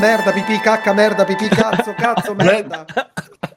[0.00, 2.84] merda, pipì, cacca, merda, pipì, cazzo, cazzo, merda.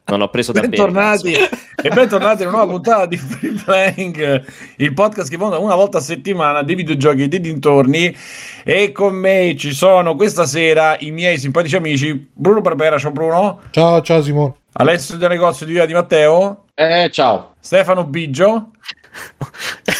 [0.06, 4.46] Non ho preso da Bentornati e bentornati in una nuova puntata di Free Playing,
[4.78, 8.16] il podcast che fonda una volta a settimana dei videogiochi e dei dintorni.
[8.64, 13.62] E con me ci sono questa sera i miei simpatici amici Bruno Barbera, ciao Bruno,
[13.72, 14.54] Ciao, ciao Simone.
[14.74, 17.56] Alessio del negozio di Via di Matteo, Eh, ciao.
[17.60, 18.70] Stefano Biggio.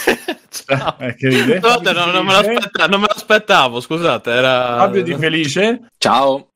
[0.66, 0.96] Ciao.
[1.00, 1.60] Eh.
[1.60, 4.32] Scusate, no, non, me l'aspetta- non me l'aspettavo, scusate.
[4.32, 4.76] Era...
[4.78, 6.50] Fabio Di Felice, Ciao.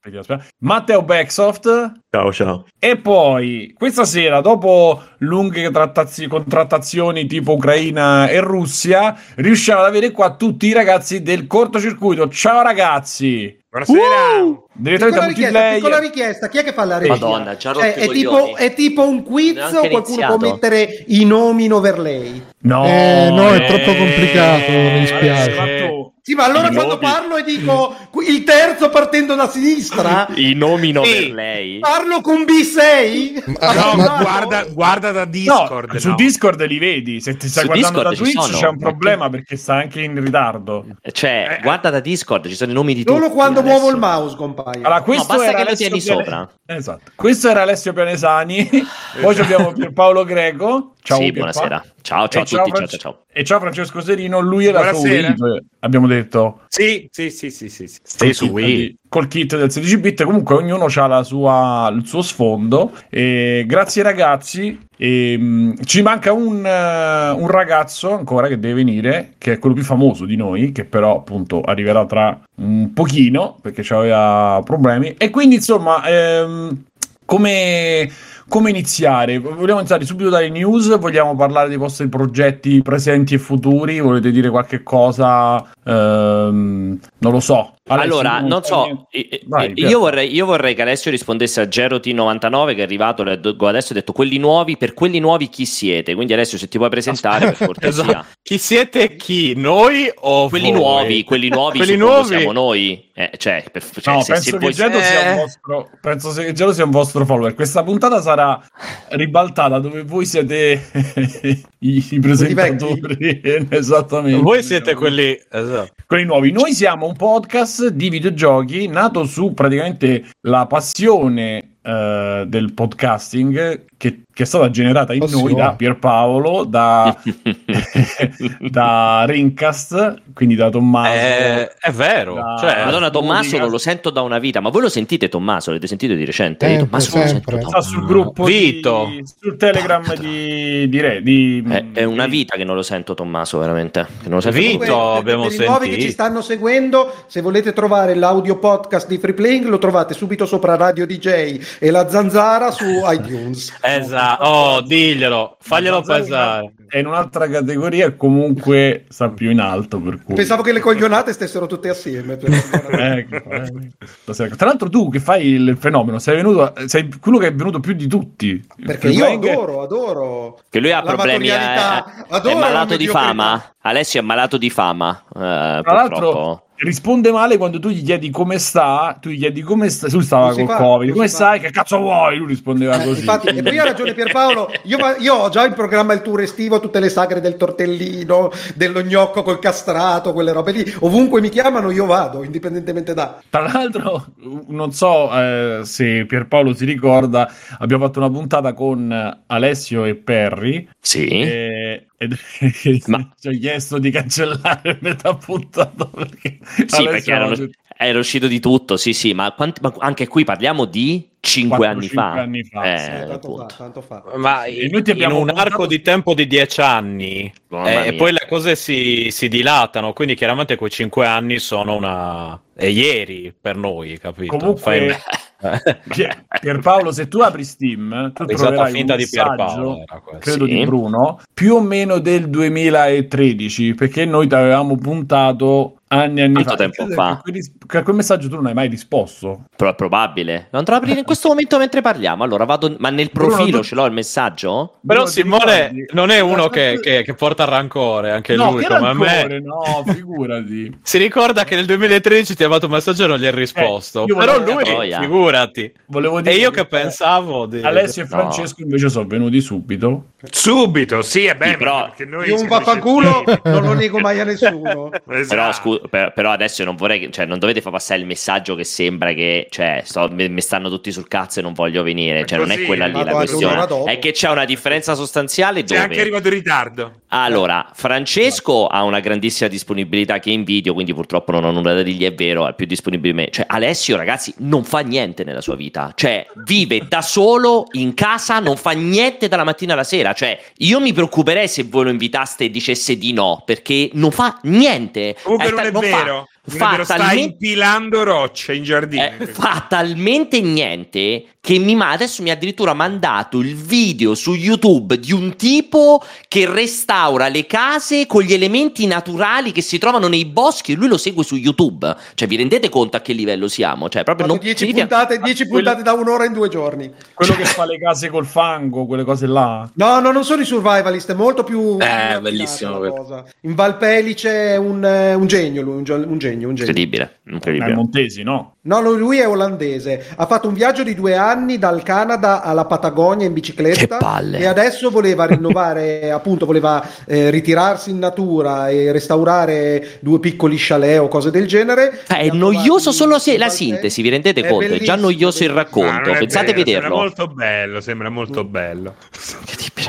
[0.59, 1.91] Matteo Backsoft.
[2.09, 2.65] Ciao, ciao.
[2.79, 10.11] E poi questa sera, dopo lunghe trattazi- contrattazioni tipo Ucraina e Russia, riusciamo ad avere
[10.11, 12.29] qua tutti i ragazzi del cortocircuito.
[12.29, 13.57] Ciao ragazzi!
[13.69, 14.65] Buonasera.
[14.79, 17.13] Direttamente Piccola richiesta, piccola richiesta, chi è che fa la regia?
[17.13, 20.37] Madonna, ci ha rotto Cioè, i è, tipo, è tipo un quiz o qualcuno iniziato.
[20.37, 22.43] può mettere i nomi in overlay?
[22.59, 25.51] No, Eh, no, è eh, troppo complicato, mi dispiace.
[25.51, 27.05] fatto- Sì, ma allora I quando nomi.
[27.05, 27.95] parlo e dico
[28.27, 31.79] il terzo partendo da sinistra, I nomi per lei.
[31.79, 33.55] parlo con B6?
[33.59, 35.95] Ah, No, ma- ma guarda, guarda da No, Discord.
[35.95, 36.15] su no.
[36.15, 37.21] Discord li vedi.
[37.21, 38.57] Se ti stai Su guardando da Discord ci Twitch sono.
[38.59, 40.85] c'è un problema perché sta anche in ritardo.
[41.09, 43.17] Cioè, Eh, guarda da Discord, ci sono i nomi di tutti.
[43.17, 43.73] Solo quando adesso.
[43.77, 44.35] muovo il mouse
[44.67, 44.85] compaia.
[44.85, 46.49] Allora, questo basta era Alessio sopra.
[46.65, 47.11] Esatto.
[47.15, 48.69] Questo era Alessio Pianesani.
[49.21, 50.93] Poi abbiamo Pierpaolo Greco.
[51.01, 51.85] Ciao, sì, buonasera.
[52.01, 52.55] Ciao, ciao E a tutti.
[52.55, 53.23] Ciao, Fran- ciao, ciao.
[53.31, 55.35] E ciao Francesco Serino, lui era su Buonasera.
[55.37, 56.61] Wii, abbiamo detto.
[56.67, 57.87] Sì, sì, sì, sì, sì.
[57.87, 57.99] sì.
[58.03, 58.97] Sì, su Wii.
[59.07, 64.03] col kit del 16 bit comunque ognuno ha la sua, il suo sfondo e grazie
[64.03, 69.59] ragazzi e, mh, ci manca un, eh, un ragazzo ancora che deve venire che è
[69.59, 75.13] quello più famoso di noi che però appunto arriverà tra un pochino perché aveva problemi
[75.17, 76.83] e quindi insomma ehm,
[77.27, 78.09] come,
[78.47, 79.37] come iniziare?
[79.37, 80.97] Vogliamo iniziare subito dalle news?
[80.97, 83.99] Vogliamo parlare dei vostri progetti presenti e futuri?
[83.99, 85.61] Volete dire qualche cosa?
[85.83, 87.73] Ehm, non lo so.
[87.87, 89.07] Alessio, allora, non so,
[89.45, 93.95] Vai, io, vorrei, io vorrei che Alessio rispondesse a Geroti99 che è arrivato adesso ha
[93.95, 96.13] detto quelli nuovi, per quelli nuovi chi siete?
[96.15, 98.03] Quindi Alessio se ti puoi presentare per cortesia.
[98.03, 98.25] Esatto.
[98.41, 99.53] Chi siete chi?
[99.55, 100.79] Noi o Quelli voi?
[100.79, 102.27] nuovi, quelli nuovi Quelli nuovi?
[102.27, 103.05] siamo noi.
[103.13, 105.35] Eh, cioè, per, cioè, No, se, penso se che voi- sia un Eh.
[105.35, 107.55] vostro penso che Gelo sia un vostro follower.
[107.55, 108.61] Questa puntata sarà
[109.09, 110.81] ribaltata dove voi siete
[111.79, 113.41] i, i presentatori.
[113.69, 114.39] Esattamente.
[114.41, 115.35] Voi siete quelli...
[115.49, 115.93] Esatto.
[116.05, 116.51] quelli nuovi.
[116.51, 124.23] Noi siamo un podcast di videogiochi nato su praticamente la passione eh, del podcasting che,
[124.31, 125.43] che è stata generata in Passione.
[125.43, 127.15] noi da Pierpaolo, da,
[128.69, 131.11] da Rincast, quindi da Tommaso.
[131.13, 132.33] Eh, è vero.
[132.35, 133.57] Da- Cioè, Madonna, Tommaso Monica.
[133.61, 135.69] non lo sento da una vita, ma voi lo sentite Tommaso?
[135.69, 136.67] L'avete sentito di recente?
[136.67, 137.63] Sempre, Tommaso non lo sento sempre.
[137.63, 139.05] da- sta sul gruppo Vito.
[139.09, 143.13] di, sul telegram di, di, Re- di È, è una vita che non lo sento
[143.13, 144.05] Tommaso, veramente.
[144.21, 144.77] Che non lo sento Vito.
[144.79, 146.01] Per- abbiamo per i nuovi che sentito.
[146.05, 150.75] ci stanno seguendo, se volete trovare l'audio podcast di Free Playing, lo trovate subito sopra
[150.75, 153.75] Radio DJ e la zanzara su iTunes.
[153.81, 154.43] Esatto.
[154.43, 155.57] Oh, diglielo.
[155.59, 156.71] Faglielo pesare.
[156.87, 161.33] è in un'altra categoria comunque sta più in alto per cui Pensavo che le coglionate
[161.33, 162.37] stessero tutte assieme.
[162.37, 162.49] per-
[163.17, 164.55] Ecco, eh.
[164.55, 167.93] Tra l'altro, tu che fai il fenomeno, sei venuto, sei quello che è venuto più
[167.93, 168.65] di tutti.
[168.85, 170.59] Perché io adoro, adoro.
[170.69, 173.75] Che lui ha problemi, è, materialità, è malato di fama.
[173.81, 175.93] Alessio è malato di fama, eh, Tra purtroppo.
[175.93, 179.17] l'altro, risponde male quando tu gli chiedi come sta.
[179.19, 180.07] Tu gli chiedi come sta.
[180.09, 181.11] Lui stava col fa, Covid.
[181.13, 181.59] Come stai?
[181.59, 182.37] Che cazzo vuoi?
[182.37, 183.19] Lui rispondeva Eh, così.
[183.19, 184.71] infatti, e poi ha ragione Pierpaolo.
[184.83, 189.01] Io, io ho già in programma il tour estivo, tutte le sagre del tortellino, dello
[189.01, 190.93] gnocco col castrato, quelle robe lì.
[190.99, 193.41] Ovunque mi chiamano, io vado, indipendentemente da.
[193.49, 194.25] Tra l'altro,
[194.67, 200.87] non so eh, se Pierpaolo si ricorda, abbiamo fatto una puntata con Alessio e Perry.
[200.99, 201.27] Sì.
[201.27, 202.35] E, ed
[203.07, 206.57] Ma- ci ho chiesto di cancellare metà puntata perché,
[206.87, 207.55] Sì, perché erano-
[207.99, 211.93] era uscito di tutto, sì, sì, ma, quanti- ma anche qui parliamo di 5 Quattro,
[211.97, 212.31] anni cinque fa.
[212.41, 214.23] anni fa, Eh, Sì, tanto fa, tanto fa.
[214.35, 218.09] Ma E noi ti in abbiamo un arco di tempo di dieci anni Mamma eh,
[218.09, 222.59] e poi le cose si, si dilatano, quindi chiaramente quei cinque anni sono una...
[222.75, 224.57] è ieri per noi, capito?
[224.57, 225.15] Comunque- Fai-
[226.07, 230.73] Pier- Pierpaolo, se tu apri Steam, tu troverai finta un di Pierpaolo, messaggio, credo Sì.
[230.75, 236.53] di Bruno, più o meno del 2013, perché noi ti avevamo puntato anni e anni
[236.53, 236.75] Quanto fa.
[236.77, 237.35] tempo Credo fa?
[237.35, 239.65] Che, quel ris- che a quel messaggio tu non hai mai risposto.
[239.75, 240.67] Però è probabile.
[240.71, 242.43] Lo andrò ad aprire in questo momento mentre parliamo.
[242.43, 244.99] Allora vado, ma nel profilo ce l'ho il messaggio?
[245.05, 248.87] Però Bruno, Simone non è uno che, che- che porta rancore, anche no, lui che
[248.87, 249.59] come rancore, me.
[249.61, 250.99] no, figurati.
[251.03, 254.23] Si ricorda che nel 2013 ti ha fatto un messaggio e non gli hai risposto.
[254.23, 255.19] Eh, io Però lui, Troia.
[255.19, 255.91] figurati.
[256.07, 257.81] Volevo E dire io che pensavo di...
[257.81, 258.37] Alessio e No.
[258.37, 260.31] Francesco invece sono venuti subito.
[260.51, 261.77] Subito, sì, è bene.
[261.77, 265.09] però- perché noi Io un vaffanculo non lo nego mai a nessuno.
[265.29, 265.47] Esatto.
[265.47, 268.25] Però scu- scu- per- però adesso non vorrei che, cioè, non dovete far passare il
[268.25, 272.03] messaggio che sembra che, cioè, sto- mi, mi stanno tutti sul cazzo e non voglio
[272.03, 272.45] venire.
[272.45, 273.85] Cioè, non è così, quella lì la questione.
[274.05, 276.21] È che c'è una differenza sostanziale C'è anche dove.
[276.21, 277.11] arrivato in ritardo.
[277.29, 282.23] Allora, Francesco ha una grandissima disponibilità che invidio, quindi purtroppo non ho nulla da dirgli,
[282.23, 283.49] è vero, è più disponibile di me.
[283.51, 286.11] Cioè, Alessio, ragazzi, non fa niente nella sua vita.
[286.15, 290.33] Cioè, vive da solo in casa, non fa niente dalla mattina alla sera.
[290.33, 294.57] Cioè, io mi preoccuperei se voi lo invitaste e dicesse di no, perché non fa
[294.63, 295.35] niente.
[295.43, 296.49] Comunque non è non fa- vero.
[296.63, 299.23] È fa vero, sta impilando rocce in giardino.
[299.23, 305.19] eh, fa talmente niente che mi, adesso mi ha addirittura mandato il video su YouTube
[305.19, 310.45] di un tipo che restaura le case con gli elementi naturali che si trovano nei
[310.45, 312.15] boschi e lui lo segue su YouTube.
[312.35, 314.07] Cioè, vi rendete conto a che livello siamo?
[314.07, 317.11] Cioè, proprio non 10 significa- puntate, 10 puntate da un'ora in due giorni.
[317.33, 319.89] Quello che fa le case col fango, quelle cose là.
[319.95, 321.97] No, no, non sono i survivalist, è molto più...
[321.97, 323.45] raffinata bellissimo.
[323.63, 326.93] In Valpelice è un, eh, un genio, lui, un, un genio, un genio.
[326.93, 327.93] Incredibile, Eh, incredibile.
[327.93, 328.75] Montesi, no?
[328.83, 330.27] No, lui è olandese.
[330.37, 334.19] Ha fatto un viaggio di due anni dal Canada alla Patagonia in bicicletta.
[334.53, 341.19] E adesso voleva rinnovare, appunto, voleva eh, ritirarsi in natura e restaurare due piccoli chalet
[341.19, 342.21] o cose del genere.
[342.29, 344.93] Li è noioso solo se la sintesi, vi rendete È conto?
[344.93, 345.71] È già noioso il.
[345.71, 346.27] Ah, racconto.
[346.29, 347.01] non è Pensate a vero, vederlo.
[347.01, 349.15] Sembra molto bello, sembra molto bello.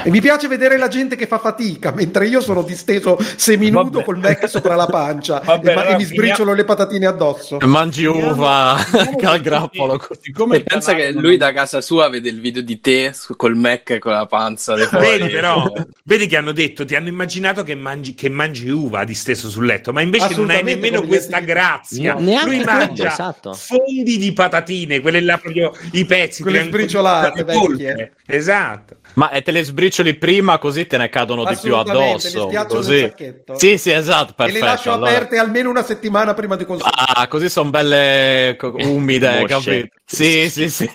[0.05, 4.05] E mi piace vedere la gente che fa fatica, mentre io sono disteso seminudo Vabbè.
[4.05, 7.56] col Mac sopra la pancia Vabbè, e, ma- e mi sbriciolo le patatine addosso.
[7.65, 9.97] Mangi uva al che grappolo.
[9.97, 13.56] tutti- Siccome E pensa che lui da casa sua vede il video di te col
[13.56, 14.75] Mac e con la panza.
[14.75, 15.73] Vedi però,
[16.05, 19.93] vedi che hanno detto, ti hanno immaginato che mangi, che mangi uva disteso sul letto,
[19.93, 22.12] ma invece non hai nemmeno questa grazia.
[22.14, 23.55] No, neanche Lui mangia esatto.
[23.55, 26.43] fondi di patatine, quelle là proprio i pezzi.
[26.43, 28.12] Quelle sbriciolate, vecchie.
[28.26, 28.96] Esatto.
[29.14, 32.50] Ma e te le sbricioli prima così te ne cadono di più addosso.
[32.69, 33.12] Così.
[33.55, 34.64] Sì, sì, esatto, e perfetto.
[34.64, 36.96] le lascio allora- aperte almeno una settimana prima di consumare.
[37.14, 39.96] Ah, così sono belle umide, capito?
[40.11, 40.91] Sì, sì, sì.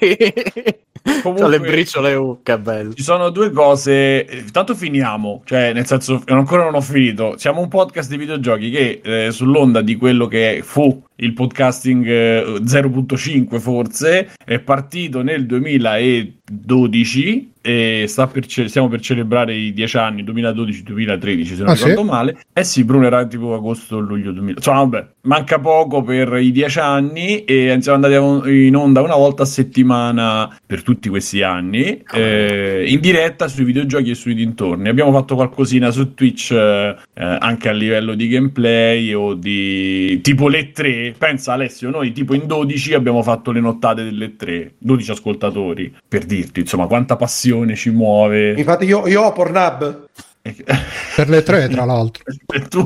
[1.21, 2.94] Comunque- le briciole, uh, che bello.
[2.94, 7.62] Ci sono due cose, eh, tanto finiamo, cioè nel senso ancora non ho finito, siamo
[7.62, 13.60] un podcast di videogiochi che eh, sull'onda di quello che fu il podcasting eh, 0.5
[13.60, 15.45] forse, è partito nel
[16.45, 21.87] 2012 e per ce- stiamo per celebrare i 10 anni 2012-2013 se non Ah, sì?
[21.87, 22.37] ricordo male.
[22.51, 24.57] Eh sì, Bruno era tipo agosto luglio 2000.
[24.57, 29.43] Insomma, vabbè, manca poco per i 10 anni e siamo andati in onda una volta
[29.43, 34.89] a settimana per tutti questi anni eh, in diretta sui videogiochi e sui dintorni.
[34.89, 40.71] Abbiamo fatto qualcosina su Twitch eh, anche a livello di gameplay o di tipo le
[40.71, 41.15] 3.
[41.17, 46.25] Pensa Alessio, noi tipo in 12 abbiamo fatto le nottate delle 3, 12 ascoltatori per
[46.43, 48.53] dirti, insomma, quanta passione ci muove.
[48.53, 50.07] Infatti io, io ho Pornhub.
[50.43, 52.23] Per le tre, tra l'altro.
[52.53, 52.83] E tu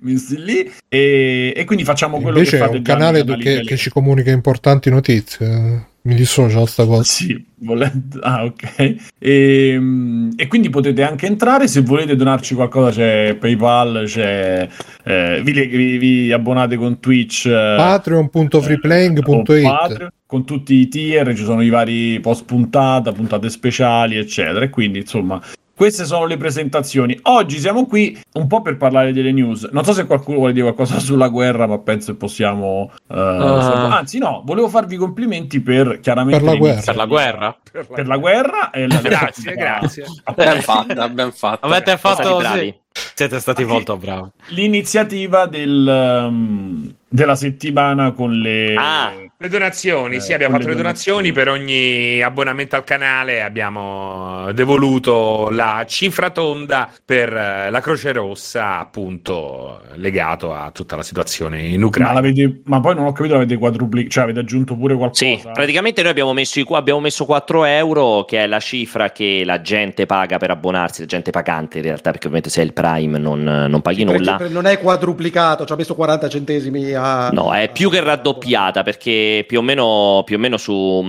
[0.00, 3.36] messi lì e, e quindi facciamo quello invece che è fate un già nei canale
[3.36, 5.90] che, che ci comunica importanti notizie.
[6.04, 7.04] Mi dissocio sta cosa.
[7.04, 8.18] Sì, volendo...
[8.22, 8.96] Ah, ok.
[9.20, 11.68] E, mm, e quindi potete anche entrare.
[11.68, 14.68] Se volete donarci qualcosa, c'è PayPal, c'è.
[15.04, 17.46] eh, vi, vi- vi abbonate con Twitch.
[17.46, 24.16] eh, Patreon.freeplaying.it Patreon, con tutti i tier, ci sono i vari post puntata, puntate speciali,
[24.16, 24.64] eccetera.
[24.64, 25.40] E quindi, insomma,
[25.82, 27.18] queste sono le presentazioni.
[27.22, 29.64] Oggi siamo qui un po' per parlare delle news.
[29.72, 32.92] Non so se qualcuno vuole dire qualcosa sulla guerra, ma penso che possiamo.
[33.10, 33.96] eh, Ah.
[33.96, 36.82] Anzi, no, volevo farvi complimenti per chiaramente Per la guerra.
[36.84, 37.58] Per la guerra?
[37.72, 40.04] Per la guerra e la Grazie, grazie.
[40.36, 41.66] Ben fatta, ben fatta.
[41.66, 42.74] Avete fatto sì.
[43.14, 44.28] Siete stati molto bravi.
[44.48, 48.74] L'iniziativa del, um, della settimana con le.
[48.76, 49.12] Ah.
[49.42, 54.52] Le donazioni, Eh, sì, abbiamo fatto le le donazioni per ogni abbonamento al canale, abbiamo
[54.52, 61.60] devoluto la cifra tonda per eh, la Croce Rossa, appunto legato a tutta la situazione
[61.62, 62.12] in Ma, Ucraina.
[62.12, 65.24] l'avete- ma poi non ho capito, avete quadruplicato, cioè avete aggiunto pure qualcosa?
[65.24, 69.42] Sì, praticamente noi abbiamo messo, i- abbiamo messo 4 euro, che è la cifra che
[69.44, 72.72] la gente paga per abbonarsi, la gente pagante in realtà, perché ovviamente se è il
[72.82, 74.40] Prime non, non paghi Per nulla.
[74.48, 77.30] non è quadruplicato, ci ha messo 40 centesimi a...
[77.30, 81.00] No, è più che raddoppiata perché più o meno, più o meno su,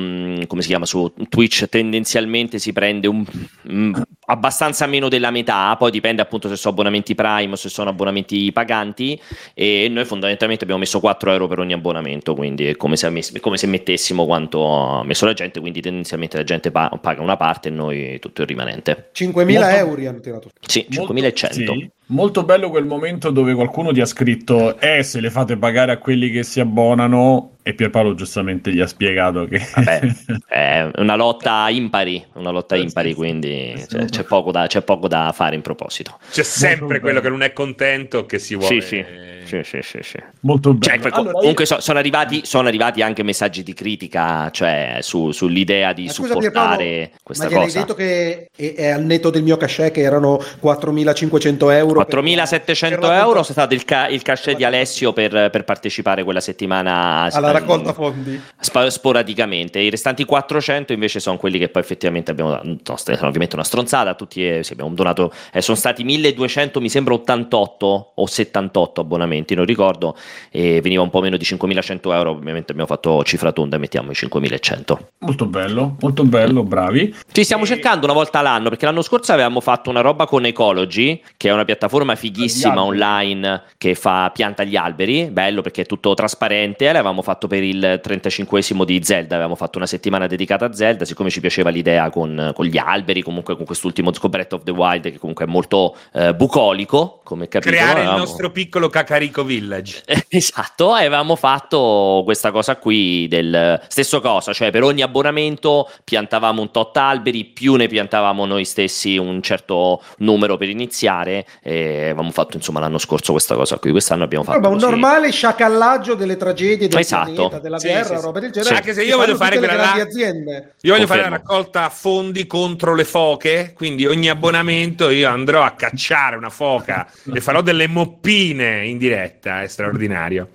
[0.59, 3.25] si chiama, su Twitch tendenzialmente si prende un,
[3.63, 7.89] mh, abbastanza meno della metà, poi dipende appunto se sono abbonamenti Prime o se sono
[7.89, 9.19] abbonamenti paganti
[9.55, 13.39] e noi fondamentalmente abbiamo messo 4 euro per ogni abbonamento, quindi è come se, ammess-
[13.39, 14.65] come se mettessimo quanto
[14.99, 18.41] ha messo la gente, quindi tendenzialmente la gente pa- paga una parte e noi tutto
[18.43, 19.09] il rimanente.
[19.15, 20.49] 5.000 Molto- euro hanno tirato.
[20.67, 21.62] Sì, Molto- 5100.
[21.65, 21.91] Sì.
[22.07, 25.97] Molto bello quel momento dove qualcuno ti ha scritto: Eh, se le fate pagare a
[25.97, 27.49] quelli che si abbonano.
[27.65, 29.61] E Pierpaolo giustamente gli ha spiegato che.
[29.73, 30.01] Vabbè,
[30.47, 33.87] è una lotta impari, una lotta impari, quindi Sì.
[33.87, 36.19] c'è, c'è poco da, c'è poco da fare in proposito.
[36.29, 38.81] C'è sempre quello che non è contento che si vuole...
[38.81, 39.05] Sì, sì,
[39.45, 40.17] sì, sì, sì, sì.
[40.41, 41.09] Molto Cioè, bello.
[41.09, 45.93] poi, Allora, comunque so- sono, arrivati, sono arrivati anche messaggi di critica, cioè su- sull'idea
[45.93, 47.79] di Ma scusa, supportare Pierpaolo, questa ma cosa.
[47.79, 51.92] detto che è, è al netto del mio cachet che erano 4.500 euro?
[51.93, 55.63] Per- 4.700 per la euro è stato il, ca- il cachet di Alessio per, per
[55.63, 58.39] partecipare quella settimana alla raccolta fondi.
[58.59, 59.79] spa- sporadicamente.
[59.79, 62.65] I restanti 400 invece sono quelli che poi effettivamente abbiamo dato.
[62.67, 64.15] no, sono ovviamente una stronzata.
[64.15, 65.31] Tutti eh, sì, abbiamo donato.
[65.51, 70.17] eh, sono stati 1200, mi sembra 88 o 78 abbonamenti, non ricordo.
[70.49, 72.31] E veniva un po' meno di 5100 euro.
[72.31, 75.09] Ovviamente abbiamo fatto cifra tonda e mettiamo i 5100.
[75.19, 77.13] Molto bello, molto bello, bravi.
[77.31, 81.21] Ci stiamo cercando una volta all'anno perché l'anno scorso avevamo fatto una roba con Ecology,
[81.37, 81.82] che è una piattaforma
[82.15, 82.89] fighissima gli alberi.
[82.89, 85.25] online che fa pianta gli alberi.
[85.25, 86.85] Bello perché è tutto trasparente.
[86.85, 89.35] L'avevamo fatto per il 35esimo di Zelda.
[89.35, 91.05] Avevamo fatto una settimana dedicata a Zelda.
[91.05, 94.71] Siccome ci piaceva l'idea con, con gli alberi, comunque con quest'ultimo con Breath of the
[94.71, 97.71] Wild, che comunque è molto eh, bucolico, come capito.
[97.71, 100.03] Creare il avevamo- nostro piccolo Cacarico Village.
[100.33, 106.71] Esatto, avevamo fatto questa cosa qui del stesso cosa, cioè per ogni abbonamento piantavamo un
[106.71, 112.57] tot alberi, più ne piantavamo noi stessi un certo numero per iniziare e avevamo fatto
[112.57, 114.85] insomma l'anno scorso questa cosa qui, quest'anno abbiamo fatto Ma un così.
[114.85, 117.31] normale sciacallaggio delle tragedie del Esatto.
[117.33, 118.21] pianeta, della Sì, guerra, sì, sì.
[118.21, 118.59] roba del Sì.
[118.59, 118.75] genere.
[118.75, 120.73] Anche se io voglio fare quella grandi aziende.
[120.81, 121.05] Io voglio Confermo.
[121.07, 126.49] fare la raccolta fondi contro le foche, quindi ogni abbonamento io andrò a cacciare una
[126.49, 130.49] foca e farò delle moppine in diretta, è straordinario.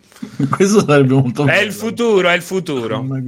[0.50, 1.66] Questo sarebbe molto È bello.
[1.66, 2.98] il futuro, è il futuro.
[3.00, 3.18] Una.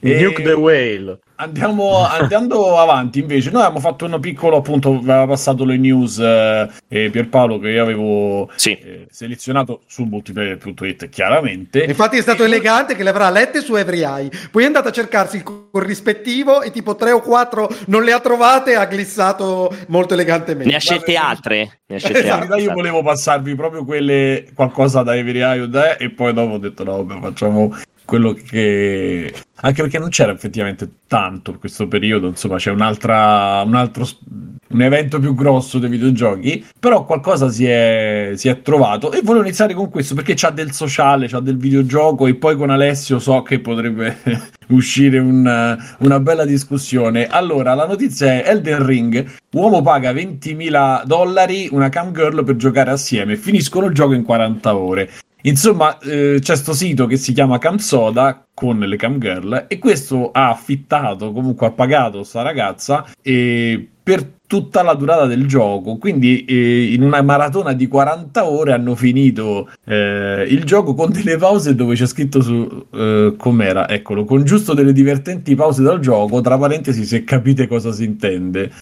[0.00, 1.18] E- Nuke the Whale.
[1.42, 6.68] Andiamo andando avanti invece, noi abbiamo fatto un piccolo appunto, aveva passato le news eh,
[6.86, 8.72] e Pierpaolo che io avevo Sì.
[8.72, 11.82] eh, selezionato su multiplayer.it chiaramente.
[11.84, 14.30] Infatti è stato elegante che le avrà lette su Every Eye.
[14.50, 18.20] Poi è andato a cercarsi il corrispettivo e tipo tre o quattro non le ha
[18.20, 20.68] trovate e ha glissato molto elegantemente.
[20.68, 22.36] Ne ha scelte altre, ne ha scelte In Esatto.
[22.38, 22.68] realtà altre.
[22.68, 26.58] io volevo passarvi proprio quelle qualcosa da Every Eye o da e poi dopo ho
[26.58, 27.74] detto no, vabbè, facciamo
[28.10, 33.76] quello che anche perché non c'era effettivamente tanto per questo periodo, insomma, c'è un'altra un
[33.76, 34.04] altro
[34.70, 39.44] un evento più grosso dei videogiochi, però qualcosa si è, si è trovato e volevo
[39.44, 43.42] iniziare con questo perché c'ha del sociale, c'ha del videogioco e poi con Alessio so
[43.42, 44.18] che potrebbe
[44.68, 47.26] uscire un- una bella discussione.
[47.26, 52.90] Allora, la notizia è Elden Ring, uomo paga 20.000 dollari, una cam girl per giocare
[52.90, 55.10] assieme, finiscono il gioco in 40 ore.
[55.42, 60.30] Insomma, eh, c'è sto sito che si chiama Camsoda con le cam girl e questo
[60.32, 65.96] ha affittato, comunque ha pagato sta ragazza e per tutta la durata del gioco.
[65.96, 71.36] Quindi eh, in una maratona di 40 ore hanno finito eh, il gioco con delle
[71.36, 76.40] pause dove c'è scritto su eh, com'era, eccolo, con giusto delle divertenti pause dal gioco,
[76.40, 78.72] tra parentesi se capite cosa si intende.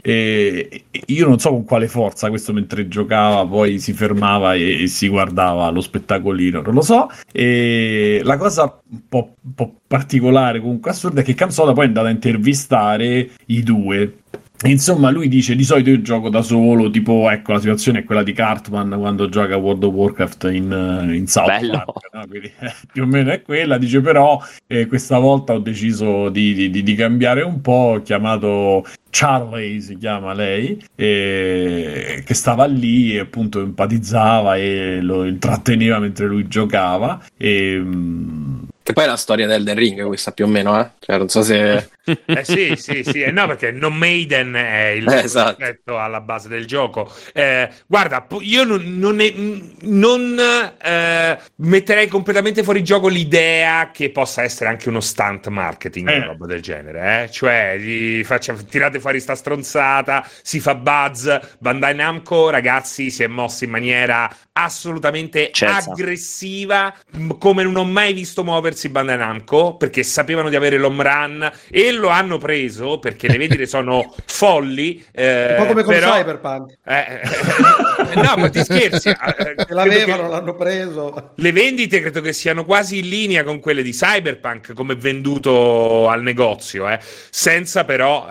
[0.00, 4.86] E io non so con quale forza questo mentre giocava poi si fermava e, e
[4.86, 7.08] si guardava lo spettacolino, non lo so.
[7.32, 11.88] E la cosa un po', un po' particolare, comunque assurda, è che Camsoda poi è
[11.88, 14.18] andato a intervistare i due.
[14.64, 18.24] Insomma, lui dice di solito io gioco da solo, tipo ecco la situazione è quella
[18.24, 21.84] di Cartman quando gioca World of Warcraft in, in South Bello.
[21.84, 22.26] Park, no?
[22.28, 26.70] Quindi, eh, più o meno è quella, dice però eh, questa volta ho deciso di-
[26.70, 33.14] di- di cambiare un po', ho chiamato Charlie si chiama lei, e che stava lì
[33.16, 37.20] e appunto empatizzava e lo intratteneva mentre lui giocava.
[37.36, 38.56] E, mm,
[38.88, 40.90] Che poi è la storia del Elden Ring, questa più o meno, eh?
[40.98, 41.90] Cioè, non so se...
[42.24, 45.98] Eh sì, sì, sì, eh, no, perché non Maiden è il Eh, esatto.
[45.98, 47.12] alla base del gioco.
[47.34, 49.34] Eh, guarda, io non, non, ne-
[49.82, 50.38] non,
[50.82, 56.16] eh, metterei completamente fuori gioco l'idea che possa essere anche uno stunt marketing, Eh.
[56.16, 57.30] una roba del genere, eh?
[57.30, 61.28] Cioè, gli faccia- tirate fuori sta stronzata, si fa buzz.
[61.58, 65.90] Bandai Namco, ragazzi, si è mosso in maniera assolutamente Cerza.
[65.92, 66.92] aggressiva,
[67.38, 71.92] come non ho mai visto muoversi Bandai Namco, perché sapevano di avere l'home run e
[71.92, 75.04] lo hanno preso perché le vendite sono folli.
[75.12, 76.78] eh, Un po' come con però- Cyberpunk.
[76.84, 79.08] Eh, eh, no, ma ti scherzi.
[79.10, 81.32] eh, l'avevano, che- l'hanno preso.
[81.36, 86.22] le vendite credo che siano quasi in linea con quelle di Cyberpunk come venduto al
[86.22, 86.98] negozio, eh.
[87.30, 88.26] senza però...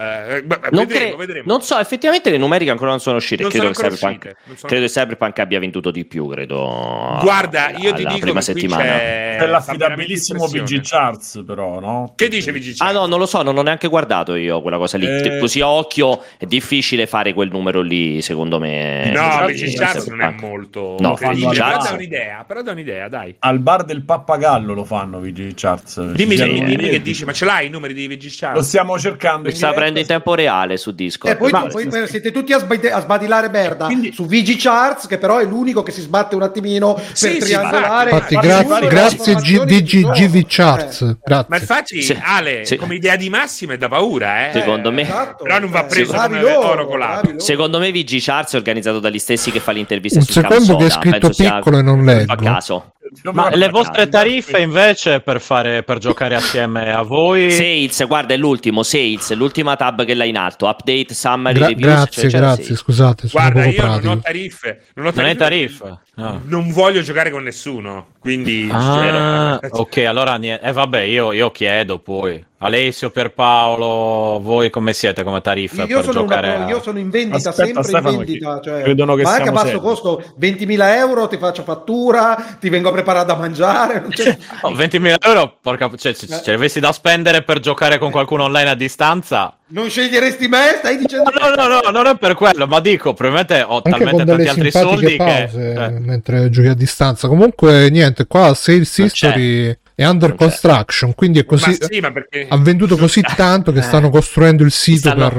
[0.71, 1.43] Non, vedremo, cre- vedremo.
[1.51, 3.41] non so, effettivamente le numeriche ancora non sono uscite.
[3.43, 6.27] Non credo, sono che Cyberpunk, uscite, non sono- credo che Cyberpunk abbia venduto di più,
[6.27, 7.19] credo.
[7.21, 8.83] Guarda, io ti alla dico prima settimana.
[8.83, 9.35] c'è...
[9.35, 10.79] è fa l'affidabilissimo VG.
[10.81, 12.13] Charts, però, no?
[12.15, 12.93] Che dice VG Ah Charts?
[12.93, 15.05] no, non lo so, non ho neanche guardato io quella cosa lì.
[15.07, 15.37] Eh.
[15.39, 19.05] Così a occhio è difficile fare quel numero lì, secondo me.
[19.13, 22.71] No, Charts- VG Charts non è molto No, credibile, fanno però dà un'idea, però dà
[22.71, 23.35] un'idea, dai.
[23.39, 26.01] Al bar del pappagallo lo fanno VG Charts.
[26.11, 28.67] Dimmi, dimmi, dimmi che dici, ma ce l'hai i numeri di VG Lo Charts?
[28.67, 29.49] stiamo cercando.
[29.49, 30.45] Lo sta aprendo in tempo reale
[30.77, 31.33] su Discord.
[31.33, 35.07] E poi, Ma- poi siete tutti a, sbade- a sbadilare merda Quindi- su VG Charts,
[35.07, 38.09] che però è l'unico che si sbatte un attimino per Sì, sì, triangolare.
[38.11, 38.33] infatti.
[38.33, 40.13] Infatti, il gra- numero delle grazie G- DG sono.
[40.13, 41.01] GV Charts.
[41.01, 41.17] Eh.
[41.23, 41.45] Grazie.
[41.49, 42.75] Ma infatti, Sì, Ale, sì.
[42.77, 44.51] come idea di massimo è da paura, eh.
[44.53, 45.43] Secondo me- Esatto.
[45.43, 47.39] Però non va Eh, preso bravi come loro, oro colato.
[47.39, 50.85] Secondo me VG Charts è organizzato dagli stessi che fa l'intervista Un su secondo che
[50.85, 52.31] è scritto Penso piccolo e non leggo.
[52.31, 52.91] A caso.
[53.31, 57.51] Ma le vostre tariffe invece per, fare, per giocare assieme a voi?
[57.51, 58.83] Sales, guarda, è l'ultimo.
[58.83, 60.67] Sales, l'ultima tab che l'hai in alto.
[60.67, 61.93] Update, summary, Gra- reviews.
[61.93, 62.79] grazie, cioè, grazie, sales.
[62.79, 64.11] scusate, sono Guarda, io non pratico.
[64.11, 64.81] ho tariffe.
[64.95, 65.77] Non, ho Non è tariffe.
[65.83, 66.01] tariffa?
[66.15, 66.41] No.
[66.45, 68.07] Non voglio giocare con nessuno.
[68.19, 68.67] Quindi.
[68.71, 70.65] Ah, cioè, ok, allora niente.
[70.65, 72.43] Eh, vabbè, io, io chiedo poi.
[72.59, 76.55] Alessio, per Paolo, voi come siete come tariffe Io per sono, giocare?
[76.55, 78.59] una- a- io sono in vendita, Aspetta, sempre Stefano, in vendita.
[78.59, 82.69] che Cioè, credono che ma anche a basso costo, 20.000 euro, ti faccio fattura, ti
[82.69, 83.99] vengo a preparare da mangiare.
[83.99, 85.91] non c'è- Oh, 20.000 euro, porca...
[85.95, 89.55] cioè, se se ce ne avessi da spendere per giocare con qualcuno online a distanza...
[89.69, 90.77] Non sceglieresti me?
[90.79, 91.29] Stai dicendo...
[91.39, 94.25] No, no, no, no, non è per quello, ma dico, probabilmente ho Anche talmente con
[94.25, 95.15] delle tanti altri soldi che...
[95.17, 95.89] pause eh.
[95.99, 97.27] mentre giochi a distanza.
[97.27, 99.03] Comunque, niente, qua Sales c'è.
[99.03, 100.35] History è under c'è.
[100.35, 101.75] construction, quindi è così.
[101.79, 102.45] Ma sì, ma perché.
[102.47, 105.37] Ha venduto così tanto che stanno costruendo il sito Stanno- per.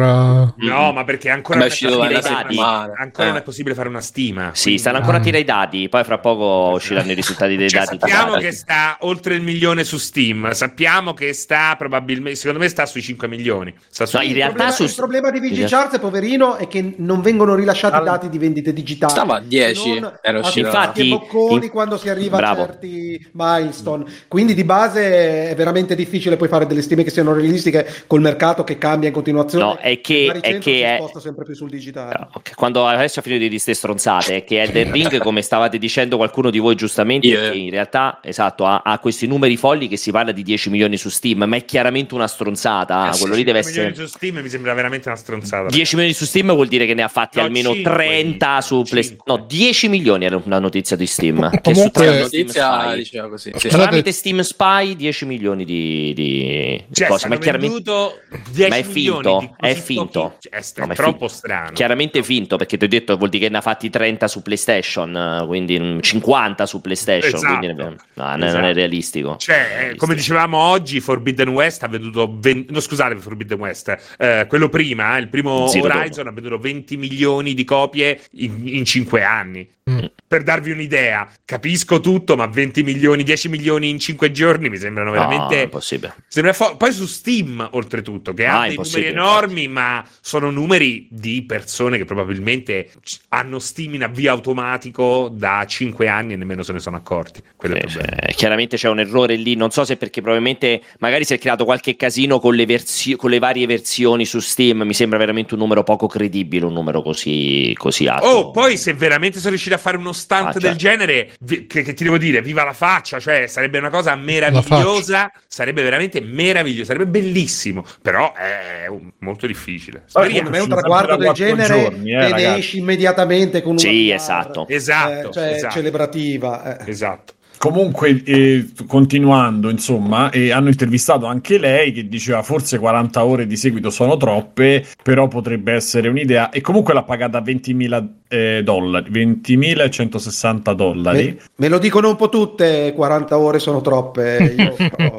[0.67, 3.27] No, ma perché ancora, non è ancora Eh.
[3.29, 4.51] non è possibile fare una stima.
[4.55, 5.23] Sì, quindi- stanno ancora a Ah.
[5.23, 5.89] tirare i dati.
[5.89, 7.99] Poi fra poco usciranno i risultati dei Cioè, dati.
[8.01, 10.51] sappiamo che sta oltre il milione su Steam.
[10.51, 13.73] Sappiamo che sta probabilmente, secondo me, sta sui 5 milioni.
[13.89, 15.69] Sta su- No, in il, realtà problema, su- il problema di VG.
[15.69, 19.13] Charts, poverino, è che non vengono rilasciati i Allora- dati di vendite digitali.
[19.13, 20.67] Stava a 10, Non era uscito.
[20.67, 22.63] Infatti- bocconi in- quando si arriva Bravo.
[22.63, 24.05] a certi milestone.
[24.27, 28.65] Quindi di base è veramente difficile poi fare delle stime che siano realistiche col mercato
[28.65, 29.65] che cambia in continuazione.
[29.65, 32.15] No, è che- è che si è- sposta sempre più sul digitale.
[32.19, 35.43] No, ok, Quando adesso ho finito di dire ste stronzate, è che Elden Ring, come
[35.43, 37.51] stavate dicendo qualcuno di voi giustamente, è eh.
[37.51, 40.97] che in realtà esatto, ha, ha questi numeri folli che si parla di 10 milioni
[40.97, 43.11] su Steam, ma è chiaramente una stronzata.
[43.11, 44.09] Eh sì, quello lì deve 5 milioni essere.
[44.09, 45.69] su Steam mi sembra veramente una stronzata.
[45.69, 48.83] 10 milioni su Steam vuol dire che ne ha fatti No, almeno cinque, 30 su.
[48.89, 49.23] PlayStation.
[49.27, 51.51] No, 10 milioni era una notizia di Steam.
[51.51, 53.53] che Comunque- su notizia diceva così.
[53.57, 53.69] Sì.
[53.69, 58.21] Tramite Steam Spy 10 milioni di, di Cioè, cose, ma chiaramente venduto
[58.53, 60.21] 10 Ma è finto, è finto.
[60.23, 61.29] pochi- È, No, è troppo finto.
[61.29, 61.71] strano.
[61.73, 65.45] Chiaramente finto perché ti ho detto vuol dire che ne ha fatti 30 su PlayStation,
[65.47, 67.57] quindi mm, 50 su PlayStation, Esatto.
[67.59, 68.67] quindi ne- no, non Esatto.
[68.67, 69.37] è realistico.
[69.37, 74.47] Cioè, eh, come dicevamo oggi, Forbidden West ha venduto 20, no scusate, Forbidden West, eh,
[74.49, 78.85] quello prima, eh, il primo Zero Horizon ha venduto 20 milioni di copie in, in
[78.85, 79.69] 5 anni.
[79.91, 80.05] Mm.
[80.27, 85.11] Per darvi un'idea, capisco tutto, ma 20 milioni, 10 milioni in 5 giorni mi sembrano
[85.13, 86.15] No, veramente è impossibile.
[86.29, 91.07] Sembra fo- poi su Steam, oltretutto, che Ah, ha dei numeri enormi, ma sono numeri
[91.11, 92.91] di persone che probabilmente
[93.29, 97.43] hanno Steam in avvio automatico da 5 anni e nemmeno se ne sono accorti.
[97.57, 100.83] Quello è il Eh, cioè, chiaramente c'è un errore lì, non so se perché probabilmente
[100.99, 104.83] magari si è creato qualche casino con le, versio- con le varie versioni su Steam,
[104.83, 108.27] mi sembra veramente un numero poco credibile, un numero così, così alto.
[108.27, 110.77] Oh, poi se veramente sono riusciti a fare uno stunt Ah, del certo.
[110.79, 115.33] genere, vi- che, che ti devo dire, viva la faccia, cioè sarebbe una cosa meravigliosa,
[115.47, 120.03] sarebbe veramente meraviglioso, sarebbe bellissimo, però è un- molto difficile.
[120.07, 120.51] Speriamo.
[120.51, 122.59] me un traguardo del genere giorni, eh, te ne ragazzi.
[122.59, 124.67] esci immediatamente con una Sì, esatto.
[124.69, 125.75] Esatto, eh, cioè esatto.
[125.75, 126.79] celebrativa.
[126.79, 126.91] eh.
[126.91, 127.35] Esatto.
[127.59, 133.57] Comunque, eh, continuando, insomma, eh, hanno intervistato anche lei che diceva forse 40 ore di
[133.57, 136.51] seguito sono troppe, però potrebbe essere un'idea.
[136.51, 141.25] E comunque l'ha pagata 20.000 eh, dollari, 20.160 dollari.
[141.25, 144.55] Me, me lo dicono un po' tutte, 40 ore sono troppe.
[144.57, 145.19] Io sto-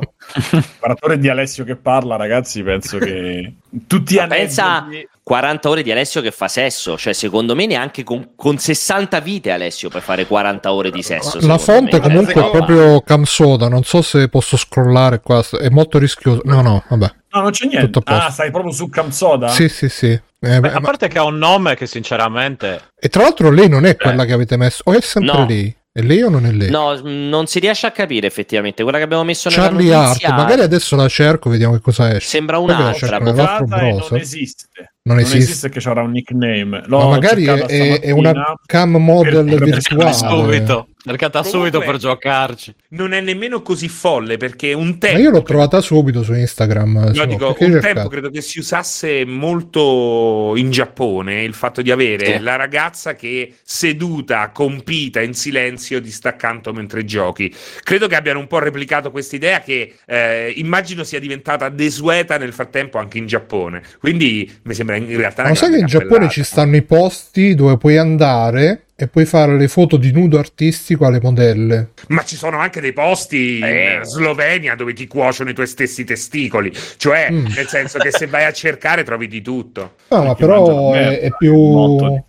[0.80, 3.54] 40 ore di Alessio che parla, ragazzi, penso che
[3.88, 4.34] tutti Ma hanno.
[4.36, 4.88] pensa
[5.24, 9.52] 40 ore di Alessio che fa sesso, cioè secondo me neanche con, con 60 vite
[9.52, 11.38] Alessio per fare 40 ore di sesso.
[11.46, 12.02] La fonte me.
[12.02, 12.66] comunque è Secondo me.
[12.66, 16.42] proprio Camsoda, non so se posso scrollare qua, è molto rischioso.
[16.46, 17.12] No, no, vabbè.
[17.32, 18.00] No, non c'è niente.
[18.06, 19.50] Ah, stai proprio su Camsoda?
[19.50, 20.08] Sì, sì, sì.
[20.08, 22.90] Eh, Beh, beh, a ma- parte che ha un nome che sinceramente...
[22.98, 25.46] E tra l'altro lei non è quella che avete messo, o è sempre No.
[25.46, 25.76] lei?
[25.92, 26.70] È lei o non è lei?
[26.70, 28.84] No, non si riesce a capire effettivamente.
[28.84, 32.30] Quella che abbiamo messo nella Charlie Hart, magari adesso la cerco, vediamo che cosa esce.
[32.30, 33.20] sembra un'altra.
[33.20, 34.12] browser?
[34.12, 34.68] non esiste.
[35.10, 35.38] Non Non esiste.
[35.52, 36.84] esiste che c'era un nickname.
[36.86, 38.32] L'ho Ma magari è, è- una
[38.68, 40.14] cam model per- virtuale.
[40.14, 42.76] subito, cercata Comunque- subito per giocarci.
[42.90, 45.20] Non è nemmeno così folle perché un Ma tempo.
[45.20, 47.12] io l'ho trovata subito su Instagram.
[47.16, 47.94] No, dico, un cercate?
[47.94, 52.40] tempo credo che si usasse molto in Giappone il fatto di avere Sì.
[52.42, 57.52] la ragazza che seduta, compita in silenzio, ti sta accanto mentre giochi.
[57.84, 62.54] Credo che abbiano un po' replicato questa idea che eh, immagino sia diventata desueta nel
[62.54, 63.82] frattempo anche in Giappone.
[64.00, 67.78] Quindi mi sembra in realtà Ma sai che in Giappone ci stanno i posti dove
[67.78, 71.92] puoi andare e puoi fare le foto di nudo artistico alle modelle.
[72.10, 73.94] Ma ci sono anche dei posti Eh.
[74.00, 76.72] in Slovenia dove ti cuociono i tuoi stessi testicoli.
[76.98, 77.46] Cioè, Mm.
[77.56, 79.94] nel senso che se vai a cercare trovi di tutto.
[80.10, 82.24] No, ma però è, è più, molto di- è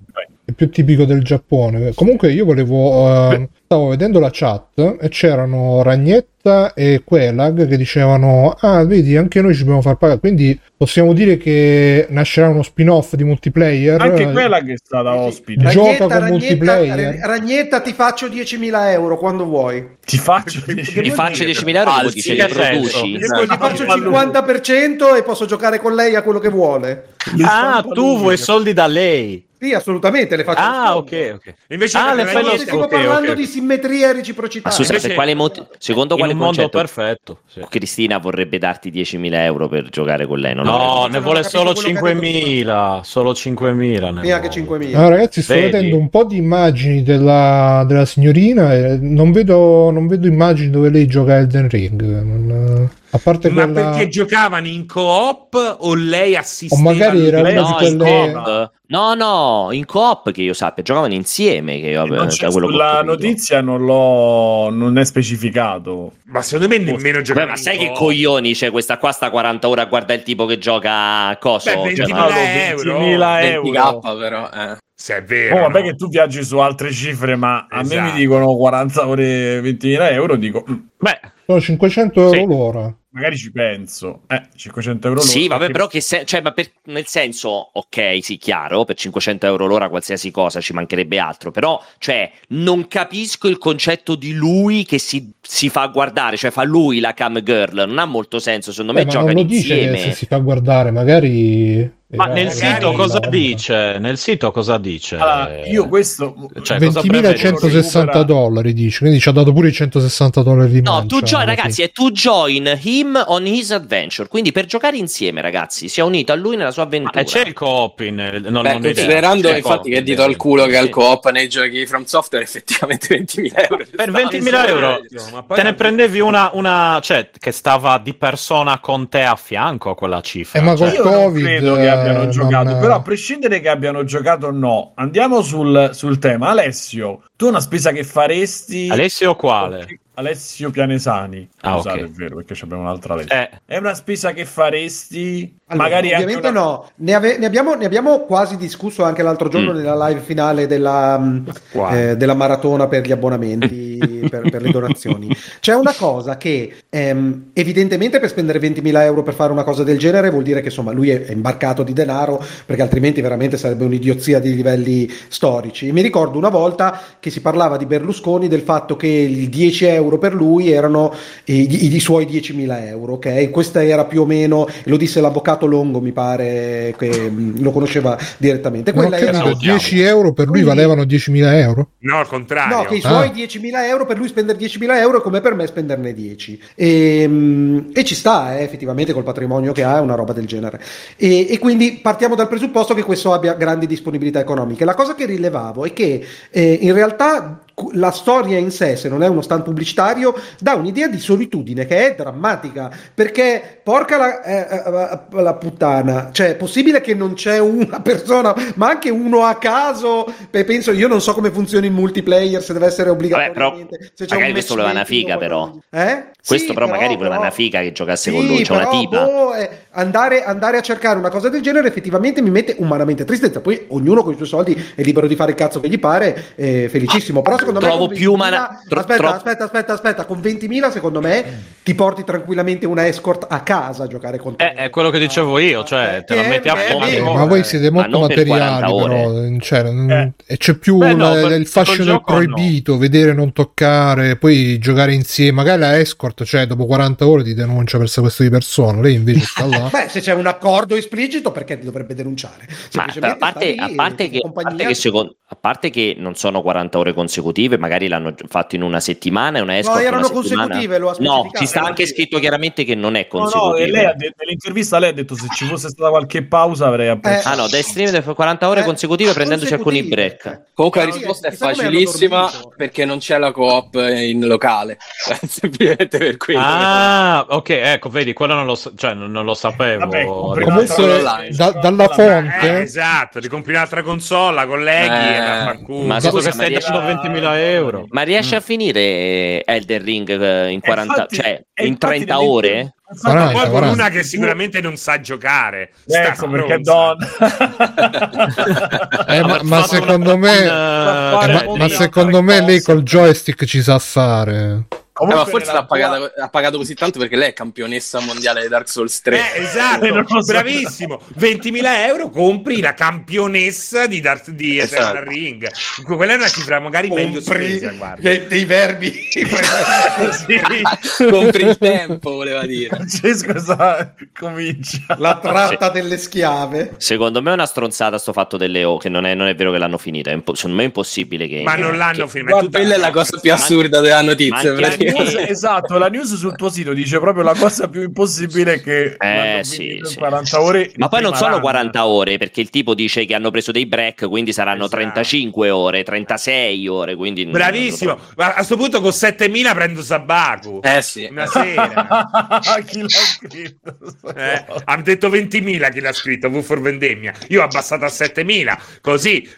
[0.55, 1.93] più tipico del Giappone.
[1.95, 3.31] Comunque io volevo...
[3.33, 9.41] eh, stavo vedendo la chat e c'erano Ragnetta e Quelag che dicevano ah vedi anche
[9.43, 14.33] noi ci dobbiamo far pagare quindi possiamo dire che nascerà uno spin-off di multiplayer Anche
[14.33, 15.63] quella che è stata ospite.
[15.63, 17.15] Ra- Gioca Ragnetta, con Ragnetta, multiplayer.
[17.23, 19.87] Ragnetta, ti faccio 10.000 euro quando vuoi.
[20.05, 22.91] Ti faccio Gli faccio 10.000 euro, Ah, dice che li produci.
[23.21, 23.47] senso?
[23.47, 27.09] Ti faccio il 50% e posso giocare con lei a quello che vuole.
[27.43, 29.47] Ah, tu vuoi soldi da lei.
[29.61, 31.55] Sì, assolutamente, le faccio Ah, ok, ok.
[31.69, 33.37] Invece Ah, le fai lo Stiamo ok, parlando ok.
[33.37, 34.69] di simmetria e reciprocità.
[34.71, 37.41] Ma scusate, Invece- quale mot- secondo quale concetto perfetto.
[37.47, 37.61] sì.
[37.69, 40.55] Cristina vorrebbe darti 10.000 euro per giocare con lei?
[40.55, 43.01] Non No, ne vuole solo quello che ha detto 5.000.
[43.03, 44.11] Solo 5.000.
[44.11, 44.87] ne Neanche vuole.
[44.87, 44.97] 5.000.
[44.97, 45.71] Allora, ragazzi, sto Vedi?
[45.71, 50.89] vedendo un po' di immagini della, della signorina e non vedo, non vedo immagini dove
[50.89, 52.01] lei gioca Elden Ring.
[52.23, 53.91] Non- a parte Ma quella...
[53.91, 56.81] perché giocavano in co-op o lei assisteva?
[56.91, 58.71] O magari era una No, di in quelle- coop.
[58.91, 61.81] No, no, in coop che io sappia, giocavano insieme.
[61.81, 66.13] Che io, Non c'è sulla notizia non l'ho non è specificato.
[66.27, 69.81] Ma secondo me nemmeno giocavano ma sai che coglioni c'è questa qua sta 40 ore
[69.83, 71.71] a guardare il tipo che gioca a coso?
[71.83, 72.99] Beh, Cioè, 20.000 ma- euro.
[72.99, 73.71] 20.000 euro.
[73.71, 74.77] 20k però, eh.
[75.01, 75.57] Se è vero.
[75.57, 75.87] Oh, vabbè no?
[75.87, 78.03] che tu viaggi su altre cifre, ma a me Esatto.
[78.03, 82.45] mi dicono 40 ore 20.000 euro, dico, mm, Beh, Sono 500 euro Sì.
[82.47, 82.95] l'ora.
[83.11, 84.23] Magari ci penso.
[84.29, 87.71] Eh, 500 euro Sì, l'ora, vabbè, che- però che se- cioè, ma per- nel senso,
[87.73, 92.87] ok, sì, chiaro, per 500 euro l'ora qualsiasi cosa ci mancherebbe altro, però, cioè, non
[92.89, 97.41] capisco il concetto di lui che si, si fa guardare, cioè fa lui la cam
[97.43, 99.99] girl, non ha molto senso, secondo me Eh, ma non giocano lo dice insieme.
[99.99, 101.99] se si fa guardare, magari...
[102.13, 103.97] ma era- nel sito cosa la- dice?
[103.99, 105.17] Nel sito cosa dice?
[105.17, 109.73] Allora, io questo Cioè, cosa 20.160 recupera- dollari dice, quindi ci ha dato pure i
[109.73, 114.29] 160 dollari di No, mancia, tu join, ragazzi, è to join him on his adventure.
[114.29, 117.21] Quindi per giocare insieme, ragazzi, si è unito a lui nella sua Ma avventura.
[117.21, 120.37] e c'è il co-op in non, Beh, non considerando c'è infatti co-op, che dito al
[120.37, 120.93] culo che ha il Sì.
[120.93, 123.85] co-op nei giochi From Software effettivamente 20.000 euro.
[123.95, 125.01] Per 20.000 euro
[125.47, 129.91] Ma te ne prendevi una, una, cioè, che stava di persona con te a fianco
[129.91, 130.59] a quella cifra.
[130.59, 133.69] Eh, ma cioè, col Covid, credo che abbiano eh, giocato, non- però a prescindere che
[133.69, 136.49] abbiano giocato o no, andiamo sul, sul tema.
[136.49, 138.89] Alessio, tu una spesa che faresti...
[138.91, 140.01] Alessio quale?
[140.15, 141.49] Alessio Pianesani.
[141.61, 142.07] Ah, Scusate, ok.
[142.07, 143.35] è vero, perché abbiamo un'altra Alessio.
[143.35, 145.57] Eh, È una spesa che faresti...
[145.73, 149.49] Allora, magari ovviamente una- no, ne, ave- ne abbiamo, ne abbiamo quasi discusso anche l'altro
[149.49, 149.77] giorno Mm.
[149.77, 151.97] nella live finale della, mh, Qua.
[152.11, 155.29] eh, della maratona per gli abbonamenti, per, per le donazioni.
[155.61, 159.99] C'è una cosa che ehm, evidentemente per spendere 20.000 euro per fare una cosa del
[159.99, 163.85] genere vuol dire che insomma lui è, è imbarcato di denaro perché altrimenti veramente sarebbe
[163.85, 165.93] un'idiozia di livelli storici.
[165.93, 170.19] Mi ricordo una volta che si parlava di Berlusconi del fatto che i 10 euro
[170.19, 171.13] per lui erano
[171.45, 173.51] i, i- i suoi 10.000 euro, ok?
[173.51, 178.93] Questa era più o meno, lo disse l'avvocato Longo, mi pare che lo conosceva direttamente.
[178.93, 179.79] Quella era capito, salutiamo.
[179.79, 181.89] 10 euro per lui valevano 10.000 euro?
[182.01, 182.77] No, al contrario.
[182.77, 183.09] No, che i Ah.
[183.09, 186.61] suoi 10.000 euro per lui spendere 10.000 euro è come per me spenderne 10.
[186.75, 190.47] E, mm, e ci sta, eh, effettivamente, col patrimonio che ha, è una roba del
[190.47, 190.81] genere.
[191.17, 194.85] E, e quindi partiamo dal presupposto che questo abbia grandi disponibilità economiche.
[194.85, 197.61] La cosa che rilevavo è che eh, in realtà
[197.93, 202.09] la storia in sé, se non è uno stand pubblicitario, dà un'idea di solitudine che
[202.11, 202.91] è drammatica.
[203.15, 208.55] Perché, porca la, eh, eh, la puttana, cioè, è possibile che non c'è una persona,
[208.77, 210.27] ma anche uno a caso.
[210.51, 213.19] Beh, penso, io non so come funziona il multiplayer, se deve essere Vabbè,
[213.53, 214.11] però obbligatoriamente.
[214.15, 215.73] se c'è magari questo voleva una figa, però.
[215.91, 216.25] Eh?
[216.47, 218.87] Questo Sì, però magari voleva però- una figa che giocasse sì, con lui, c'è una
[218.87, 219.25] però, tipa.
[219.25, 223.61] boh, eh, andare, andare a cercare una cosa del genere effettivamente mi mette umanamente tristezza.
[223.61, 226.35] Poi ognuno con i suoi soldi è libero di fare il cazzo che gli pare,
[226.57, 227.43] felicissimo.
[227.43, 228.15] Però secondo Trovo me.
[228.15, 230.25] più 20.000 umana- tro- aspetta, tro- aspetta, aspetta, aspetta.
[230.25, 234.65] Con 20.000, secondo me, ti porti tranquillamente una escort a casa a giocare con te.
[234.67, 237.33] Eh, è quello che dicevo io, cioè te la metti a posto.
[237.33, 238.49] Ma voi siete Ma molto per materiali,
[238.83, 239.15] 40 ore.
[239.15, 239.59] però.
[239.61, 240.33] Cioè, non- Eh.
[240.47, 244.79] e c'è più Beh, il, no, per- il fascino del proibito, vedere, non toccare, poi
[244.79, 245.53] giocare insieme.
[245.53, 249.01] Magari la escort, cioè, dopo 40 ore ti denuncia per sequestro di persona.
[249.01, 249.89] Lei invece sta là.
[249.91, 252.67] Beh, se c'è un accordo esplicito, perché ti dovrebbe denunciare?
[252.95, 256.37] Ma a parte, a parte eh, che, a parte che secondo- a parte che non
[256.37, 260.27] sono 40 ore consecutive, magari l'hanno fatto in una settimana e una escort No, erano
[260.29, 260.63] una settimana.
[260.63, 263.51] consecutive, lo ha No, ci sta anche scritto chiaramente che non è No, no, e
[263.51, 263.97] consecutivo.
[263.97, 267.49] lei ha detto, nell'intervista lei ha detto se ci fosse stata qualche pausa avrei apprezzato.
[267.49, 270.37] Ah no, da stream 40 ore Eh, consecutive prendendoci alcuni consecutive.
[270.43, 270.63] break.
[270.75, 274.99] Comunque la risposta è facilissima perché non c'è la coop in locale.
[275.47, 276.61] Semplicemente per quello.
[276.63, 280.01] Ah, ok, ecco, vedi, quello non lo, cioè, non, non lo sapevo.
[280.07, 282.81] Vabbè, Comunque, da- dalla Eh, fonte.
[282.83, 287.01] esatto, ti compri un'altra console, la colleghi Eh, ma Visto scusa, che stai ma dando
[287.41, 288.07] 20.000 euro.
[288.11, 292.71] Ma riesce a finire Elden Ring eh, in 40 infatti- cioè in infatti 30 nell'inter-
[292.71, 292.95] ore?
[293.13, 293.95] infatti- Ma 40, poi con 40.
[293.95, 295.91] una che sicuramente non sa giocare.
[296.07, 297.27] Sta Ecco perché donna.
[299.27, 303.03] Eh, ma, ma secondo una- me, una- Eh, eh, ma, ma secondo me lei col
[303.03, 304.87] joystick ci sa fare.
[305.21, 308.21] Eh, ma Comunque forse l'ha pagato, tua- ha pagato così tanto perché lei è campionessa
[308.21, 309.37] mondiale di Dark Souls 3.
[309.37, 310.07] Eh, esatto,
[310.41, 310.53] so.
[310.53, 311.21] bravissimo.
[311.39, 315.03] 20.000 euro compri la campionessa di, Dark, di Esatto.
[315.03, 315.69] Eternal Ring.
[316.05, 318.21] Quella è una cifra magari meglio Compri spesa, guarda.
[318.21, 319.29] dei, dei verbi.
[319.31, 319.47] Sì.
[321.29, 322.89] Compri il tempo, voleva dire.
[322.89, 325.17] Francesco sa, comincia.
[325.19, 326.95] La tratta delle schiave.
[326.99, 329.73] Secondo me è una stronzata sto fatto delle O, che non è, non è vero
[329.73, 330.31] che l'hanno finita.
[330.31, 331.63] È impo- secondo me è impossibile che...
[331.63, 332.43] Ma non l'hanno che-.
[332.43, 334.73] Guarda, quella è la cosa più assurda della notizia.
[335.13, 339.61] News- esatto, la news sul tuo sito dice proprio la cosa più impossibile che Eh,
[339.63, 340.17] sì, sì.
[340.17, 340.93] 40 ore.
[340.97, 341.61] Ma poi non sono run.
[341.61, 344.97] 40 ore, perché il tipo dice che hanno preso dei break, quindi saranno Esatto.
[344.97, 347.47] 35 ore, 36 ore, quindi...
[347.47, 348.19] Bravissimo.
[348.37, 350.81] Ma a sto punto con 7.000 prendo Sabaku.
[350.83, 351.27] Eh sì.
[351.31, 352.61] Una sera.
[352.87, 353.97] chi l'ha scritto?
[354.35, 358.79] Eh, hanno detto 20.000 chi l'ha scritto V for Vendemmia io ho abbassato a 7.000
[359.01, 359.49] così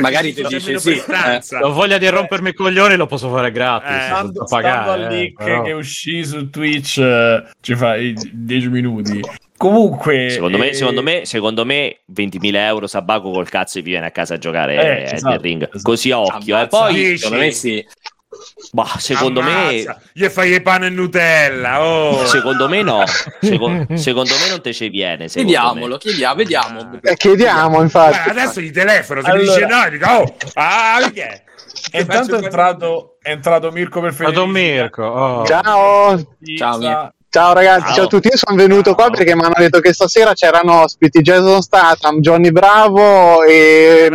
[0.00, 1.60] Magari ti dice sì, prestanza.
[1.60, 3.90] Ho voglia di rompermi i coglioni, lo posso fare gratis.
[3.90, 4.10] Eh,
[4.62, 5.62] pagare, al eh, link però.
[5.62, 9.20] che uscì su Twitch, eh, ci fa i 10 minuti.
[9.56, 13.90] Comunque, Secondo me, eh, secondo, me, secondo me 20.000 euro Sabaco col cazzo e vi
[13.90, 15.62] viene a casa a giocare Eh, Elden esatto, Ring.
[15.64, 15.78] esatto.
[15.82, 16.54] Così a occhio.
[16.56, 16.58] eh.
[16.60, 16.78] Ammazza.
[16.86, 17.18] Poi?
[17.18, 17.86] Secondo me sì.
[18.72, 19.52] Bah, secondo me...
[19.52, 22.26] Ammazza, gli fai il pane e Nutella oh.
[22.26, 23.04] Secondo me no,
[23.40, 25.26] Secondo, secondo me non te ci viene.
[25.26, 25.98] Chiediamolo, me.
[25.98, 27.00] chiediamo, vediamo.
[27.02, 28.16] Eh, chiediamo, infatti.
[28.22, 31.42] Guarda, adesso gli telefono se mi Allora- dice no dico oh ah che è?
[31.92, 34.46] E intanto è entrato, è entrato Mirko per Ma Federico.
[34.46, 35.46] Mirko, oh.
[35.46, 37.14] Ciao, Ciao, Mirko.
[37.30, 37.94] Ciao ragazzi, Ciao.
[37.94, 38.28] ciao a tutti.
[38.28, 39.12] Io sono venuto qua Ciao.
[39.14, 44.10] perché mi hanno detto che stasera c'erano ospiti Jason Statham, Johnny Bravo e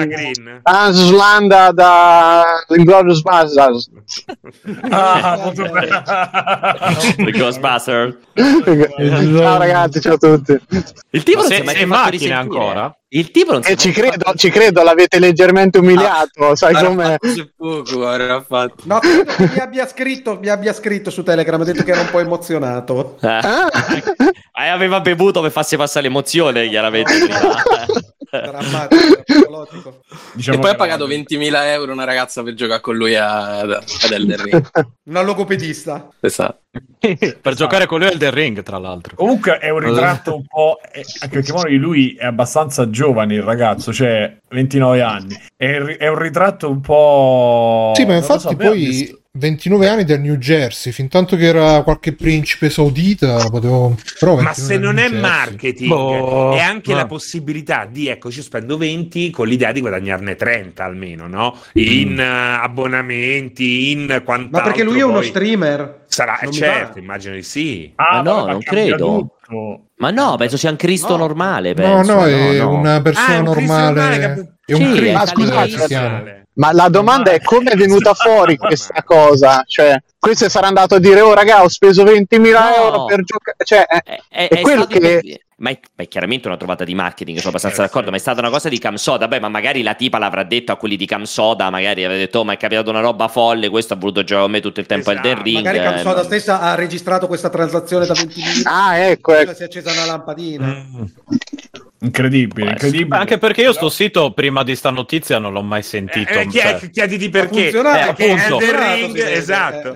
[0.64, 2.44] Hans Landa da
[2.76, 3.90] Inglourious Basterds.
[4.90, 6.04] Ah, molto bene.
[7.16, 8.18] The Ghostbuster.
[8.36, 10.60] ciao ragazzi, ciao a tutti.
[11.12, 12.96] Il tipo si è mai in macchina ancora?
[13.16, 16.74] Il tipo non si E è ci credo, fatto- ci credo, l'avete leggermente umiliato, sai
[16.76, 17.04] Avrà come?
[17.06, 18.76] fatto su poco, avrà fatto.
[18.84, 22.02] No, credo che mi abbia scritto, mi abbia scritto su Telegram, ha detto che era
[22.02, 23.18] un po' emozionato.
[23.22, 23.28] Eh.
[23.28, 23.70] Ah.
[24.58, 27.18] Eh, aveva bevuto per farsi passare l'emozione, chiaramente.
[27.18, 27.40] prima.
[28.42, 30.02] Drammatico.
[30.34, 31.14] Diciamo e poi ha pagato no.
[31.14, 34.70] 20.000 euro una ragazza per giocare con lui a- ad Elden Ring.
[35.06, 36.10] Una logopedista.
[36.20, 36.60] Esatto.
[37.42, 39.16] per giocare con lui al The Ring, tra l'altro.
[39.16, 40.80] Comunque è un ritratto un po'.
[40.92, 45.36] eh, anche perché poi lui è abbastanza giovane, il ragazzo, cioè 29 anni.
[45.56, 47.92] È, è un ritratto un po'.
[47.96, 51.46] Sì, ma infatti so, a poi visto- 29 anni del New Jersey, fin tanto che
[51.46, 53.96] era qualche principe saudita, potevo...
[54.18, 55.20] Però Ma 29 se non è Jersey.
[55.20, 59.82] marketing, Boh, è anche ma- la possibilità di, ecco, ci spendo 20 con l'idea di
[59.82, 61.58] guadagnarne 30 almeno, no?
[61.74, 62.24] In eh,
[62.64, 64.58] abbonamenti, in quant'altro.
[64.60, 66.04] Ma perché lui è uno poi streamer?
[66.08, 67.92] Sarà, Non certo, immagino di sì.
[67.96, 69.06] Ah, Ma no, vabbè, non credo.
[69.48, 69.86] tutto.
[69.98, 71.18] Ma no, penso sia un Cristo No.
[71.18, 71.70] normale.
[71.74, 72.14] No, Penso.
[72.14, 72.70] no, è no.
[72.74, 74.18] una Ah, persona è un normale normale.
[74.18, 78.56] che- È un Sì, Cristo è scusate, Ma la domanda è come è venuta fuori
[78.58, 79.64] questa cosa?
[79.68, 82.76] Cioè, questo sarà andato a dire, oh raga, ho speso 20.000 No.
[82.76, 83.58] euro per giocare.
[83.64, 85.40] Cioè, è, È, è- quello che...
[85.58, 88.20] Ma è, ma è chiaramente una trovata di marketing, sono abbastanza Eh, d'accordo, ma è
[88.20, 89.30] stata una cosa di Camsoda.
[89.30, 92.44] Beh, ma magari la tipa l'avrà detto a quelli di Camsoda, magari aveva detto, oh,
[92.44, 95.12] ma è capitato una roba folle, questo ha voluto giocare con me tutto il tempo
[95.12, 95.30] al Esatto.
[95.30, 95.56] Elden Ring.
[95.66, 98.62] Magari eh, Camsoda ma- stessa ha registrato questa transazione da 20 minuti.
[98.66, 99.54] Ah, ecco, ecco.
[99.54, 100.66] Si è accesa una lampadina.
[100.68, 101.04] Mm.
[102.06, 103.18] Incredibile, incredibile.
[103.18, 106.32] Anche perché io sto sito prima di sta notizia non l'ho mai sentito.
[106.34, 107.62] Eh, chi- cioè, chiediti Ha perché.
[107.64, 108.60] funzionato, Eh, appunto.
[108.62, 109.96] Elden Ha Ring, esatto.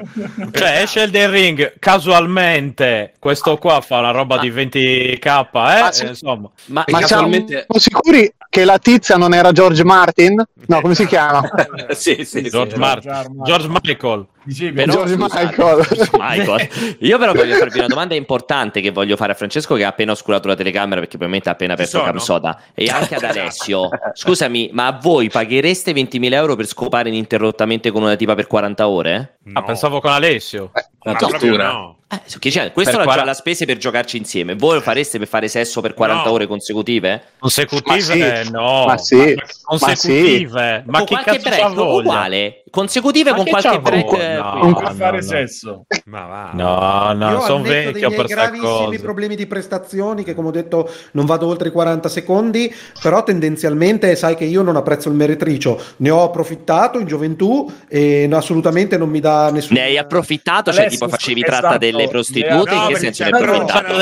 [0.52, 3.14] cioè, esce Elden Ring casualmente.
[3.20, 5.82] Questo qua fa una roba di 20k, eh?
[5.82, 6.04] Ma sì.
[6.06, 6.50] Eh, insomma.
[6.66, 10.44] Ma, Ma Casualmente- siamo sicuri che la tizia non era George Martin?
[10.68, 11.42] No, come si chiama?
[11.96, 12.80] sì, sì, George, sì.
[12.80, 14.26] Martin, George George Michael.
[14.50, 15.86] Dicevi, Però, George scusate, Michael.
[16.18, 16.96] Michael.
[17.06, 20.12] Io però voglio farvi una domanda importante che voglio fare a Francesco che ha appena
[20.14, 22.02] oscurato la telecamera perché probabilmente ha appena aperto?
[22.02, 23.90] Camsoda e anche ad Alessio.
[24.12, 28.88] Scusami, ma a voi paghereste 20.000 euro per scopare ininterrottamente con una tipa per 40
[28.88, 29.38] ore?
[29.54, 30.72] Ah, pensavo con Alessio.
[31.02, 31.72] Una Ma tortura.
[31.72, 31.94] no.
[32.12, 32.72] Eh, su chi c'è?
[32.72, 34.56] Questo Per è quara- la spese per giocarci insieme.
[34.56, 36.32] Voi lo fareste per fare sesso per 40 No.
[36.32, 37.22] ore consecutive?
[37.38, 38.46] Consecutive?
[38.46, 38.86] Ma No.
[38.88, 39.36] Ma sì.
[39.62, 40.84] Consecutive?
[40.88, 42.64] Ma, con chi qualche cazzo break uguale?
[42.72, 44.12] Consecutive Ma con qualche break?
[44.38, 45.22] No, no, per fare no.
[45.22, 45.86] sesso.
[46.06, 46.50] Ma va.
[46.54, 51.26] No, no, Io sono vecchio per gravissimi problemi di prestazioni che come ho detto non
[51.26, 56.10] vado oltre i 40 secondi però tendenzialmente sai che io non apprezzo il meretricio ne
[56.10, 60.72] ho approfittato in gioventù e no, assolutamente non mi dà nessun Ne hai approfittato?
[60.72, 62.70] Cioè, tipo, facevi esatto, tratta delle prostitute?
[62.72, 63.96] le- in che senso però approfittato?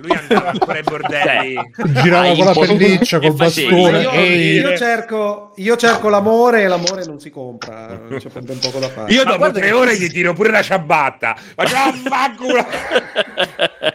[0.00, 1.70] Lui andava ancora ai bordelli.
[2.02, 4.00] Girava Hai con la pelliccia, col bastone.
[4.02, 4.12] io,
[4.70, 9.12] io cerco, io cerco l'amore e l'amore non si compra c'è ben poco da fare
[9.12, 11.36] Io dopo tre ore gli tiro pure la ciabatta.
[11.54, 12.66] Faccio "Ah, vaffanculo".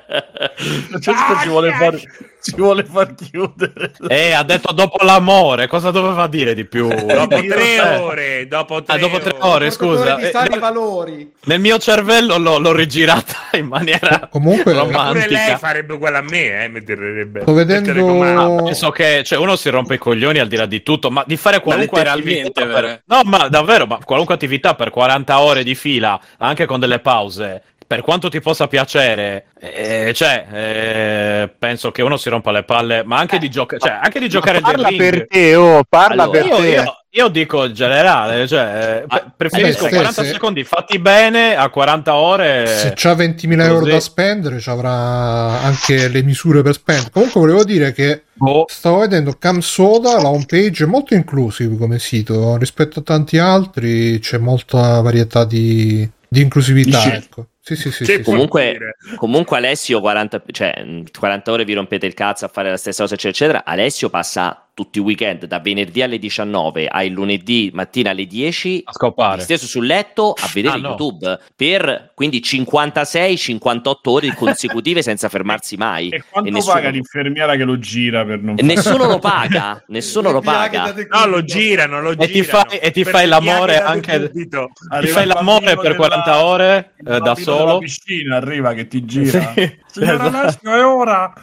[0.88, 1.96] Francesco ci vuole far,
[2.42, 3.92] ci vuole far chiudere.
[4.08, 6.88] Eh, ha detto dopo l'amore, cosa doveva dire di più?
[6.88, 7.98] Dopo Io- tre eh.
[7.98, 9.48] ore, dopo tre Ah, dopo tre ore.
[9.50, 10.16] ore, scusa.
[10.16, 15.28] di Eh, valori Nel mio cervello l'ho, l'ho rigirata in maniera Comunque- romantica.
[15.28, 17.42] lei farebbe uguale a me, eh, mi direbbe.
[17.42, 18.64] Sto vedendo- il telecomando.
[18.64, 21.38] Penso che cioè, uno si rompe i coglioni al di là di tutto, ma di
[21.38, 22.80] fare qualunque letteralmente, attività.
[22.80, 23.04] Per...
[23.06, 27.62] No, ma davvero, ma qualunque attività per 40 ore di fila, anche con delle pause,
[27.88, 33.04] per quanto ti possa piacere, eh, cioè, eh, penso che uno si rompa le palle,
[33.04, 35.00] ma anche di, gioca- cioè, anche di giocare parla ring.
[35.00, 36.68] per te, oh, parla Allora, per Io, te.
[36.68, 40.64] io- io dico in generale, cioè, eh, Ah, pre- preferisco eh beh, 40 se- secondi
[40.66, 42.66] fatti bene a 40 ore.
[42.68, 43.92] Se c'ha 20.000 euro così.
[43.92, 47.12] da spendere, ci avrà anche le misure per spendere.
[47.12, 48.66] Comunque, volevo dire che Boh.
[48.68, 54.20] stavo vedendo Camsoda, la home page è molto inclusive come sito rispetto a tanti altri.
[54.20, 56.98] C'è molta varietà di, di inclusività.
[56.98, 57.46] Dici- Ecco.
[57.68, 58.04] Sì, sì, sì.
[58.04, 58.22] Che sì.
[58.22, 58.78] Comunque,
[59.16, 63.02] comunque Alessio 40, cioè, mh, 40 ore vi rompete il cazzo a fare la stessa
[63.02, 63.66] cosa, eccetera, eccetera.
[63.72, 68.92] Alessio passa tutti i weekend da venerdì alle 19 al lunedì mattina alle 10 A
[68.92, 69.42] scopare.
[69.42, 70.90] stesso sul letto a vedere Ah, no.
[70.90, 76.10] YouTube per quindi 56-58 ore consecutive senza fermarsi mai.
[76.10, 80.32] E quanto nessuno- paga l'infermiera che lo gira per non e nessuno lo paga, nessuno
[80.32, 80.94] lo paga.
[81.10, 84.30] No, lo girano, lo E ti fai- e ti Per fai l'amore anche-.
[84.30, 87.66] Ti fai l'amore per della- 40 ore eh, da solo.
[87.66, 89.54] della piscina arriva che ti gira.
[89.56, 89.84] Sì.
[89.96, 90.38] Signora Esatto.
[90.38, 91.34] Alessio, è ora.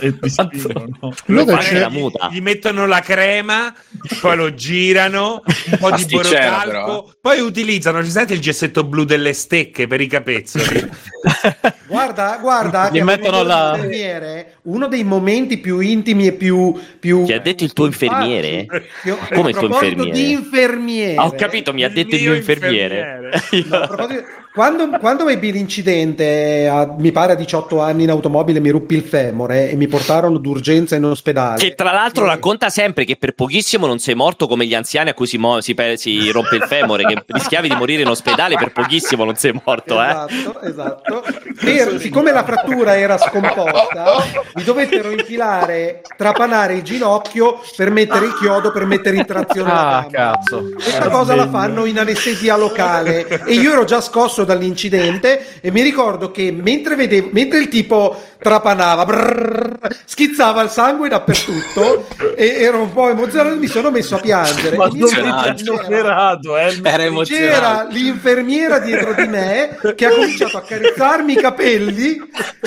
[0.00, 1.12] E ti spingono.
[1.12, 2.28] Fa c'è- la muta.
[2.30, 3.74] Gli mettono la crema,
[4.20, 9.32] poi lo girano, un po' di borocalco, poi utilizzano, ci sente il gessetto blu delle
[9.32, 10.90] stecche per i capezzoli?
[11.88, 16.72] Guarda, guarda, Gli mettono la- di infermiere, uno dei momenti più intimi e più...
[16.98, 18.66] più Ti ha detto il tuo infermiere?
[19.04, 20.10] Io- Come il tuo infermiere?
[20.10, 21.14] di infermiere.
[21.16, 23.30] Ah, ho capito, mi ha detto il mio mio infermiere.
[23.68, 24.08] No,
[24.52, 29.02] quando, quando ebbi l'incidente, a, mi pare a 18 anni in automobile, mi ruppi il
[29.02, 31.58] femore e mi portarono d'urgenza in ospedale.
[31.58, 35.10] Che tra l'altro E- racconta sempre che per pochissimo non sei morto come gli anziani
[35.10, 38.08] a cui si, mo- si pe- si rompe il femore, che rischiavi di morire in
[38.08, 40.06] ospedale, per pochissimo non sei morto, eh.
[40.08, 41.24] Esatto, esatto.
[41.60, 44.14] Per- siccome la frattura era scomposta,
[44.56, 50.06] mi dovettero infilare, trapanare il ginocchio per mettere il chiodo, per mettere in trazione Ah,
[50.10, 50.70] cazzo.
[50.74, 55.82] Questa cosa la fanno in anestesia locale e io ero già scosso dall'incidente e mi
[55.82, 62.80] ricordo che mentre, vedevo, mentre il tipo trapanava, brrr, schizzava il sangue dappertutto e ero
[62.80, 64.76] un po' emozionato, mi sono messo a piangere.
[64.76, 65.08] Ma mi non
[65.56, 66.80] superato, eh.
[66.82, 67.46] Era emozionato.
[67.46, 72.20] c'era l'infermiera dietro di me che ha cominciato a carezzarmi i capelli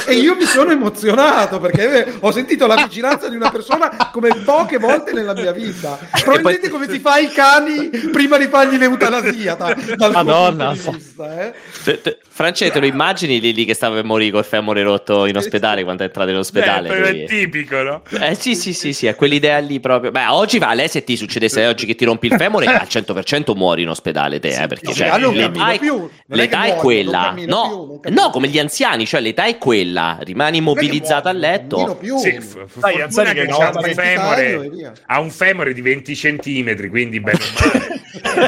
[0.05, 4.29] e io mi sono emozionato perché eh, ho sentito la vicinanza di una persona come
[4.43, 5.97] poche volte nella mia vita.
[6.23, 9.55] Probabilmente come si fa ai cani prima di fargli l'eutanasia.
[9.55, 11.53] Da, dal Madonna, di vista, eh.
[11.83, 15.25] Te- te- France, te lo immagini lì, lì che stava per morire col femore rotto
[15.25, 16.87] in ospedale quando è entrato in ospedale?
[16.89, 17.21] Beh, lui?
[17.23, 18.01] è tipico, no?
[18.19, 20.11] Eh sì, sì, sì, sì, è quell'idea lì proprio.
[20.11, 23.55] Beh, oggi va, lei se ti succedesse oggi che ti rompi il femore, al 100%
[23.55, 26.63] muori in ospedale te, eh, perché sì, cioè, non l'età, è, più, non è l'età
[26.63, 27.11] è muoio, quella.
[27.11, 31.31] non cammino No, più, no, come gli anziani, cioè l'età è quella, rimani immobilizzato a
[31.31, 31.47] Cammino
[31.77, 31.95] letto.
[31.95, 32.17] più.
[32.17, 32.95] Sì, f- Dai,
[33.33, 34.69] che no, un femore
[35.05, 37.37] ha un femore di 20 centimetri quindi bene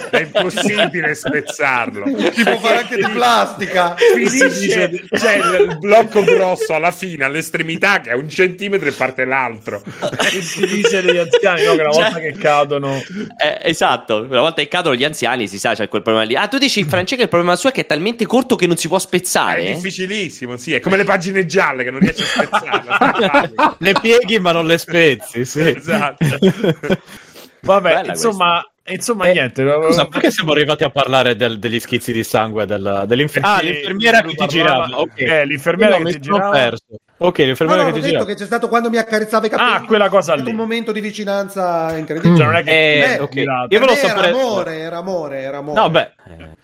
[0.09, 3.95] è impossibile spezzarlo Si può fare anche di plastica.
[3.95, 9.81] finisce cioè il blocco grosso alla fine all'estremità che è un centimetro e parte l'altro
[10.41, 11.75] si dice degli anziani, no?
[11.75, 12.95] Che una Cioè- volta che cadono...
[12.95, 16.35] Eh, esatto, una volta che cadono gli anziani si sa, c'è quel problema lì.
[16.35, 18.77] Ah, tu dici Francesco che il problema suo è che è talmente corto che non
[18.77, 19.73] si può è spezzare?
[19.73, 23.10] difficilissimo sì è come le pagine gialle che non riesci a spezzarle
[23.79, 25.61] Le pieghi ma non le spezzi, sì.
[25.61, 26.25] esatto
[27.63, 29.63] Vabbè, Bella insomma, insomma Eh, niente.
[29.85, 33.71] Scusa, perché siamo arrivati a parlare del- degli schizzi di sangue del, dell'infer- Ah, Perché
[33.73, 34.89] l'infermiera che ti girava.
[34.99, 35.19] Ok.
[35.19, 36.49] Eh, l'infermiera che ti girava.
[36.49, 36.85] perso.
[37.23, 38.25] Ok, No, l'infermiera no, che ho ti detto girava.
[38.31, 39.69] che c'è stato quando mi accarezzava i capelli.
[39.75, 40.49] Ah, quella cosa lì.
[40.49, 42.35] un momento di vicinanza incredibile.
[42.35, 43.29] Cioè, non è che Eh, Eh, ok.
[43.29, 43.67] girato.
[43.73, 44.27] Io Per me sapere.
[44.29, 45.79] Era amore, era amore, era amore.
[45.79, 46.11] No, beh.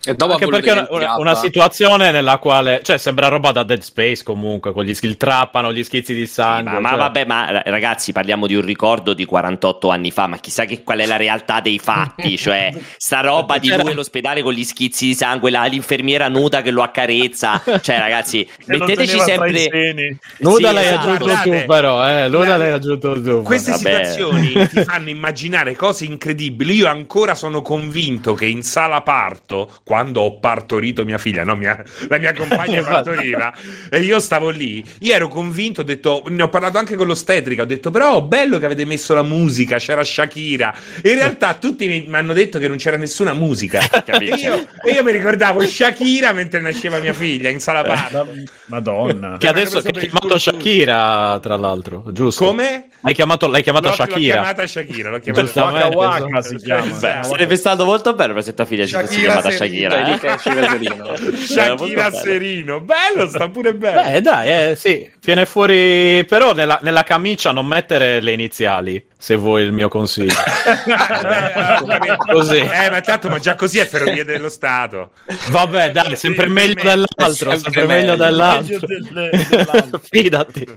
[0.06, 3.64] E dopo Anche perché è una, una- una situazione nella quale, cioè, sembra roba da
[3.64, 6.72] Dead Space comunque, con gli il trappano, gli schizzi di sangue.
[6.74, 10.28] Ma, ma cioè- vabbè, ma ra- ragazzi, parliamo di un ricordo di 48 anni fa,
[10.28, 14.42] ma chissà che qual è la realtà dei fatti, cioè sta roba di lui all'ospedale
[14.42, 18.78] con gli schizzi di sangue, la- l'infermiera nuda che lo accarezza, cioè ragazzi, che lo
[18.86, 20.18] metteteci sempre...
[20.48, 21.00] Nuda Sì, l'hai esatto.
[21.00, 22.24] aggiunto Guardate, tu, però, eh.
[22.24, 23.42] Nuda guardate, l'hai aggiunto tu.
[23.44, 24.06] Queste Vabbè.
[24.06, 26.74] situazioni ti fanno immaginare cose incredibili.
[26.76, 31.84] Io ancora sono convinto che in sala parto, quando ho partorito mia figlia, no, mia-
[32.08, 33.54] la mia compagna partoriva,
[33.90, 37.64] e io stavo lì, io ero convinto, ho detto, ne ho parlato anche con l'ostetrica,
[37.64, 40.74] ho detto, però bello che avete messo la musica, c'era Shakira.
[41.04, 43.80] In realtà tutti mi, mi hanno detto che non c'era nessuna musica.
[44.18, 48.28] E io, e io mi ricordavo Shakira mentre nasceva mia figlia in sala parto.
[48.68, 49.38] Madonna.
[49.38, 52.46] Che adesso che il chiamato Shakira, tra l'altro, giusto?
[52.46, 52.90] Come?
[53.02, 54.34] L'hai chiamato, l'hai chiamato L'ho- L'ho Shakira.
[54.34, 55.66] chiamata Shakira, l'ho chiamata.
[55.88, 56.86] Waka Waka si chiama.
[56.86, 57.28] Esatto.
[57.28, 59.90] Sarebbe stato molto bello se tua figlia ci fosse Shakira chiamata Serino.
[59.92, 61.14] Shakira.
[61.14, 61.38] Eh.
[61.38, 62.12] Shakira.
[62.18, 64.12] Serino, bello, sta pure bene.
[64.14, 66.26] Beh, dai, eh, sì, viene fuori.
[66.28, 70.34] Però nella, nella camicia non mettere le iniziali, se vuoi il mio consiglio.
[72.32, 72.58] Così.
[72.58, 75.12] Eh, ma tanto, ma già così è ferrovie dello Stato.
[75.50, 78.16] Vabbè, dai, sempre Sì, meglio dell'altro, sempre sempre meglio meglio.
[78.16, 78.80] dell'altro.
[78.86, 80.02] Delle- dell'altro.
[80.10, 80.68] Fidati.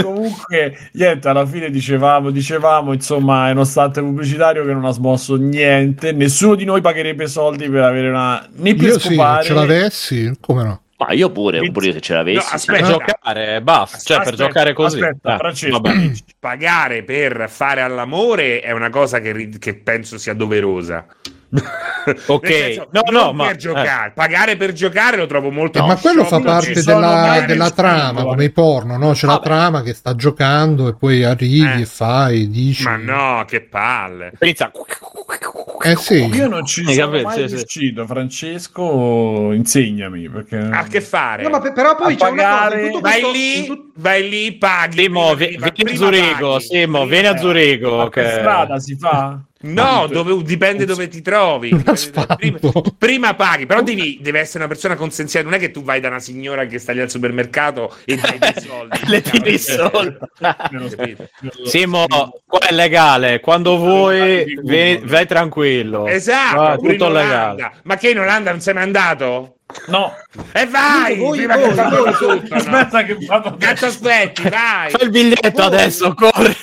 [0.00, 5.36] Comunque, niente, alla fine dicevamo, dicevamo, insomma, è uno stante pubblicitario che non ha smosso
[5.36, 6.12] niente.
[6.12, 8.46] Nessuno di noi pagherebbe soldi per avere una.
[8.56, 9.44] né per Io sì, scopare.
[9.44, 10.82] ce l'avessi, come no?
[10.98, 12.48] Ma io pure, pure io se ce l'avessi.
[12.48, 12.78] No, aspetta.
[12.80, 13.98] Per giocare, basta.
[13.98, 15.00] Cioè, per Aspetta, giocare così.
[15.00, 16.10] Aspetta, Francesco, vabbè.
[16.40, 21.06] Pagare per fare all'amore è una cosa che, che penso sia doverosa.
[22.26, 22.46] Ok.
[22.46, 24.12] Senso, No, no, ma- per giocare.
[24.14, 28.44] Pagare per giocare lo trovo molto Eh, ma quello fa parte della, della trama, come
[28.44, 29.12] i porno, no?
[29.12, 29.44] C'è la Vabbè.
[29.44, 31.80] trama che sta giocando e poi arrivi Eh.
[31.82, 32.84] e fai, dici.
[32.84, 34.32] Ma no, che palle.
[34.40, 34.70] Inizia-
[35.84, 36.24] Eh sì.
[36.26, 37.28] Io non ci Hai sono capito?
[37.28, 37.54] mai Sì, sì.
[37.56, 40.28] riuscito, Francesco, insegnami.
[40.28, 40.56] Perché...
[40.58, 41.42] Ha che fare?
[41.42, 43.58] No, ma pe- però poi A c'è una cosa, pagare- in tutto Vai questo- lì,
[43.58, 45.08] in tut- vai lì, paghi.
[45.08, 46.58] Vieni a Zurigo,
[47.06, 48.08] vieni a Zurigo.
[48.08, 49.38] Che- strada si fa?
[49.60, 51.70] No, dove- dipende dove ti trovi.
[52.38, 52.60] Prima,
[52.96, 55.48] prima paghi, però devi, deve essere una persona consenziente.
[55.50, 58.38] Non è che tu vai da una signora che sta lì al supermercato e dai
[58.38, 58.98] dei soldi.
[59.06, 60.16] Le tiri i soldi.
[61.66, 62.06] Simo,
[62.46, 63.40] qua è legale.
[63.40, 66.06] Quando vuoi, vieni- vai tranquillo.
[66.06, 67.72] Esatto, in tutto legale.
[67.82, 69.56] Ma che in Olanda non sei mai andato?
[69.88, 70.14] No,
[70.52, 71.16] E vai!
[71.18, 71.88] Voi, prima voi, che faccia
[72.26, 72.56] voi, tutto, no?
[72.56, 74.90] aspetta che vado Cazzo aspetti, vai!
[74.90, 76.56] Fai il biglietto adesso, corri.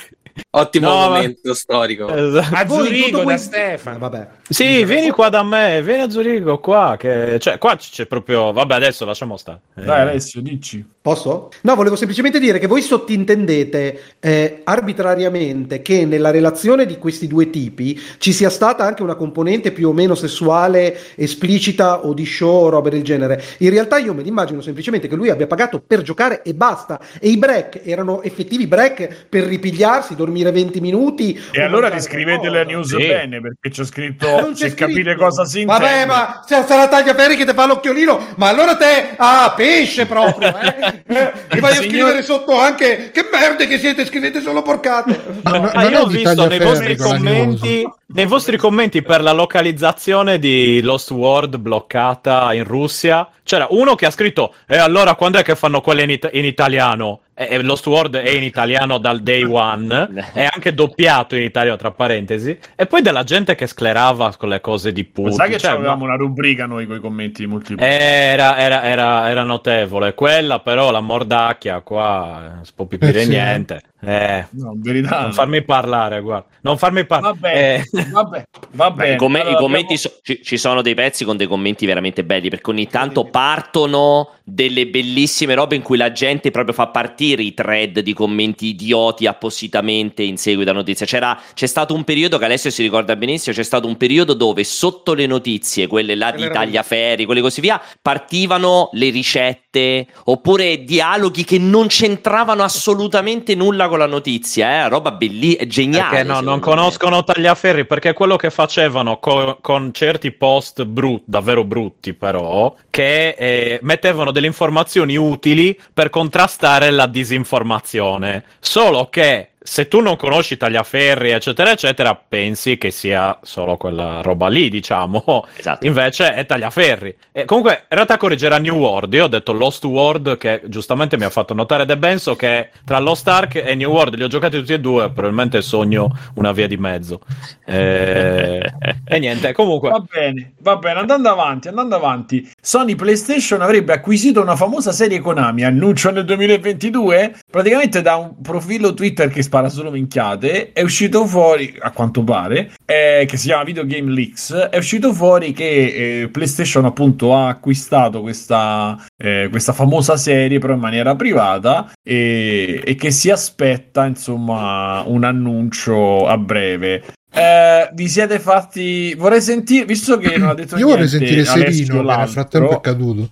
[0.57, 2.07] Ottimo No, ma- momento storico.
[2.07, 2.55] Esatto.
[2.55, 3.97] A Zurigo da Stefano.
[3.97, 4.27] Eh, vabbè.
[4.47, 7.39] Sì, vieni qua da me, vieni a Zurigo qua, che...
[7.39, 9.59] cioè qua c'è proprio, vabbè adesso lasciamo stare.
[9.75, 10.85] Eh, Dai Alessio, dici.
[11.01, 11.49] Posso?
[11.61, 17.49] No, volevo semplicemente dire che voi sottintendete eh, arbitrariamente che nella relazione di questi due
[17.49, 22.65] tipi ci sia stata anche una componente più o meno sessuale, esplicita o di show
[22.65, 23.43] o robe del genere.
[23.59, 26.99] In realtà io me l'immagino semplicemente che lui abbia pagato per giocare e basta.
[27.19, 31.39] E i break erano effettivi break per ripigliarsi, dormire 20 minuti.
[31.51, 32.97] E allora descrivete la news Sì.
[33.07, 35.81] bene, perché c'è Non scritto se capire cosa si intende.
[35.83, 40.47] Vabbè, ma se sarà Tagliaferri che ti fa l'occhiolino, ma allora te, ah, pesce proprio,
[40.59, 41.03] eh?
[41.15, 45.19] Eh, E vai a Signor- scrivere sotto anche, che merde che siete, scrivete solo porcate.
[45.43, 50.39] Ma- ma Ah, io ho visto nei vostri commenti, nei vostri commenti per la localizzazione
[50.39, 55.43] di Lost World bloccata in Russia, c'era uno che ha scritto E allora quando è
[55.43, 57.21] che fanno quelle in, it- in italiano?
[57.37, 61.77] E, e Lost World è in italiano dal day one, è anche doppiato in italiano
[61.77, 65.31] tra parentesi, e poi della gente che sclerava con le cose di Ma Putin.
[65.31, 68.31] sai che Cioè, avevamo una rubrica noi con i commenti di multiplayer?
[68.33, 70.13] era, era, era, era notevole.
[70.13, 73.81] Quella però, la mordacchia, qua eh, non si può più dire Eh sì.
[74.05, 75.21] Eh, No, in verità.
[75.21, 76.47] non farmi parlare, guarda.
[76.61, 77.33] Non farmi parlare.
[77.39, 79.13] Vabbè, Eh, vabbè, va Beh, bene.
[79.13, 81.85] i, come- i Allora, commenti abbiamo- so- ci, ci sono dei pezzi con dei commenti
[81.85, 86.87] veramente belli perché ogni tanto partono delle bellissime robe in cui la gente proprio fa
[86.87, 91.05] partire i thread di commenti idioti appositamente in seguito a notizie.
[91.05, 94.63] C'era, c'è stato un periodo che Alessio si ricorda benissimo, c'è stato un periodo dove
[94.63, 101.43] sotto le notizie, quelle là di tagliaferri, quelle così via, partivano le ricette oppure dialoghi
[101.43, 104.89] che non c'entravano assolutamente nulla con la notizia, eh?
[104.89, 106.09] roba bellissima, geniale.
[106.09, 106.61] Perché no, non me.
[106.61, 113.29] conoscono Tagliaferri perché quello che facevano co- con certi post brutti, davvero brutti però, che
[113.29, 118.43] eh, mettevano delle informazioni utili per contrastare la disinformazione.
[118.59, 124.47] Solo che se tu non conosci Tagliaferri, eccetera, eccetera, pensi che sia solo quella roba
[124.47, 125.47] lì, diciamo.
[125.57, 125.87] Esatto.
[125.87, 127.15] Invece è Tagliaferri.
[127.31, 129.11] E comunque, in realtà correggerà New World.
[129.13, 132.99] Io ho detto Lost World, che giustamente mi ha fatto notare De Benso che tra
[132.99, 135.09] Lost Ark e New World li ho giocati tutti e due.
[135.09, 137.21] Probabilmente sogno una via di mezzo.
[137.65, 138.71] Eh,
[139.03, 139.89] e niente, comunque.
[139.89, 142.47] Va bene, va bene, andando avanti, andando avanti.
[142.61, 148.93] Sony PlayStation avrebbe acquisito una famosa serie Konami, annuncio nel 2022, praticamente da un profilo
[148.93, 153.63] Twitter che spara solo minchiate, è uscito fuori, a quanto pare, eh, che si chiama
[153.63, 159.71] Video Game Leaks, è uscito fuori che eh, PlayStation appunto ha acquistato questa, eh, questa
[159.71, 166.37] famosa serie però in maniera privata e, e che si aspetta insomma un annuncio a
[166.37, 167.03] breve.
[167.35, 169.13] Eh, vi siete fatti.
[169.15, 170.91] Vorrei sentire, visto che non ha detto Io niente.
[170.93, 173.29] vorrei sentire Alessio Serino, che nel frattempo è caduto.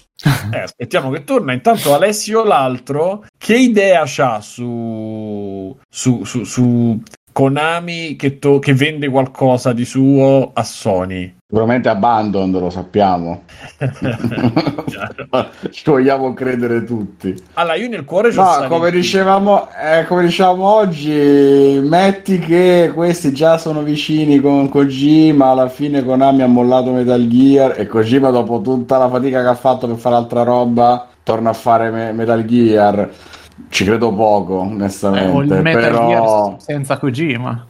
[0.52, 1.54] eh, aspettiamo che torna.
[1.54, 7.02] Intanto, Alessio l'altro, che idea c'ha su, su, su, su
[7.32, 11.34] Konami che, to- che vende qualcosa di suo a Sony?
[11.54, 13.44] Sicuramente Abandon, lo sappiamo.
[15.70, 17.36] Ci vogliamo credere tutti.
[17.54, 23.60] allora, io nel cuore No, come dicevamo, eh, come dicevamo oggi, metti che questi già
[23.60, 28.98] sono vicini con Kojima, alla fine Konami ha mollato Metal Gear e Kojima dopo tutta
[28.98, 33.12] la fatica che ha fatto per fare altra roba, torna a fare Me- Metal Gear.
[33.70, 36.08] Ci credo poco, Eh, o il onestamente, Metal però...
[36.08, 37.68] Gear senza Kojima.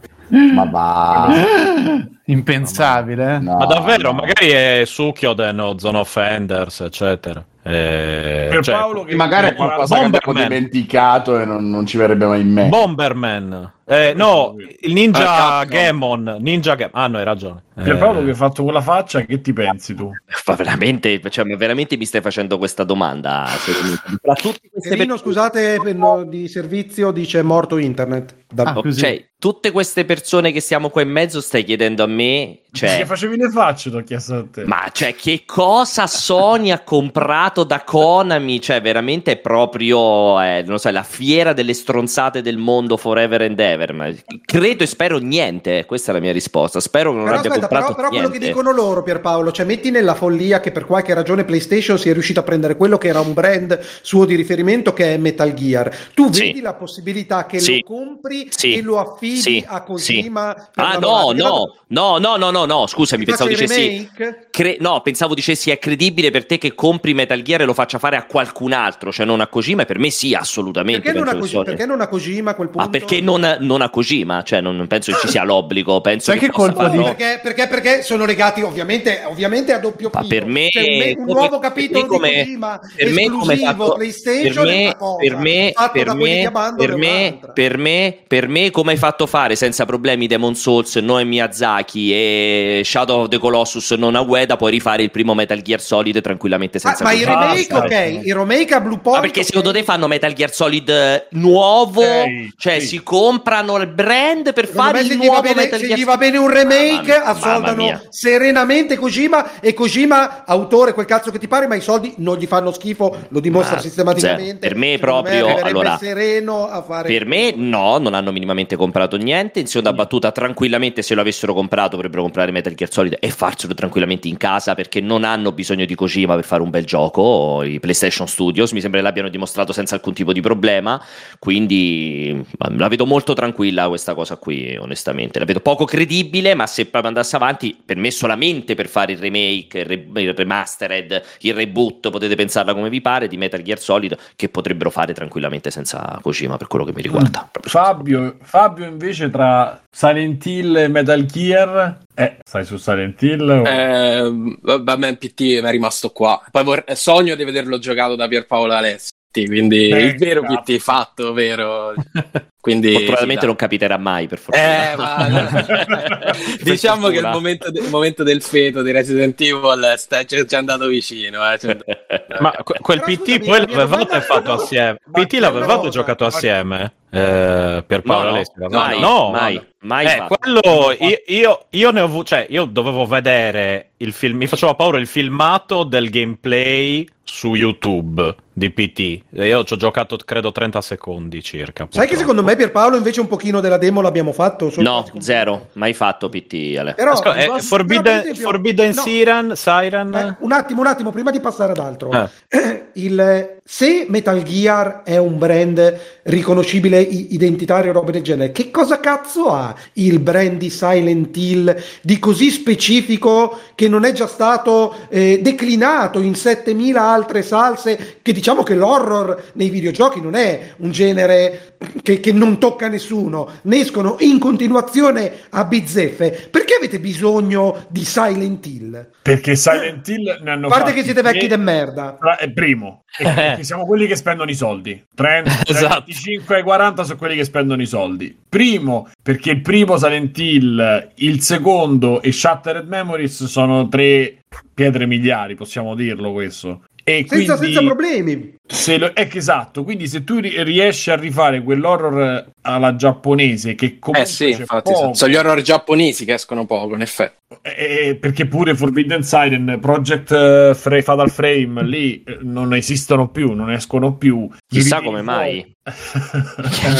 [0.55, 1.27] Ma va...
[2.25, 3.39] Impensabile.
[3.39, 4.19] No, Ma davvero, no.
[4.19, 7.43] magari è Sukkyoden o Zone of Enders, eccetera.
[7.65, 10.47] Eh, Per cioè, Paolo che Magari è qualcosa che abbiamo Bomberman.
[10.49, 12.69] dimenticato e non, non ci verrebbe mai in mente.
[12.69, 13.71] Bomberman.
[13.85, 15.65] Eh, no, il Ninja Ah.
[15.65, 16.37] Gammon.
[16.39, 16.91] Ninja Gammon.
[17.01, 17.61] Ah, no, hai ragione.
[17.73, 20.09] Per Eh, Paolo che ha fatto quella faccia, che ti pensi tu?
[20.45, 23.45] Ma veramente, cioè, ma veramente mi stai facendo questa domanda?
[23.67, 24.17] Me?
[24.21, 28.35] Tra tutti queste Serino, persone- scusate, per no- di servizio dice morto internet.
[28.53, 28.91] Da- Ah.
[28.93, 33.05] Cioè, tutte queste persone che stiamo qua in mezzo stai chiedendo a me, cioè, Che
[33.05, 34.63] facevi le facce, ti ho chiesto a te.
[34.65, 38.59] ma cioè, che cosa Sony ha comprato da Konami?
[38.59, 43.59] Cioè, veramente è proprio, eh, non so, la fiera delle stronzate del mondo forever and
[43.59, 43.93] ever.
[43.93, 44.11] Ma
[44.43, 46.79] credo e spero niente, questa è la mia risposta.
[46.79, 48.39] Spero che non Però abbia aspetta, però, comprato però quello niente.
[48.47, 52.39] che dicono loro, Pierpaolo, cioè metti nella follia che per qualche ragione PlayStation sia riuscito
[52.39, 55.95] a prendere quello che era un brand suo di riferimento che è Metal Gear.
[56.15, 56.41] Tu Sì.
[56.47, 57.83] vedi la possibilità che Sì.
[57.87, 58.73] lo compri Sì.
[58.75, 60.69] e lo affidi a Kojima?
[60.75, 64.09] Ah, no, no, no, no, no, no, no, scusami, pensavo dicessi...
[64.49, 67.99] Cre- no, pensavo dicessi è credibile per te che compri Metal Gear e lo faccia
[67.99, 71.01] fare a qualcun altro, cioè non a Kojima, per me sì, assolutamente.
[71.01, 72.83] Perché non, a che Kojima, perché non a Kojima a quel punto?
[72.85, 74.41] Ma perché non, non a Kojima?
[74.43, 76.01] Cioè, non penso che ci sia l'obbligo.
[76.01, 77.01] Penso Sai che possa colpa farlo.
[77.09, 81.27] di- Perché, perché, perché sono legati ovviamente, ovviamente a doppio Ma per me, C'è un,
[81.27, 85.17] un nuovo capitolo me come- di Kojima per me come fatto- PlayStation per me, cosa,
[85.19, 89.85] per me, per me, per me, per me, per me, come hai fatto fare senza
[89.85, 95.03] problemi Demon Souls, Noe Miyazaki e Shadow of the Colossus non a Ueda, puoi rifare
[95.03, 97.32] il primo Metal Gear Solid tranquillamente Ah, senza i problemi.
[97.33, 98.27] Remake, ok, ecco.
[98.27, 99.15] i remake a Blue Point.
[99.15, 102.01] Ma perché secondo te fanno Metal Gear Solid eh, nuovo?
[102.01, 102.87] Ok, cioè sì.
[102.87, 105.99] si comprano il brand per Secondo fare me se il nuovo bene, Metal se Gear
[105.99, 111.39] gli va bene un remake, Mamma- assoldano serenamente Kojima e Kojima, autore, quel cazzo che
[111.39, 114.45] ti pare, ma i soldi non gli fanno schifo, lo dimostra Ma, sistematicamente.
[114.45, 114.59] zero.
[114.59, 118.75] Per me Secondo proprio, arriverebbe allora, sereno a fare Per me no, non hanno minimamente
[118.75, 119.59] comprato niente.
[119.59, 123.73] In seconda battuta, tranquillamente se lo avessero comprato potrebbero comprare Metal Gear Solid e farselo
[123.73, 127.21] tranquillamente in casa perché non hanno bisogno di Kojima per fare un bel gioco.
[127.23, 131.01] Gioco, i PlayStation Studios, mi sembra l'abbiano dimostrato senza alcun tipo di problema,
[131.39, 135.39] quindi la vedo molto tranquilla questa cosa qui, onestamente.
[135.39, 139.19] La vedo poco credibile, ma se proprio andasse avanti, per me solamente per fare il
[139.19, 143.79] remake, il, re- il remastered, il reboot, potete pensarla come vi pare, di Metal Gear
[143.79, 147.49] Solid, che potrebbero fare tranquillamente senza Kojima per quello che mi riguarda.
[147.61, 153.49] Fabio, Fabio invece tra Silent Hill e Metal Gear, eh, stai su Silent Hill?
[153.49, 154.57] o- Eh,
[154.97, 156.41] me PT mi è rimasto qua.
[156.51, 159.11] Poi vor- sogno di vederlo giocato da Pierpaolo Alessi.
[159.31, 160.61] Quindi Eh, il vero cazzo.
[160.61, 161.93] PT fatto, vero?
[162.63, 163.03] Quindi, sì,
[163.45, 164.93] non capiterà mai, per fortuna.
[164.93, 166.31] Eh, ma
[166.63, 170.55] diciamo che il momento, de- il momento del feto di Resident Evil sta- ci è
[170.55, 171.41] andato vicino.
[171.51, 171.59] Eh.
[171.59, 171.77] Cioè,
[172.39, 174.97] Ma que- quel Però PT scusami, poi l'avevate fatto no, assieme.
[175.11, 176.93] PT l'avevate quella giocato cosa- assieme?
[177.13, 178.51] Eh, per Paolo No, no, Alessi?
[178.69, 179.63] mai, no, mai, no.
[179.81, 184.37] mai Eh, quello io, io, io ne ho avuto, cioè io dovevo vedere il film,
[184.37, 188.99] mi faceva paura il filmato del gameplay su YouTube di PT.
[189.31, 191.87] E Io ci ho giocato credo 30 secondi circa.
[191.89, 192.19] Sai che purtroppo.
[192.19, 194.71] secondo me Pierpaolo invece un pochino della demo l'abbiamo fatto?
[194.77, 196.93] No, zero, mai fatto PT, Ale.
[196.93, 200.13] Però, Ascolta, eh, Forbidden, Forbidden no, Siren, Siren.
[200.13, 202.11] eh, un attimo, un attimo, prima di passare ad altro.
[202.47, 202.91] Eh.
[202.93, 209.51] Il, se Metal Gear è un brand riconoscibile, identitario, roba del genere, che cosa cazzo
[209.51, 215.39] ha il brand di Silent Hill di così specifico che non è già stato eh,
[215.41, 218.17] declinato in 7000 altre salse?
[218.21, 223.49] Che diciamo che l'horror nei videogiochi non è un genere che, che non tocca nessuno,
[223.63, 226.49] ne escono in continuazione a bizzeffe.
[226.51, 229.09] Perché avete bisogno di Silent Hill?
[229.21, 232.17] Perché Silent Hill ne hanno A parte che siete vecchi tre- de merda.
[232.37, 233.03] È primo,
[233.52, 235.03] E perché siamo quelli che spendono i soldi.
[235.15, 236.03] 30, Esatto.
[236.05, 238.35] 25 e 40 sono quelli che spendono i soldi.
[238.47, 244.39] Primo, perché il primo Silent Hill, il secondo e Shattered Memories sono tre
[244.73, 246.83] pietre miliari, possiamo dirlo questo.
[247.05, 248.55] E Senza, quindi, senza problemi.
[248.65, 253.99] se lo- ecco, esatto, quindi se tu ri- riesci a rifare quell'horror alla giapponese che
[253.99, 257.35] comunque eh sì, infatti, poco, sono gli horror giapponesi che escono poco, in effetti.
[257.61, 263.51] eh, perché pure Forbidden Siren, Project eh, Fra- Fatal Frame lì eh, non esistono più,
[263.53, 264.49] non escono più.
[264.67, 265.59] Chissà come ritiri mai.
[265.59, 265.73] Eh,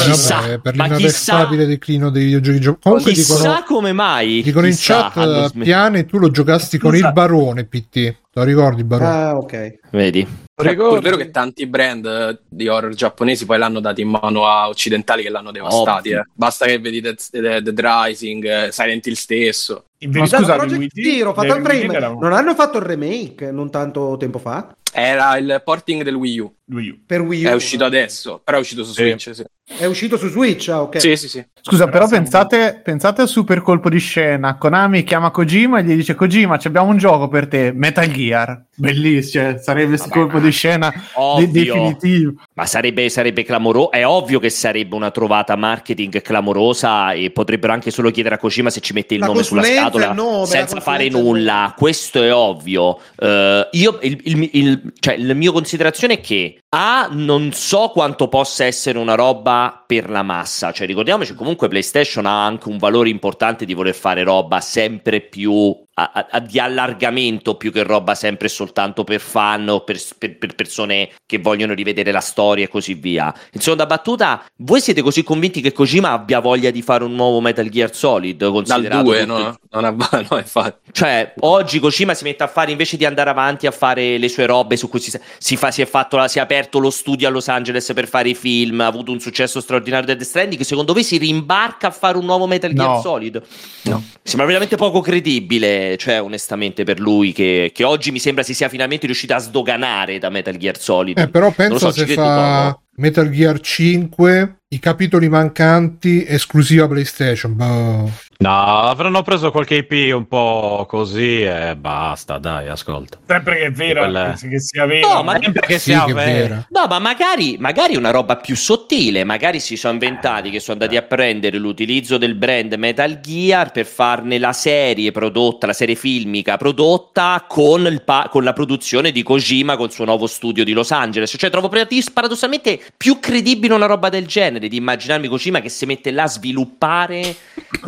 [0.04, 4.42] Chissà, vabbè, per l'inarrestabile declino dei videogiochi gio- Comunque Chissà dicono, come mai.
[4.44, 7.08] dicono in Chissà, chat eh, sm- Piane tu lo giocasti con Scusa.
[7.08, 8.16] il barone PT.
[8.36, 9.10] Lo ricordi il barone?
[9.10, 9.80] Ah, ok.
[9.92, 10.28] Vedi?
[10.56, 14.46] È pur vero che tanti brand eh, di horror giapponesi poi l'hanno dato in mano
[14.48, 16.10] a occidentali che l'hanno devastati.
[16.10, 16.24] Eh.
[16.34, 19.86] Basta che vedi Dead, Dead- Dead Rising, eh, Silent Hill stesso.
[20.04, 22.84] In Ma verità, scusa, Devil Project Within- Zero, Fatal Frame, era- non hanno fatto il
[22.86, 24.76] remake non tanto tempo fa?
[24.96, 26.54] Era il porting del Wii U.
[26.68, 26.98] Wii U.
[27.06, 27.48] Per Wii U.
[27.48, 29.04] È uscito adesso, però è uscito su Sì.
[29.04, 29.32] Switch.
[29.34, 29.44] Sì,
[29.78, 31.00] È uscito su Switch, ah, ok.
[31.02, 31.28] sì, sì.
[31.30, 31.44] sì.
[31.62, 34.56] Scusa, però siamo- pensate, pensate al super colpo di scena.
[34.58, 38.66] Konami chiama Kojima e gli dice: Kojima, ci abbiamo un gioco per te, Metal Gear.
[38.76, 40.94] Bellissimo, cioè, sarebbe il Vabbè, colpo di scena
[41.40, 42.34] de- definitivo.
[42.56, 43.92] Ma sarebbe, sarebbe clamoroso.
[43.92, 48.70] È ovvio che sarebbe una trovata marketing clamorosa e potrebbero anche solo chiedere a Kojima
[48.70, 51.74] se ci mette il La nome sulla consulenza, scatola nome, senza fare nulla.
[51.78, 53.00] Questo è ovvio.
[53.18, 58.28] Eh, io, il, il, il- cioè, la mia considerazione è che A, non so quanto
[58.28, 60.72] possa essere una roba per la massa.
[60.72, 65.80] Cioè, ricordiamoci comunque PlayStation ha anche un valore importante di voler fare roba sempre più
[65.96, 70.40] a- a- a- di allargamento più che roba sempre soltanto per fan o per, per-
[70.40, 73.32] per persone che vogliono rivedere la storia e così via.
[73.52, 77.40] In seconda battuta, voi siete così convinti che Kojima abbia voglia di fare un nuovo
[77.40, 78.38] Metal Gear Solid?
[78.38, 79.58] Dal Considerato 2, tutto- no?
[79.70, 79.92] Non ha,
[80.32, 80.90] no, infatti.
[80.92, 84.48] Cioè, oggi Kojima si mette a fare invece di andare avanti a fare le sue
[84.48, 87.28] robe su cui si, si fa- si è fatto la- si è aperto lo studio
[87.28, 90.62] a Los Angeles per fare i film, ha avuto un successo straordinario Dead Stranding.
[90.62, 93.02] Secondo voi si rimbarca a fare un nuovo Metal Gear No.
[93.02, 93.42] Solid?
[93.84, 94.04] No.
[94.22, 98.70] Sembra veramente poco credibile, cioè, onestamente, per lui, che, che oggi mi sembra si sia
[98.70, 101.18] finalmente riuscito a sdoganare da Metal Gear Solid.
[101.18, 102.78] Eh, però penso so, se fa.
[102.96, 107.56] Metal Gear 5 i capitoli mancanti esclusiva PlayStation.
[107.56, 108.12] Boh.
[108.36, 113.18] No, avranno preso qualche IP un po' così e basta, dai, ascolta.
[113.26, 115.08] Sempre che è vera, Quella- che sia vera.
[115.14, 116.32] No, ma Sempre che Sì, sia che vero.
[116.48, 116.68] vera.
[116.70, 119.24] No, ma magari, magari una roba più sottile.
[119.24, 123.86] Magari si sono inventati che sono andati a prendere l'utilizzo del brand Metal Gear per
[123.86, 129.24] farne la serie prodotta, la serie filmica prodotta con, il pa- con la produzione di
[129.24, 131.34] Kojima col suo nuovo studio di Los Angeles.
[131.38, 135.86] Cioè, trovo paradossalmente più credibile una roba del genere sorprendere di immaginarmi Kojima che si
[135.86, 137.36] mette là a sviluppare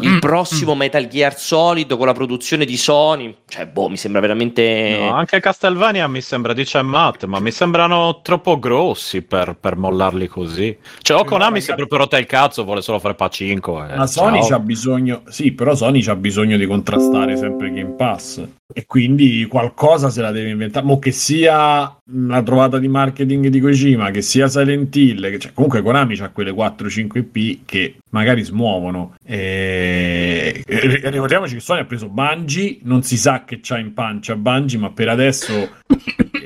[0.01, 0.19] il mm.
[0.19, 0.77] prossimo mm.
[0.77, 3.35] Metal Gear Solid con la produzione di Sony.
[3.47, 4.97] Cioè, boh, mi sembra veramente.
[4.99, 10.27] No, anche Castlevania mi sembra, dice Matt, ma mi sembrano troppo grossi per, per mollarli
[10.27, 10.75] così.
[11.01, 13.85] Cioè, o Konami si è proprio rotta il cazzo, vuole solo fare Pacinco.
[13.85, 13.95] Eh.
[13.95, 18.85] Ma Sony ha bisogno, sì, però Sony c'ha bisogno di contrastare sempre Game Pass e
[18.87, 20.85] quindi qualcosa se la deve inventare.
[20.85, 25.53] Mo che sia una trovata di marketing di Kojima, che sia Silent Hill, che cioè,
[25.53, 29.15] comunque Konami ha quelle quattro 4-5P che magari smuovono.
[29.25, 30.63] E...
[30.65, 34.91] Ricordiamoci che Sony ha preso Bungie, non si sa che c'ha in pancia Bungie, ma
[34.91, 35.53] per adesso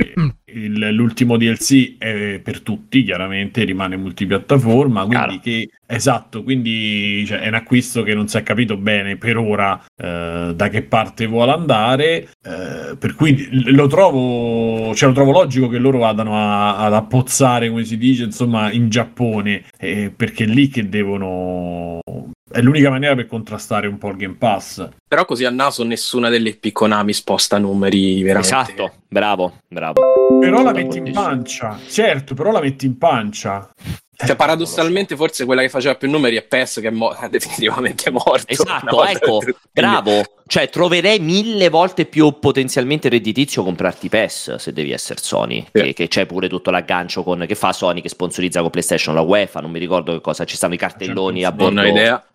[0.63, 7.47] il- l'ultimo DLC è per tutti, chiaramente rimane multipiattaforma, quindi che esatto, quindi cioè, è
[7.47, 11.51] un acquisto che non si è capito bene per ora eh, da che parte vuole
[11.51, 16.93] andare, eh, per cui lo trovo, cioè, lo trovo logico che loro vadano a- ad
[16.93, 21.99] appozzare, come si dice, insomma, in Giappone, eh, perché è lì che devono
[22.51, 24.87] è l'unica maniera per contrastare un po' il Game Pass.
[25.07, 28.55] Però così a naso nessuna delle Konami sposta numeri veramente.
[28.55, 30.01] Esatto, bravo, bravo.
[30.39, 33.69] Però la metti in pancia, certo, però la metti in pancia.
[34.15, 38.09] Cioè, paradossalmente, forse quella che faceva più numeri è PES, che è, mo- è definitivamente
[38.11, 38.43] morto.
[38.47, 39.41] Esatto, ecco,
[39.71, 40.23] bravo.
[40.49, 45.63] Cioè, troverei mille volte più potenzialmente redditizio comprarti PES se devi essere Sony.
[45.71, 49.21] Che, che c'è pure tutto l'aggancio con che fa Sony che sponsorizza con PlayStation la
[49.21, 49.59] UEFA.
[49.59, 50.45] Non mi ricordo che cosa.
[50.45, 51.81] Ci stanno i cartelloni a bordo,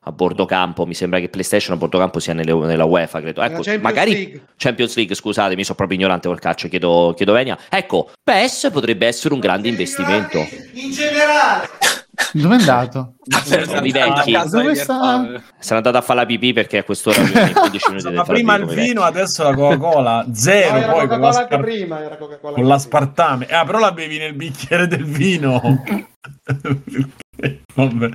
[0.01, 0.87] a bordo campo.
[0.87, 3.43] Mi sembra che PlayStation a bordo campo sia nelle- nella UEFA, credo.
[3.43, 4.43] Ecco, Champions magari League.
[4.59, 6.69] Champions League, scusate, mi sono proprio ignorante col calcio.
[6.69, 7.59] Chiedo, chiedo venia.
[7.69, 10.39] Ecco, PES potrebbe essere un grande investimento.
[10.75, 11.69] In generale.
[12.33, 13.15] Dove è andato?
[13.45, 14.33] Sono i vecchi.
[14.49, 15.43] Dove sta?
[15.59, 18.55] Sono andato a fare la pipì perché a quest'ora lui in 15 minuti Ma prima
[18.57, 22.67] il vino, adesso la Coca-Cola, zero No, poi con, la spar- prima, era Coca-Cola con
[22.67, 23.47] l'aspartame.
[23.47, 25.61] Ah, però la bevi nel bicchiere del vino.
[27.75, 28.11] Vabbè.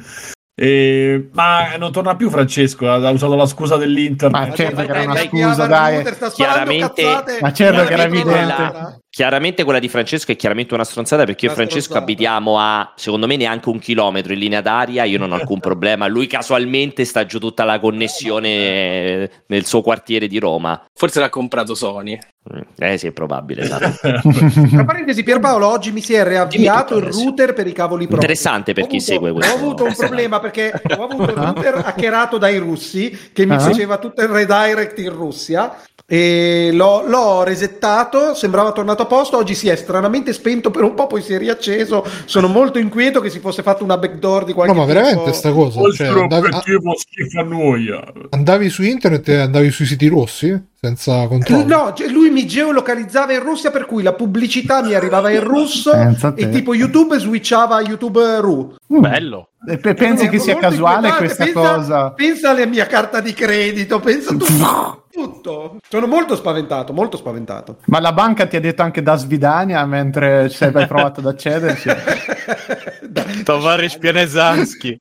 [0.62, 4.30] Eh, ma non torna più Francesco, ha ha usato la scusa dell'Inter.
[4.30, 6.04] Ma certo che era una Dai, scusa, dai.
[6.34, 7.04] Chiaramente-.
[7.40, 8.30] Ma certo che era evidente.
[8.30, 12.04] quella- Chiaramente quella di Francesco è chiaramente una stronzata perché io e Francesco stronzata.
[12.12, 16.06] abitiamo a secondo me neanche un chilometro in linea d'aria, io non ho alcun problema,
[16.08, 20.86] lui casualmente sta giù tutta la connessione eh, nel suo quartiere di Roma.
[20.94, 22.20] Forse l'ha comprato Sony.
[22.52, 23.62] Mm, Eh sì, è probabile.
[23.64, 23.92] esatto.
[24.70, 28.26] Tra parentesi, Pierpaolo, oggi mi si è riavviato il router per i cavoli propri.
[28.26, 29.52] Interessante per Ho chi avuto- segue questo.
[29.54, 33.60] Ho avuto un problema perché ho avuto il router hackerato dai russi che mi Ah.
[33.60, 35.76] faceva tutto il redirect in Russia.
[36.12, 39.38] E l'ho, l'ho resettato, sembrava tornato a posto.
[39.38, 42.04] Oggi si è stranamente spento per un po', poi si è riacceso.
[42.26, 45.52] Sono molto inquieto che si fosse fatto una backdoor di qualche No, ma veramente sta
[45.52, 45.80] cosa?
[45.92, 47.90] Cioè, andavi, perché fa schifo a noi.
[48.32, 51.66] andavi su internet e andavi sui siti rossi senza controllo?
[51.66, 55.92] No, cioè, lui mi geolocalizzava in Russia, per cui la pubblicità mi arrivava in russo
[56.36, 58.76] e tipo YouTube switchava a YouTube Ru.
[58.88, 59.50] Bello.
[59.68, 62.12] E pe- pensi No, che sia casuale questa Pensa- cosa?
[62.12, 65.04] Pensa alla mia carta di credito, pensa tutto.
[65.20, 65.78] Tutto.
[65.90, 67.78] Sono molto spaventato, molto spaventato.
[67.86, 71.90] Ma la banca ti ha detto anche da Svidania mentre ci hai provato ad accederci?
[73.44, 75.00] Tovarish Pianesanski.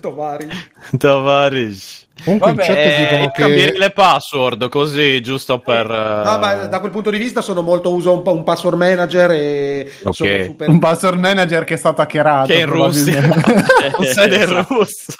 [0.00, 0.48] Tovari.
[0.98, 2.08] Tovarish.
[2.24, 5.88] Comunque Vabbè, chat Eh, cambiare che le password così, giusto per...
[5.88, 9.30] No, ma da quel punto di vista sono molto uso un, po' un password manager
[9.32, 10.14] e Ok.
[10.14, 12.46] sono super Un password manager che è stato hackerato.
[12.48, 13.22] Che è in Russia.
[14.12, 14.64] sei in.
[14.68, 15.14] Russia.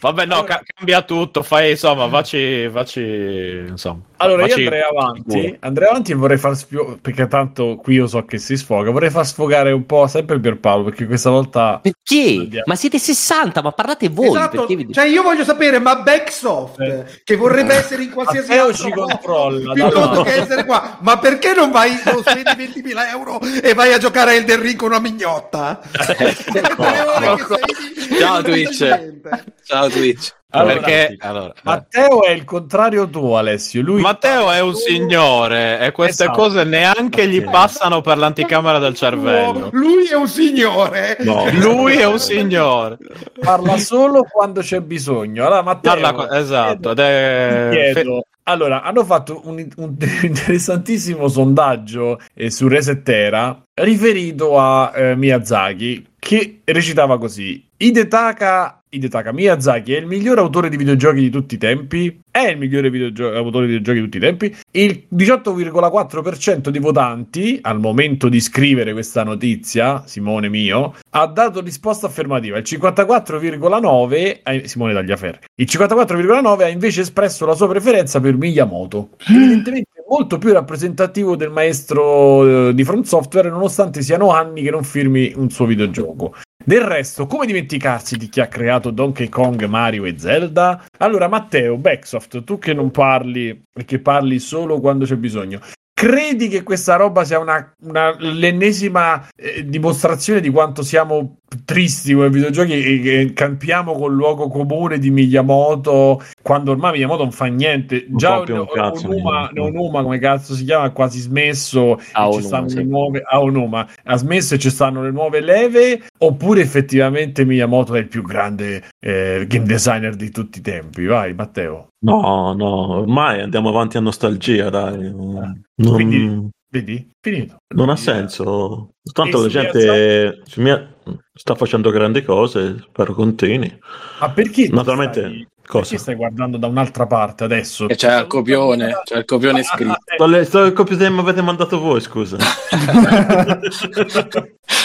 [0.00, 1.42] Vabbè, no, ca- cambia tutto.
[1.42, 4.00] Fai, insomma, facci, facci insomma.
[4.18, 8.06] Allora io facci- andrei avanti, andrei avanti e vorrei far sfio- perché tanto qui io
[8.06, 12.36] so che si sfoga, vorrei far sfogare un po' sempre Pierpaolo perché questa volta Perché?
[12.38, 12.64] Andiamo.
[12.66, 14.28] Ma siete 60, ma parlate voi.
[14.28, 17.04] Esatto, perché vi- cioè io voglio sapere, ma Backsoft, Eh.
[17.24, 20.22] che vorrebbe essere in qualsiasi Matteo altro ci controlla, piuttosto no.
[20.22, 24.30] che essere qua, ma perché non vai, non spendi 20.000 euro e vai a giocare
[24.30, 25.78] a Elden Ring con una mignotta?
[25.92, 26.74] Tre
[27.06, 29.20] ore che sei Ciao, Twitch.
[29.64, 30.34] Ciao Twitch.
[30.50, 31.60] Allora, Perché allora, eh.
[31.64, 36.38] Matteo è il contrario tuo Alessio, lui Matteo è un signore e queste Esatto.
[36.38, 39.68] cose neanche gli passano per l'anticamera del cervello.
[39.72, 41.18] Lui è un signore.
[41.54, 42.96] Lui è un signore.
[43.40, 45.44] parla solo quando c'è bisogno.
[45.44, 52.20] Allora Matteo, Parla co- esatto, ed è chiedo- allora, hanno fatto un, un interessantissimo sondaggio
[52.32, 60.06] eh, su Resetera riferito a eh, Miyazaki che recitava così: Hidetaka, Hidetaka Miyazaki è il
[60.06, 62.20] miglior autore di videogiochi di tutti i tempi?
[62.30, 64.56] È il migliore videogio- autore di videogiochi di tutti i tempi?
[64.72, 72.06] Il 18,4% dei votanti al momento di scrivere questa notizia, Simone mio, ha dato risposta
[72.06, 72.58] affermativa.
[72.58, 75.38] Il 54,9% a- Simone Tagliaferri.
[75.56, 79.10] Il 54,9% ha invece espresso la sua preferenza per Miyamoto.
[79.28, 84.84] Evidentemente molto più rappresentativo del maestro eh, di From Software, nonostante siano anni che non
[84.84, 86.34] firmi un suo videogioco.
[86.66, 90.84] Del resto, come dimenticarsi di chi ha creato Donkey Kong, Mario e Zelda?
[90.98, 95.60] Allora, Matteo, Backsoft, tu che non parli e che parli solo quando c'è bisogno,
[95.94, 102.30] credi che questa roba sia una, una- l'ennesima eh, dimostrazione di quanto siamo tristi come
[102.30, 108.06] videogiochi e che campiamo col luogo comune di Miyamoto quando ormai Miyamoto non fa niente
[108.08, 109.50] Non già un cazzo, Onuma.
[109.56, 112.76] Onuma, come cazzo si chiama ha quasi smesso e ci Aonuma, stanno sì.
[112.76, 117.98] le nuove Aonuma ha smesso e ci stanno le nuove leve oppure effettivamente Miyamoto è
[118.00, 123.40] il più grande eh, game designer di tutti i tempi vai Matteo No, no, ormai
[123.40, 125.10] andiamo avanti a nostalgia, dai.
[125.10, 126.48] Non, non- Quindi-
[126.80, 128.90] vedi finito non ha senso.
[129.12, 130.94] Tanto E la gente si mi-
[131.34, 133.78] sta facendo grandi cose, spero continui.
[134.20, 135.80] ma perché Naturalmente, stai, cosa?
[135.82, 139.94] perché stai guardando da un'altra parte adesso E c'è il copione, c'è il copione scritto.
[140.18, 142.36] Ah, sto- il copio che mi avete mandato voi, scusa.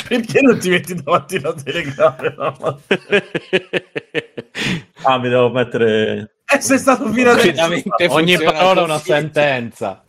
[0.08, 2.56] perché non ti metti davanti alla telecamera
[5.04, 6.36] ah, mi devo mettere...
[6.54, 10.04] eh, sei stato fino adesso Finalmente Ogni parola è una sentenza.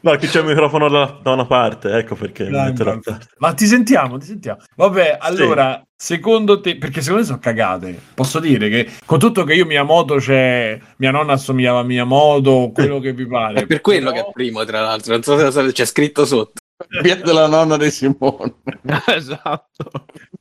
[0.00, 2.98] No, qui c'è il microfono da, da una parte, ecco perché mi Dai, metto da
[3.38, 4.60] ma- ti sentiamo, ti sentiamo.
[4.76, 8.00] Vabbè, allora, secondo te, perché secondo me sono cagate.
[8.14, 13.00] Posso dire che con tutto che io Miyamoto c'è, mia nonna assomigliava a Miyamoto, quello
[13.00, 13.60] che vi pare.
[13.62, 15.12] È per quello che Però- è primo, tra l'altro.
[15.14, 16.60] Non so se lo sapete, c'è scritto sotto.
[17.02, 18.54] Via della nonna di Simone.
[19.06, 19.90] esatto.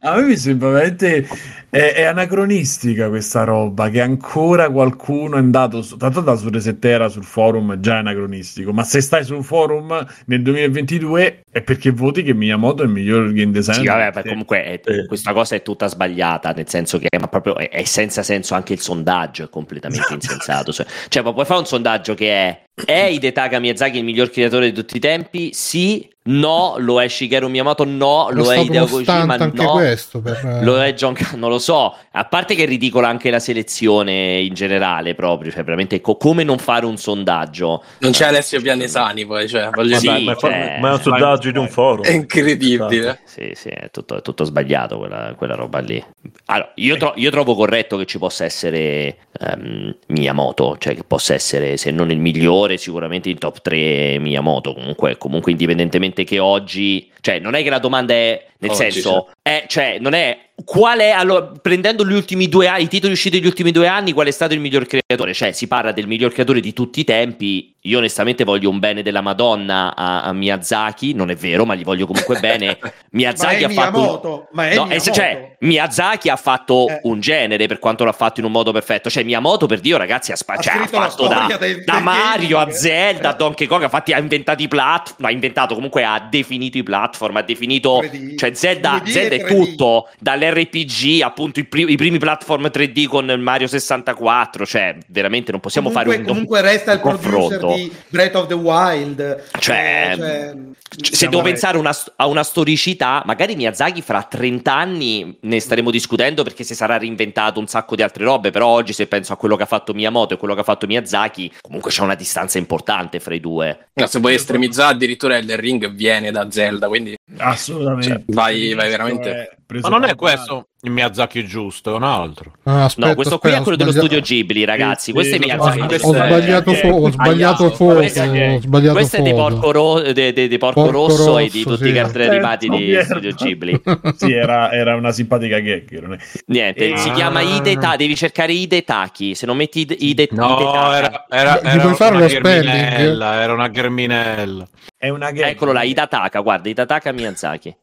[0.02, 1.28] A me mi sembra veramente
[1.70, 7.10] è, è anacronistica questa roba che ancora qualcuno è andato su, tanto da su Resetera
[7.10, 12.34] sul forum già anacronistico ma se stai sul forum nel 2022 è perché voti che
[12.34, 15.06] Miyamoto è il miglior game designer Sì, vabbè, comunque è- Sì.
[15.08, 18.74] questa cosa è tutta sbagliata, nel senso che ma proprio è, è senza senso anche
[18.74, 20.72] il sondaggio, è completamente insensato.
[20.72, 24.68] Cioè, cioè, ma puoi fare un sondaggio che è è Hidetaka Miyazaki il miglior creatore
[24.68, 25.50] di tutti i tempi?
[25.52, 29.72] Sì, no, lo è Shigeru Miyamoto, no, Era lo è Hideo Kojima, anche no.
[29.72, 31.96] questo per, eh, Lo è John non lo so.
[32.12, 35.52] A parte che è ridicola anche la selezione in generale, proprio.
[35.52, 37.84] Cioè, veramente co- come non fare un sondaggio.
[37.98, 41.02] Non c'è Alessio Pianesani, poi, cioè, voglio Sì, dire, ma, è cioè, ma è un
[41.02, 42.04] sondaggio di un forum.
[42.04, 43.20] è incredibile.
[43.26, 46.04] Sì, sì, è tutto, è tutto sbagliato quella, quella roba lì.
[46.46, 51.34] Allora, io, tro- io trovo corretto che ci possa essere ehm, Miyamoto, cioè che possa
[51.34, 54.74] essere, se non il migliore, sicuramente in top 3 Miyamoto.
[54.74, 59.30] Comunque, comunque indipendentemente che oggi, cioè, non è che la domanda è nel Oggi, senso,
[59.42, 63.38] è, cioè, non è qual è allora, prendendo gli ultimi due anni, i titoli usciti
[63.38, 65.34] negli ultimi due anni, qual è stato il miglior creatore?
[65.34, 67.76] Cioè, si parla del miglior creatore di tutti i tempi.
[67.82, 71.14] Io, onestamente, voglio un bene della Madonna a, a Miyazaki.
[71.14, 72.78] Non è vero, ma gli voglio comunque bene.
[73.12, 73.98] Miyazaki Ma ha fatto.
[74.00, 75.12] Miyamoto, ma è No, eh, Miyamoto.
[75.12, 77.00] cioè, Miyazaki ha fatto Eh.
[77.04, 79.10] un genere per quanto l'ha fatto in un modo perfetto.
[79.12, 82.04] Cioè, Miyamoto, per Dio, ragazzi, ha, spa- Ha cioè, ha fatto da, del- da del
[82.04, 82.72] Mario a.
[82.72, 83.38] Zelda a Eh.
[83.38, 83.84] Donkey Kong.
[83.84, 85.26] Infatti, ha inventato i platform.
[85.26, 87.38] Ha inventato comunque, ha definito i platform.
[87.38, 88.47] Ha definito, 3D.
[88.48, 89.48] Cioè, Zelda, 2D Zelda e è 3D.
[89.48, 94.66] tutto dall'RPG, appunto, i, pri- i primi platform 3D con Mario 64.
[94.66, 97.74] Cioè, veramente non possiamo comunque, fare un comunque resta il confronto.
[97.76, 99.44] di Breath of the Wild.
[99.60, 100.56] Cioè, Eh, cioè,
[101.00, 105.60] Cioè, se devo re- pensare una- a una storicità, magari Miyazaki fra 30 anni ne
[105.60, 109.34] staremo discutendo perché si sarà reinventato un sacco di altre robe, però oggi se penso
[109.34, 112.16] a quello che ha fatto Miyamoto e quello che ha fatto Miyazaki, comunque c'è una
[112.16, 113.90] distanza importante fra i due.
[113.94, 118.90] No, se vuoi estremizzare, addirittura Elden Ring viene da Zelda, quindi assolutamente Cioè, vai- vai
[118.90, 119.30] veramente-
[119.70, 122.54] Ma non è questo il Miyazaki giusto, è un altro.
[122.64, 125.06] ah, aspetta, no, questo qui aspetta, è quello dello studio Ghibli, ragazzi.
[125.06, 125.80] Sì, questo è Miyazaki.
[126.04, 129.32] Ho sbagliato, fo- ho sbagliato foto, questo è- ho sbagliato Questo è di.
[129.34, 131.98] Porco, Ro- de- de- di Porco Porco Rosso, e di Rosso, tutti i sì.
[131.98, 133.04] cartoni animati Certo, di.
[133.04, 133.82] Studio Ghibli.
[134.16, 136.00] sì, era, era una simpatica gag.
[136.00, 136.98] non è- Niente, Ah.
[136.98, 142.16] si chiama Hidetaki, devi cercare Hidetaki, se non metti Hide, No, era, era, era fare
[142.16, 144.66] una gherminella, era una gherminella.
[144.96, 145.50] È una gag.
[145.50, 147.76] Eccolo là, Hidataka, guarda, Hidataka Miyazaki.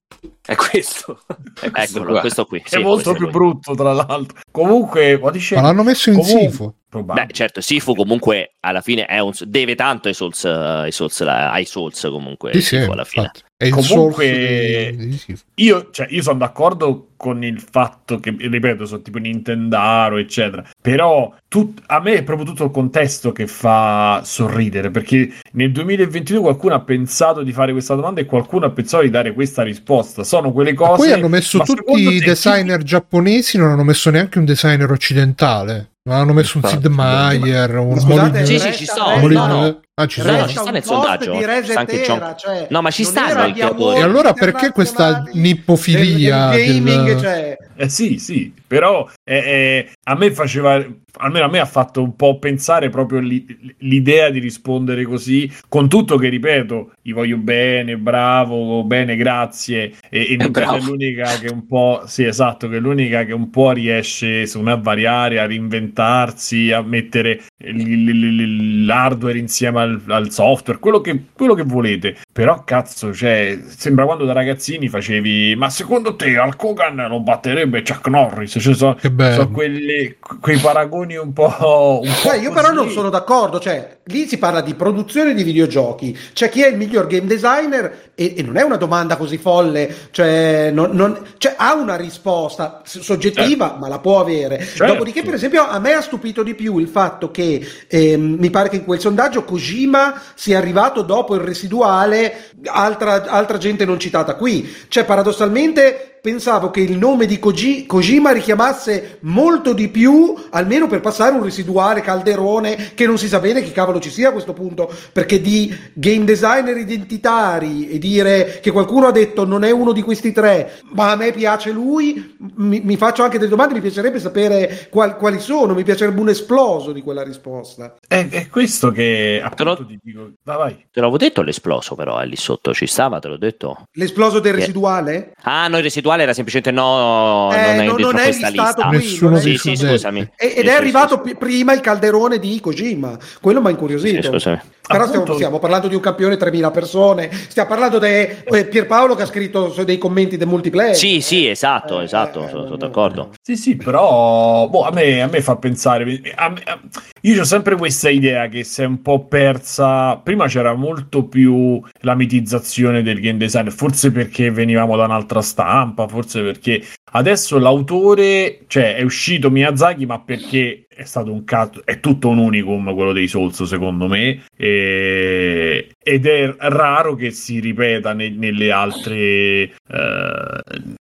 [0.47, 1.21] è questo.
[1.61, 2.21] È questo Eccolo, qua.
[2.21, 2.59] questo qui.
[2.61, 3.33] È sì, molto questo più qui.
[3.33, 4.41] brutto, tra l'altro.
[4.51, 6.75] Comunque, Ma l'hanno messo in Comunque- Sifo.
[6.95, 7.27] Probabile.
[7.27, 11.21] Beh, certo, Sifu comunque alla fine è un, deve tanto ai Souls, eh, ai Souls,
[11.23, 12.53] ai Souls comunque.
[12.53, 13.25] Sì, sì, Sifu alla fine.
[13.25, 13.43] infatti.
[13.57, 15.43] È il Comunque- source.
[15.57, 20.63] Io, cioè, io sono d'accordo con il fatto che, ripeto, sono tipo Nintendaro, eccetera.
[20.79, 24.91] Però tut- a me è proprio tutto il contesto che fa sorridere.
[24.91, 29.09] Perché nel 2022 qualcuno ha pensato di fare questa domanda e qualcuno ha pensato di
[29.09, 30.23] dare questa risposta.
[30.23, 30.97] Sono quelle cose.
[30.97, 35.94] Poi hanno messo ma tutti i designer giapponesi, non hanno messo neanche un designer occidentale.
[36.07, 38.87] Non hanno messo un Sid Meier, un Scusate, Molin- Sì, sì, ci
[39.21, 39.81] Molin- No, no.
[39.95, 40.39] Ah, ci No, sono.
[40.41, 41.33] no, ci sta nel sondaggio.
[41.77, 43.97] Anche John- cioè, No, ma ci stanno i creatori.
[44.01, 49.35] E allora perché questa nippofilia del, del gaming, del- cioè, Eh sì, sì, però eh,
[49.35, 50.85] eh, a me faceva,
[51.17, 53.47] almeno a me ha fatto un po' pensare proprio l'i-
[53.79, 60.33] l'idea di rispondere così, con tutto che ripeto, gli voglio bene, bravo, bene, grazie, e,
[60.33, 60.77] e Nintendo bravo.
[60.77, 64.71] è l'unica che un po', sì esatto, che è l'unica che un po' riesce, secondo
[64.71, 71.55] me, a variare, a reinventarsi, a mettere l'hardware insieme al, al software, quello che, quello
[71.55, 76.97] che volete, però cazzo, cioè, sembra quando da ragazzini facevi, ma secondo te Al Kogan
[77.09, 78.57] lo batterebbe Chuck Norris?
[78.61, 82.01] Cioè, so, so quelli- quei paragoni un po'...
[82.03, 85.45] Un po' Cioè, io però non sono d'accordo, cioè, lì si parla di produzione di
[85.45, 89.39] videogiochi, c'è chi è il miglior game designer e, e non è una domanda così
[89.39, 94.59] folle, cioè, non- non- cioè, ha una risposta soggettiva, ma la può avere.
[94.59, 94.87] Certo.
[94.87, 98.69] Dopodiché, per esempio, a me ha stupito di più il fatto che ehm, mi pare
[98.69, 102.23] che in quel sondaggio Kojima sia arrivato dopo il residuale,
[102.67, 104.75] altra, altra gente non citata qui.
[104.89, 111.03] Cioè, paradossalmente pensavo che il nome di Koji- Kojima richiamasse molto di più, almeno per
[111.03, 114.55] passare un residuale calderone che non si sa bene chi cavolo ci sia a questo
[114.55, 119.93] punto, perché di game designer identitari e dire che qualcuno ha detto non è uno
[119.93, 123.83] di questi tre, ma a me piace lui, mi, mi faccio anche delle domande, mi
[123.83, 127.97] piacerebbe sapere qual- quali sono, mi piacerebbe un esploso di quella risposta.
[128.09, 130.87] È, è questo che Te lo- appunto ti dico, vai, vai.
[130.91, 133.83] Te l'avevo detto l'esploso, però, eh, lì sotto ci stava, te l'ho detto.
[133.93, 134.57] L'esploso del Eh.
[134.61, 135.33] residuale?
[135.43, 138.63] Ah, no, il residuale era semplicemente no, Eh, non è non- non è questa listato
[138.83, 138.87] lista.
[138.89, 140.21] qui, Nessuno è Sì, sì, scusami.
[140.37, 143.67] E- Sì, ed sì, è arrivato sì, pi- prima il calderone di Kojima, quello mi
[143.67, 144.29] ha sì, incuriosito.
[144.29, 144.61] scusami.
[144.87, 149.15] Però stiamo, Appunto- stiamo parlando di un campione 3000 persone, stiamo parlando di eh, Pierpaolo
[149.15, 150.95] che ha scritto dei commenti del multiplayer.
[150.95, 153.31] Sì, sì, esatto, Eh, esatto, eh, sono, sono eh, d'accordo.
[153.43, 156.03] Sì, sì, però boh, a, me, a me fa pensare.
[156.35, 156.81] a me- a-
[157.23, 160.17] io ho sempre questa idea che si è un po' persa.
[160.17, 166.07] Prima c'era molto più la mitizzazione del game design, forse perché venivamo da un'altra stampa,
[166.07, 166.83] forse perché
[167.13, 172.39] adesso l'autore, cioè è uscito Miyazaki, ma perché è stato un cazzo, è tutto un
[172.39, 174.45] unicum quello dei Souls, secondo me.
[174.57, 179.75] E- ed è raro che si ripeta ne- nelle altre.
[179.89, 180.61] eh,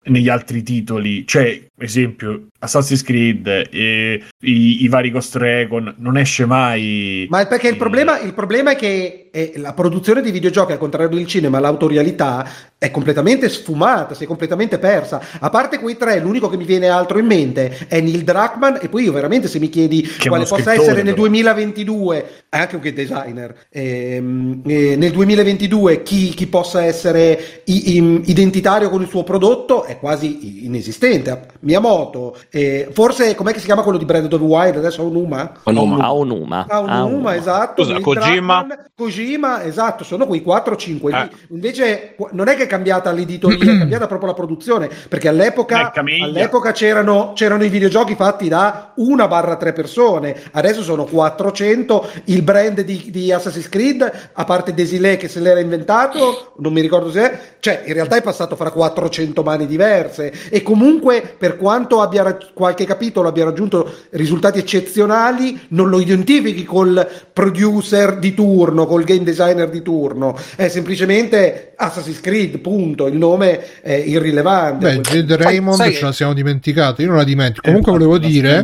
[0.05, 6.45] negli altri titoli, cioè, esempio, Assassin's Creed, eh, i, i vari Ghost Recon, non esce
[6.47, 7.27] mai.
[7.29, 11.09] Ma perché il problema, il problema è che eh, la produzione di videogiochi, al contrario
[11.17, 12.47] del cinema, l'autorialità
[12.79, 15.21] è completamente sfumata, si è completamente persa.
[15.39, 18.77] A parte quei tre, l'unico che mi viene altro in mente è Neil Druckmann.
[18.81, 21.27] E poi io veramente, se mi chiedi quale possa scrittore, essere nel però.
[21.27, 27.97] 2022, è anche un game designer, ehm, eh, nel 2022 chi, chi possa essere i-
[27.97, 31.47] i- identitario con il suo prodotto è quasi inesistente.
[31.73, 34.77] Miyamoto, eh, forse com'è che si chiama quello di Breath of the Wild?
[34.77, 35.53] Adesso Onuma?
[35.63, 36.05] Onuma.
[36.05, 36.67] Aonuma.
[36.69, 37.37] Ah, Onuma, Aonuma.
[37.37, 37.83] esatto.
[37.83, 38.65] Scusa, Kojima?
[38.67, 41.15] Druckmann, Kojima, esatto, sono quei 4-5 lì.
[41.15, 41.31] Eh.
[41.51, 46.73] Invece non è che è cambiata l'editoria, è cambiata proprio la produzione, perché all'epoca, all'epoca
[46.73, 52.83] c'erano, c'erano i videogiochi fatti da una barra tre persone, adesso sono 400, il brand
[52.83, 57.31] di, di Assassin's Creed, a parte Desilé che se l'era inventato, non mi ricordo se
[57.31, 62.25] è, cioè in realtà è passato fra 400 mani diverse e comunque per quanto abbia
[62.25, 69.05] rag- qualche capitolo abbia raggiunto risultati eccezionali, non lo identifichi col producer di turno, col
[69.05, 74.97] game designer di turno, è semplicemente Assassin's Creed, punto, il nome è irrilevante.
[74.97, 77.61] Beh, Jade Raymond sai ce che- la siamo dimenticati, io non la dimentico.
[77.65, 78.63] Comunque Eh, volevo la dire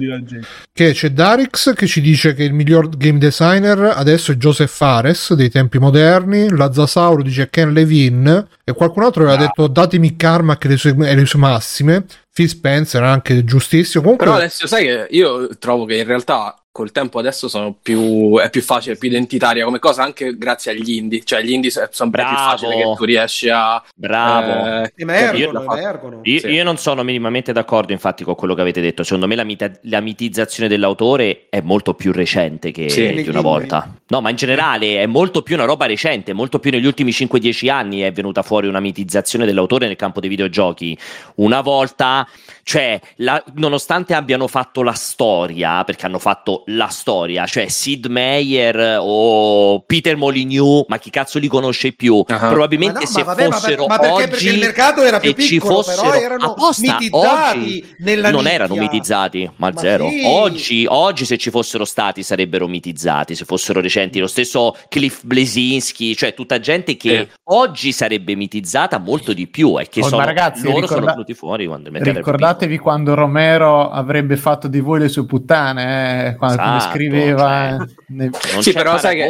[0.72, 5.34] che c'è Darix che ci dice che il miglior game designer adesso è Joseph Fares
[5.34, 10.68] dei tempi moderni, Lazzasauro dice Ken Levin e qualcun altro aveva detto datemi Carmack e
[10.68, 12.04] le sue, e le sue massime.
[12.38, 14.00] Phil Spencer anche giustissimo.
[14.00, 18.38] Comunque Però Alessio, sai che io trovo che in realtà col tempo adesso sono più,
[18.38, 21.22] è più facile, più identitaria come cosa anche grazie agli indie.
[21.24, 23.82] Cioè gli indie sono sempre più facile che tu riesci a...
[23.96, 24.84] Bravo.
[24.84, 26.20] eh, Emergono, Io- emergono.
[26.22, 26.46] Io, Sì.
[26.50, 29.02] io non sono minimamente d'accordo, infatti, con quello che avete detto.
[29.02, 33.12] Secondo me la, mita- la mitizzazione dell'autore è molto più recente che Sì.
[33.22, 33.92] di una volta.
[34.06, 37.68] No, ma in generale è molto più una roba recente, molto più negli ultimi 5-10
[37.70, 40.96] anni è venuta fuori una mitizzazione dell'autore nel campo dei videogiochi.
[41.36, 42.24] Una volta,
[42.62, 48.98] cioè, la- nonostante abbiano fatto la storia, perché hanno fatto la storia, cioè Sid Meier
[49.00, 52.22] o Peter Molyneux, ma chi cazzo li conosce più?
[52.28, 52.48] Ah.
[52.48, 55.02] Probabilmente Ma no, se ma vabbè, ma per- fossero ma perché- oggi perché il mercato
[55.02, 58.54] era più ci piccolo, però fossero erano apposta, mitizzati oggi nella non nicchia.
[58.54, 60.08] erano mitizzati, ma, Ma zero.
[60.08, 60.22] sì.
[60.24, 64.18] Oggi, oggi se ci fossero stati sarebbero mitizzati, se fossero recenti.
[64.18, 67.36] Lo stesso Cliff Blesinski, cioè tutta gente che Sì.
[67.44, 71.06] oggi sarebbe mitizzata molto di più e che Oh, ma sono, ragazzi, loro ricorda- sono
[71.12, 76.56] venuti fuori quando Ricordatevi quando Romero avrebbe fatto di voi le sue puttane, eh, quando
[76.64, 77.76] come scriveva.
[77.78, 77.86] cioè.
[77.88, 78.30] eh, nei-
[78.60, 79.26] Sì, però sai che-.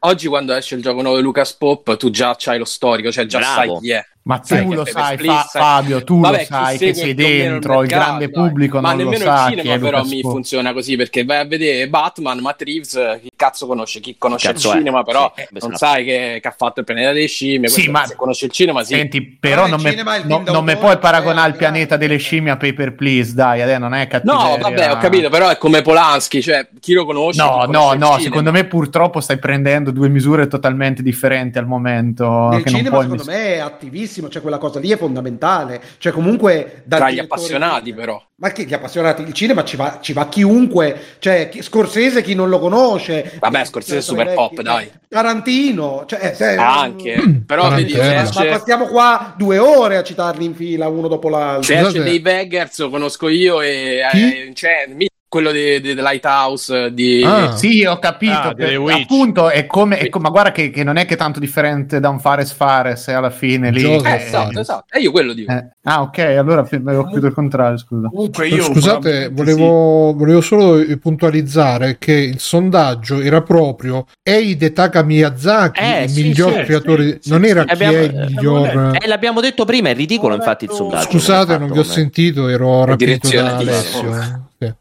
[0.00, 3.26] Oggi quando esce il gioco nuovo di Lucas Pop, tu già c'hai lo storico, cioè
[3.26, 3.54] già Bravo.
[3.74, 4.04] sai chi è.
[4.30, 7.72] Ma tu Sai lo sai, Fa- Fabio, tu Vabbè, lo sai che sei il dentro,
[7.82, 8.48] il mercato, grande dai.
[8.48, 10.34] pubblico Ma non lo nemmeno sa il chi cinema è però mi Pope.
[10.34, 13.98] funziona così, perché vai a vedere Batman, Matt Reeves, chi cazzo conosce?
[13.98, 14.78] Chi conosce Cazzo il è?
[14.78, 17.68] cinema, però Sì, eh, non sai che, che ha fatto il pianeta delle scimmie.
[17.68, 18.94] Sì, ma- se conosce il cinema, sì.
[18.94, 21.58] Senti, però non il me, cinema il no- non me d'autore, puoi paragonare al eh,
[21.58, 24.56] pianeta delle scimmie a Paper Please, dai, adesso non è cattiveria.
[24.56, 27.42] No, vabbè, ho capito, però è come Polanski, cioè chi lo conosce?
[27.42, 28.18] No, no, il no, cinema.
[28.20, 32.24] secondo me purtroppo stai prendendo due misure totalmente differenti al momento.
[32.24, 35.80] Non cinema, secondo me, è attivissimo, cioè quella cosa lì è fondamentale.
[35.98, 38.20] Cioè, comunque, Tra gli appassionati, però.
[38.36, 42.34] Ma che gli appassionati il cinema ci va, ci va chiunque, cioè chi- Scorsese chi
[42.34, 43.32] non lo conosce.
[43.38, 44.90] Vabbè, Scorsese è super Cioè, pop, dai.
[45.08, 47.92] Tarantino, cioè, se- Anche, però vedi.
[47.94, 51.62] Ma esce, passiamo qua due ore a citarli in fila uno dopo l'altro.
[51.64, 54.18] se esce dei Veggers lo conosco io e Chi?
[54.22, 57.22] eh, c'è mi- quello di, di The Lighthouse di...
[57.24, 57.54] Ah.
[57.56, 58.32] Sì, ho capito.
[58.32, 59.02] Ah, Witch.
[59.02, 62.08] appunto, è come, è come- ma guarda che, che non è che tanto differente da
[62.08, 63.84] un Fares Fares eh, alla fine lì.
[63.84, 64.84] Eh, Eh, esatto, esatto.
[64.90, 65.52] E io quello dico.
[65.52, 65.68] eh.
[65.84, 68.08] Ah, ok, allora avevo capito il contrario, scusa.
[68.08, 75.80] Comunque io Scusate, volevo, volevo solo puntualizzare che il sondaggio era proprio è Hidetaka Miyazaki
[75.80, 77.66] Eh, il sì, miglior sì, creatore, sì, non sì, era sì.
[77.66, 78.96] chi Abbiamo- è il miglior...
[79.00, 81.08] Eh, l'abbiamo detto prima, è ridicolo infatti il sondaggio.
[81.08, 83.56] Scusate, non vi ho sentito, ero rapito da.
[83.58, 84.48] Alessio.
[84.60, 84.74] Sì.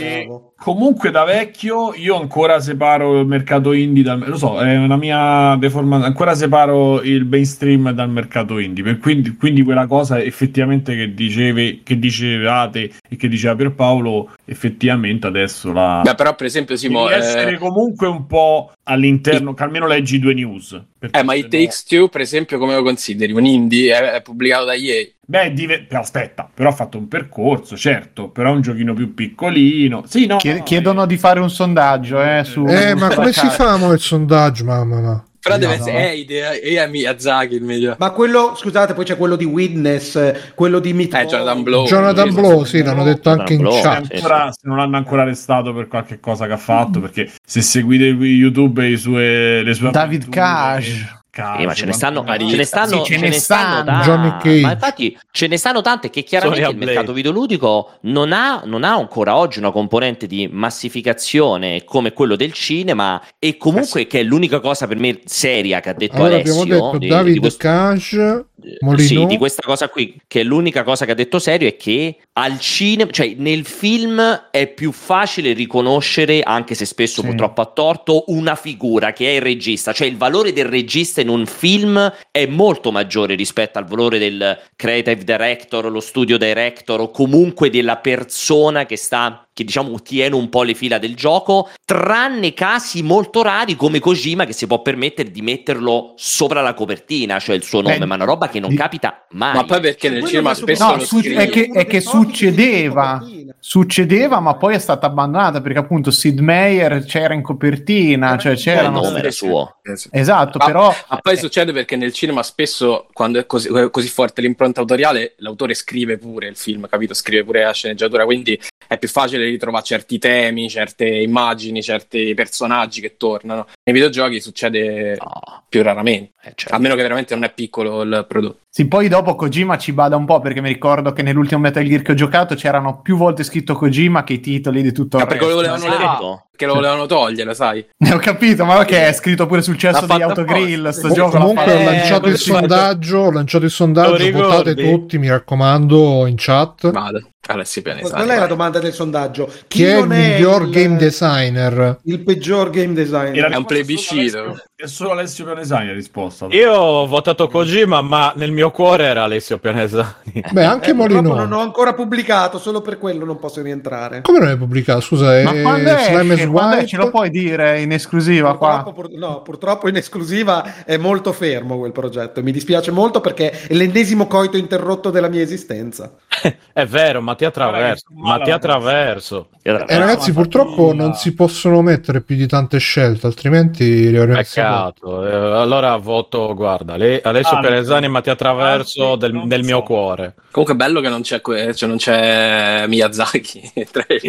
[0.00, 0.26] E
[0.58, 5.56] comunque da vecchio io ancora separo il mercato indie dal lo so, è una mia
[5.56, 11.14] deformazione, ancora separo il mainstream dal mercato indie, per quindi, quindi quella cosa effettivamente che
[11.14, 17.06] dicevi che dicevate e che diceva Pierpaolo, effettivamente adesso la Beh, però per esempio Simo,
[17.06, 20.72] devi eh, essere comunque un po' all'interno, che almeno leggi due news.
[20.98, 23.32] eh, ma se i no- Takes Two per esempio come lo consideri?
[23.32, 23.94] Un indie?
[23.94, 25.06] È, è pubblicato da EA?
[25.30, 30.02] Beh, dive- aspetta, però ha fatto un percorso, certo, però è un giochino più piccolino.
[30.06, 31.06] Sì, no, Chied- no, chiedono eh.
[31.06, 32.64] di fare un sondaggio, eh, su...
[32.66, 35.22] Eh, ma come si fa mo, il sondaggio, mamma mia?
[35.40, 35.80] Però deve no.
[35.82, 37.94] essere eh, idea, a Miyazaki il meglio.
[37.98, 41.86] Ma quello, scusate, poi c'è quello di Witness, eh, quello di Meat Eh, Jonathan Blow.
[41.86, 44.12] Jonathan Blow, Blow, sì, l'hanno detto anche in Blow, Se chat.
[44.12, 48.06] ancora- se non l'hanno ancora arrestato per qualche cosa che ha fatto, perché se seguite
[48.06, 51.17] YouTube e le sue David avventure- Cage.
[51.38, 54.02] Cage, Eh, ma ce ne stanno, ce ne stanno, Sì, ce ce ne ne stanno
[54.02, 54.36] stanno.
[54.38, 54.60] Cage.
[54.60, 58.82] Ma infatti ce ne stanno tante che chiaramente Sonia il mercato videoludico non ha, non
[58.82, 64.22] ha ancora oggi una componente di massificazione come quello del cinema e comunque che è
[64.22, 67.38] l'unica cosa per me seria che ha detto Allora Alessio abbiamo detto di- di David
[67.40, 69.06] questo- Cage, Eh, Molino.
[69.06, 72.16] Sì, di questa cosa qui, che è l'unica cosa che ha detto serio è che
[72.32, 74.20] al cinema, cioè nel film
[74.50, 77.28] è più facile riconoscere, anche se spesso Sì.
[77.28, 81.27] purtroppo a torto, una figura che è il regista, cioè il valore del regista in
[81.28, 87.10] un film è molto maggiore rispetto al valore del creative director, lo studio director o
[87.10, 92.54] comunque della persona che sta che diciamo tiene un po' le fila del gioco, tranne
[92.54, 97.56] casi molto rari come Kojima che si può permettere di metterlo sopra la copertina, cioè
[97.56, 99.54] il suo nome, Beh, ma una roba che non di- capita mai.
[99.56, 103.20] Ma poi perché nel Quello cinema spesso No, su- è che, è che succedeva,
[103.58, 108.58] succedeva, ma poi è stata abbandonata perché appunto Sid Meier c'era in copertina, cioè il
[108.58, 109.02] c'erano...
[109.02, 109.78] nome era suo.
[110.12, 110.94] Esatto, Ma- però...
[111.08, 115.74] Ma poi succede perché nel cinema spesso, quando è così, così forte l'impronta autoriale, l'autore
[115.74, 117.12] scrive pure il film, capito?
[117.12, 118.56] Scrive pure la sceneggiatura, quindi
[118.86, 123.66] è più facile ritrovare certi temi, certe immagini, certi personaggi che tornano.
[123.84, 126.74] Nei videogiochi succede No, più raramente, eh, certo.
[126.74, 128.60] a meno che veramente non è piccolo il prodotto.
[128.70, 132.02] Sì, poi dopo Kojima ci bada un po' perché mi ricordo che nell'ultimo Metal Gear
[132.02, 135.28] che ho giocato c'erano più volte scritto Kojima che i titoli di tutto il Ma
[135.28, 135.76] perché lo resto.
[135.78, 136.47] volevano Esatto.
[136.58, 137.86] Perché lo volevano togliere, sai?
[137.98, 141.38] Ne ho capito, ma che è scritto pure sul cesso fatto autogrill, sto Com- gioco
[141.38, 146.34] comunque ho lanciato Eh, il sondaggio, ho lanciato il sondaggio, votate tutti, mi raccomando, in
[146.36, 146.90] chat.
[146.90, 147.28] Vado.
[147.50, 148.10] Alessio Pianesani.
[148.24, 149.50] Qual è la domanda del sondaggio?
[149.68, 151.98] Chi è il miglior il- game designer?
[152.04, 153.50] Il peggior game designer.
[153.50, 154.36] È un plebiscito.
[154.36, 156.46] solo Alessio- È solo Alessio Pianesani la risposta.
[156.50, 160.42] Io ho votato Kojima, ma nel mio cuore era Alessio Pianesani.
[160.52, 161.34] Beh, anche Eh, Molino.
[161.34, 164.20] non ho ancora pubblicato, solo per quello non posso rientrare.
[164.20, 165.00] Come non è pubblicato?
[165.00, 166.86] Scusa, è Ma quando Slime White?
[166.86, 168.92] ce lo puoi dire in esclusiva Purtroppo, qua?
[168.92, 172.42] pur- no, purtroppo in esclusiva è molto fermo quel progetto.
[172.42, 176.12] Mi dispiace molto perché è l'ennesimo coito interrotto della mia esistenza.
[176.72, 178.06] È vero, Mattia Traverso.
[178.14, 179.48] Mattia Traverso.
[179.62, 185.26] Eh, ragazzi, ma purtroppo non si possono mettere più di tante scelte, altrimenti Peccato.
[185.26, 187.70] Eh, allora voto, guarda, Ale- Alessio Altro.
[187.70, 189.82] Pianesani e Mattia Traverso Altri del, non del mio so.
[189.82, 190.34] cuore.
[190.52, 193.72] Comunque è bello che non c'è, que- cioè non c'è Miyazaki.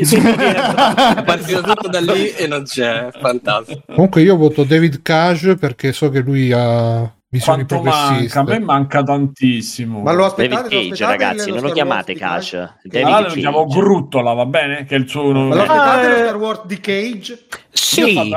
[0.10, 2.30] Sì, è partito tutto da lì.
[2.32, 3.10] e non c'è.
[3.20, 3.82] Fantastico.
[3.88, 8.06] Comunque io voto David Cage perché so che lui ha visioni Quanto manca?
[8.08, 8.40] progressiste.
[8.40, 10.00] A me manca tantissimo.
[10.02, 12.54] Ma lo David aspettate, lo Cage, aspettate ragazzi, non lo chiamate Cash.
[12.54, 13.80] Allora David lo chiamo Cage.
[13.80, 14.86] Gruttola, va bene?
[14.86, 15.62] Che è il suo Ma lo nome.
[15.62, 16.18] aspettate lo Eh.
[16.20, 17.46] Star Wars di Cage?
[17.72, 18.34] Sì,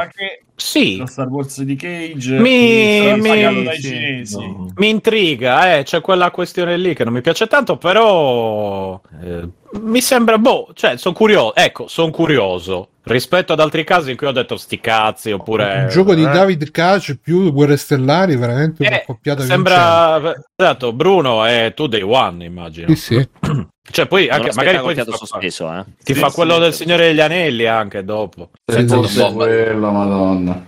[0.55, 0.97] sì.
[0.99, 3.81] lo Star Wars di Cage Mi- mi- sì.
[3.83, 4.37] cinesi.
[4.39, 4.71] No.
[4.77, 9.49] Mi intriga, eh, c'è quella questione lì che non mi piace tanto, però eh,
[9.81, 14.27] mi sembra, boh, cioè, sono curioso, ecco, sono curioso rispetto ad altri casi in cui
[14.27, 15.83] ho detto sti cazzi, oppure...
[15.83, 19.71] Un gioco di eh, David Cage più Guerre Stellari, veramente una eh, coppiata vincente.
[19.71, 22.95] sembra, esatto, Bruno è tu dei one, immagino.
[22.95, 23.29] Sì, sì.
[23.91, 25.85] Cioè, poi anche, magari poi ti fa, sospeso, eh.
[26.05, 26.61] ti Sì, fa sì, quello sì.
[26.61, 28.51] del Signore degli Anelli anche dopo.
[28.65, 30.65] Senza forse quello, madonna.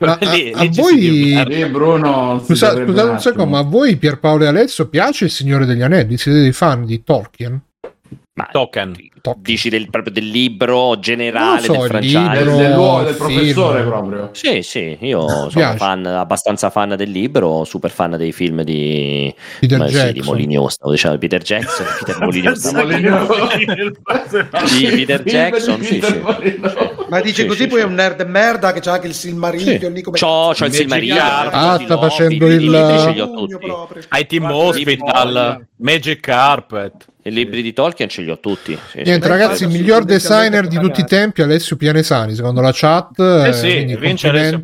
[0.00, 1.44] Ma a, Lì- a lì si voi.
[1.50, 2.40] Sì, Bruno.
[2.42, 6.16] scusa, scusate un secondo, ma a voi Pierpaolo e Alessio piace il Signore degli Anelli?
[6.16, 7.60] Siete dei fan di Tolkien?
[8.36, 8.92] Ma Token.
[9.22, 9.42] Tolkien.
[9.44, 12.18] dici del, proprio del libro generale so, del franchise?
[12.30, 13.26] Del, libro, dell'uomo, del film.
[13.28, 14.30] professore proprio.
[14.32, 15.76] Sì, sì, io sono piace.
[15.78, 20.22] fan, abbastanza fan del libro, super fan dei film di, Peter ma sì, di
[20.68, 22.60] stavo dicendo Peter Jackson, Peter Molineux.
[24.64, 27.04] Sì, Peter Film Jackson, di sì, Peter sì.
[27.08, 27.84] Ma dice Sì, così sì, poi sì.
[27.84, 31.18] è un nerd merda che c'ha anche il Silmarillion lì come C'ho, c'ho il Silmarillion.
[31.52, 33.64] Ah, sta facendo il- libri ce li ho Pugno tutti.
[33.66, 34.02] proprio.
[34.08, 37.12] Ai Team Guarda, Hospital, Magic Carpet.
[37.26, 38.74] I libri di Tolkien ce li ho tutti.
[38.90, 39.02] sì, sì.
[39.02, 43.18] Niente, ragazzi, il miglior designer di tutti i tempi, Alessio Pianesani, secondo la chat.
[43.18, 44.62] eh, sì, quindi vince Alessio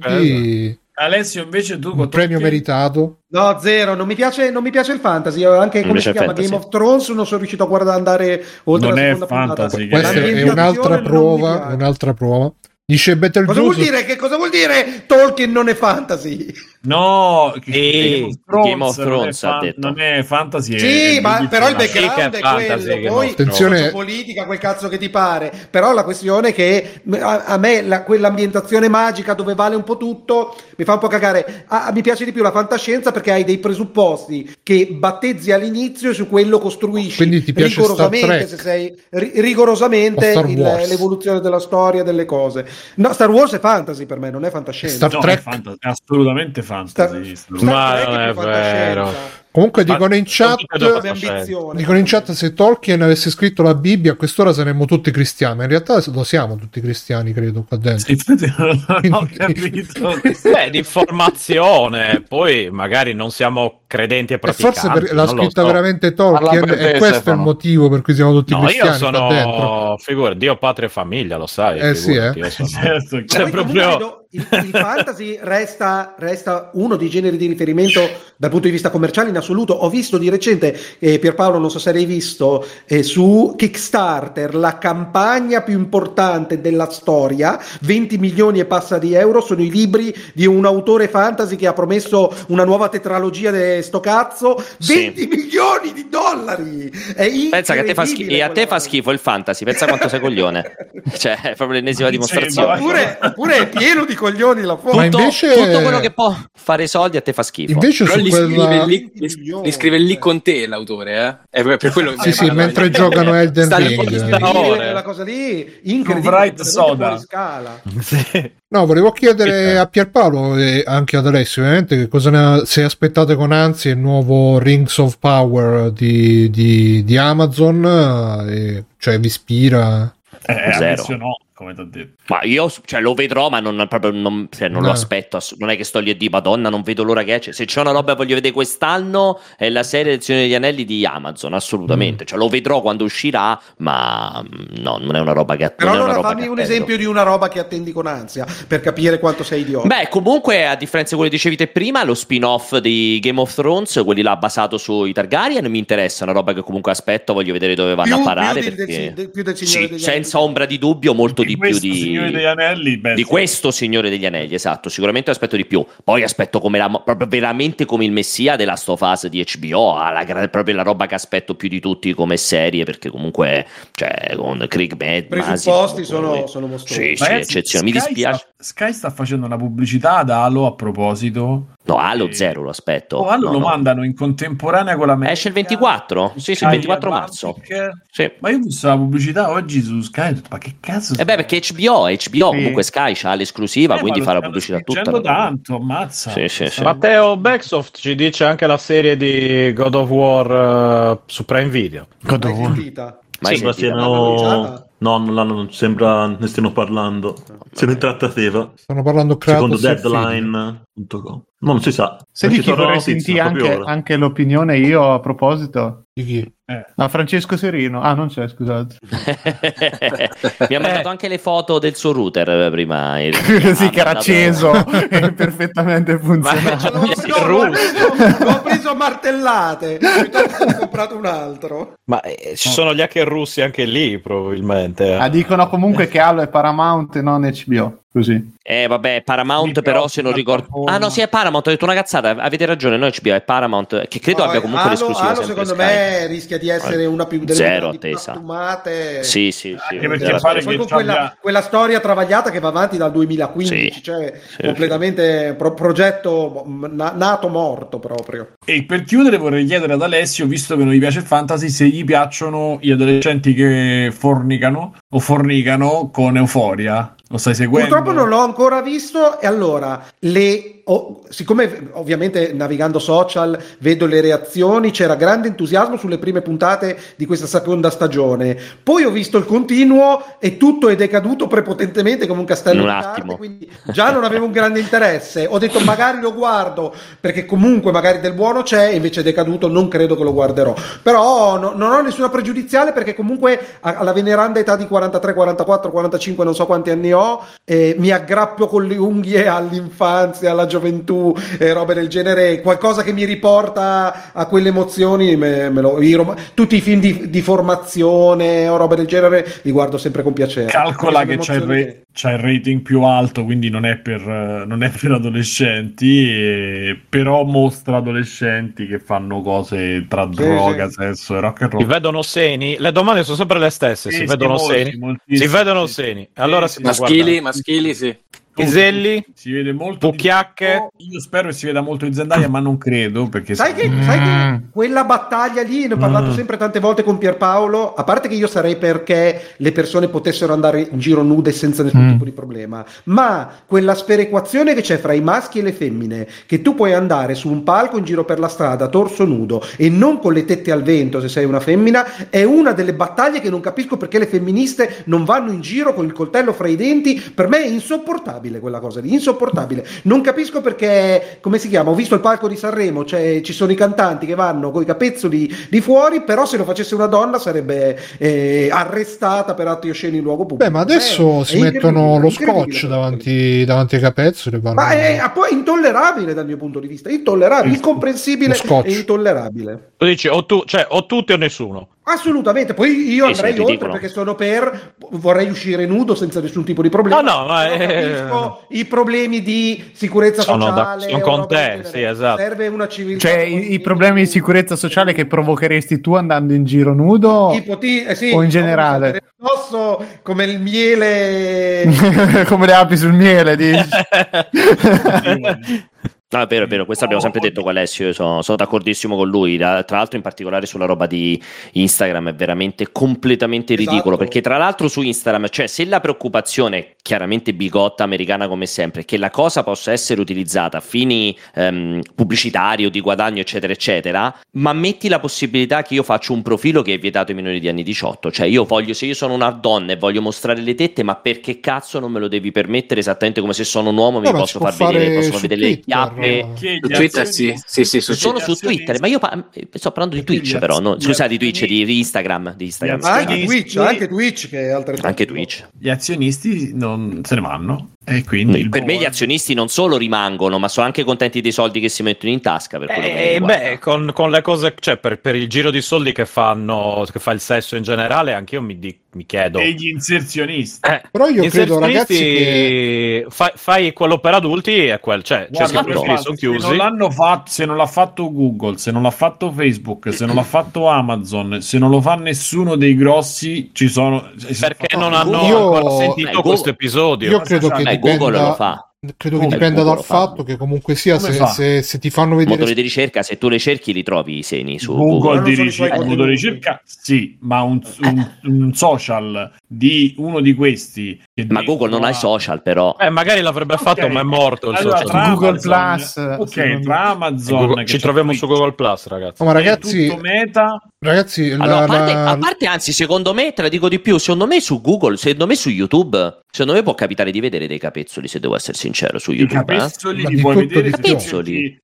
[1.01, 3.21] Alessio, invece tu un con premio Tolkien- meritato.
[3.29, 5.41] No, zero, non mi piace, non mi piace il fantasy.
[5.41, 6.49] Io anche come si chiama fantasy.
[6.51, 9.89] Game of Thrones, non sono riuscito a guardare andare oltre Non la è seconda fantasy,
[9.89, 10.11] puntata.
[10.13, 12.53] Questa è un'altra prova, un'altra prova.
[12.91, 14.05] Dice Cosa vuol dire?
[14.05, 16.53] Che cosa vuol dire Tolkien non è fantasy?
[16.83, 19.81] No, che E- Game of non è Thrones, ha detto.
[19.87, 20.79] non è fantasy.
[20.79, 23.13] Sì, è- ma però il background è è fantasy, quello.
[23.13, 25.53] Poi Attenzione- politica, quel cazzo che ti pare.
[25.71, 29.99] Però la questione è che a, a me la- quell'ambientazione magica dove vale un po'
[29.99, 31.65] tutto mi fa un po' cagare.
[31.69, 36.15] A- mi piace di più la fantascienza perché hai dei presupposti che battezzi all'inizio e
[36.15, 37.17] su quello costruisci.
[37.19, 38.49] Quindi ti piace rigorosamente, Star Trek?
[38.49, 40.89] se sei ri- rigorosamente il- Wars?
[40.89, 42.67] l'evoluzione della storia delle cose.
[42.97, 44.97] No, Star Wars è fantasy per me, non è fantascienza.
[44.97, 45.39] Star No, Trek.
[45.39, 47.37] è, fantasy, è assolutamente Star, fantasy.
[47.37, 49.40] Star Ma Trek non è più fantascienza.
[49.53, 51.45] Comunque Ma- dicono in chat e.
[51.75, 55.57] Dicono in chat se Tolkien avesse scritto la Bibbia a quest'ora saremmo tutti cristiani.
[55.57, 58.15] Ma in realtà lo siamo tutti cristiani, credo, qua dentro.
[58.15, 58.23] Sì,
[58.57, 60.21] non ho capito.
[60.53, 64.79] Beh, di formazione, poi magari non siamo credenti e E praticanti.
[64.79, 65.67] forse per- l'ha scritta so.
[65.67, 67.43] veramente Tolkien e questo è il Stefano.
[67.43, 69.53] motivo per cui siamo tutti No, io cristiani qua dentro.
[69.53, 71.81] sono figura, Dio, patria e famiglia, lo sai.
[71.81, 72.43] Eh sì, figurati, eh.
[72.45, 77.37] io sono- Certo, Cioè, comunque proprio- vedo, il, il fantasy resta, resta uno dei generi
[77.37, 78.01] di riferimento
[78.37, 79.73] dal punto di vista commerciale in assoluto.
[79.73, 84.79] Ho visto di recente, eh, Pierpaolo, non so se hai visto, eh, su Kickstarter la
[84.79, 90.47] campagna più importante della storia, 20 milioni e passa di euro, sono i libri di
[90.47, 94.95] un autore fantasy che ha promesso una nuova tetralogia di sto cazzo, Sì.
[95.13, 96.89] 20 milioni di dollari!
[97.17, 99.87] È Pensa che a te fa, schi- e a te fa schifo il fantasy, pensa
[99.87, 100.89] quanto sei coglione.
[101.21, 102.79] Cioè, è proprio l'ennesima Sì, dimostrazione.
[102.79, 104.97] Oppure, oppure è pieno di coglioni la foto.
[104.97, 107.73] Ma Tutto, invece- tutto quello che può fare soldi a te fa schifo.
[107.73, 108.47] Invece Però su li, quella...
[108.47, 110.19] scrive lì, li, scrive lì eh.
[110.19, 111.59] con te l'autore, eh?
[111.59, 112.91] È per quello Sì, sì, mentre no.
[113.01, 114.13] giocano Elden Ring.
[114.13, 114.39] Eh.
[114.39, 117.07] quella cosa lì incredibile Soda.
[117.09, 117.81] fuori scala.
[118.01, 118.53] Sì.
[118.69, 123.35] No, volevo chiedere a Pierpaolo e anche ad Alessio, ovviamente, che cosa ne se aspettate
[123.35, 130.13] con ansia il nuovo Rings of Power di, di- di Amazon, eh, cioè vi ispira?
[130.47, 131.05] Eh, Zero.
[131.17, 132.23] No, come ti ho detto.
[132.29, 134.93] Ma io cioè, lo vedrò, ma non, proprio, non, cioè, non lo No.
[134.95, 135.37] aspetto.
[135.37, 137.53] ass- Non è che sto lì e di Madonna, non vedo l'ora che esce.
[137.53, 140.85] Se c'è una roba che voglio vedere quest'anno, è la serie del Signore degli Anelli
[140.87, 141.53] di Amazon.
[141.55, 142.25] Assolutamente.
[142.25, 145.95] Cioè, lo vedrò quando uscirà, ma mm, no, non è una roba che Però è
[145.97, 146.61] una allora fammi un attendo.
[146.63, 149.87] esempio di una roba che attendi con ansia per capire quanto sei idiota.
[149.87, 153.53] Beh, comunque, a differenza di quello che dicevi te prima, lo spin-off di Game of
[153.55, 156.21] Thrones, quelli là basato sui Targaryen, mi interessa.
[156.21, 158.61] È una roba che comunque aspetto, voglio vedere dove vanno Più- a parare.
[158.61, 159.13] più del- perché...
[159.15, 161.95] del- più del Sì, degli senza ombra di dubbio, molto di, più questo di.
[161.95, 163.29] Signore degli Anelli, beh, di sì.
[163.29, 164.89] questo Signore degli Anelli, esatto.
[164.89, 165.85] Sicuramente aspetto di più.
[166.03, 169.95] Poi aspetto come la, proprio veramente come il messia della Last of Us di HBO.
[169.95, 172.85] la proprio la roba che aspetto più di tutti come serie.
[172.85, 177.17] Perché comunque, cioè, con Craig Mad, presupposti Masi, sono, sono mostruosi.
[177.17, 177.85] Sì, sì, eccezione.
[177.85, 178.39] Mi Sky dispiace.
[178.39, 181.69] Sta, Sky sta facendo una pubblicità ad Halo a proposito.
[181.83, 183.17] No, Halo Eh, zero lo aspetto.
[183.17, 183.67] Oh, Halo No, lo no.
[183.67, 185.33] mandano in contemporanea con la America.
[185.33, 186.33] Esce il 24?
[186.37, 187.71] Sì, sì, il Sky 24 Atlantic.
[187.71, 187.97] marzo.
[188.11, 188.31] Sì.
[188.39, 191.15] Ma io ho visto la pubblicità oggi su Sky, ma che cazzo?
[191.19, 194.79] E beh, perché HBO, HBO comunque Sky c'ha l'esclusiva, Eh, quindi ma fa la pubblicità
[194.79, 194.93] tutta.
[195.01, 196.31] spingendo tanto, ammazza.
[196.31, 196.83] Sì, sì, sì.
[196.83, 202.07] Matteo Backsoft ci dice anche la serie di God of War eh, su Prime Video.
[202.21, 203.19] God of War.
[203.43, 207.35] Mai Sembra siano No, non l'hanno, non sembra ne stiano parlando.
[207.73, 208.71] Siamo in trattativa.
[208.75, 210.77] Stanno parlando Secondo Kratos e Figli.
[211.09, 212.17] No, non si sa.
[212.33, 216.05] Se di chi vorrei sentire anche, anche l'opinione io a proposito.
[216.13, 216.55] Di chi?
[216.97, 218.01] A Francesco Serino.
[218.01, 218.97] Ah, non c'è, scusate.
[220.69, 223.21] Mi ha mandato anche le foto del suo router eh, prima.
[223.21, 223.35] il-
[223.75, 224.73] sì, ha che era acceso
[225.11, 226.91] e perfettamente funzionante.
[226.91, 229.99] No, no, l'ho preso, l'ho preso martellate.
[229.99, 231.95] Piuttosto ho comprato un altro.
[232.05, 235.15] Ma eh, ci sono gli hacker russi anche lì, probabilmente.
[235.15, 237.99] Ah, dicono comunque che Halo è Paramount e non HBO.
[238.13, 238.55] Così.
[238.63, 240.85] Eh, vabbè, Paramount, però se non ricordo.
[240.85, 241.67] Ah, no, sì, è Paramount.
[241.67, 242.31] Ho detto una cazzata.
[242.37, 242.99] Avete ragione.
[242.99, 245.29] Noi HBO è Paramount, che credo No, abbia eh, comunque Halo- l'esclusiva.
[245.31, 245.77] Halo, secondo Sky.
[245.79, 248.33] me rischia di essere una più delle Zero più attesa.
[248.33, 249.23] piatumate.
[249.25, 249.95] Sì, sì, sì.
[249.95, 253.93] Anche perché Zero pare che quella, abbia- quella storia travagliata che va avanti dal 2015,
[253.95, 254.03] Sì.
[254.03, 258.53] cioè Sì, completamente pro- progetto m- na- nato morto proprio.
[258.65, 261.87] E per chiudere vorrei chiedere ad Alessio, visto che non gli piace il fantasy, se
[261.87, 267.15] gli piacciono gli adolescenti che fornicano o fornicano con euforia.
[267.33, 267.95] Lo stai seguendo?
[267.95, 269.41] Purtroppo non l'ho ancora visto?
[269.41, 276.19] E allora le ho- siccome ovviamente navigando social vedo le reazioni, c'era grande entusiasmo sulle
[276.19, 278.57] prime puntate di questa seconda stagione.
[278.83, 282.93] Poi ho visto il continuo e tutto è decaduto prepotentemente come un castello un di
[282.93, 283.37] carte, attimo.
[283.37, 285.47] quindi già non avevo un grande interesse.
[285.49, 289.87] Ho detto magari lo guardo perché comunque magari del buono c'è, invece è decaduto, non
[289.89, 290.75] credo che lo guarderò.
[291.03, 296.45] Però no- non ho nessuna pregiudiziale perché comunque alla veneranda età di 43, 44, 45,
[296.45, 301.73] non so quanti anni ho, eh, mi aggrappio con le unghie all'infanzia, alla gioventù e
[301.73, 306.35] robe del genere, qualcosa che mi riporta a quelle emozioni, me, me lo- i rom-
[306.55, 310.67] tutti i film di, di formazione o robe del genere li guardo sempre con piacere.
[310.71, 314.65] Calcola che c'è il, ra- c'è il rating più alto, quindi non è per, eh,
[314.67, 320.95] non è per adolescenti, e- però mostra adolescenti che fanno cose tra Sì, droga, sì.
[320.95, 321.87] sesso e rock and Si roll.
[321.87, 322.77] vedono seni?
[322.79, 324.11] Le domande sono sempre le stesse.
[324.11, 325.17] Sì, si vedono molti, seni?
[325.37, 325.93] Si vedono sì.
[325.95, 326.29] seni.
[326.35, 328.17] Allora Sì, si Maschili, maschili, sì.
[328.65, 329.25] Piselli?
[329.35, 330.11] Si vede molto.
[330.11, 330.89] Pucchiacche?
[330.97, 334.19] Io spero che si veda molto di Zendaya, ma non credo perché Sai che, sai
[334.19, 338.35] che quella battaglia lì, ne ho parlato sempre tante volte con Pierpaolo, a parte che
[338.35, 342.11] io sarei perché le persone potessero andare in giro nude senza nessun Mm.
[342.13, 346.63] tipo di problema, ma quella sperequazione che c'è fra i maschi e le femmine, che
[346.63, 350.19] tu puoi andare su un palco in giro per la strada, torso nudo e non
[350.19, 353.61] con le tette al vento se sei una femmina, è una delle battaglie che non
[353.61, 357.49] capisco perché le femministe non vanno in giro con il coltello fra i denti, per
[357.49, 359.87] me è insopportabile quella cosa lì, insopportabile.
[360.03, 363.71] Non capisco perché, come si chiama, ho visto il palco di Sanremo, cioè ci sono
[363.71, 367.39] i cantanti che vanno con i capezzoli di fuori, però se lo facesse una donna
[367.39, 370.65] sarebbe eh, arrestata per atti osceni in luogo pubblico.
[370.65, 374.59] Beh, ma adesso Eh, si mettono lo scotch davanti, davanti ai capezzoli.
[374.59, 379.93] vanno- Ma è, è poi intollerabile dal mio punto di vista, intollerabile, incomprensibile e intollerabile.
[379.97, 381.89] Tu dici o, tu, cioè, o tutti o nessuno.
[382.13, 386.89] Assolutamente, poi io andrei oltre perché sono per vorrei uscire nudo senza nessun tipo di
[386.89, 387.21] problema.
[387.21, 391.09] No, no, ma Però è- capisco i problemi di sicurezza Sono da- sociale.
[391.09, 392.41] sono o con te, sì, esatto.
[392.41, 393.29] Serve una civiltà.
[393.29, 397.79] Cioè, i, i problemi di sicurezza sociale che provocheresti tu andando in giro nudo Tipo,
[397.79, 399.21] ti- eh sì, o in generale?
[399.41, 401.89] addosso come il miele.
[402.47, 403.89] Come le api sul miele, dici?
[406.33, 409.17] No, è vero, è vero, questo abbiamo sempre detto con Alessio, io sono, sono d'accordissimo
[409.17, 411.43] con lui, tra l'altro in particolare sulla roba di
[411.73, 413.91] Instagram è veramente completamente Esatto.
[413.91, 419.05] ridicolo, perché tra l'altro su Instagram, cioè se la preoccupazione, chiaramente bigotta americana come sempre,
[419.05, 424.33] che la cosa possa essere utilizzata a fini ehm, pubblicitari o di guadagno eccetera eccetera,
[424.53, 427.67] ma metti la possibilità che io faccio un profilo che è vietato ai minori di
[427.67, 431.03] anni 18, cioè io voglio, se io sono una donna e voglio mostrare le tette,
[431.03, 434.31] ma perché cazzo non me lo devi permettere esattamente come se sono un uomo mi
[434.31, 436.20] No, posso far vedere, su vedere le chiappe.
[436.21, 438.55] Che Su gli Twitter sì, sì, sì, su Solo Twitter.
[438.57, 441.01] su Twitter, ma io pa- sto parlando di Twitch, però, no?
[441.01, 443.01] scusate, di Twitch, di, di Instagram, di Instagram.
[443.01, 445.07] Ma anche Twitch, anche Twitch che è altrettanto.
[445.07, 445.67] Anche Twitch.
[445.79, 447.91] Gli azionisti non se ne vanno
[448.27, 451.89] quindi Per me gli azionisti non solo rimangono, ma sono anche contenti dei soldi che
[451.89, 452.79] si mettono in tasca.
[452.79, 456.27] Per Eh, beh, con, con le cose, cioè per, per il giro di soldi che
[456.27, 459.59] fanno, che fa il sesso in generale, anch'io mi, di- mi chiedo.
[459.59, 460.89] e gli inserzionisti.
[460.89, 465.69] Eh, Però io credo, ragazzi, che fai, fai quello per adulti e quel, cioè, c'è
[465.71, 466.77] Guarda, però, che sono se non chiusi.
[466.77, 470.43] l'hanno fatto, se non l'ha fatto Google, se non l'ha fatto Facebook, se non l'ha
[470.45, 474.31] fatto Amazon, se non lo fa nessuno dei grossi, ci sono.
[474.59, 477.31] Perché non hanno Io- ancora sentito Eh, questo episodio?
[477.31, 478.90] io credo che Eh, Google dipenda, lo fa.
[479.17, 481.47] Credo che Eh, dipenda Google dal fatto che comunque sia se, fa?
[481.47, 484.43] se- se ti fanno vedere Motori di ricerca, se tu le cerchi, li trovi i
[484.43, 485.43] seni su Google, Google.
[485.43, 486.47] di sono i ricer- suoi un modo di contenuti.
[486.47, 491.19] ricerca, sì, ma un, un- un social di uno di questi.
[491.33, 492.95] che Ma Google non ha i social, però.
[493.01, 493.81] Eh, magari l'avrebbe Ok.
[493.81, 495.31] fatto, ma è morto il Allora, social.
[495.35, 497.05] Google Amazon- Plus, ok, tra.
[497.11, 499.37] Amazon, Google- che ci troviamo Twitch, su Google Plus, ragazzi.
[499.43, 503.33] No, ma ragazzi, tutto Meta, Ragazzi, la- Allora, a, parte, la- a parte, anzi, secondo
[503.33, 506.75] me, te la dico di più, secondo me su Google, secondo me su YouTube, secondo
[506.75, 509.75] me può capitare di vedere dei capezzoli, se devo essere sincero, su I YouTube.
[509.75, 509.77] eh.
[509.79, 510.91] capezzoli Ma li di puoi vedere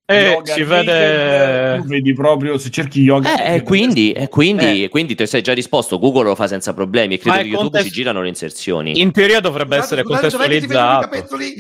[0.09, 4.65] Eh, yoga si vede- tu vedi proprio se cerchi yoga Eh, naked, quindi, e quindi,
[4.65, 4.85] Eh.
[4.85, 7.63] e quindi te sei già risposto, Google lo fa senza problemi e credo che YouTube
[7.71, 9.01] contesto- ci girano le inserzioni.
[9.01, 11.11] In teoria dovrebbe essere i contestualizzato.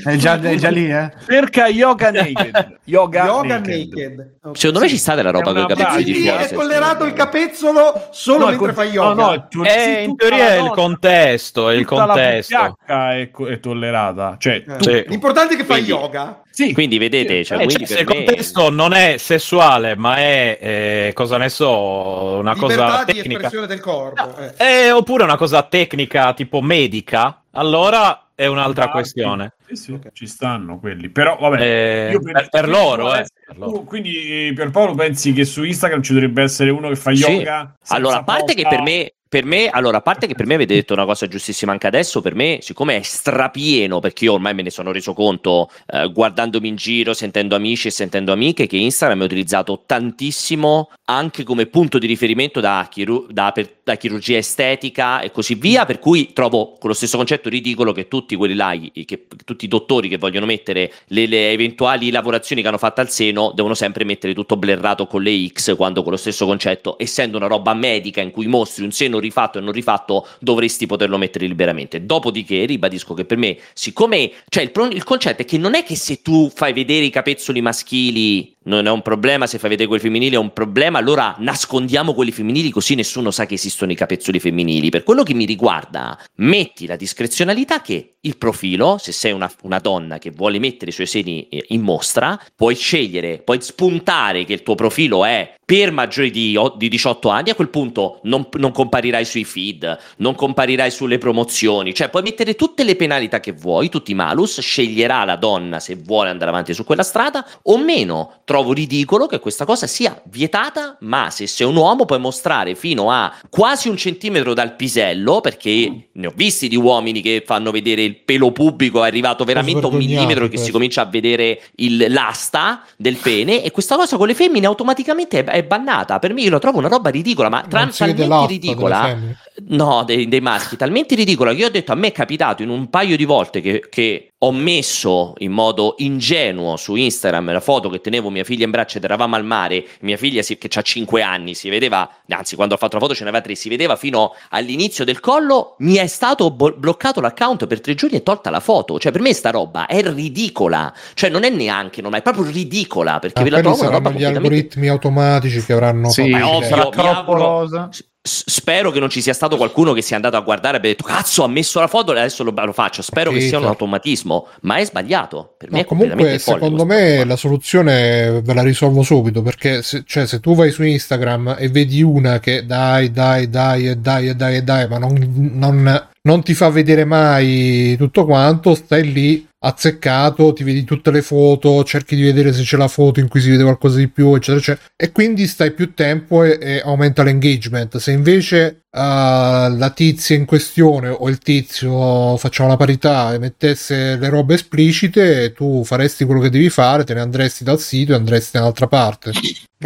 [0.05, 1.11] È già, è già lì, eh?
[1.27, 3.91] cerca yoga naked yoga, Yoga naked.
[3.97, 4.35] naked.
[4.53, 6.45] Secondo me ci sta della roba con i E capezzoli di fuori.
[6.45, 9.25] è tollerato il capezzolo solo No, mentre fai yoga.
[9.25, 12.77] no, Eh, in teoria la è il contesto, è il la contesto.
[12.87, 14.77] PH è, è tollerata cioè Eh.
[14.77, 15.05] tu- Sì.
[15.37, 16.43] L'importante è che fai Quindi- yoga.
[16.51, 18.15] sì, Quindi vedete, cioè, Eh, quindi cioè, se il me...
[18.25, 23.35] contesto non è sessuale, ma è eh, cosa ne so, una Libertà cosa di tecnica.
[23.35, 24.35] espressione del corpo.
[24.39, 24.55] eh.
[24.87, 29.55] Eh, oppure una cosa tecnica tipo medica, allora è un'altra Ah, questione.
[29.67, 31.61] sì, sì, ci stanno quelli però vabbè
[32.09, 33.25] Eh, io per, per loro, eh.
[33.47, 33.81] Per loro.
[33.83, 37.21] Quindi per Paolo pensi che su Instagram ci dovrebbe essere uno che fa Sì.
[37.33, 38.77] yoga Allora, a parte che posta?
[38.77, 41.73] per me, per me, allora, a parte che per me avete detto una cosa giustissima
[41.73, 45.69] anche adesso, per me, siccome è strapieno, perché io ormai me ne sono reso conto
[45.89, 51.43] eh, guardandomi in giro, sentendo amici e sentendo amiche, che Instagram è utilizzato tantissimo anche
[51.43, 56.01] come punto di riferimento da, chiru- da per- da chirurgia estetica e così via, per
[56.01, 60.09] cui trovo con lo stesso concetto ridicolo che tutti quelli là, che, tutti i dottori
[60.09, 64.35] che vogliono mettere le, le eventuali lavorazioni che hanno fatto al seno, devono sempre mettere
[64.35, 68.33] tutto blerrato con le X, quando con lo stesso concetto, essendo una roba medica in
[68.33, 72.05] cui mostri un seno rifatto e non rifatto, dovresti poterlo mettere liberamente.
[72.05, 75.83] Dopodiché, ribadisco che per me, siccome, cioè il, pro- il concetto è che non è
[75.83, 79.89] che se tu fai vedere i capezzoli maschili non è un problema, se fai vedere
[79.89, 83.97] quelli femminili è un problema, allora nascondiamo quelli femminili così nessuno sa che esistono i
[83.97, 84.91] capezzoli femminili.
[84.91, 89.79] Per quello che mi riguarda, metti la discrezionalità che il profilo, se sei una, una
[89.79, 94.53] donna che vuole mettere i suoi seni eh, in mostra, puoi scegliere, puoi spuntare che
[94.53, 98.71] il tuo profilo è per maggiori di, di 18 anni, a quel punto non, non
[98.71, 103.89] comparirai sui feed, non comparirai sulle promozioni, cioè puoi mettere tutte le penalità che vuoi,
[103.89, 108.41] tutti i malus, sceglierà la donna se vuole andare avanti su quella strada o meno.
[108.57, 113.11] Trovo ridicolo che questa cosa sia vietata, ma se sei un uomo puoi mostrare fino
[113.11, 118.03] a quasi un centimetro dal pisello, perché ne ho visti di uomini che fanno vedere
[118.03, 120.67] il pelo pubblico, è arrivato veramente a un millimetro che questo.
[120.67, 125.45] si comincia a vedere il- l'asta del pene e questa cosa con le femmine automaticamente
[125.45, 126.19] è, è bannata.
[126.19, 129.05] Per me io la trovo una roba ridicola, ma tra- non si vede talmente l'asta
[129.07, 129.45] delle ridicola.
[129.69, 132.69] No, dei, dei maschi, talmente ridicola che io ho detto a me è capitato in
[132.69, 137.89] un paio di volte che, che ho messo in modo ingenuo su Instagram la foto
[137.89, 140.83] che tenevo mia figlia in braccio ed eravamo al mare, mia figlia si- che ha
[140.83, 143.97] 5 anni, si vedeva, anzi quando ho fatto la foto ce n'aveva 3, si vedeva
[143.97, 148.51] fino all'inizio del collo, mi è stato bo- bloccato l'account per tre giorni e tolta
[148.51, 152.21] la foto, cioè per me sta roba è ridicola, cioè non è neanche, non è
[152.21, 154.47] proprio ridicola perché Ah, ve la trovo una roba gli completamente...
[154.49, 157.89] algoritmi automatici che avranno Sì, Ma è fatto ovvio, mi troppo auguro-
[158.27, 161.05] spero che non ci sia stato qualcuno che sia andato a guardare e abbia detto
[161.05, 163.03] cazzo ha messo la foto e adesso lo, lo faccio.
[163.03, 165.55] Spero che Sì, sia un automatismo ma è sbagliato.
[165.57, 169.83] Per me No, è completamente comunque, secondo me la soluzione ve la risolvo subito perché
[169.83, 173.97] se, cioè, se tu vai su Instagram e vedi una che dai, dai, dai, e
[173.97, 178.75] dai, e dai, e dai, ma non, non- non ti fa vedere mai tutto quanto,
[178.75, 183.19] stai lì azzeccato, ti vedi tutte le foto, cerchi di vedere se c'è la foto
[183.21, 186.59] in cui si vede qualcosa di più, eccetera, eccetera, e quindi stai più tempo e,
[186.61, 187.97] e aumenta l'engagement.
[187.97, 194.29] Se invece la tizia in questione o il tizio, facciamo la parità, e mettesse le
[194.29, 198.53] robe esplicite, tu faresti quello che devi fare, te ne andresti dal sito e andresti
[198.55, 199.33] da un'altra parte.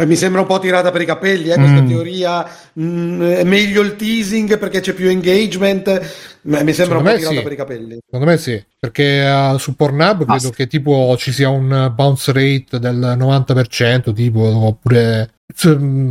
[0.05, 1.87] Mi sembra un po' tirata per i capelli, eh, questa Mm.
[1.87, 2.47] teoria.
[2.79, 5.87] mm, è meglio il teasing perché c'è più engagement.
[6.43, 7.41] Ma Mi sembra un Secondo po' me tirata sì.
[7.43, 7.97] per i capelli.
[8.05, 12.79] Secondo me sì, perché uh, su Pornhub credo che tipo ci sia un bounce rate
[12.79, 15.29] del 90%, tipo, oppure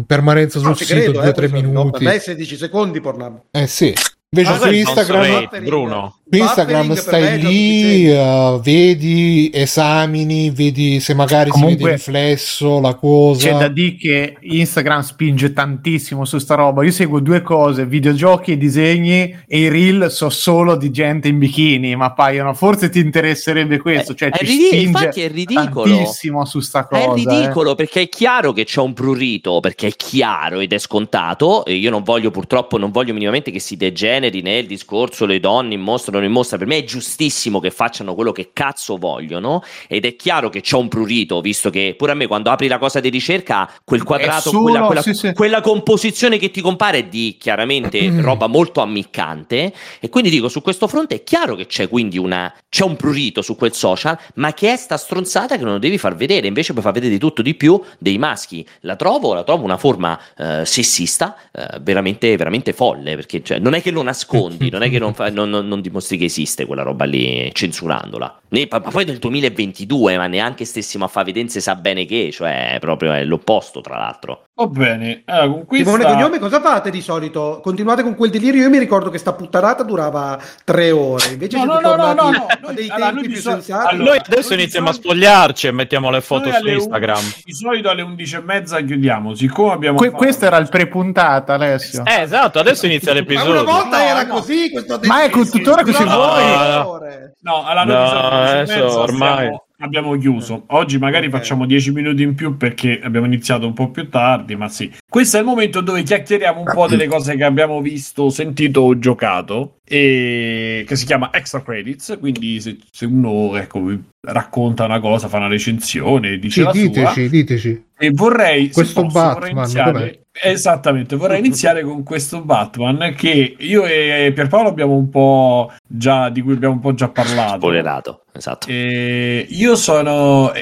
[0.06, 1.90] permanenza sul No, sito credo, eh, 2-3 questo- no, minuti.
[1.98, 3.42] per me è 16 secondi Pornhub.
[3.50, 3.94] Eh sì.
[4.32, 6.19] Invece Cos'è su Instagram, rate, Bruno?
[6.30, 12.94] Su Instagram stai lì, uh, vedi, esamini, vedi se magari si Comunque- vede riflesso la
[12.94, 13.48] cosa.
[13.48, 16.84] C'è da dire che Instagram spinge tantissimo su sta roba.
[16.84, 21.38] Io seguo due cose: videogiochi e disegni, e i reel so solo di gente in
[21.38, 21.96] bikini.
[21.96, 24.14] Ma appaiono, forse ti interesserebbe questo.
[24.14, 25.94] Cioè, è ti ridi- spinge infatti è ridicolo.
[25.94, 27.02] tantissimo su sta cosa.
[27.02, 27.14] È eh.
[27.14, 31.64] ridicolo perché è chiaro che c'è un prurito, perché è chiaro ed è scontato.
[31.64, 35.76] E io non voglio, purtroppo, non voglio minimamente che si degeneri nel discorso le donne
[35.76, 40.04] mostrano mettono in mostra, per me è giustissimo che facciano quello che cazzo vogliono ed
[40.04, 43.00] è chiaro che c'è un prurito, visto che pure a me quando apri la cosa
[43.00, 45.32] di ricerca, quel quadrato, solo- quella, quella- sì, sì.
[45.32, 48.20] quella composizione che ti compare è di chiaramente Mm.
[48.20, 52.52] roba molto ammiccante e quindi dico su questo fronte è chiaro che c'è quindi una
[52.68, 55.98] c'è un prurito su quel social ma che è sta stronzata che non lo devi
[55.98, 59.42] far vedere invece puoi far vedere di tutto di più dei maschi la trovo, la
[59.44, 64.02] trovo una forma eh, sessista eh, veramente, veramente folle perché cioè, non è che lo
[64.02, 67.50] nascondi non è che non, fa- non- non- non dimostri che esiste quella roba lì
[67.52, 68.40] censurandola?
[68.48, 72.76] Ne- ma poi nel 2022 ma neanche stessimo a fare se sa bene che cioè
[72.80, 75.90] proprio è l'opposto tra l'altro Va bene, allora, con questa...
[75.90, 77.60] Simone Cognome, cosa fate di solito?
[77.62, 78.60] Continuate con quel delirio?
[78.60, 82.30] Io mi ricordo che sta puttanata durava tre ore, invece No, no, no, no, no,
[82.30, 83.94] no, a dei allora, tempi noi più di so- sensati.
[83.94, 87.16] allora, Noi adesso noi iniziamo a spogliarci e mettiamo le foto su Instagram.
[87.16, 89.34] 11 di solito alle 11 e mezza chiudiamo.
[89.34, 92.04] Siccome abbiamo Que- fatto- questo era il pre-puntata, Alessio.
[92.04, 93.52] Eh, esatto, adesso inizia Ma l'episodio.
[93.52, 94.34] una volta No, era no.
[94.34, 96.44] così, questo Ma è tuttora così Durava vuoi?
[96.44, 96.98] No, no.
[97.42, 100.64] No, No, noi di solito alle 11 e adesso ormai- stiamo- abbiamo chiuso.
[100.68, 101.32] Oggi magari Ok.
[101.32, 104.90] facciamo 10 minuti in più perché abbiamo iniziato un po' più tardi, ma sì.
[105.08, 108.98] Questo è il momento dove chiacchieriamo un po' delle cose che abbiamo visto, sentito o
[108.98, 113.82] giocato e che si chiama Extra Credits, quindi se, se uno ecco,
[114.20, 117.84] racconta una cosa, fa una recensione, dice Sì, la sua diteci, diteci.
[117.98, 120.18] e vorrei Questo posso, vorrei Batman, iniziare- com'è?
[120.42, 126.40] esattamente vorrei iniziare con questo Batman che io e Pierpaolo abbiamo un po' già di
[126.40, 130.52] cui abbiamo un po' già parlato spoilerato esatto e io sono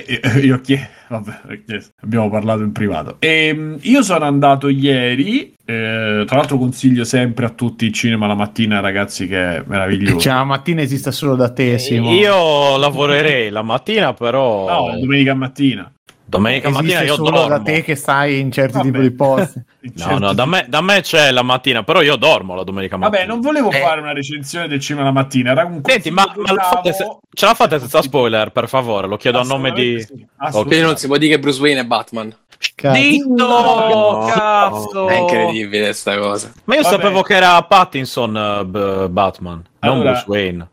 [0.43, 1.41] io chie- vabbè,
[2.01, 7.51] abbiamo parlato in privato e io sono andato ieri eh, tra l'altro consiglio sempre a
[7.51, 11.51] tutti il cinema la mattina ragazzi che è meraviglioso Cioè, la mattina esiste solo da
[11.51, 12.13] te, Simo.
[12.13, 15.91] Io lavorerei la mattina, però no domenica mattina
[16.29, 17.49] domenica esiste mattina io solo dormo.
[17.49, 18.87] da te che stai in certi Vabbè.
[18.91, 19.63] tipi di posti.
[19.95, 23.17] No, no, da me, da me c'è la mattina, però io dormo la domenica mattina.
[23.19, 23.79] vabbè non volevo Eh.
[23.81, 27.17] fare una recensione del cinema la mattina era un Senti, ma, ma la fate se-
[27.33, 29.07] ce la fate senza spoiler, per favore?
[29.07, 29.99] Lo chiedo a nome di...
[30.03, 30.27] Sì.
[30.51, 32.35] Quindi non si può dire che Bruce Wayne è Batman.
[32.75, 32.99] Cazzo.
[33.01, 33.47] Ditto!
[33.47, 34.27] No.
[34.31, 35.09] Cazzo!
[35.09, 36.53] È incredibile sta cosa.
[36.65, 36.95] Ma io Vabbè.
[36.97, 40.69] sapevo che era Pattinson eh, b- Batman, non Allora- Bruce Wayne.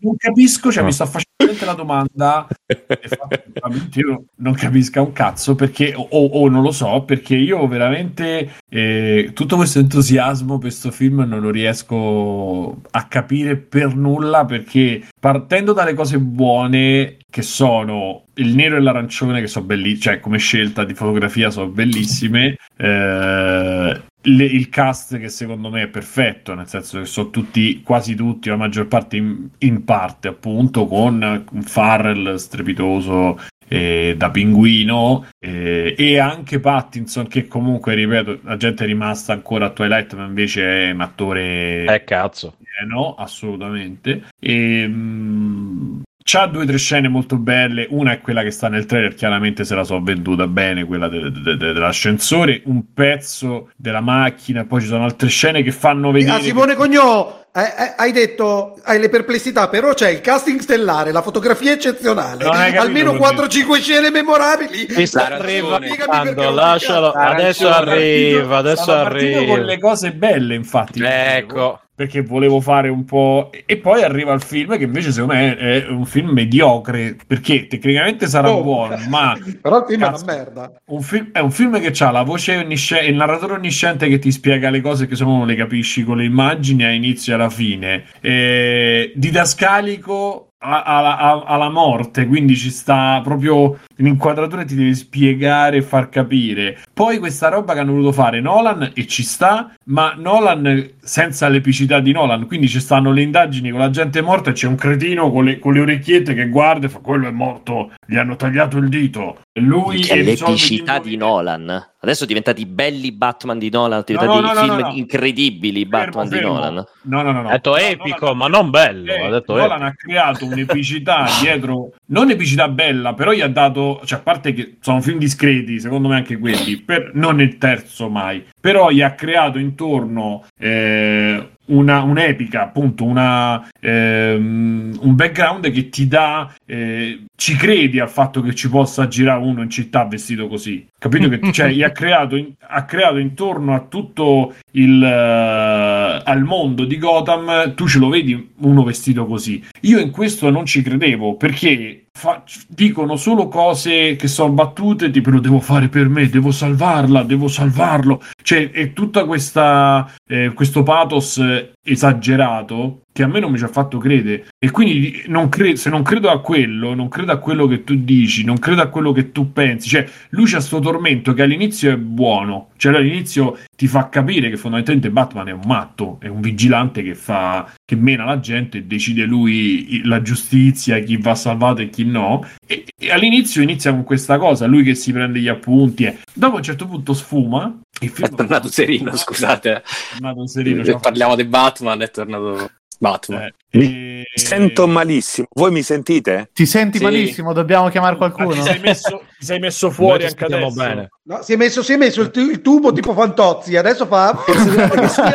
[0.00, 0.88] Non capisco, cioè No.
[0.88, 2.46] mi sta facendo veramente la domanda.
[2.66, 2.76] e
[4.00, 9.30] io non capisco un cazzo perché, o, o non lo so, perché io veramente eh,
[9.34, 15.72] tutto questo entusiasmo per questo film non lo riesco a capire per nulla perché partendo
[15.72, 20.84] dalle cose buone che sono il nero e l'arancione che sono bellissimi, cioè come scelta
[20.84, 26.98] di fotografia sono bellissime, eh, le- il cast che secondo me è perfetto, nel senso
[26.98, 32.34] che sono tutti, quasi tutti, la maggior parte in, in parte appunto, con un Farrell
[32.36, 33.38] strepitoso
[33.70, 39.66] eh, da pinguino eh, e anche Pattinson che comunque, ripeto, la gente è rimasta ancora
[39.66, 42.56] a Twilight ma invece è un attore Eh, cazzo.
[42.62, 44.28] pieno, assolutamente.
[44.40, 47.86] E, mh, c'ha due o tre scene molto belle.
[47.88, 51.30] Una è quella che sta nel trailer, chiaramente se la so venduta bene, quella de-
[51.30, 56.36] de- de- dell'ascensore, un pezzo della macchina, poi ci sono altre scene che fanno vedere.
[56.36, 61.12] Ah, Simone Cognò, eh, eh, hai detto hai le perplessità, però c'è il casting stellare,
[61.12, 64.86] la fotografia eccezionale, capito almeno cosa 4-5 scene memorabili.
[64.86, 69.46] Non ti lascialo, adesso arriva, adesso arriva.
[69.46, 71.00] con le cose belle, infatti.
[71.02, 71.80] Ecco.
[71.98, 73.50] Perché volevo fare un po'.
[73.66, 77.16] E poi arriva il film che invece secondo me è un film mediocre.
[77.26, 78.62] Perché tecnicamente sarà Oh.
[78.62, 80.24] buono, ma Però il film Cazzo.
[80.24, 80.72] è una merda.
[80.90, 84.30] Un film, è un film che ha la voce onnisciente, il narratore onnisciente che ti
[84.30, 87.34] spiega le cose che se no non le capisci con le immagini a inizio e
[87.34, 88.04] alla fine.
[88.20, 96.78] Eh, didascalico alla morte, quindi ci sta proprio l'inquadratura ti deve spiegare e far capire.
[96.92, 102.00] Poi questa roba che hanno voluto fare Nolan e ci sta, ma Nolan senza l'epicità
[102.00, 105.30] di Nolan, quindi ci stanno le indagini con la gente morta e c'è un cretino
[105.30, 108.76] con le, con le orecchiette che guarda e fa quello è morto, gli hanno tagliato
[108.78, 109.38] il dito.
[109.52, 111.86] E lui Che risolve l'epicità di Nolan.
[112.00, 114.92] Adesso diventati belli Batman di Nolan, No, diventati no, no, no, film no, no.
[114.94, 116.52] incredibili Batman Fermo, di fermo.
[116.54, 116.84] Nolan.
[117.02, 117.48] No, no, no, no.
[117.48, 119.12] Ha detto epico, Nolan- ma non bello.
[119.12, 119.84] Eh, ha detto Nolan epico.
[119.86, 124.76] ha creato un'epicità dietro, non epicità bella, però gli ha dato, cioè a parte che
[124.80, 129.12] sono film discreti, secondo me anche quelli, per, non il terzo mai, però gli ha
[129.12, 137.56] creato intorno eh, una, un'epica, appunto, una, ehm, un background che ti dà, eh, ci
[137.56, 140.86] credi al fatto che ci possa girare uno in città vestito così.
[140.98, 146.42] Capito che cioè, gli ha creato, in- ha creato intorno a tutto il eh, al
[146.42, 149.62] mondo di Gotham, tu ce lo vedi uno vestito così.
[149.82, 155.30] Io in questo non ci credevo perché fa- dicono solo cose che sono battute, tipo
[155.30, 158.20] lo devo fare per me, devo salvarla, devo salvarlo.
[158.42, 158.92] Cioè, è
[159.24, 164.48] questa eh, questo pathos eh, esagerato che a me non mi ci ha fatto credere.
[164.58, 167.94] E quindi non cre- se non credo a quello, non credo a quello che tu
[167.96, 169.88] dici, non credo a quello che tu pensi.
[169.88, 172.70] Cioè, lui c'ha sto tormento che all'inizio è buono.
[172.76, 177.14] Cioè, all'inizio ti fa capire che fondamentalmente Batman è un matto, è un vigilante che
[177.14, 182.04] fa che mena la gente e decide lui la giustizia, chi va salvato e chi
[182.04, 182.44] no.
[182.66, 186.06] E, e all'inizio inizia con questa cosa, lui che si prende gli appunti.
[186.06, 187.78] E dopo a un certo punto sfuma.
[188.00, 189.74] È tornato serino, scusate.
[189.74, 189.82] È
[190.14, 190.82] tornato serino.
[190.82, 192.68] Se parliamo di Batman, è tornato
[192.98, 193.52] Batman.
[193.70, 195.46] Mi sento malissimo.
[195.54, 196.50] Voi mi sentite?
[196.52, 197.04] Ti senti Sì.
[197.04, 197.52] malissimo?
[197.52, 198.50] Dobbiamo chiamare qualcuno?
[198.52, 200.74] Ti sei messo, ti sei messo fuori anche adesso.
[200.74, 201.08] bene.
[201.24, 204.36] No, si, è messo, si è messo il, il tubo tipo Fantozzi, adesso fa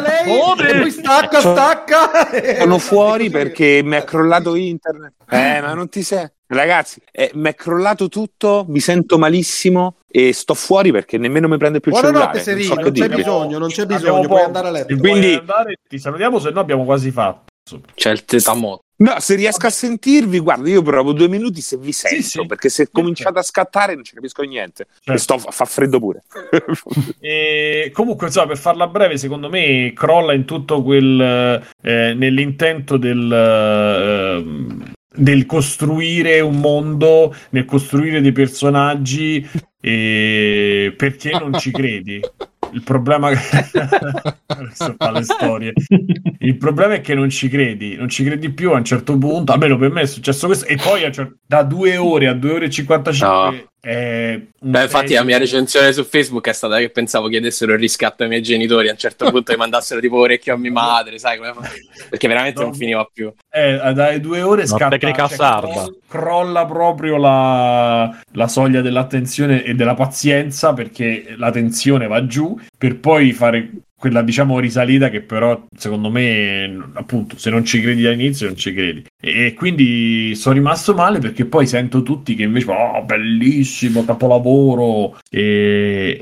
[0.02, 2.10] lei e poi stacca, stacca.
[2.60, 5.14] Sono fuori perché mi è crollato internet.
[5.30, 6.28] Eh, ma non ti sei.
[6.48, 11.58] Ragazzi, eh, mi è crollato tutto, mi sento malissimo e sto fuori perché nemmeno mi
[11.58, 12.64] prende più il Buonanotte cellulare.
[12.64, 13.16] Serino, so non c'è dire.
[13.16, 14.96] bisogno, non c'è bisogno, puoi andare a letto.
[14.98, 17.52] Quindi- andare, ti salutiamo, se no abbiamo quasi fatto.
[17.96, 18.82] C'è il tetamot.
[18.96, 22.46] No, se riesco a sentirvi, guarda, io provo due minuti se vi sento, sì.
[22.46, 24.88] perché se cominciate a scattare non ci capisco niente.
[24.94, 25.12] Certo.
[25.12, 26.24] E sto, fa freddo pure.
[27.20, 33.32] E comunque, insomma, per farla breve, secondo me crolla in tutto quel eh, nell'intento del,
[33.32, 39.46] ehm, del costruire un mondo, nel costruire dei personaggi,
[39.82, 42.22] e perché non ci credi?
[42.74, 43.30] Il problema.
[46.40, 49.52] Il problema è che non ci credi, non ci credi più a un certo punto.
[49.52, 50.66] Almeno per me è successo questo.
[50.66, 53.72] E poi a un cer- da due ore a due ore e 55 No.
[53.86, 58.30] Beh, infatti la mia recensione su Facebook è stata che pensavo chiedessero il riscatto ai
[58.30, 58.88] miei genitori.
[58.88, 61.54] A un certo punto mi mandassero tipo orecchio a mia madre, sai come?
[62.10, 62.76] Perché veramente non No.
[62.76, 63.32] finiva più.
[63.52, 65.68] Eh, dalle due ore scatta, tecnica cioè, sarda.
[65.68, 72.58] crolla- crolla proprio la, la soglia dell'attenzione e della pazienza perché la tensione va giù
[72.78, 73.70] per poi fare
[74.04, 78.74] quella diciamo risalita che però secondo me appunto se non ci credi all'inizio non ci
[78.74, 79.06] credi.
[79.18, 85.18] E quindi sono rimasto male perché poi sento tutti che invece oh bellissimo capolavoro!
[85.30, 86.20] E,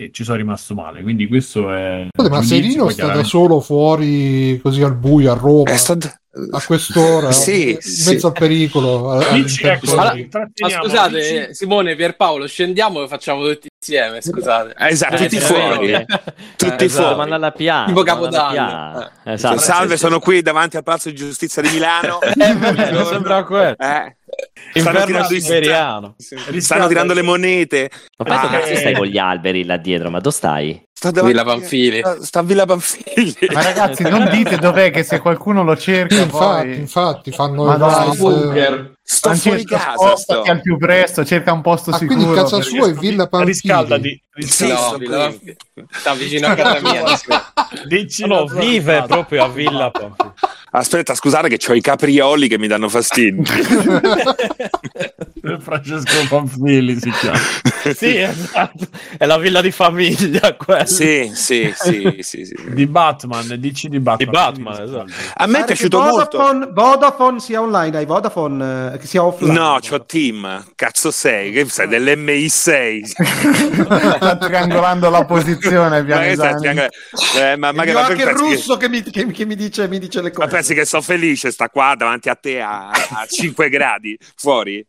[0.00, 4.60] e ci sono rimasto male quindi questo è Scusate, ma Serino sta da solo fuori
[4.62, 5.98] così al buio a Roma Eh, sto-
[6.52, 8.10] a quest'ora Sì, in sì.
[8.12, 13.08] mezzo al pericolo Dici, ecco, Allora, Ma intratteniamo, scusate, dici- eh, Simone, Pierpaolo, scendiamo e
[13.08, 14.20] facciamo tutti insieme.
[14.22, 14.74] Scusate.
[14.78, 16.06] Eh, esatto, Eh, tutti veramente.
[16.06, 16.22] fuori.
[16.56, 17.14] Tutti Eh, fuori.
[17.16, 17.84] Manda alla PA.
[17.86, 19.10] Tipo Capodanno.
[19.24, 19.32] PA.
[19.32, 19.58] Esatto.
[19.58, 22.20] Salve, sono qui davanti al Palazzo di Giustizia di Milano.
[22.38, 23.74] Eh, sembra quello.
[23.78, 24.16] Eh,
[24.72, 26.16] stanno Inverno tirando, siberiano.
[26.58, 27.90] stanno tirando le monete.
[28.18, 28.76] Ma poi Ah, cazzo eh.
[28.76, 30.10] stai con gli alberi là dietro?
[30.10, 30.82] Ma dove stai?
[30.92, 31.98] Sta davanti- Villa Panfili.
[31.98, 33.34] Sta, sta a Villa Panfili.
[33.52, 36.76] Ma ragazzi, non dite dov'è che se qualcuno lo cerca, infatti, poi...
[36.76, 38.92] infatti fanno Madonna, i live, bunker.
[39.02, 39.92] Sto fuori casa.
[39.96, 40.50] spostati Sto.
[40.50, 42.16] al più presto, cerca un posto Ah, sicuro.
[42.18, 43.52] quindi casa sua è Villa Panfili.
[43.52, 44.98] riscaldati Sì, No.
[45.08, 45.56] Panfili.
[45.90, 47.02] Sta vicino a casa mia.
[47.86, 50.32] Dici No, vive proprio a Villa Panfili.
[50.70, 53.42] Aspetta, scusate che ho i caprioli che mi danno fastidio.
[55.60, 57.38] Francesco Panfili si chiama.
[57.94, 58.86] Sì, esatto.
[59.16, 60.84] È la villa di famiglia quella.
[60.84, 62.54] sì, sì, sì, sì, sì.
[62.68, 64.28] Di Batman, dici di Batman.
[64.28, 65.12] Di Batman, esatto.
[65.36, 66.36] A me è piaciuto molto.
[66.36, 69.52] Vodafone, Vodafone sia online, hai Vodafone eh, che sia offline.
[69.52, 70.66] No, c'ho Team.
[70.74, 71.50] Cazzo sei?
[71.52, 73.02] Che sei dell'MI6?
[74.16, 76.60] Sta triangolando la posizione, Pianesani.
[76.60, 76.94] triangolando?
[77.40, 79.54] Eh, ma magari io ma anche il pensi che- russo che, mi, che- che mi
[79.56, 80.48] dice, mi dice le Ma cose.
[80.48, 84.86] pensi che sto felice, sta qua davanti a te a, a 5 gradi fuori?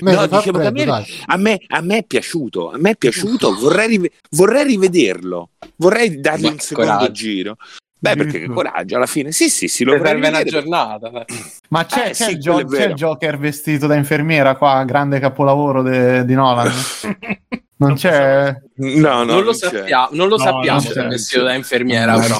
[0.00, 3.54] No, dicevo che a me, a, me, a me è piaciuto, a me è piaciuto,
[3.54, 7.12] vorrei, rive- vorrei rivederlo, vorrei dargli Ma un secondo coraggio.
[7.12, 7.56] giro.
[7.98, 9.32] Beh, perché che coraggio alla fine.
[9.32, 11.24] Sì, sì, sì, lo serve una giornata.
[11.70, 15.18] Ma c'è, Eh, c'è sì, il, Gio- c'è il Joker vestito da infermiera qua, grande
[15.18, 16.70] capolavoro de- di Nolan.
[17.78, 18.54] Non c'è...
[18.76, 19.68] No, no, non lo c'è.
[19.68, 21.04] sappiamo, non lo No, sappiamo non se c'è.
[21.04, 22.20] è vestito da infermiera, No.
[22.20, 22.38] però.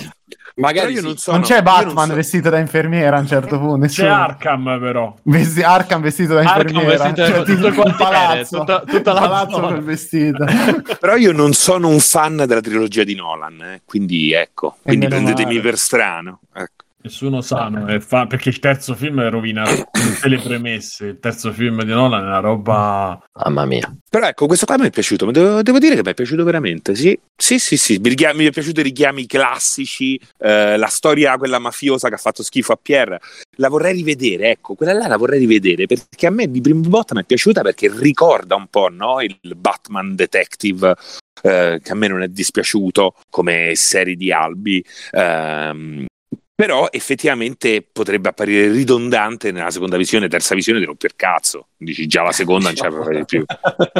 [0.58, 3.26] Magari Però io non sono, non c'è Batman non so- vestito da infermiera a un
[3.26, 3.74] certo punto.
[3.74, 4.14] C'è nessuno.
[4.14, 5.14] Arkham, però.
[5.24, 7.04] Vesti- Arkham vestito da Arkham infermiera.
[7.10, 8.58] vestito- Cioè, tutto il palazzo.
[8.60, 10.44] tutta- tutta la palazzo col vestito.
[10.98, 15.56] Però io non sono un fan della trilogia di Nolan, eh, quindi ecco, quindi prendetemi
[15.56, 15.60] male.
[15.60, 16.40] per strano.
[16.54, 16.75] Ecco.
[17.06, 21.06] Nessuno sano, e fa- perché il terzo film rovina tutte le premesse.
[21.06, 23.22] Il terzo film di Nolan è una roba.
[23.44, 23.96] Mamma mia.
[24.10, 26.96] Però ecco, questo qua mi è piaciuto, devo, devo dire che mi è piaciuto veramente,
[26.96, 27.16] sì.
[27.36, 31.60] Sì, sì, sì, mi, richiami- mi è piaciuto i richiami classici, eh, la storia, quella
[31.60, 33.20] mafiosa che ha fatto schifo a Pierre,
[33.58, 37.14] la vorrei rivedere, ecco, quella là la vorrei rivedere, perché a me di primo botta
[37.14, 40.96] mi è piaciuta perché ricorda un po', no, il Batman Detective,
[41.42, 44.84] eh, che a me non è dispiaciuto come serie di albi.
[45.12, 46.06] ehm,
[46.56, 51.66] però effettivamente potrebbe apparire ridondante nella seconda visione, terza visione di romper cazzo.
[51.76, 53.44] Dici già la seconda non c'è proprio di più.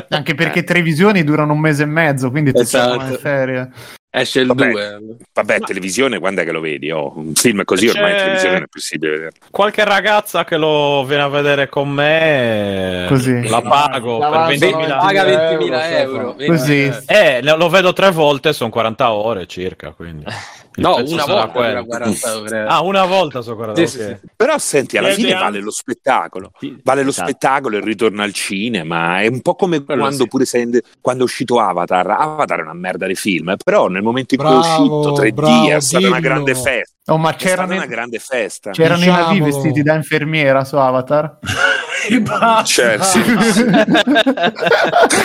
[0.09, 3.05] Anche perché tre visioni durano un mese e mezzo, quindi ti Esatto.
[3.11, 3.71] le ferie.
[4.09, 4.99] Esce il Vabbè, 2.
[5.35, 6.91] Vabbè, televisione, quando è che lo vedi?
[6.91, 9.39] Oh, un film così ormai in C'è- televisione non è possibile vederlo.
[9.51, 13.47] Qualche ragazza che lo viene a vedere con me, Così.
[13.47, 16.47] la pago per Avanzano 20.000 Paga 20.000 euro, euro.
[16.47, 16.91] Così.
[17.05, 20.25] Eh, lo lo vedo tre volte, sono 40 ore circa, quindi.
[20.77, 21.69] Il No, una volta quello.
[21.69, 22.61] dura 40 ore.
[22.69, 24.19] Ah, una volta sono 40 Sì, sì, ok.
[24.21, 24.29] sì.
[24.37, 26.51] Però senti, alla fine vale lo spettacolo.
[26.83, 27.29] Vale lo Esatto.
[27.29, 29.21] spettacolo e il ritorno al cinema.
[29.21, 30.29] È un po' come Quello quando sì.
[30.29, 30.69] pure sei
[31.01, 32.11] quando è uscito Avatar.
[32.11, 35.33] Avatar è una merda di film, però nel momento in cui Bravo, è uscito 3D
[35.35, 36.29] bravo, è stata una dillo.
[36.29, 37.13] grande festa.
[37.13, 38.71] Oh, ma È stata c'erano, una i- grande festa.
[38.73, 39.45] c'erano i navi Diciamolo.
[39.63, 41.39] vestiti da infermiera su Avatar?
[42.09, 42.65] E basta.
[42.65, 43.21] Cioè, sì.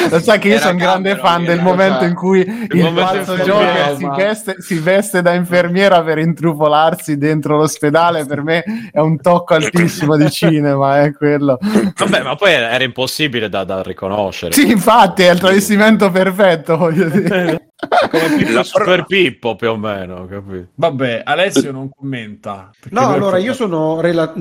[0.09, 3.93] Lo sai che io sono un grande fan del momento in cui il pazzo infermiera,
[3.93, 8.25] Joker si veste, si veste da infermiera per intrufolarsi dentro l'ospedale.
[8.25, 11.57] Per me è un tocco altissimo di cinema, è quello.
[11.61, 14.53] Vabbè, ma poi era impossibile da, da riconoscere.
[14.53, 17.65] Sì, infatti è il travestimento perfetto, voglio dire.
[18.09, 20.67] Come Pippo La- Super Pippo più o meno, capito?
[20.75, 22.69] Vabbè, Alessio non commenta.
[22.89, 24.33] No, allora io sono rela-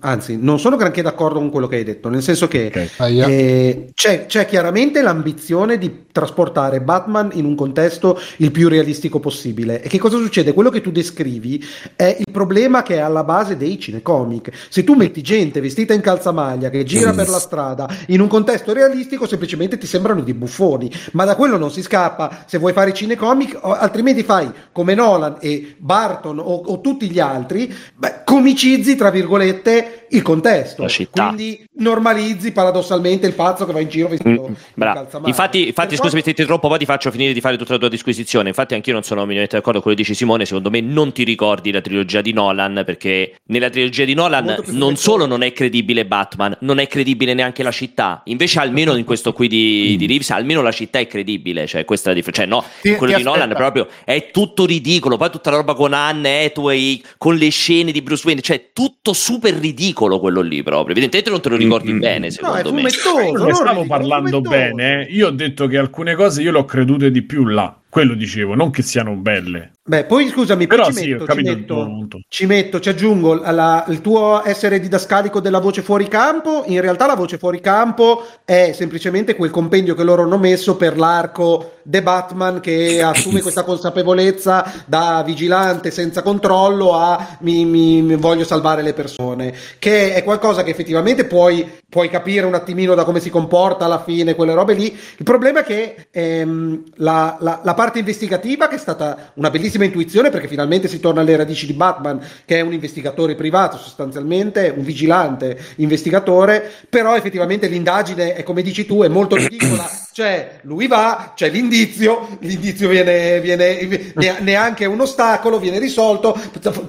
[0.00, 2.90] anzi, non sono granché d'accordo con quello che hai detto, nel senso che Ok.
[3.00, 3.26] Aia.
[3.26, 9.80] eh, c'è, c'è chiaramente l'ambizione di trasportare Batman in un contesto il più realistico possibile.
[9.82, 10.52] E che cosa succede?
[10.52, 11.64] Quello che tu descrivi
[11.94, 14.50] è il problema che è alla base dei cinecomic.
[14.68, 18.72] Se tu metti gente vestita in calzamaglia che gira per la strada in un contesto
[18.72, 20.90] realistico, semplicemente ti sembrano dei buffoni.
[21.12, 25.36] Ma da quello non si scappa se vuoi fare cinecomic, o- altrimenti fai come Nolan
[25.40, 30.82] e Barton o, o tutti gli altri, beh, comicizzi tra virgolette il contesto.
[30.82, 31.26] La città.
[31.26, 35.20] Quindi normalizzi paradossalmente il pazzo che va in giro vestito Mm, in.
[35.24, 37.88] Infatti, infatti scusami se ti interrompo, poi ti faccio finire di fare tutta la tua
[37.88, 38.48] disquisizione.
[38.48, 40.46] Infatti, anch'io non sono minimamente d'accordo con quello che dici Simone.
[40.46, 44.96] Secondo me, non ti ricordi la trilogia di Nolan, perché nella trilogia di Nolan non
[44.96, 48.22] solo non è credibile Batman, non è credibile neanche la città.
[48.24, 51.66] Invece, almeno in questo qui di, di Reeves, almeno la città è credibile.
[51.66, 52.37] Cioè, questa è la differenza.
[52.38, 53.58] Cioè, no, Ti- quello ti di Nolan aspetta.
[53.58, 55.16] proprio è tutto ridicolo.
[55.16, 59.12] Poi tutta la roba con Anne Hathaway, con le scene di Bruce Wayne, cioè tutto
[59.12, 60.92] super ridicolo quello lì proprio.
[60.92, 61.98] Evidentemente non te lo ricordi Mm.
[61.98, 62.90] bene, No, è secondo me.
[62.90, 63.20] fumettoso.
[63.20, 64.50] Io non ne stavo ridicolo, parlando fumettoso.
[64.74, 65.06] bene.
[65.10, 67.74] Io ho detto che alcune cose io le ho credute di più là.
[67.90, 69.72] Quello dicevo, non che siano belle.
[69.88, 73.86] Beh, poi scusami, poi Però ci, sì, metto, ci, metto, ci metto, ci aggiungo alla-
[73.88, 76.64] il tuo essere didascalico della voce fuori campo.
[76.66, 80.98] In realtà la voce fuori campo è semplicemente quel compendio che loro hanno messo per
[80.98, 88.16] l'arco The Batman che assume questa consapevolezza da vigilante senza controllo a mi, mi- mi
[88.16, 93.04] voglio salvare le persone, che è qualcosa che effettivamente puoi, puoi capire un attimino da
[93.04, 94.86] come si comporta alla fine, quelle robe lì.
[95.16, 99.84] Il problema è che ehm, la, la- la parte investigativa, che è stata una bellissima
[99.84, 104.72] intuizione, perché finalmente si torna alle radici di Batman, che è un investigatore privato sostanzialmente,
[104.76, 109.88] un vigilante investigatore, però effettivamente l'indagine è come dici tu, è molto ridicola.
[110.18, 116.34] Cioè, lui va, c'è l'indizio, l'indizio viene, viene ne- neanche un ostacolo, viene risolto,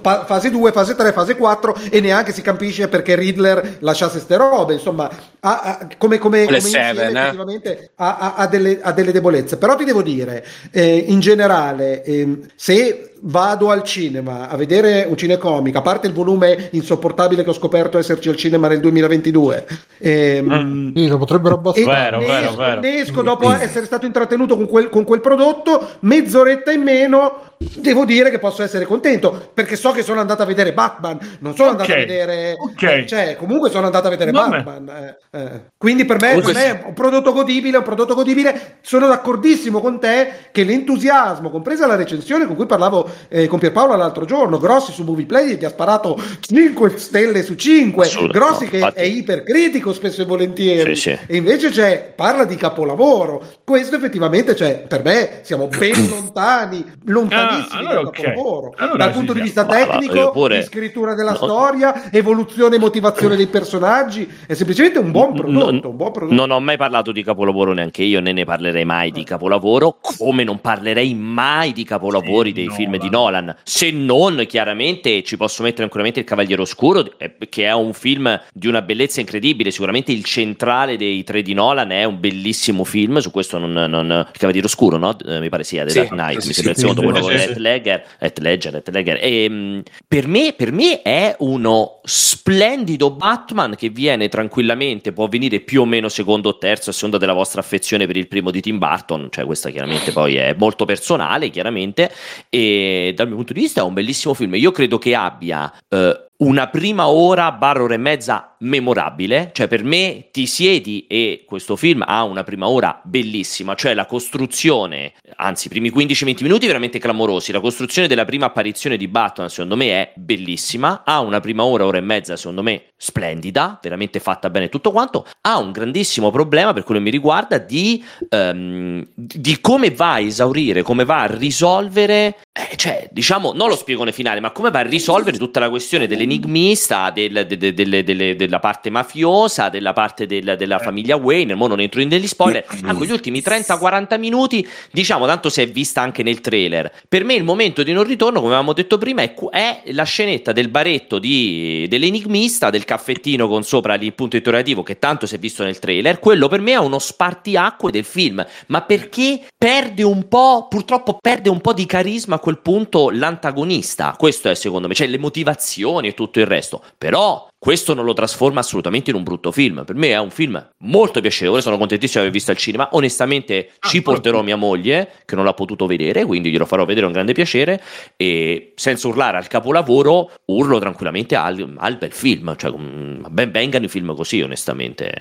[0.02, 4.36] fa- fase 2, fase 3, fase 4 e neanche si capisce perché Riddler lasciasse ste
[4.36, 5.08] robe, insomma,
[5.42, 7.22] ha- ha- come, come, come Seven, insieme eh.
[7.22, 9.58] effettivamente ha, ha- delle, ha delle debolezze.
[9.58, 15.18] Però ti devo dire, eh, in generale, ehm, se vado al cinema a vedere un
[15.18, 19.68] cinecomic, a parte il volume insopportabile che ho scoperto esserci al cinema nel 2022,
[19.98, 21.86] ehm, Sì, lo potrebbero e abbassare.
[21.86, 22.82] Vero, ne, vero, esco, vero.
[22.82, 27.48] ne esco dopo essere stato intrattenuto con quel, con quel prodotto, mezz'oretta in meno.
[27.62, 31.56] Devo dire che posso essere contento perché so che sono andato a vedere Batman, non
[31.56, 32.82] sono andato a vedere, ok.
[32.84, 34.64] eh, cioè, comunque sono andato a vedere Vabbè.
[34.64, 34.90] Batman.
[35.30, 35.62] eh, eh.
[35.78, 38.78] Quindi per me, Comunque è un prodotto godibile, un prodotto godibile.
[38.80, 43.94] Sono d'accordissimo con te che l'entusiasmo, compresa la recensione con cui parlavo eh, con Pierpaolo
[43.98, 48.64] l'altro giorno, Grossi su Movie Play gli ha sparato 5 stelle su 5, Assolutamente, Grossi
[48.64, 49.00] no, che infatti.
[49.00, 50.96] è ipercritico spesso e volentieri.
[50.96, 51.20] Sì, sì.
[51.28, 53.46] E invece c'è, parla di capolavoro.
[53.66, 58.22] Questo effettivamente, cioè, per me siamo ben lontani, lontanissimi Ah, allora dal ok.
[58.22, 58.74] capolavoro.
[58.78, 61.38] Allora dal punto di vista tecnico, pure- di scrittura della No.
[61.38, 65.72] storia, evoluzione e motivazione dei personaggi, è semplicemente un buon prodotto.
[65.72, 66.36] Non- un buon prodotto.
[66.36, 70.44] Non ho mai parlato di capolavoro neanche io, né ne parlerei mai di capolavoro, come
[70.44, 72.78] non parlerei mai di capolavori Sì, dei Nolan.
[72.80, 73.56] film di Nolan.
[73.64, 78.40] Se non, chiaramente, ci posso mettere ancoramente Il Cavaliere Oscuro, eh, che è un film
[78.54, 79.72] di una bellezza incredibile.
[79.72, 83.18] Sicuramente il centrale dei tre di Nolan è un bellissimo film.
[83.20, 83.72] Su questo non.
[83.72, 85.16] non- il Cavaliere Oscuro, no?
[85.26, 86.40] Eh, mi pare sia The Sì, Dark Knight.
[86.40, 89.18] sì, mi sì, sembra il sì, secondo sì, quello sì, Ledger, Heath Ledger.
[89.22, 95.60] E, mh, per, me, per me è uno splendido Batman che viene tranquillamente, può venire
[95.60, 98.62] più o meno secondo o terzo a seconda della vostra affezione per il primo di
[98.62, 102.12] Tim Burton, cioè questa chiaramente poi è molto personale, chiaramente,
[102.50, 104.56] e dal mio punto di vista è un bellissimo film.
[104.56, 109.84] Io credo che abbia eh, una prima ora, barra ora e mezza memorabile, cioè per
[109.84, 115.68] me ti siedi e questo film ha una prima ora bellissima, cioè la costruzione, anzi
[115.68, 119.90] i primi 15-20 minuti veramente clamorosi, la costruzione della prima apparizione di Batman secondo me
[119.92, 124.70] è bellissima, ha una prima ora, ora e mezza secondo me splendida, veramente fatta bene
[124.70, 129.92] tutto quanto, ha un grandissimo problema per quello che mi riguarda di, ehm, di come
[129.92, 134.52] va a esaurire, come va a risolvere, eh, cioè diciamo, non lo spiegone finale, ma
[134.52, 139.70] come va a risolvere tutta la questione dell'enigmista, del, de- de- delle- della parte mafiosa,
[139.70, 143.42] della parte del- della famiglia Wayne, mo non entro in degli spoiler, anche gli ultimi
[143.42, 146.92] 30-40 minuti, diciamo, tanto si è vista anche nel trailer.
[147.08, 150.52] Per me il momento di non ritorno, come avevamo detto prima, è, è la scenetta
[150.52, 155.40] del baretto di- dell'enigmista, del caffettino con sopra il punto interrogativo, che tanto si è
[155.40, 156.20] visto nel trailer.
[156.20, 161.50] Quello per me è uno spartiacque del film, ma perché perde un po', purtroppo perde
[161.50, 164.16] un po' di carisma quel punto l'antagonista.
[164.18, 166.82] Questo è secondo me, cioè le motivazioni e tutto il resto.
[166.98, 169.84] Però questo non lo trasforma assolutamente in un brutto film.
[169.86, 171.62] Per me è un film molto piacevole.
[171.62, 172.90] Sono contentissimo di aver visto al cinema.
[172.94, 177.12] Onestamente, ci porterò mia moglie, che non l'ha potuto vedere, quindi glielo farò vedere un
[177.12, 177.80] grande piacere.
[178.16, 182.56] E senza urlare al capolavoro, urlo tranquillamente al, al bel film.
[182.56, 185.12] Cioè, mm, ben vengano i film così, onestamente,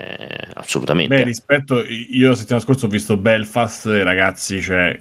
[0.55, 1.15] assolutamente.
[1.15, 4.99] Beh, rispetto, io la settimana scorsa ho visto Belfast, ragazzi, cioè...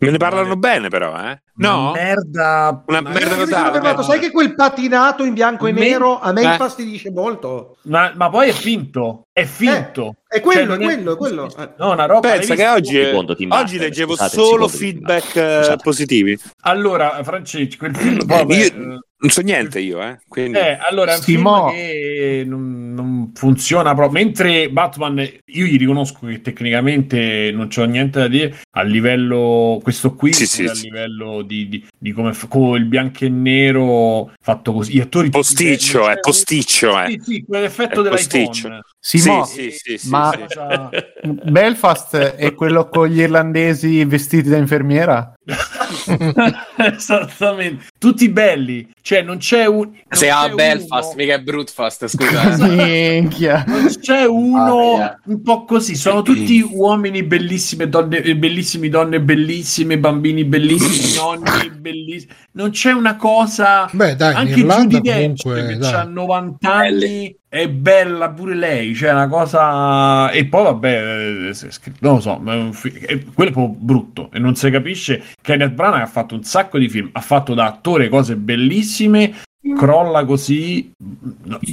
[0.00, 1.42] Me ne parlano bene, però, eh?
[1.56, 1.90] No?
[1.90, 2.84] Una merda.
[2.86, 3.80] Una merda Io totale.
[3.80, 6.44] fatto, sai che quel patinato in bianco e Me- nero a me Eh.
[6.52, 7.76] infastidisce molto.
[7.82, 10.14] Ma, ma poi è finto, è finto.
[10.26, 11.54] È quello, Cioè, è quello, è quello.
[11.54, 11.68] Eh.
[11.76, 12.30] No, una roba.
[12.30, 16.38] Pensa che oggi, Secondo oggi leggevo scusate, solo feedback eh, positivi.
[16.62, 18.24] Allora, Francesco, quel film.
[18.24, 20.18] vabbè, Io eh, non so niente io, eh?
[20.26, 20.56] Quindi...
[20.58, 21.68] Eh, allora è un Simo.
[21.68, 24.22] film che non, non funziona proprio.
[24.22, 30.14] Mentre Batman, io gli riconosco che tecnicamente non c'ho niente da dire a livello questo
[30.14, 30.84] qui, Sì, sì, a sì.
[30.84, 34.92] livello di, di, di come f- con il bianco e nero fatto così.
[34.94, 37.10] Gli attori Posticcio, è cioè, posticcio, eh.
[37.10, 38.44] Sì, sì, quell'effetto dell'iPhone.
[38.44, 38.80] posticcio.
[39.02, 40.54] Simo, Sì, sì, sì, ma- sì, sì.
[40.60, 40.90] Cosa-
[41.22, 45.32] Belfast è quello con gli irlandesi vestiti da infermiera?
[46.76, 49.84] Esattamente, tutti belli, cioè non c'è un.
[49.86, 52.54] non c'è a uno- Belfast, mica è Brutfast, scusa.
[52.86, 52.89] eh.
[52.90, 53.64] Minchia.
[53.66, 59.20] Non c'è uno Ah, un po' così, sono tutti uomini bellissime, donne, eh, bellissimi, donne
[59.20, 62.32] bellissime, bambini bellissimi, nonni bellissimi.
[62.52, 63.88] Non c'è una cosa.
[63.92, 69.10] Beh, dai, Anche Irlanda Judy Dench che ha 90 anni è bella pure lei, cioè
[69.10, 71.52] una cosa e poi vabbè, eh,
[72.00, 74.70] non lo so, ma è un fi- è- quello è proprio brutto e non si
[74.70, 75.22] capisce.
[75.42, 79.34] Kenneth Branagh ha fatto un sacco di film, ha fatto da attore cose bellissime,
[79.76, 80.90] crolla così.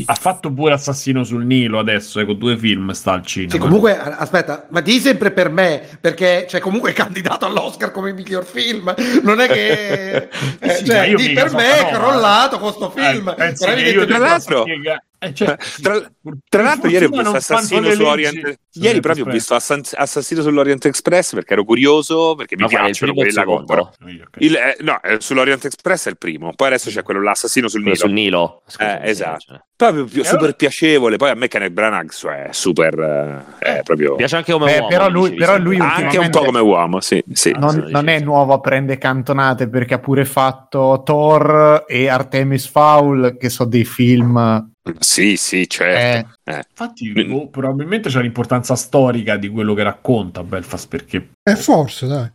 [0.06, 3.52] ha fatto pure Assassino sul Nilo adesso, eh, con due film sta al cinema.
[3.54, 8.14] Sì, comunque, aspetta, ma di sempre per me, perché cioè, comunque è candidato all'Oscar come
[8.14, 8.94] miglior film.
[9.24, 13.34] Non è che eh, Sì, cioè, di per me è crollato con sto Eh, film.
[13.38, 16.00] evidentemente- Tra l'altro- spiega- eh, cioè, sì, Tra,
[16.48, 18.60] tra l'altro, ieri ho visto Assassino su Orient.
[18.80, 23.74] Ieri proprio ho visto Assassino sull'Orient Express perché ero curioso, perché mi piacciono quelli secondo?
[23.74, 23.98] Ok.
[24.38, 27.82] Il, eh, no, eh, sull'Orient Express è il primo, poi adesso c'è quello l'assassino sul
[27.82, 28.06] Quello Nilo.
[28.08, 28.62] sul Nilo.
[28.68, 29.40] Scusami, Eh, esatto.
[29.48, 29.60] cioè.
[29.78, 31.18] Proprio più- E super allora- piacevole.
[31.18, 33.46] Poi a me Kenneth Branagh è super.
[33.60, 34.16] eh, è proprio.
[34.16, 34.88] Piace anche come Beh, uomo.
[34.88, 37.24] però lui- però lui Anche un po' come uomo, sì.
[37.32, 37.50] sì.
[37.56, 42.68] Ah, Non, non è nuovo a prendere cantonate perché ha pure fatto Thor e Artemis
[42.68, 44.72] Fowl, che sono dei film.
[45.00, 46.36] Sì, sì, certo.
[46.44, 46.66] Eh.
[46.70, 52.30] Infatti, boh, probabilmente c'è l'importanza storica di quello che racconta Belfast perché E forse, dai.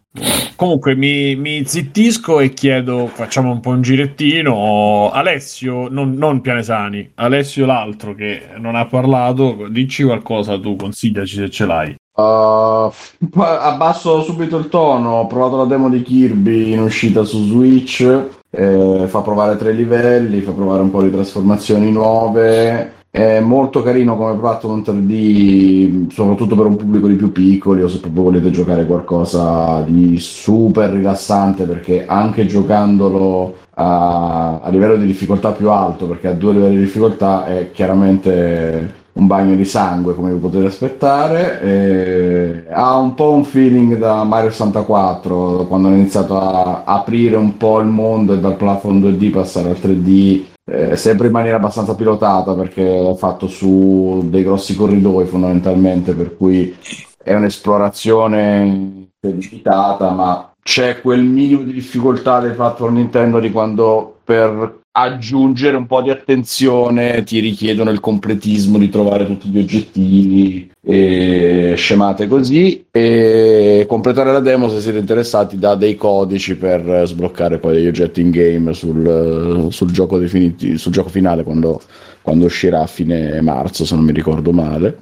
[0.56, 5.10] Comunque mi, mi zittisco e chiedo, facciamo un po' un girettino.
[5.10, 11.50] Alessio, non, non Pianesani, Alessio l'altro che non ha parlato, dici qualcosa tu, consigliaci se
[11.50, 11.96] ce l'hai.
[12.14, 12.92] Uh,
[13.36, 15.12] abbasso subito il tono.
[15.14, 18.06] Ho provato la demo di Kirby in uscita su Switch.
[18.54, 23.00] eh, fa provare tre livelli, fa provare un po' di trasformazioni nuove.
[23.14, 28.00] È molto carino come platform 3D, soprattutto per un pubblico di più piccoli o se
[28.00, 35.52] proprio volete giocare qualcosa di super rilassante perché anche giocandolo a, a livello di difficoltà
[35.52, 40.32] più alto, perché a due livelli di difficoltà è chiaramente un bagno di sangue come
[40.32, 42.64] vi potete aspettare.
[42.70, 47.78] ha un po' un feeling da Mario 64 quando hanno iniziato a aprire un po'
[47.80, 50.51] il mondo e dal platform 2D passare al 3D.
[50.64, 56.36] Eh, sempre in maniera abbastanza pilotata perché è fatto su dei grossi corridoi fondamentalmente per
[56.36, 56.76] cui
[57.22, 64.81] è un'esplorazione limitata, ma c'è quel minimo di difficoltà del fatto Nintendo di quando per
[64.92, 71.74] aggiungere un po' di attenzione ti richiedono il completismo di trovare tutti gli oggettivi e
[71.76, 72.86] scemate così.
[72.90, 78.20] E completare la demo se siete interessati dà dei codici per sbloccare poi degli oggetti
[78.20, 81.80] in game sul, sul gioco, definiti- sul gioco finale quando,
[82.20, 84.98] quando uscirà a fine marzo se non mi ricordo male.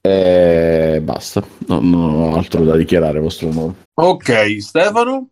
[0.00, 1.42] E basta.
[1.66, 3.74] Non, non ho altro da dichiarare vostro onore.
[3.94, 5.30] Ok, Stefano?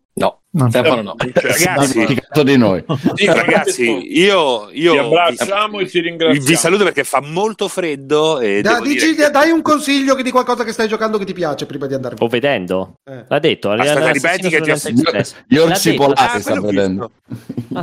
[0.55, 0.69] No, No.
[0.69, 1.15] Stefano no.
[1.33, 2.81] Ragazzi, dimenticato di noi
[3.15, 6.45] Sì, ragazzi, io, io ti abbracciamo e ti vi, ringraziamo.
[6.47, 10.15] vi saluto perché fa molto freddo e Da- devo dici- dire che- Dai un consiglio
[10.15, 12.25] che di qualcosa che stai giocando che ti piace prima di andare via.
[12.25, 12.99] O vedendo?
[13.03, 13.25] Eh.
[13.27, 13.71] L'ha detto.
[13.71, 15.35] Aspetta, ripeti che ti Express.
[15.45, 17.11] gli orsi polari Ah, sta quello ho vedendo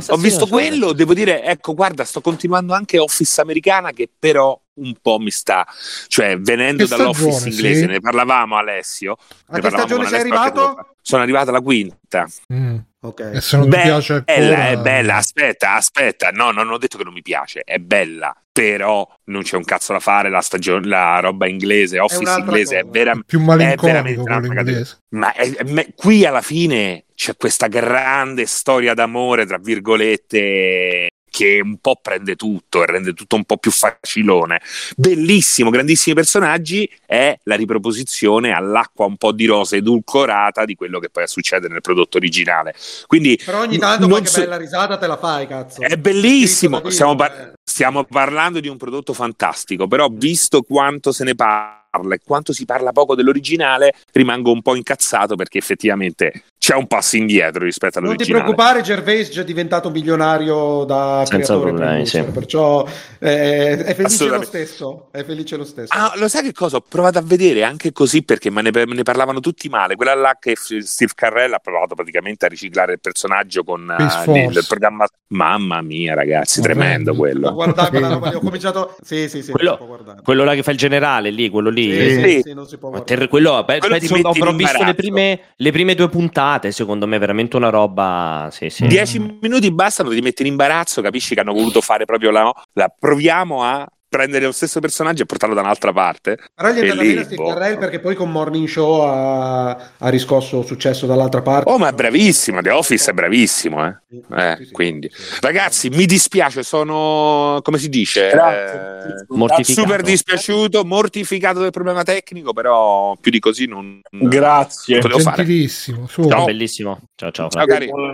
[0.09, 4.95] Ho visto quello, devo dire, ecco, guarda, sto continuando anche Office americana che però un
[5.01, 5.67] po' mi sta,
[6.07, 7.85] cioè venendo dall'Office inglese, sì?
[7.85, 9.17] ne parlavamo Alessio.
[9.47, 10.95] A ne che stagione sei arrivato?
[11.01, 12.27] Sono arrivato alla quinta.
[12.51, 12.77] Mm.
[13.01, 13.31] Ok.
[13.33, 14.37] E se non ti piace ancora...
[14.37, 18.33] Bella, è bella, aspetta, aspetta, no, non ho detto che non mi piace, è bella,
[18.49, 22.77] però non c'è un cazzo da fare, la, stagione, la roba inglese, Office un'altra inglese
[22.77, 22.91] è, cosa.
[22.91, 24.99] vera- più è malinconico inglese.
[25.09, 31.77] Ma è- è- qui alla fine c'è questa grande storia d'amore, tra virgolette, che un
[31.77, 34.61] po' prende tutto e rende tutto un po' più facilone.
[34.95, 41.09] Bellissimo, grandissimi personaggi, è la riproposizione all'acqua un po' di rosa edulcorata di quello che
[41.09, 42.75] poi succede nel prodotto originale.
[43.07, 45.81] Quindi Però ogni tanto qualche so- bella risata te la fai, cazzo.
[45.81, 51.23] è bellissimo, stiamo, Dio, par- stiamo parlando di un prodotto fantastico, però visto quanto se
[51.23, 56.75] ne parla e quanto si parla poco dell'originale, rimango un po' incazzato perché effettivamente c'è
[56.75, 58.43] un passo indietro rispetto Non ti all'originale.
[58.45, 62.23] preoccupare, Gervais è già diventato milionario da Senza creatore problemi, sì.
[62.23, 62.87] perciò
[63.19, 65.07] eh, è felice lo stesso.
[65.11, 65.91] È felice lo stesso.
[65.93, 66.77] Ah, lo sai che cosa?
[66.77, 69.97] Ho provato a vedere anche così perché me ne, me ne parlavano tutti male.
[69.97, 74.23] Quella là che Steve Carrell ha provato praticamente a riciclare il personaggio con eh, Space
[74.23, 74.59] Force.
[74.59, 75.05] il programma.
[75.33, 77.11] Mamma mia, ragazzi, tremendo Orrendo.
[77.11, 77.53] Ma quello.
[77.53, 78.95] guardate quella roba lì, ho cominciato.
[79.01, 80.15] Sì, sì, sì, Quello-.
[80.23, 81.91] Quello là che fa il generale lì, quello lì.
[81.91, 82.41] Sì, sì, Sì.
[82.45, 83.17] sì, non si può guardare.
[83.17, 87.17] ter- quello, beh, Quello beh, avrò visto le prime, le prime due puntate, secondo me,
[87.17, 88.49] veramente una roba.
[88.51, 88.87] Sì, sì.
[88.87, 92.93] Dieci minuti bastano, ti metti in imbarazzo, capisci che hanno voluto fare proprio la, la
[92.97, 96.37] proviamo a prendere lo stesso personaggio e portarlo da un'altra parte.
[96.53, 97.47] Però gli è E andata bene Steve boh.
[97.49, 101.71] Carrell perché poi con Morning Show ha, ha riscosso successo dall'altra parte.
[101.71, 103.97] Oh, ma è bravissimo, The Office è bravissimo, eh.
[104.07, 105.09] Sì, Eh, sì, sì, quindi.
[105.11, 105.37] sì.
[105.41, 108.29] Ragazzi, mi dispiace, sono come si dice?
[108.29, 108.79] Grazie.
[108.79, 109.81] Eh, Mortificato.
[109.87, 114.99] super dispiaciuto, mortificato del problema tecnico, però più di così non, Grazie.
[114.99, 115.11] non.
[115.23, 116.07] Gentilissimo.
[116.07, 116.99] Ciao, bellissimo.
[117.15, 117.49] Ciao, ciao.
[117.49, 117.65] Ciao.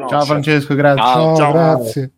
[0.07, 1.03] Ciao Francesco, grazie.
[1.03, 1.51] Ciao, ciao.
[1.51, 2.11] grazie.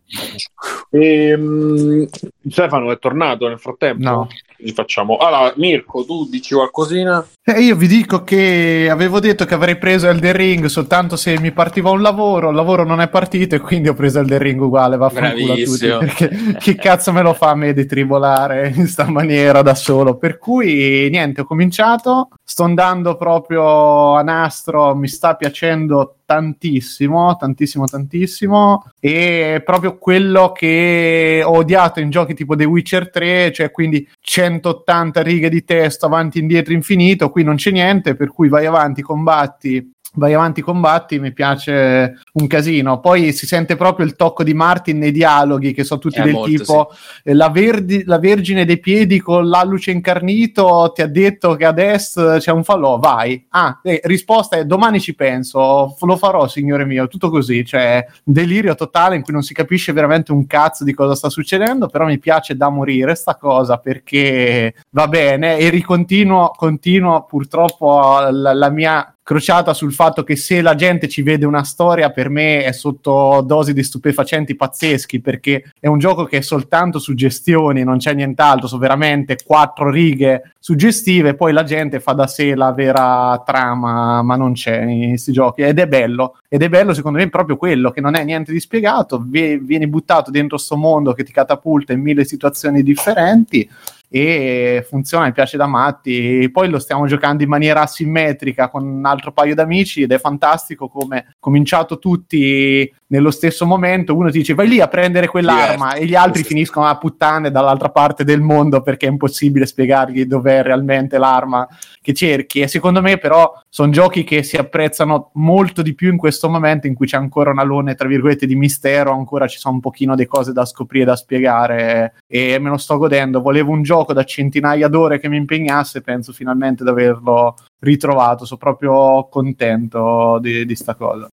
[0.90, 2.06] Ehm,
[2.48, 4.10] Stefano è tornato nel frattempo?
[4.10, 4.28] No.
[4.64, 5.16] Ci facciamo.
[5.16, 7.26] Allora, Mirko, tu dici qualcosina?
[7.42, 11.50] Eh, io vi dico che avevo detto che avrei preso Elden Ring soltanto se mi
[11.50, 14.96] partiva un lavoro, il lavoro non è partito e quindi ho preso Elden Ring uguale,
[14.96, 19.10] vaffanculo a tutti, perché chi cazzo me lo fa a me di tribolare in sta
[19.10, 20.16] maniera da solo?
[20.16, 27.84] Per cui niente, ho cominciato, sto andando proprio a nastro, mi sta piacendo tantissimo, tantissimo,
[27.84, 28.84] tantissimo.
[28.98, 35.22] E proprio quello che ho odiato in giochi tipo The Witcher 3, cioè quindi 180
[35.22, 39.02] righe di testo avanti e indietro infinito, qui non c'è niente, per cui vai avanti,
[39.02, 43.00] combatti, vai avanti, combatti, mi piace un casino.
[43.00, 46.32] Poi si sente proprio il tocco di Martin nei dialoghi che sono tutti Eh, del
[46.32, 46.90] molto, tipo
[47.24, 51.78] eh, la, verdi- la vergine dei piedi con l'alluce incarnito ti ha detto che ad
[51.78, 53.46] est c'è un falò, vai.
[53.50, 58.74] Ah, eh, risposta è domani ci penso, lo farò signore mio, tutto così, cioè delirio
[58.74, 62.18] totale in cui non si capisce veramente un cazzo di cosa sta succedendo, però mi
[62.18, 69.14] piace da morire sta cosa perché va bene e ricontinuo continuo purtroppo la, la mia
[69.22, 73.42] crociata sul fatto che se la gente ci vede una storia per me è sotto
[73.46, 78.66] dosi di stupefacenti pazzeschi perché è un gioco che è soltanto suggestioni, non c'è nient'altro,
[78.66, 84.36] sono veramente quattro righe suggestive, poi la gente fa da sé la vera trama, ma
[84.36, 85.62] non c'è in questi giochi.
[85.62, 88.60] Ed è bello, ed è bello secondo me proprio quello che non è niente di
[88.60, 93.68] spiegato, vie- vieni buttato dentro sto mondo che ti catapulta in mille situazioni differenti
[94.14, 96.50] e funziona, mi piace da matti.
[96.52, 100.88] Poi lo stiamo giocando in maniera asimmetrica con un altro paio d'amici ed è fantastico
[100.88, 104.16] come cominciato tutti nello stesso momento.
[104.16, 107.90] Uno ti dice vai lì a prendere quell'arma e gli altri finiscono a puttane dall'altra
[107.90, 111.68] parte del mondo perché è impossibile spiegargli dov'è realmente l'arma
[112.00, 112.60] che cerchi.
[112.60, 116.86] E secondo me, però, sono giochi che si apprezzano molto di più in questo momento
[116.86, 120.14] in cui c'è ancora un alone, tra virgolette, di mistero, ancora ci sono un pochino
[120.14, 123.42] di cose da scoprire, da spiegare e me lo sto godendo.
[123.42, 128.46] Volevo un gioco da centinaia d'ore che mi impegnasse, penso finalmente di averlo, ritrovato.
[128.46, 131.28] Sono proprio contento di, di sta cosa.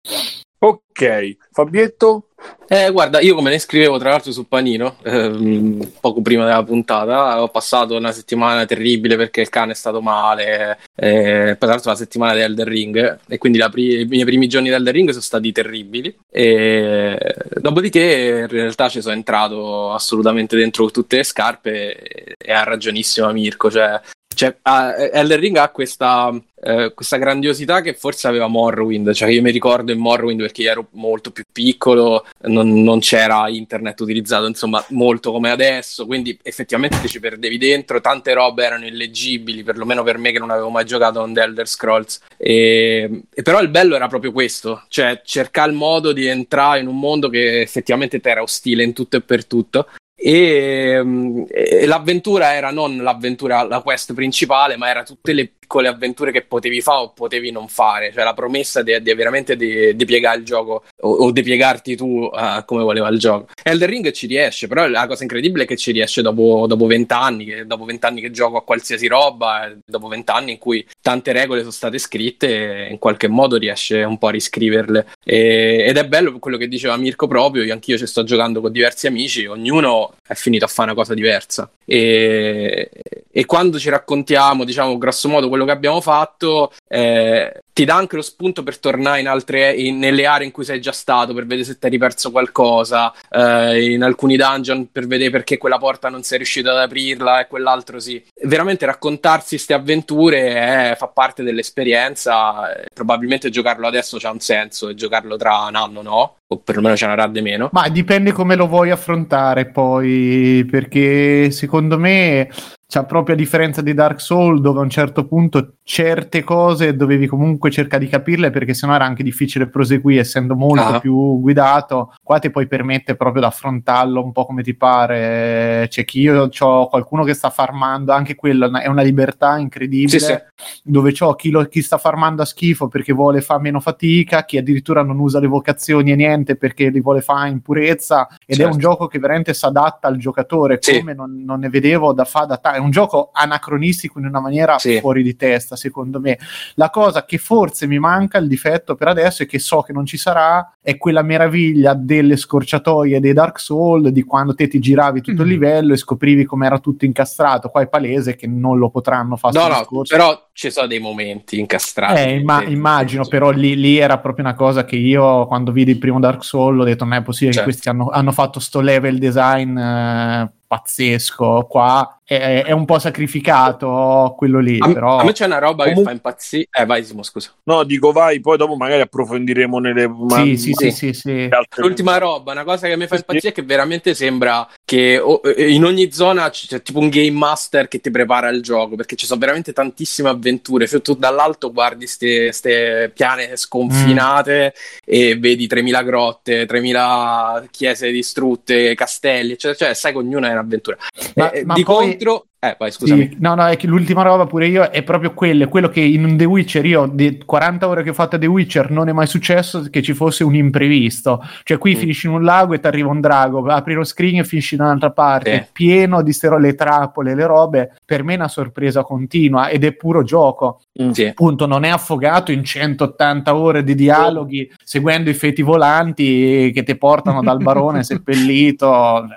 [0.57, 2.29] Ok, Fabietto?
[2.67, 7.41] Eh, guarda, io come ne scrivevo tra l'altro su Panino, ehm, poco prima della puntata,
[7.41, 11.97] ho passato una settimana terribile perché il cane è stato male, eh, tra l'altro la
[11.97, 15.21] settimana di Elden Ring, e quindi pri- i miei primi giorni di Elden Ring sono
[15.21, 17.17] stati terribili, e
[17.55, 23.69] dopodiché in realtà ci sono entrato assolutamente dentro tutte le scarpe e ha ragionissimo Mirko,
[23.69, 23.99] cioè
[24.35, 26.31] cioè, ah, Elden Ring ha questa,
[26.61, 30.87] eh, questa grandiosità che forse aveva Morrowind, cioè io mi ricordo in Morrowind perché ero
[30.91, 37.07] molto più piccolo, non, non c'era internet utilizzato, insomma, molto come adesso, quindi effettivamente ti
[37.07, 41.21] ci perdevi dentro, tante robe erano illeggibili, perlomeno per me che non avevo mai giocato
[41.21, 45.77] a The Elder Scrolls, e, e però il bello era proprio questo, cioè cercare il
[45.77, 49.45] modo di entrare in un mondo che effettivamente ti era ostile in tutto e per
[49.45, 49.87] tutto,
[50.27, 56.31] e, e, l'avventura era non l'avventura, la quest principale, ma era tutte le piccole avventure
[56.31, 60.05] che potevi fare o potevi non fare, cioè la promessa di, di veramente di, di,
[60.05, 63.47] piegare il gioco o, o di piegarti tu uh, come voleva il gioco.
[63.63, 67.65] Elden Ring ci riesce, però la cosa incredibile è che ci riesce dopo, vent'anni, che,
[67.65, 71.97] dopo vent'anni che gioco a qualsiasi roba, dopo vent'anni in cui tante regole sono state
[71.97, 75.07] scritte, in qualche modo riesce un po' a riscriverle.
[75.23, 78.71] E, ed è bello quello che diceva Mirko proprio, io anch'io ci sto giocando con
[78.71, 81.69] diversi amici, ognuno è finito a fare una cosa diversa.
[81.85, 82.89] E,
[83.31, 88.15] e quando ci raccontiamo, diciamo, grosso modo quello che abbiamo fatto, eh, ti dà anche
[88.15, 91.45] lo spunto per tornare in altre, in, nelle aree in cui sei già stato, per
[91.45, 96.07] vedere se ti hai riperso qualcosa, eh, in alcuni dungeon per vedere perché quella porta
[96.07, 98.23] non sei riuscito ad aprirla e quell'altro sì.
[98.43, 104.95] Veramente raccontarsi queste avventure eh, fa parte dell'esperienza, probabilmente giocarlo adesso c'ha un senso e
[104.95, 107.67] giocarlo tra un anno no, o perlomeno ce n'avrà di meno.
[107.73, 112.47] Ma dipende come lo vuoi affrontare poi, perché secondo me
[112.87, 117.25] c'è proprio a differenza di Dark Souls dove a un certo punto certe cose dovevi
[117.25, 120.99] comunque cercare di capirle perché sennò era anche difficile proseguire essendo molto ah.
[120.99, 126.05] più guidato qua ti puoi permettere proprio di affrontarlo un po' come ti pare c'è
[126.05, 130.37] chi io ho qualcuno che sta farmando anche quello è una libertà incredibile sì, sì.
[130.83, 134.57] dove c'ho chi, lo, chi sta farmando a schifo perché vuole fare meno fatica chi
[134.57, 138.61] addirittura non usa le vocazioni e niente perché li vuole fare in purezza ed certo.
[138.61, 138.87] è un certo.
[138.87, 140.99] gioco che veramente si adatta al giocatore sì.
[140.99, 144.39] come non, non, ne vedevo da fare da tanto è un gioco anacronistico in una
[144.39, 146.37] maniera fuori di testa secondo me.
[146.75, 147.54] La cosa che forse
[147.87, 151.21] mi manca, il difetto per adesso, e che so che non ci sarà, è quella
[151.21, 155.51] meraviglia delle scorciatoie dei Dark Souls, di quando te ti giravi tutto il mm.
[155.51, 157.69] livello e scoprivi com'era tutto incastrato.
[157.69, 159.57] Qua è palese che non lo potranno fare.
[159.57, 162.19] No, no, però ci sono dei momenti incastrati.
[162.19, 165.99] Eh, imma- immagino, però lì, lì, era proprio una cosa che io quando vidi il
[165.99, 167.69] primo Dark Souls ho detto non è possibile certo.
[167.69, 172.97] che questi hanno, hanno, fatto sto level design eh, pazzesco qua è, è, un po'
[172.97, 176.85] sacrificato quello lì a, però a me c'è una roba Comun- che fa impazzire eh
[176.85, 181.13] vai Simo scusa no dico vai poi dopo magari approfondiremo nelle sì, sì, sì, sì,
[181.13, 181.49] sì.
[181.75, 185.21] l'ultima roba una cosa che mi fa impazzire è che veramente sembra che
[185.57, 189.27] in ogni zona c'è tipo un game master che ti prepara il gioco perché ci
[189.27, 195.01] sono veramente tantissime avventure cioè, tu dall'alto guardi queste piane sconfinate mm.
[195.05, 200.97] e vedi 3000 grotte 3000 chiese distrutte castelli cioè, cioè sai che ognuno è un'avventura
[201.35, 202.14] ma, eh, ma di poi...
[202.15, 203.29] contro eh, vai, scusami.
[203.29, 206.35] Sì, no, no, è che l'ultima roba pure io è proprio quello, quello che in
[206.35, 209.27] The Witcher io, di 40 ore che ho fatto a The Witcher, non è mai
[209.27, 211.43] successo che ci fosse un imprevisto.
[211.63, 211.97] Cioè qui mm.
[211.97, 214.85] finisci in un lago e ti arriva un drago, apri lo screen e finisci da
[214.85, 215.67] un'altra parte, eh.
[215.71, 217.97] pieno di stero- le trappole, le robe.
[218.03, 220.81] Per me è una sorpresa continua ed è puro gioco.
[220.99, 221.11] Mm.
[221.11, 221.25] Sì.
[221.25, 226.97] Appunto, non è affogato in 180 ore di dialoghi, seguendo i feti volanti che ti
[226.97, 229.27] portano dal barone seppellito.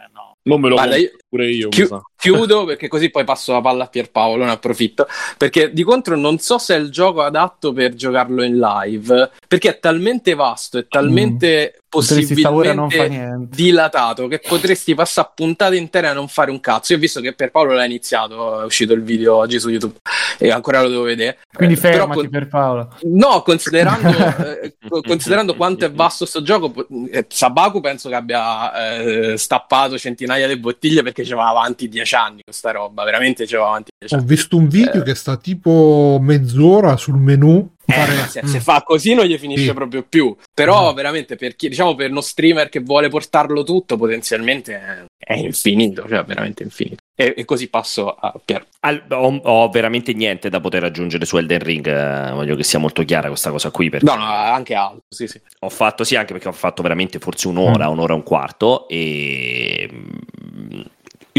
[0.49, 0.55] No.
[0.55, 1.69] Non me lo Guarda, io, pure io.
[1.69, 5.07] Chi- chiudo perché così poi passo la palla a Pierpaolo, ne approfitto.
[5.37, 9.69] Perché di contro non so se è il gioco adatto per giocarlo in live, perché
[9.70, 11.81] è talmente vasto, è talmente mm.
[11.89, 16.93] possibilmente dilatato che potresti passare puntate intere a non fare un cazzo.
[16.93, 19.99] Io ho visto che Pierpaolo l'ha iniziato, è uscito il video oggi su YouTube
[20.39, 21.39] e ancora lo devo vedere.
[21.52, 22.97] Quindi eh, fermati però, Pierpaolo.
[23.02, 24.09] No, considerando,
[24.60, 30.47] eh, considerando quanto è vasto questo gioco, eh, Sabaku penso che abbia eh, stappato centinaia
[30.47, 34.15] di bottiglie perché ci va avanti dieci anni questa roba, veramente ci va avanti dieci
[34.15, 35.05] Ho visto un video eh.
[35.05, 39.73] che sta tipo mezz'ora sul menu eh, se, se, fa così non gli finisce sì.
[39.73, 40.36] proprio più.
[40.52, 40.93] Però, no.
[40.93, 46.06] veramente, per chi, diciamo, per uno streamer che vuole portarlo tutto, potenzialmente è, è infinito,
[46.06, 47.02] cioè veramente infinito.
[47.20, 48.65] E, e così passo a Pier.
[48.78, 51.85] Al, ho, ho, veramente niente da poter aggiungere su Elden Ring.
[51.85, 53.90] Eh, voglio che sia molto chiara questa cosa qui.
[53.90, 55.03] Perché no, no, anche altro.
[55.09, 55.40] Sì, sì.
[55.61, 57.90] Ho fatto sì, anche perché ho fatto veramente forse un'ora, mm.
[57.90, 58.86] un'ora e un quarto.
[58.86, 59.90] E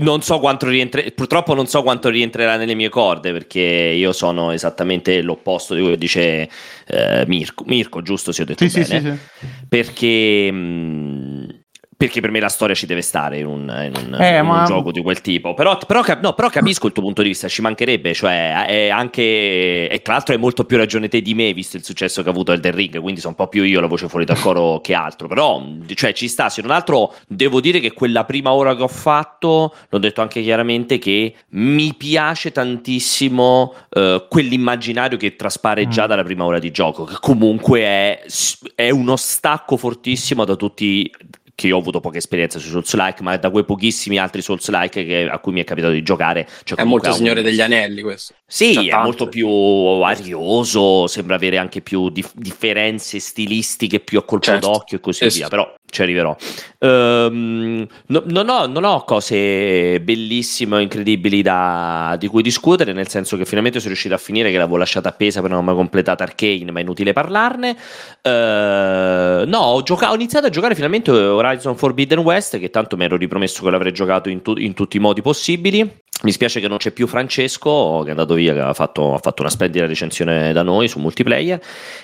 [0.01, 4.51] Non so quanto rientre- purtroppo non so quanto rientrerà nelle mie corde perché io sono
[4.51, 6.49] esattamente l'opposto di quello che dice
[6.87, 7.63] eh, Mirko.
[7.67, 9.19] Mirko, giusto se ho detto Sì, sì, bene?
[9.39, 9.47] sì, sì.
[9.67, 11.38] Perché, mh,
[11.99, 14.47] perché per me la storia ci deve stare in un, in un- Eh, in un
[14.47, 15.53] ma- gioco di quel tipo.
[15.53, 18.13] Però, però no, però capisco il tuo punto di vista, ci mancherebbe.
[18.13, 19.89] Cioè, è anche.
[19.89, 22.31] E tra l'altro hai molto più ragione te di me, visto il successo che ha
[22.31, 23.01] avuto Elden Ring.
[23.01, 25.27] Quindi sono un po' più io la voce fuori dal coro che altro.
[25.27, 25.61] Però,
[25.93, 26.47] cioè, ci sta.
[26.47, 30.41] Se non altro, devo dire che quella prima ora che ho fatto, l'ho detto anche
[30.41, 37.03] chiaramente, che mi piace tantissimo eh, quell'immaginario che traspare già dalla prima ora di gioco.
[37.03, 38.21] Che comunque è,
[38.73, 41.11] è uno stacco fortissimo da tutti
[41.59, 45.27] che io ho avuto poca esperienza su Souls-like, ma da quei pochissimi altri Souls-like che-
[45.29, 46.47] a cui mi è capitato di giocare.
[46.63, 48.33] Cioè, È molto un- Signore degli Anelli questo.
[48.47, 49.03] Sì, C'ha è tanto.
[49.05, 54.67] molto più arioso, sembra avere anche più dif- differenze stilistiche più a colpo Certo.
[54.67, 56.35] d'occhio e così Sì, via, però ci arriverò.
[56.79, 63.07] Ehm, no- non, ho, non ho cose bellissime o incredibili da- di cui discutere, nel
[63.07, 66.23] senso che finalmente sono riuscito a finire, che l'avevo lasciata appesa per non aver completato
[66.23, 67.75] Arcane, ma è inutile parlarne.
[68.21, 73.05] Eh, no, ho, gioca- ho iniziato a giocare finalmente Horizon Forbidden West, che tanto mi
[73.05, 76.07] ero ripromesso che l'avrei giocato in, tu- in tutti i modi possibili.
[76.21, 79.19] Mi spiace che non c'è più Francesco, che è andato via, che ha fatto, ha
[79.19, 81.61] fatto una splendida recensione da noi su multiplayer.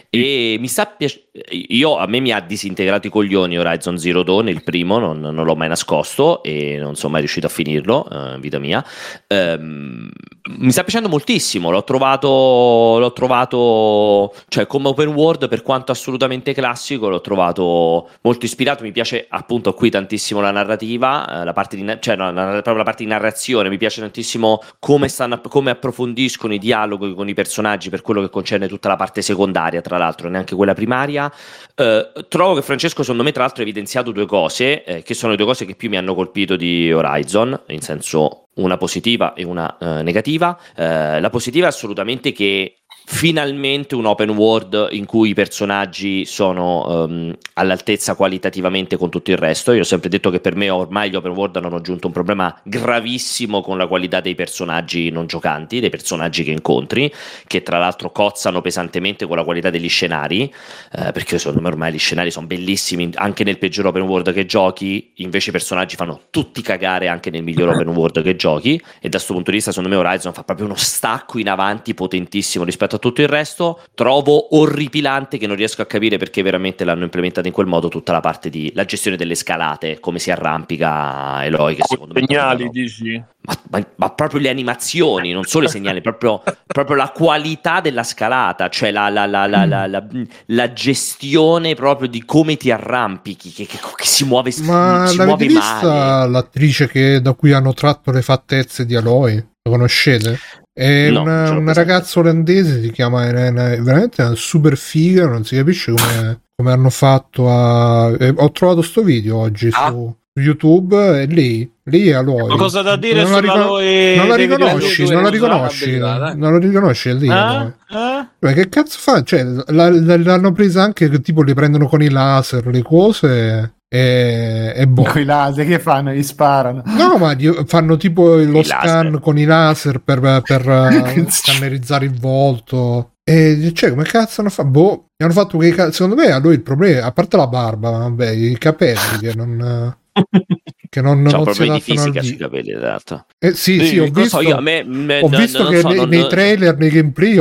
[0.09, 1.97] E mi sta piacendo.
[1.97, 5.55] A me mi ha disintegrato i coglioni Horizon Zero Dawn, il primo, non, non l'ho
[5.55, 8.83] mai nascosto e non sono mai riuscito a finirlo eh, vita mia.
[9.27, 10.09] Ehm,
[10.47, 11.71] mi sta piacendo moltissimo.
[11.71, 18.45] L'ho trovato, l'ho trovato, cioè, come open world, per quanto assolutamente classico, l'ho trovato molto
[18.45, 18.83] ispirato.
[18.83, 22.77] Mi piace appunto qui tantissimo la narrativa, eh, la parte di, cioè, no, la- proprio
[22.77, 23.69] la parte di narrazione.
[23.69, 28.29] Mi piace tantissimo come, stanno, come approfondiscono i dialoghi con i personaggi per quello che
[28.29, 31.31] concerne tutta la parte secondaria, tra l'altro, neanche quella primaria.
[31.75, 35.37] Eh, trovo che Francesco, secondo me, tra l'altro, evidenziato due cose, eh, che sono le
[35.37, 39.77] due cose che più mi hanno colpito di Horizon, in senso una positiva e una
[39.77, 40.57] eh, negativa.
[40.75, 47.05] Eh, la positiva è assolutamente che finalmente un open world in cui i personaggi sono
[47.07, 49.71] ehm, all'altezza qualitativamente con tutto il resto.
[49.73, 52.59] Io ho sempre detto che per me ormai gli open world hanno aggiunto un problema
[52.63, 57.11] gravissimo con la qualità dei personaggi non giocanti, dei personaggi che incontri,
[57.45, 60.51] che tra l'altro cozzano pesantemente con la qualità degli scenari,
[60.91, 64.45] eh, perché secondo me ormai gli scenari sono bellissimi anche nel peggior open world che
[64.45, 69.09] giochi, invece i personaggi fanno tutti cagare anche nel miglior open world che giochi e
[69.09, 72.63] da questo punto di vista secondo me Horizon fa proprio uno stacco in avanti potentissimo
[72.63, 73.81] rispetto a tutto il resto.
[73.93, 78.11] Trovo orripilante che non riesco a capire perché veramente l'hanno implementata in quel modo tutta
[78.11, 82.69] la parte di la gestione delle scalate, come si arrampica Eloy che secondo me Segnali,
[82.69, 83.23] dici?
[83.41, 88.03] ma, ma- ma proprio le animazioni, non solo i segnali, proprio, proprio la qualità della
[88.03, 90.05] scalata, cioè la, la- la- la- la- la-
[90.47, 95.45] la gestione proprio di come ti arrampichi, che, che- che si muove, Ma si muove
[95.45, 96.29] vista male.
[96.31, 99.35] l'attrice che, da cui hanno tratto le fattezze di Aloy?
[99.35, 100.39] La conoscete?
[100.77, 105.45] È No, una, una ragazza olandese, si chiama, una- è veramente una super figa, non
[105.45, 108.13] si capisce come, come hanno fatto a...
[108.19, 109.87] eh, ho trovato sto video oggi Ah.
[109.87, 112.47] su, su YouTube e lei, lei è Aloy.
[112.47, 116.19] Qualcosa da dire non la, sulla ricon- Aloy non la riconosci, non la riconosci, non
[116.19, 116.37] dai.
[116.37, 117.29] non la riconosci, è lei.
[117.29, 117.95] Eh?
[117.97, 118.27] Eh?
[118.39, 119.23] Beh, che cazzo fa?
[119.23, 123.74] Cioè, la- la- l'hanno presa anche che tipo li prendono con i laser, le cose.
[123.87, 125.03] E, e boh.
[125.03, 126.11] Con i laser che fanno?
[126.11, 126.81] Gli sparano.
[126.85, 127.35] No, ma
[127.65, 129.19] fanno tipo lo I scan laser.
[129.19, 130.67] con i laser per, per
[131.15, 133.11] eh, scannerizzare il volto.
[133.23, 134.69] E cioè, come cazzo hanno fatto?
[134.69, 137.89] Boh, mi hanno fatto che secondo me a lui il problema, a parte la barba,
[137.89, 139.95] vabbè, i capelli che non.
[140.89, 143.25] che non, C'ha non si problemi di fisica sui capelli, esatto.
[143.39, 145.71] Eh, sì, Sì, sì, ho visto, so, io a me- me- ho no, visto non
[145.71, 147.37] che so, nei, non- nei trailer, nei gameplay,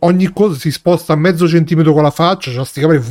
[0.00, 3.04] ogni cosa si sposta a mezzo centimetro con la faccia, c'ha sti capelli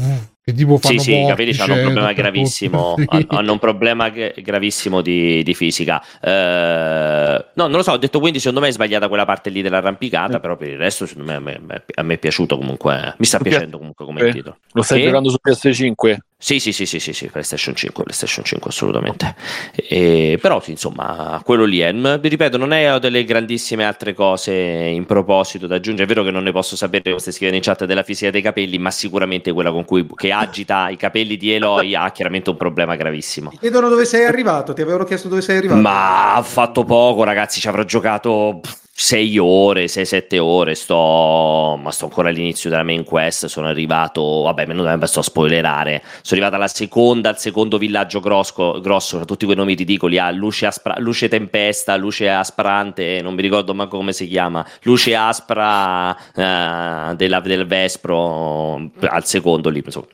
[0.47, 2.93] che tipo fanno Sì, sì, capelli vortice hanno un problema gravissimo.
[2.99, 3.05] Sì.
[3.07, 5.99] han- Hanno un problema gra- gravissimo di, di fisica.
[6.21, 7.93] Eh, no, non lo so.
[7.93, 10.39] Ho detto quindi, secondo me è sbagliata quella parte lì dell'arrampicata.
[10.39, 13.15] Però per il resto, secondo me, a me, a me- è piaciuto comunque.
[13.17, 14.57] Mi sta piacendo comunque come Eh, titolo.
[14.73, 15.05] Lo stai Che?
[15.07, 16.17] giocando su PS5?
[16.45, 19.33] Sì, sì, sì, sì, sì, sì, PlayStation 5, PlayStation 5 assolutamente.
[19.73, 24.13] E- però insomma, quello lì è, m- vi ripeto, non è ho delle grandissime altre
[24.13, 26.03] cose in proposito da aggiungere.
[26.03, 28.77] È vero che non ne posso sapere, stai scrivendo in chat, della fisica dei capelli,
[28.77, 32.95] ma sicuramente quella con cui che agita i capelli di Eloy ha chiaramente un problema
[32.95, 33.49] gravissimo.
[33.49, 35.81] Ti chiedono dove sei arrivato, ti avevano chiesto dove sei arrivato.
[35.81, 37.59] Ma ha fatto poco, ragazzi.
[37.59, 43.03] Ci avrò giocato pff, 6 ore, 6-7 ore, sto, ma sto ancora all'inizio della main
[43.03, 47.77] quest, sono arrivato, vabbè, non dovrebbe sto a spoilerare, sono arrivato alla seconda, al secondo
[47.77, 53.19] villaggio grosso, grosso con tutti quei nomi ridicoli, a luce, aspra, luce tempesta, luce asprante,
[53.21, 59.67] non mi ricordo manco come si chiama, luce aspra eh, della, del Vespro, al secondo
[59.69, 60.07] lì, insomma.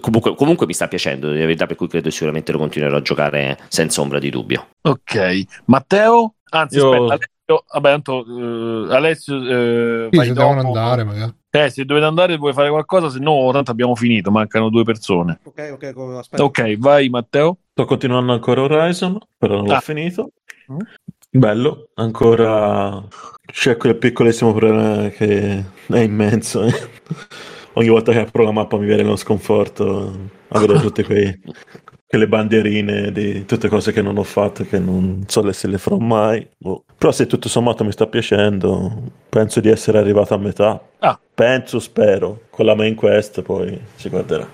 [0.00, 3.58] comunque, comunque mi sta piacendo, di verità, per cui credo sicuramente lo continuerò a giocare
[3.68, 4.68] senza ombra di dubbio.
[4.80, 6.36] Ok, Matteo?
[6.48, 8.24] Anzi, Io- aspetta, Alessio, vabbè, tanto,
[8.90, 10.48] eh, Alessio, eh, Sì, se dopo.
[10.54, 11.34] devono andare, magari.
[11.50, 15.40] Eh, se dovete andare vuoi fare qualcosa, se no tanto abbiamo finito, mancano due persone.
[15.42, 16.44] Ok, ok, aspetta.
[16.44, 17.58] Ok, vai Matteo.
[17.72, 19.80] Sto continuando ancora Horizon, però non l'ho Ah.
[19.80, 20.30] finito.
[21.30, 23.02] Bello, ancora
[23.46, 26.62] c'è quel piccolissimo problema che è immenso.
[26.64, 26.72] eh.
[27.74, 31.02] Ogni volta che apro la mappa mi viene lo sconforto a vedere tutte
[32.12, 35.78] quei- quelle bandierine di tutte cose che non ho fatto, che non so se le
[35.78, 36.46] farò mai.
[36.58, 36.84] Boh.
[36.98, 38.92] Però se tutto sommato mi sta piacendo,
[39.28, 40.80] penso di essere arrivato a metà.
[40.98, 41.18] Ah.
[41.34, 44.48] Penso, spero, con la main quest poi si guarderà.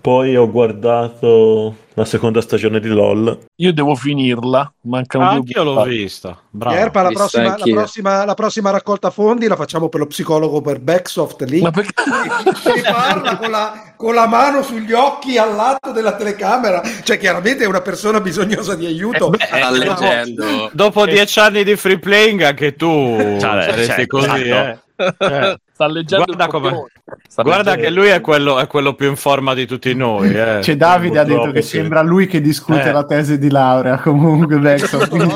[0.00, 3.38] Poi ho guardato la seconda stagione di LOL.
[3.56, 6.38] Io devo finirla, mancano Ah, due anch'io l'ho vista.
[6.50, 6.74] Bravo.
[6.76, 10.80] Pierpa, la prossima, la, prossima, la prossima raccolta fondi la facciamo per lo psicologo per
[10.80, 11.60] Backsoft lì.
[11.60, 11.92] Ma perché?
[11.92, 17.64] Che parla con la, con la mano sugli occhi al lato della telecamera, cioè chiaramente
[17.64, 19.32] è una persona bisognosa di aiuto.
[19.32, 20.70] Eh, beh, eh, leggendo.
[20.72, 24.68] Dopo dieci anni di free playing, anche tu Cioè, saresti cioè, così, esatto.
[24.70, 24.78] eh.
[24.96, 25.56] Eh.
[25.72, 26.84] Sta leggendo Guarda come-.
[27.28, 30.34] Sta Guarda leggendo- che lui è quello, è quello più in forma di tutti noi.
[30.34, 30.58] Eh.
[30.62, 31.76] C'è Davide ha detto che sì.
[31.78, 32.92] sembra lui che discute Eh.
[32.92, 35.34] la tesi di laurea comunque Backsoft, quindi-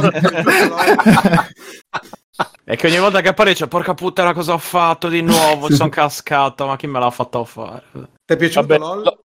[2.69, 5.89] E che ogni volta che appare dice porca puttana cosa ho fatto di nuovo, sono
[5.89, 7.83] cascato, ma chi me l'ha fatto fare?
[7.93, 9.03] Ti è piaciuto Vabbè, LOL?
[9.03, 9.23] lo-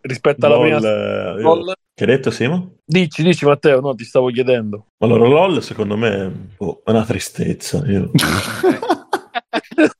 [0.00, 1.72] rispetto alla LOL, prima eh, LOL.
[1.94, 2.76] Che hai detto Simo?
[2.84, 4.86] Dici, dici Matteo, no, ti stavo chiedendo.
[5.04, 7.82] Allora, LOL secondo me boh, è una tristezza.
[7.86, 8.10] Io...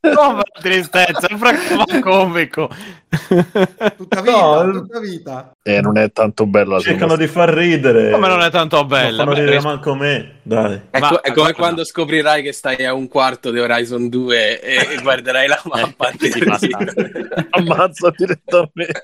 [0.01, 2.70] No, ma tristezza, proprio comico.
[3.97, 5.53] Tutta vita, No, tutta vita.
[5.62, 6.79] Eh, non è tanto bella.
[6.81, 8.11] Cercano di far ridere.
[8.11, 9.24] Come non è tanto Non bella?
[9.24, 10.81] fanno ridere manco me, dai.
[10.91, 11.53] È, Ma- co- è come guarda.
[11.55, 16.09] quando scoprirai che stai a un quarto di Horizon 2 e, e guarderai la mappa
[16.09, 16.31] Eh, ti.
[17.51, 19.03] Ammazza direttamente.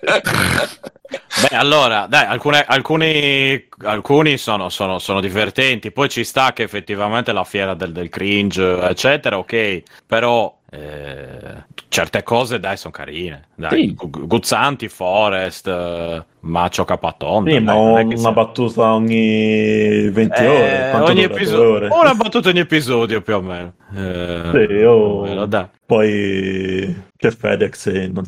[1.49, 5.91] Beh, allora, dai, alcune- alcuni, alcuni sono, sono- sono divertenti.
[5.91, 9.83] Poi ci sta che effettivamente la fiera del, del cringe, eccetera, ok.
[10.07, 10.38] Però
[10.71, 13.49] eh, certe cose, dai, sono carine.
[13.55, 13.95] Dai, Sì.
[13.95, 17.51] Gu- Guzzanti, Forest, eh, Macio Capatonda.
[17.51, 21.11] Sì, ma una sia- battuta ogni 20 Eh, ore.
[21.11, 21.89] Ogni episodio, ore?
[21.91, 23.73] una battuta ogni episodio più o meno.
[23.95, 25.67] Eh, Sì, io- quello, dai.
[25.87, 28.25] Poi che FedEx eh, non,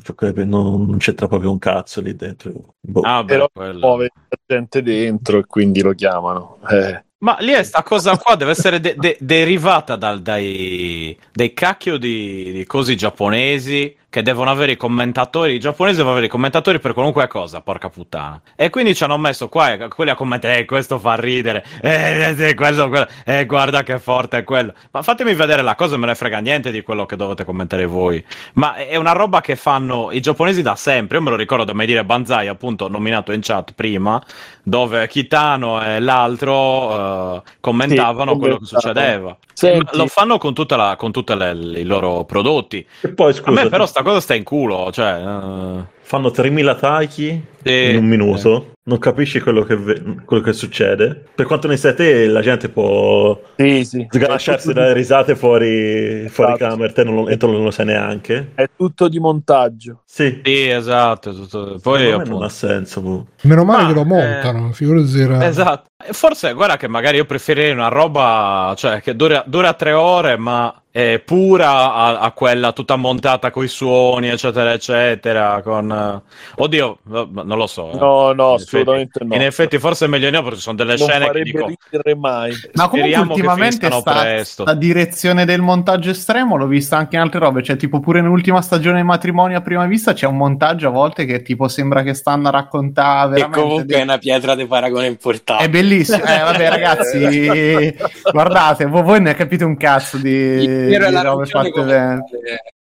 [0.47, 2.53] non- non c'entra proprio un cazzo lì dentro.
[2.81, 3.01] Boh.
[3.03, 3.78] Ah, beh, Però quello.
[3.81, 6.59] muove la gente dentro e quindi lo chiamano.
[6.70, 7.05] Eh.
[7.23, 11.99] Ma lì è sta cosa qua deve essere de- de- derivata dal- dai, dai cacchio
[11.99, 15.55] di, di cosi giapponesi che devono avere i commentatori.
[15.55, 18.41] I giapponesi devono avere i commentatori per qualunque cosa, porca puttana.
[18.57, 22.35] E quindi ci hanno messo qua eh, quelli a commentare, eh, questo fa ridere, eh,
[22.37, 24.74] eh, quello, quello, eh, guarda che forte è quello.
[24.91, 28.23] Ma fatemi vedere la cosa, me ne frega niente di quello che dovete commentare voi.
[28.55, 31.19] Ma è una roba che fanno i giapponesi da sempre.
[31.19, 34.20] Io me lo ricordo da mai dire Banzai, appunto, nominato in chat prima,
[34.65, 39.37] dove Kitano e l'altro eh, commentavano Sì, quello che succedeva.
[39.53, 39.97] Senti.
[39.97, 42.85] Lo fanno con, tutta la- con tutti i loro prodotti.
[43.03, 45.14] E poi A scusa, me però sta cosa sta in culo, cioè...
[45.24, 50.53] eh, fanno 3000 taiki sì, in un minuto, non capisci quello che, ve- quello che
[50.53, 51.23] succede.
[51.32, 54.07] Per quanto ne sai te, la gente può Sì, sì.
[54.11, 56.69] sganasciarsi dalle risate fuori, fuori Esatto.
[56.69, 58.51] camera, te non lo, e tu non lo sai neanche.
[58.57, 60.01] È tutto di montaggio.
[60.05, 61.32] Sì, Sì, esatto.
[61.32, 63.01] tutto- Poi appunto- non ha senso.
[63.03, 63.27] boh.
[63.43, 65.89] Meno male Ma, che lo eh, montano, figurati se era- Esatto.
[66.05, 70.37] E Forse, guarda che magari io preferirei una roba, cioè, che dura, dura tre ore,
[70.39, 75.61] ma è pura a, a quella tutta montata con i suoni, eccetera, eccetera.
[75.62, 75.89] Con...
[76.01, 76.20] eh,
[76.56, 77.90] Oddio, no, non lo so.
[77.93, 77.97] eh.
[77.98, 79.35] No, no, In effetti- assolutamente no.
[79.35, 81.70] In effetti, forse è meglio no, perché ci sono delle non scene che dico.
[82.16, 82.52] mai.
[82.74, 84.62] Ma comunque ultimamente sta, presto.
[84.62, 88.60] sta direzione del montaggio estremo l'ho vista anche in altre robe, cioè tipo pure nell'ultima
[88.62, 92.14] stagione di matrimonio a prima vista c'è un montaggio a volte che tipo sembra che
[92.14, 95.64] stanno a raccontare E veramente comunque dei- è una pietra di paragone importante.
[95.64, 97.97] È bellissimo, eh, vabbè ragazzi,
[98.32, 102.24] guardate, voi, voi ne capite un cazzo di, di la robe fatte bene.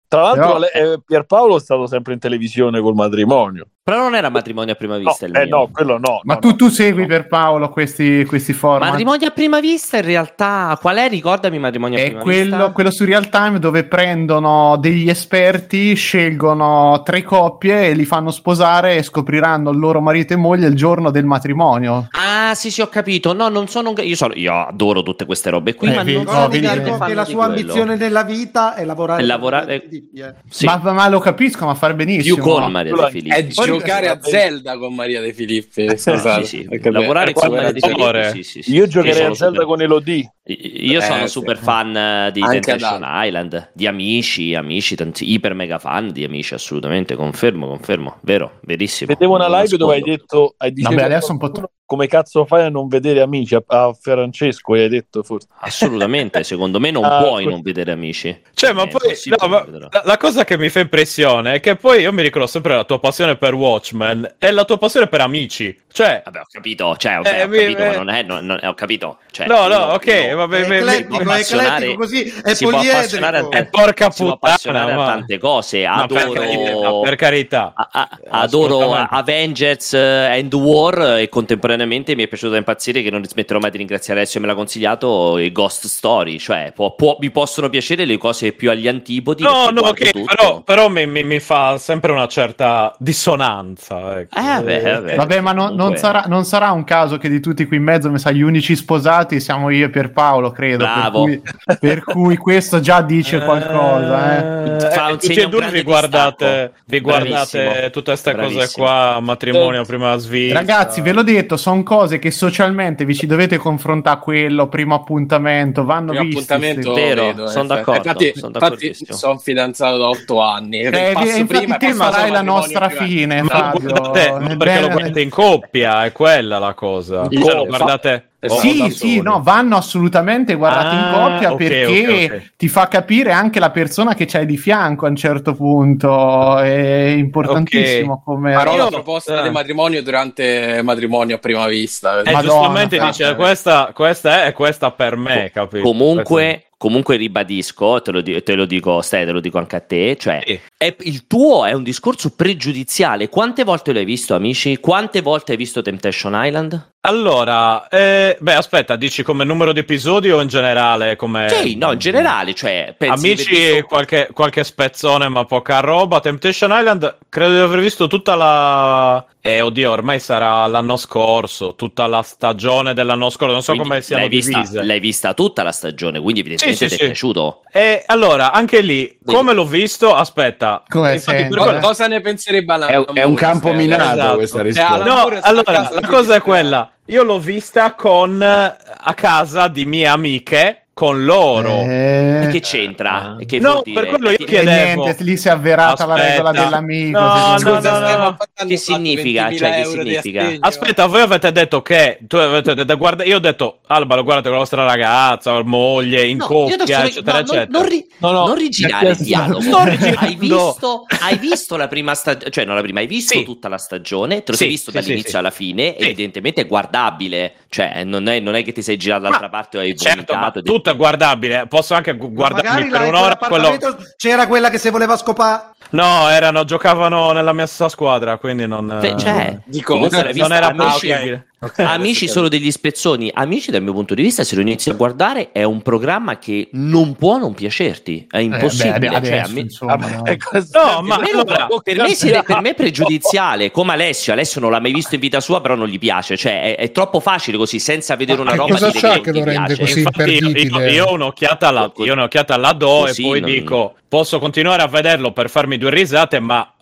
[0.10, 3.68] Tra l'altro, Però- eh, Pierpaolo è stato sempre in televisione col matrimonio.
[3.90, 5.58] Però non era matrimonio a prima vista il eh mio.
[5.58, 6.20] no, quello no.
[6.24, 6.56] Ma no, tu, no.
[6.56, 8.90] tu segui per Paolo questi, questi format?
[8.90, 11.10] Matrimonio a prima vista in realtà qual è?
[11.10, 12.72] Ricordami matrimonio a È prima quello, vista.
[12.72, 18.96] quello su real time dove prendono degli esperti, scelgono tre coppie e li fanno sposare
[18.98, 22.08] e scopriranno il loro marito e moglie il giorno del matrimonio.
[22.12, 23.34] Ah, sì, sì, ho capito.
[23.34, 23.96] No, non sono un...
[24.02, 24.34] io, sono...
[24.36, 27.46] io adoro tutte queste robe qui, Eh, ma vi- non no, Dico che la sua
[27.46, 27.60] quello.
[27.60, 30.34] ambizione nella vita è lavorare È lavorare- eh.
[30.50, 30.66] Sì.
[30.66, 32.36] Ma, ma lo capisco, ma fare benissimo.
[32.36, 33.36] più con Maria De Filippi.
[33.36, 33.48] È
[33.80, 35.86] giocare a Zelda con Maria De Filippi.
[35.88, 36.46] Ah, Esatto.
[36.46, 36.90] sì, sì.
[36.92, 37.80] Lavorare con Maria De.
[37.80, 38.72] Filippi, sì, sì, sì.
[38.74, 40.32] Io Io giocherei a Zelda con Elodie.
[40.54, 41.64] Io sono Eh, super sì.
[41.64, 47.16] fan eh, di Temptation Island, di amici, amici, tanti, iper mega fan di amici, assolutamente,
[47.16, 49.14] confermo, confermo, vero, verissimo.
[49.14, 52.46] Vedevo una live dove hai detto, hai dicevo Vabbè, adesso un po' qualcuno, come cazzo
[52.46, 54.74] fai a non vedere amici a, a Francesco?
[54.74, 55.48] Hai detto forse.
[55.60, 58.36] Assolutamente, secondo me non Ah, puoi non vedere amici.
[58.54, 61.76] Cioè, ma È poi no, ma la, la cosa che mi fa impressione è che
[61.76, 65.22] poi io mi ricordo sempre la tua passione per Watchmen e la tua passione per
[65.22, 65.76] amici.
[65.92, 67.96] Cioè, Vabbè, ho capito, cioè, Eh, ho mi- capito, ma eh.
[67.98, 69.18] non è, non- non- ho capito.
[69.32, 70.06] Cioè, no, no, ok,
[70.48, 73.78] vabbè, È eclettico, è eclettico così, è si può appassionare a poliedrico.
[73.78, 75.88] eh, porca puttana, ma- tante cose.
[75.88, 77.74] ma per Adoro, carità, per carità.
[77.76, 79.16] a- a- adoro Assolutamente.
[79.16, 83.72] Avengers eh, End War e contemporaneamente mi è piaciuto da impazzire che non smetterò mai
[83.72, 88.06] di ringraziare Alessio me l'ha consigliato i Ghost Story, cioè può- può- mi possono piacere
[88.06, 89.44] le cose più agli antipodi.
[89.44, 90.26] No, no, ok, tutto.
[90.36, 94.20] però, però mi, mi- mi fa sempre una certa dissonanza.
[94.20, 94.38] ecco.
[94.38, 95.16] Eh, vabbè, vabbè.
[95.16, 97.84] Vabbè, ma no- non, Comunque- sarà, non sarà un caso che di tutti qui in
[97.84, 100.86] mezzo, mi sa, gli unici sposati siamo io e Pierpaolo, credo.
[100.86, 101.22] Per Bravo.
[101.24, 101.42] cui,
[101.80, 104.38] per cui questo già dice qualcosa.
[104.38, 104.90] Eh.
[104.92, 108.86] Fa un tutti segno e due grande vi guardate, vi guardate queste cose Bravissimo.
[108.86, 110.58] qua, matrimonio prima svista.
[110.60, 115.84] Ragazzi, ve l'ho detto, sono cose che socialmente vi ci dovete confrontare quello, primo appuntamento,
[115.86, 116.38] vanno Primo visti.
[116.54, 117.02] appuntamento sì.
[117.02, 117.86] Vero, vedo, son in effetti.
[117.86, 120.80] d'accordo, Infatti, son infatti sono fidanzato da otto anni.
[120.82, 123.90] Eh, Passo infatti prima e te farai la nostra fine, Ma Fabio.
[123.90, 127.28] guardate, perché lo guardate in coppia, è quella la cosa.
[127.30, 131.86] Cioè, lo guardate Sì, sì, no, vanno assolutamente guardati in Ah, coppia ok, perché
[132.30, 132.52] ok, ok.
[132.56, 136.58] ti fa capire anche la persona che c'hai di fianco a un certo punto.
[136.60, 138.54] È importantissimo come.
[138.54, 139.44] Farò la Io- proposta eh.
[139.44, 142.22] di matrimonio durante matrimonio a prima vista.
[142.22, 145.84] Eh, Madonna, giustamente dice questa, questa è e questa per me, capito?
[145.84, 149.82] Comunque, comunque ribadisco, te lo, di- te lo dico, stai, te lo dico anche a
[149.82, 150.60] te, cioè Sì.
[150.78, 153.28] è- il tuo è un discorso pregiudiziale.
[153.28, 154.78] Quante volte l'hai visto, amici?
[154.78, 156.94] Quante volte hai visto Temptation Island?
[157.02, 161.16] Allora, eh, beh, aspetta, dici come numero di episodi o in generale?
[161.16, 161.48] Come...
[161.48, 165.80] Sì, no, in generale, cioè, pensi di aver Amici, visto- qualche, qualche spezzone, ma poca
[165.80, 166.20] roba.
[166.20, 169.26] Temptation Island, credo di aver visto tutta la.
[169.42, 173.54] Eh, oddio, ormai sarà l'anno scorso, tutta la stagione dell'anno scorso.
[173.54, 174.84] Non so Quindi come siano l'hai vista, divise.
[174.84, 177.06] l'hai vista tutta la stagione, quindi evidentemente Sì, sì, ti è sì.
[177.12, 177.62] piaciuto.
[177.72, 180.14] E allora, anche lì, come l'ho visto?
[180.14, 184.36] Aspetta, Come infatti, quello- Co- Cosa ne penserebbe Alan È, è un campo minato esatto.
[184.36, 184.94] questa risposta.
[184.94, 186.92] Alan No, allora, la cosa è quella.
[187.10, 191.84] Io l'ho vista con a casa di mie amiche, con loro.
[191.84, 193.38] Eh, E che c'entra?
[193.40, 195.04] E che No, per quello io chiedevo.
[195.06, 196.30] niente, lì si è avverata la Aspetta.
[196.32, 197.20] regola dell'amico.
[197.20, 198.38] No, no, no, no.
[198.68, 199.48] Che significa?
[199.48, 200.52] 20.000 Cioè, che significa?
[200.60, 204.48] Aspetta, voi avete detto che tu avete detto, guarda, io ho detto Alba lo guardate
[204.50, 207.80] con la vostra ragazza, o moglie, in No, coppia, eccetera, no, non- eccetera.
[207.80, 209.78] Non, ri- No, no, non rigirare il dialogo.
[210.18, 213.46] Hai visto, hai visto la prima stagione, cioè non la prima, hai visto Sì.
[213.46, 216.04] tutta la stagione, te lo Sì, sei visto sì, dall'inizio alla fine, Sì.
[216.04, 219.80] evidentemente è guardabile, cioè non è, non è che ti sei girato dall'altra parte o
[219.80, 220.62] hai Certo, vomitato.
[220.90, 221.68] Tutto è guardabile.
[221.68, 223.78] Posso anche gu- guardarmi per un'ora quello...
[224.18, 225.72] c'era quella che se voleva scopare.
[225.92, 229.00] No, erano, giocavano nella mia stessa squadra, quindi non...
[229.18, 231.94] Cioè, Dico, l'hai non vista- era amici, possibile.
[231.94, 235.52] amici solo degli spezzoni, amici dal mio punto di vista, se lo inizi a guardare
[235.52, 239.08] è un programma che non può non piacerti, è Eh, impossibile.
[239.08, 240.24] cioè, adesso, me- insomma, no.
[240.24, 244.34] No, ma per me, allora, per, me si- per me è pregiudiziale, come Alessio.
[244.34, 246.38] Alessio non l'ha mai visto in vita sua, però non gli piace.
[246.38, 249.52] Cioè, è, è troppo facile così, senza vedere una roba cosa non che lo rende
[249.76, 249.80] piace.
[249.80, 250.00] così?
[250.00, 250.86] Infatti io, imperdibile.
[250.92, 253.94] io- io ho un'occhiata la, io ho un'occhiata la do Così e poi non- dico
[254.08, 256.74] posso continuare a vederlo per farmi due risate ma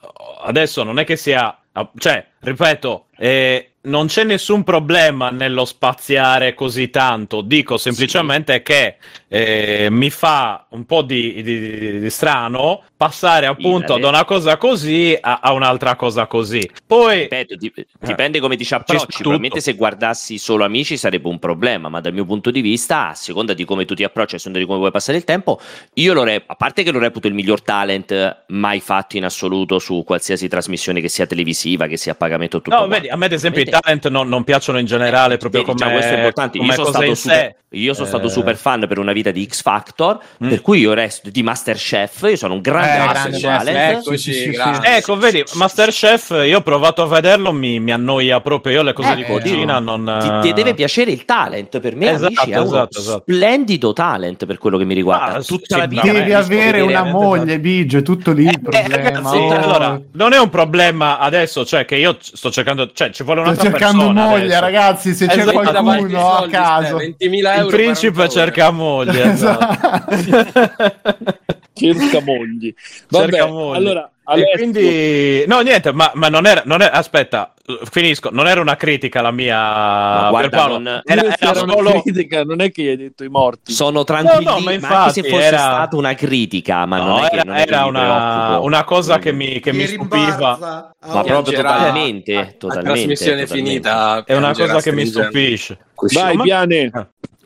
[0.46, 1.58] adesso non è che sia
[1.98, 7.42] cioè ripeto eh, non c'è nessun problema nello spaziare così tanto.
[7.42, 8.98] Dico semplicemente che
[9.28, 15.18] eh, mi fa un po' di, di- di strano passare appunto da una cosa così
[15.20, 16.68] a, a un'altra cosa così.
[16.86, 19.22] Poi Ripeto, dip- dipende come ti ci approcci.
[19.22, 23.14] Probabilmente se guardassi solo amici sarebbe un problema, ma dal mio punto di vista, a
[23.14, 25.60] seconda di come tu ti approcci, a seconda di come vuoi passare il tempo,
[25.94, 29.80] io lo reputo, a parte che lo reputo il miglior talent mai fatto in assoluto
[29.80, 32.76] su qualsiasi trasmissione che sia televisiva, che sia a pagamento tutto.
[32.76, 35.74] No, vedi, a me ad esempio i talent non, non piacciono in generale proprio Vedi,
[35.74, 36.58] come, già, questo è importante.
[36.58, 39.62] Io sono stato, super, io sono stato Eh, super fan per una vita di X
[39.62, 40.50] Factor, Mm.
[40.50, 42.22] per cui io resto di Masterchef.
[42.30, 43.98] Io sono un grande Eh, Masterchef grande talent.
[44.02, 44.60] Eccoci, Sì, sì.
[44.84, 48.74] Ecco, vedi, Masterchef, io ho provato a vederlo, mi, mi annoia proprio.
[48.74, 50.40] Io le cose di Ecco, cucina non.
[50.42, 53.20] Ti, ti deve piacere il talent per me, Esatto, amici, è uno esatto, esatto.
[53.22, 55.38] splendido talent per quello che mi riguarda.
[55.38, 59.52] Ah, Tutta la vita Devi avere una moglie, Biggio, è tutto lì Eh, ragazzi, Oh.
[59.52, 63.67] allora, non è un problema adesso, cioè che io sto cercando, cioè ci vuole un'altra
[63.70, 64.60] cercando persona moglie, adesso.
[64.62, 66.98] ragazzi, se c'è Esatto, i qualcuno a caso.
[67.00, 68.30] Ste, 20.000 euro Il principe 40 ore.
[68.46, 69.24] cerca moglie.
[69.32, 70.06] esatto.
[71.78, 72.74] Cerca mogli.
[73.10, 73.78] Vabbè, Cerca moglie.
[73.78, 77.54] allora, E Alessio, quindi, no, niente, ma, ma non era, non era- aspetta,
[77.90, 78.30] finisco.
[78.30, 80.28] Non era una critica la mia.
[80.30, 80.80] guarda, per Paolo.
[80.80, 82.02] non- era, era solo.
[82.02, 83.72] critica, non è che gli hai detto i morti.
[83.72, 86.98] Sono tranquilli, No, no, ma ma, infatti anche se fosse era- stata una critica, ma
[86.98, 89.88] no, non è che, era, non che era una, una cosa che mi, che mi
[89.88, 90.58] stupiva.
[90.60, 93.70] a Ma proprio totalmente, a- a totalmente, trasmissione totalmente.
[93.70, 94.24] finita.
[94.26, 95.78] È una cosa che mi stupisce.
[96.14, 96.92] Vai, Ma- Piane,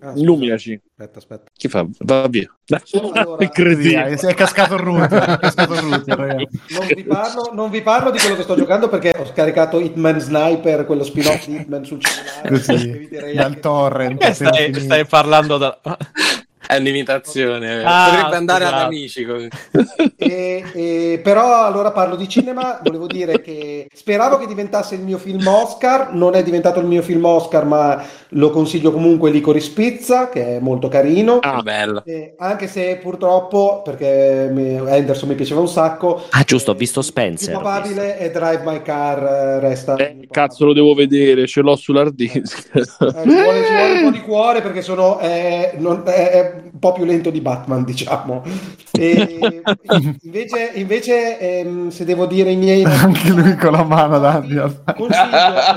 [0.03, 0.81] Ah, illuminaci.
[0.97, 1.43] Aspetta, aspetta.
[1.53, 1.85] Chi fa?
[1.99, 2.51] Va via.
[2.93, 4.17] Allora, Cretino.
[4.17, 5.23] Sì, è cascato il router.
[5.23, 6.19] È cascato il router.
[6.19, 10.19] Non vi, parlo, non vi parlo di quello che sto giocando perché ho scaricato Hitman
[10.19, 13.07] Sniper, quello spin-off di Hitman sul cellulare.
[13.07, 14.23] Direi dal torrent.
[14.23, 15.79] Appena stai, stai parlando da.
[16.67, 17.83] È un'imitazione.
[17.83, 18.81] Ah, Potrebbe andare scusate.
[18.81, 19.49] ad amici così.
[20.21, 25.17] E- e- però allora parlo di cinema, volevo dire che speravo che diventasse il mio
[25.17, 30.29] film Oscar, non è diventato il mio film Oscar, ma lo consiglio comunque Licorice Pizza,
[30.29, 31.39] che è molto carino.
[31.41, 32.03] Ah, bello.
[32.05, 36.77] Eh, anche se purtroppo, perché mi- Anderson mi piaceva un sacco, Ah, giusto, ho eh,
[36.77, 37.53] visto Spencer.
[37.55, 39.95] papabile è Drive My Car, eh, resta.
[39.95, 42.69] Eh, cazzo, lo devo vedere, ce l'ho sull'hard disk.
[42.73, 46.61] Eh, ci, vuole, ci vuole un po' di cuore perché sono, è, non- è- è
[46.73, 48.43] un po' più lento di Batman, diciamo.
[48.91, 49.61] E,
[50.23, 54.79] invece, invece ehm, se devo dire i miei Anche lui con la mano consiglio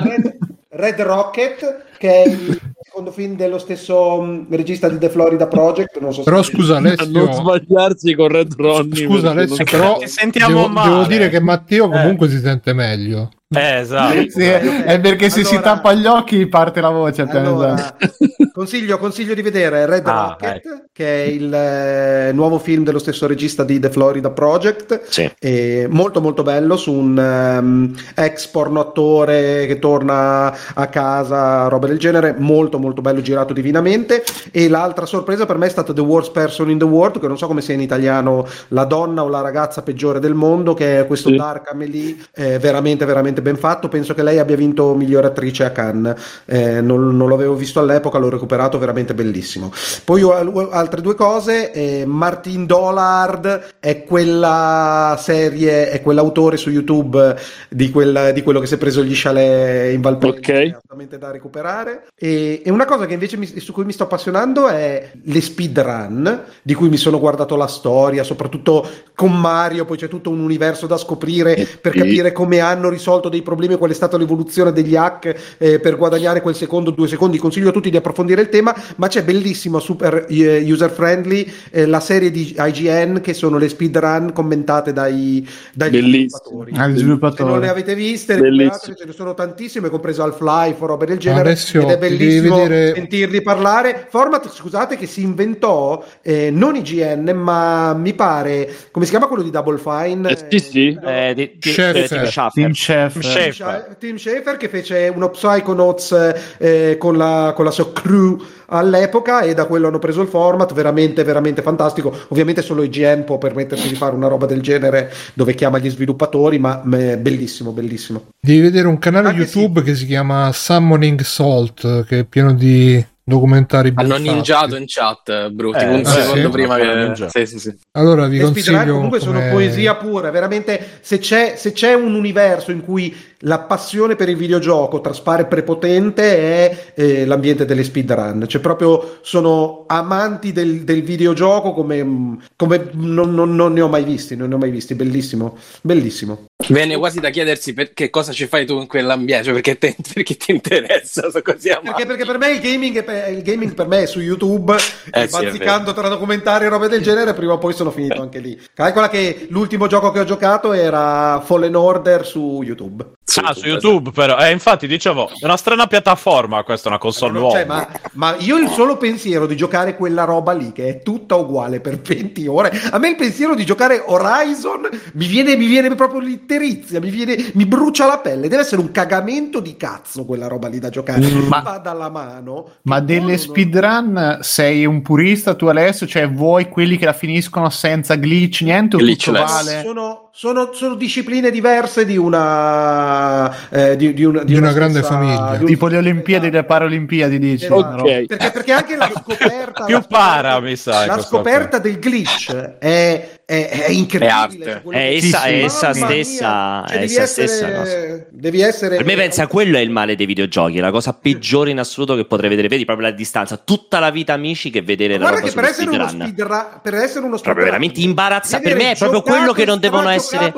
[0.02, 0.36] Red,
[0.70, 5.98] Red Rocket, che è il secondo film dello stesso mh, regista di The Florida Project.
[6.00, 9.06] Non so se Però scusa A non Alessio, sbagliarsi con Red Ronnie.
[9.06, 10.90] scusa Alessio, però Ci sentiamo devo, male.
[10.90, 13.30] devo dire che Matteo comunque si sente meglio.
[13.48, 14.30] Eh, esatto.
[14.30, 17.22] Sì, è perché se si Allora- tappa gli occhi parte la voce.
[17.22, 18.08] Allora, esatto.
[18.52, 23.26] consiglio, consiglio di vedere Red Ah, Rocket, che è il eh, nuovo film dello stesso
[23.26, 25.02] regista di The Florida Project.
[25.08, 25.30] Sì.
[25.38, 31.86] E molto molto bello su un ehm, ex porno attore che torna a casa, roba
[31.86, 36.00] del genere, molto molto bello girato divinamente e l'altra sorpresa per me è stata The
[36.00, 39.28] Worst Person in the World, che non so come sia in italiano la donna o
[39.28, 41.36] la ragazza peggiore del mondo, che è questo Sì.
[41.36, 45.70] Dark Amelie, eh, veramente veramente ben fatto, penso che lei abbia vinto migliore attrice a
[45.70, 49.72] Cannes, Eh, non, non l'avevo visto all'epoca, l'ho recuperato, veramente bellissimo.
[50.04, 56.70] Poi ho al- altre due cose, eh, Martin Dollard è quella serie, è quell'autore su
[56.70, 57.36] YouTube
[57.68, 60.58] di, quel- di quello che si è preso gli chalet in Valpellice, Ok.
[60.68, 62.04] assolutamente da recuperare.
[62.16, 66.42] E, e una cosa che invece mi- su cui mi sto appassionando è le speedrun,
[66.62, 70.86] di cui mi sono guardato la storia, soprattutto con Mario, poi c'è tutto un universo
[70.86, 75.56] da scoprire per capire come hanno risolto dei problemi, qual è stata l'evoluzione degli hack
[75.58, 77.38] eh, per guadagnare quel secondo, due secondi.
[77.38, 81.86] Consiglio a tutti di approfondire il tema, ma c'è bellissimo, super eh, user friendly, eh,
[81.86, 86.40] la serie di IGN che sono le speedrun commentate dai, dai Bellissimo.
[86.42, 86.72] sviluppatori.
[86.76, 87.50] Ah, il Se sviluppatori.
[87.50, 91.40] non le avete viste, ce ne sono tantissime, compreso Half-Life o robe del genere.
[91.48, 94.06] Alessio, ed è bellissimo vedere- sentirli parlare.
[94.10, 99.42] Format, scusate, che si inventò eh, non IGN, ma mi pare come si chiama quello
[99.42, 100.30] di Double Fine?
[100.30, 100.98] Eh, sì, sì.
[101.04, 102.12] Eh, di, di, Chef.
[102.56, 103.13] eh, Chef.
[103.20, 103.54] Chef.
[103.54, 109.40] Scha- Tim Schafer che fece uno Psychonauts eh, con, la, con la sua crew all'epoca
[109.40, 112.16] e da quello hanno preso il format veramente veramente fantastico.
[112.28, 116.58] Ovviamente solo IGN può permettersi di fare una roba del genere dove chiama gli sviluppatori
[116.58, 118.26] ma è bellissimo bellissimo.
[118.40, 123.04] Devi vedere un canale Anche YouTube che si chiama Summoning Salt, che è pieno di
[123.24, 126.48] documentari Hanno ninjato in chat, Brutti, Eh, un eh, secondo sì.
[126.50, 127.28] prima che...
[127.28, 127.74] Sì, sì, sì.
[127.92, 132.14] Allora vi speedrun consiglio comunque sono come- poesia pura veramente se c'è, se c'è un
[132.14, 138.44] universo in cui la passione per il videogioco traspare prepotente è eh, l'ambiente delle speedrun.
[138.46, 144.04] Cioè proprio sono amanti del, del videogioco come, come non, non- non ne ho mai
[144.04, 144.94] visti non ne ho mai visti.
[144.94, 146.44] Bellissimo bellissimo.
[146.68, 149.96] Viene quasi da chiedersi per- che cosa ci fai tu in quell'ambiente, cioè perché, te-
[150.14, 153.74] perché ti interessa, so così perché, perché per me il gaming, è per, il gaming
[153.74, 154.74] per me è su YouTube
[155.12, 157.90] Eh e sì, è bazzicando tra documentari e robe del genere prima o poi sono
[157.90, 158.58] finito anche lì.
[158.72, 163.04] Calcola che l'ultimo gioco che ho giocato era Fallen Order su YouTube
[163.42, 164.36] Ah, su YouTube però.
[164.38, 167.54] Eh, infatti dicevo, è una strana piattaforma questa, una console No, nuova.
[167.56, 171.34] cioè, ma, ma io il solo pensiero di giocare quella roba lì, che è tutta
[171.36, 175.94] uguale per 20 ore, a me il pensiero di giocare Horizon mi viene, mi viene
[175.94, 178.48] proprio l'itterizia, mi, viene, mi brucia la pelle.
[178.48, 181.20] Deve essere un cagamento di cazzo quella roba lì da giocare.
[181.48, 182.70] Ma- Va dalla mano.
[182.82, 186.06] Ma delle speedrun sei un purista tu Alessio?
[186.06, 189.50] Cioè vuoi quelli che la finiscono senza glitch, niente o Glitchless.
[189.52, 189.82] vale?
[189.84, 195.14] Sono, sono- sono discipline diverse di una, eh, di, di una, Di una grande stessa-
[195.14, 195.50] famiglia.
[195.56, 197.64] di un- Tipo le Olimpiadi, le Paralimpiadi dici?
[197.66, 197.78] Esatto.
[197.80, 198.10] una roba.
[198.10, 198.26] Ok.
[198.26, 202.52] Perché, perché anche la scoperta, Più la para, scoperta- mi sa, la scoperta del glitch
[202.78, 204.82] è, è, è incredibile.
[204.82, 206.84] È È essa, è essa stessa.
[206.86, 207.82] cioè, è devi, essa stessa cosa.
[207.82, 211.70] essere, devi essere Per me pensa quello è il male dei videogiochi, la cosa peggiore
[211.70, 212.68] in assoluto che potrei vedere.
[212.68, 215.64] Vedi proprio la distanza, tutta la vita amici che vedere la Guarda roba che per
[215.64, 216.32] essere, uno speedrun.
[216.32, 218.68] speedrun, per essere uno Proprio speedrun, veramente imbarazzante.
[218.68, 220.52] devi Per me è proprio quello che non devono essere.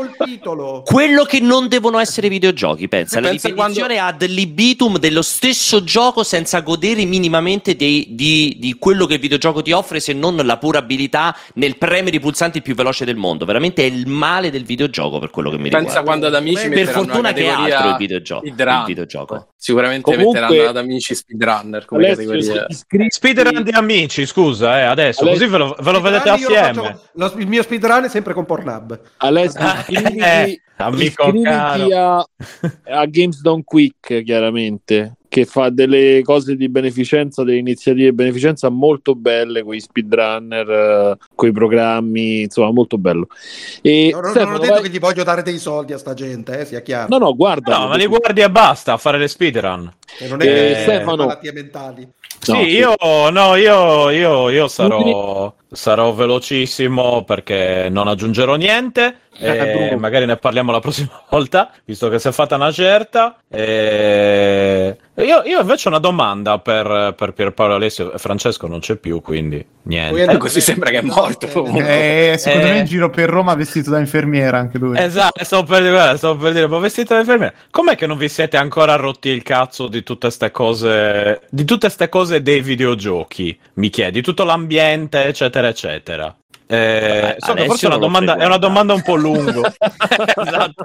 [0.84, 6.22] Quello che non devono essere videogiochi, pensa, la Pensa ripetizione ad libitum dello stesso gioco
[6.22, 10.58] senza godere minimamente dei- di, di quello che il videogioco ti offre se non la
[10.58, 13.44] pura abilità nel premere i pulsanti più veloce del mondo.
[13.44, 16.03] Veramente è il male del videogioco per quello che mi Pensa riguarda.
[16.05, 18.47] quando ad amici Per fortuna una che è altro il videogioco.
[18.47, 19.48] Il videogioco.
[19.57, 22.66] Sicuramente Comunque- metteranno ad amici speedrunner come Alessio, categoria.
[22.69, 26.74] iscritti- Speedrun di amici, scusa, eh, adesso, Alessio- così ve lo, ve lo vedete assieme.
[26.74, 29.01] faccio- lo- il mio speedrun è sempre con Pornhub.
[29.16, 31.89] Alessio, Ah, iscriviti, eh, amico iscriviti caro.
[31.97, 32.27] a,
[33.01, 38.69] a Games Done Quick, chiaramente, che fa delle cose di beneficenza, delle iniziative di beneficenza
[38.69, 43.27] molto belle, con i speedrunner, eh, con i programmi, insomma, molto bello.
[43.82, 45.98] E Non, non- non Stefano, ho detto vai- che gli voglio dare dei soldi a
[45.98, 47.09] sta gente, eh, sia chiaro.
[47.11, 47.78] No, no, guarda.
[47.78, 49.93] No, ma li guardi e basta a fare le speedrun.
[50.19, 52.09] E non è Eh, che Stefano- malattie mentali.
[52.39, 52.65] Sì, No, sì.
[52.69, 52.94] io,
[53.31, 59.20] no, io, io, io sarò, sarò velocissimo perché non aggiungerò niente.
[59.39, 63.36] Eh, E magari ne parliamo la prossima volta, visto che si è fatta una certa.
[63.51, 64.97] E...
[65.16, 68.12] Io, io invece ho una domanda per, per Pierpaolo Alessio.
[68.16, 70.23] Francesco non c'è più, quindi niente.
[70.23, 71.47] Eh, così sembra che è morto.
[71.48, 72.32] comunque.
[72.32, 72.70] Eh, secondo Eh.
[72.70, 74.97] me in giro per Roma vestito da infermiera anche lui.
[74.98, 77.53] Esatto, stavo per dire, guarda, stavo per dire, ma vestito da infermiera.
[77.70, 81.89] Com'è che non vi siete ancora rotti il cazzo di tutte ste cose, di tutte
[81.90, 83.59] ste cose dei videogiochi?
[83.74, 86.34] Mi chiedi, tutto l'ambiente, eccetera, eccetera.
[86.68, 89.72] Eh, Vabbè, so forse è una, domanda, è una domanda un po' lunga.
[90.36, 90.84] esatto.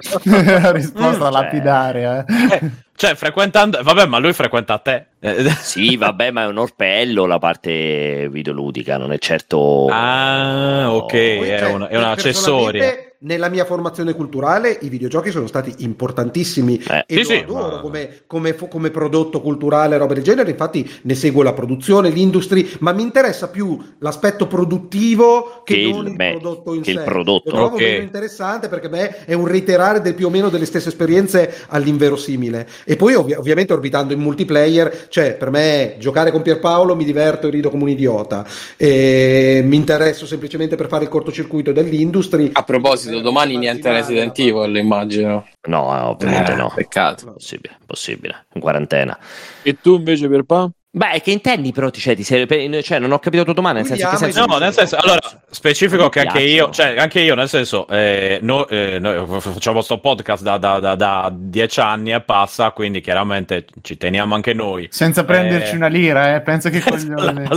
[0.73, 2.23] Risposta Mm, lapidaria.
[2.23, 2.33] eh.
[2.53, 2.61] Eh,
[2.95, 5.07] cioè, frequentando, vabbè, ma lui frequenta te.
[5.19, 9.87] Eh, Sì, vabbè, ma è un orpello la parte videoludica, non è certo.
[9.89, 12.81] Ah, ok, Poi, è, cioè, una, è un'accessoria.
[12.81, 17.75] personalmente, Nella mia formazione culturale i videogiochi sono stati importantissimi Eh, e sì, lo adoro
[17.75, 20.49] ma- come, come come prodotto culturale, roba del genere.
[20.49, 25.89] Infatti ne seguo la produzione, l'industria, ma mi interessa più l'aspetto produttivo che, Che il-
[25.93, 27.03] non il, beh, prodotto in che il sé.
[27.03, 27.49] prodotto.
[27.51, 27.81] Lo trovo Ok.
[27.81, 32.67] meno interessante perché beh, è un reiterare del più o meno delle stesse esperienze all'inverosimile.
[32.85, 37.45] E poi ovvi- ovviamente orbitando in multiplayer, cioè per me giocare con Pierpaolo mi diverto
[37.47, 38.43] e rido come un idiota.
[38.77, 42.49] E mi interesso semplicemente per fare il cortocircuito dell'industria.
[42.53, 45.45] A proposito, domani niente Resident Evil, immagino.
[45.67, 46.71] No, ovviamente Eh, no.
[46.73, 47.33] Peccato.
[47.33, 48.45] Possibile, possibile.
[48.53, 49.17] In quarantena.
[49.63, 50.69] E tu invece per Pa?
[50.93, 51.89] Beh, che intendi però?
[51.89, 52.45] Ti, cioè, ti sei-
[52.83, 53.79] cioè, non ho capito la tua domanda.
[53.79, 57.21] Nel senso, che i senso No, nel senso, allora, specifico che anche io, cioè, anche
[57.21, 61.79] io, nel senso, eh, no- eh, noi facciamo sto podcast da, da- da- da dieci
[61.79, 64.89] anni e passa, quindi chiaramente ci teniamo anche noi.
[64.91, 66.41] Senza prenderci Eh, una lira, eh.
[66.41, 67.47] Pensa che coglione.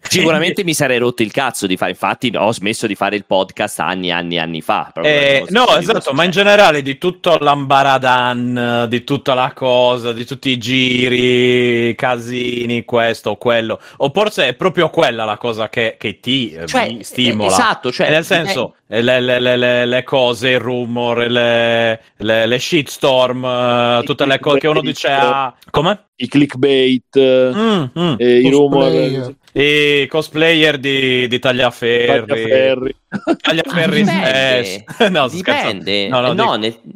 [0.00, 1.92] Sicuramente mi sarei rotto il cazzo di fare.
[1.92, 4.90] Infatti, ho smesso di fare il podcast anni, anni, anni fa.
[5.00, 10.50] Eh, no, esatto, ma in generale di tutto l'ambaradan, di tutta la cosa, di tutti
[10.50, 13.80] i giri, casini, questo, quello.
[13.98, 17.48] O forse è proprio quella la cosa che, che ti eh, Cioè, stimola.
[17.50, 22.00] eh, esatto, cioè, nel senso, eh, le, le- le- le- le cose, il rumor, le,
[22.16, 26.06] le, le shitstorm, eh, tutte le cose che uno dice ah, come?
[26.16, 28.14] I clickbait, eh, Mm, mm.
[28.18, 28.82] e i rumor.
[28.84, 29.34] Cosplayer.
[29.52, 32.26] I cosplayer di, di Tagliaferri.
[32.26, 32.94] Tagliaferri.
[33.40, 34.02] Tagliaferri.
[34.02, 34.84] Dipende.
[34.98, 36.08] eh, no, dipende.
[36.08, 36.90] No, no, No, dico- nel- mm,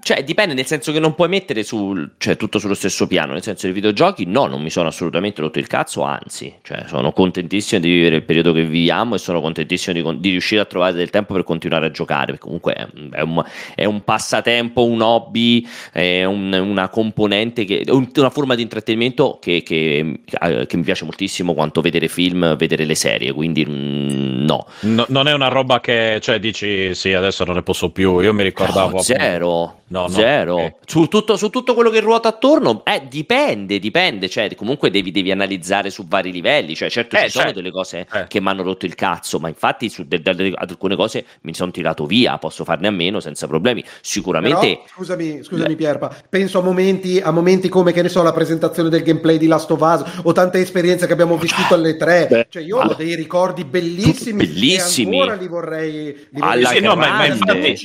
[0.00, 3.32] cioè, dipende nel senso che non puoi mettere sul, cioè, tutto sullo stesso piano.
[3.32, 6.02] Nel senso, i videogiochi, no, non mi sono assolutamente rotto il cazzo.
[6.02, 10.30] Anzi, cioè, sono contentissimo di vivere il periodo che viviamo e sono contentissimo di, di
[10.30, 12.26] riuscire a trovare del tempo per continuare a giocare.
[12.26, 12.74] Perché comunque
[13.10, 13.42] è, un,
[13.74, 19.38] è un passatempo, un hobby, è un- una componente, che, un- una forma di intrattenimento
[19.40, 23.32] che, che- eh, che mi piace moltissimo quanto vedere film, vedere le serie.
[23.32, 24.66] Quindi, mm, no.
[24.82, 28.32] No- non è una roba che cioè dici sì adesso non ne posso più io
[28.32, 30.08] mi ricordavo No, appunto- zero, No, no.
[30.08, 30.54] Zero.
[30.56, 30.74] Ok.
[30.84, 34.28] Su, tutto, su tutto quello che ruota attorno, eh, dipende, dipende.
[34.28, 36.76] Cioè, comunque devi, devi analizzare su vari livelli.
[36.76, 37.58] Cioè, certo, Eh, ci sono certo.
[37.60, 38.26] delle cose Eh.
[38.28, 41.72] che mi hanno rotto il cazzo, ma infatti su de- delle- alcune cose mi sono
[41.72, 43.82] tirato via, posso farne a meno senza problemi.
[44.00, 44.58] Sicuramente.
[44.60, 48.90] Però, scusami, scusami Pierpa, penso a momenti, a momenti come che ne so, la presentazione
[48.90, 52.26] del gameplay di Last of Us o tante esperienze che abbiamo vissuto alle tre.
[52.30, 55.16] Beh, cioè, io ho ma- dei ricordi bellissimi, Bellissimi.
[55.16, 55.92] e ancora li vorrei,
[56.30, 57.26] li vorrei Alla Sì, no, ma- ma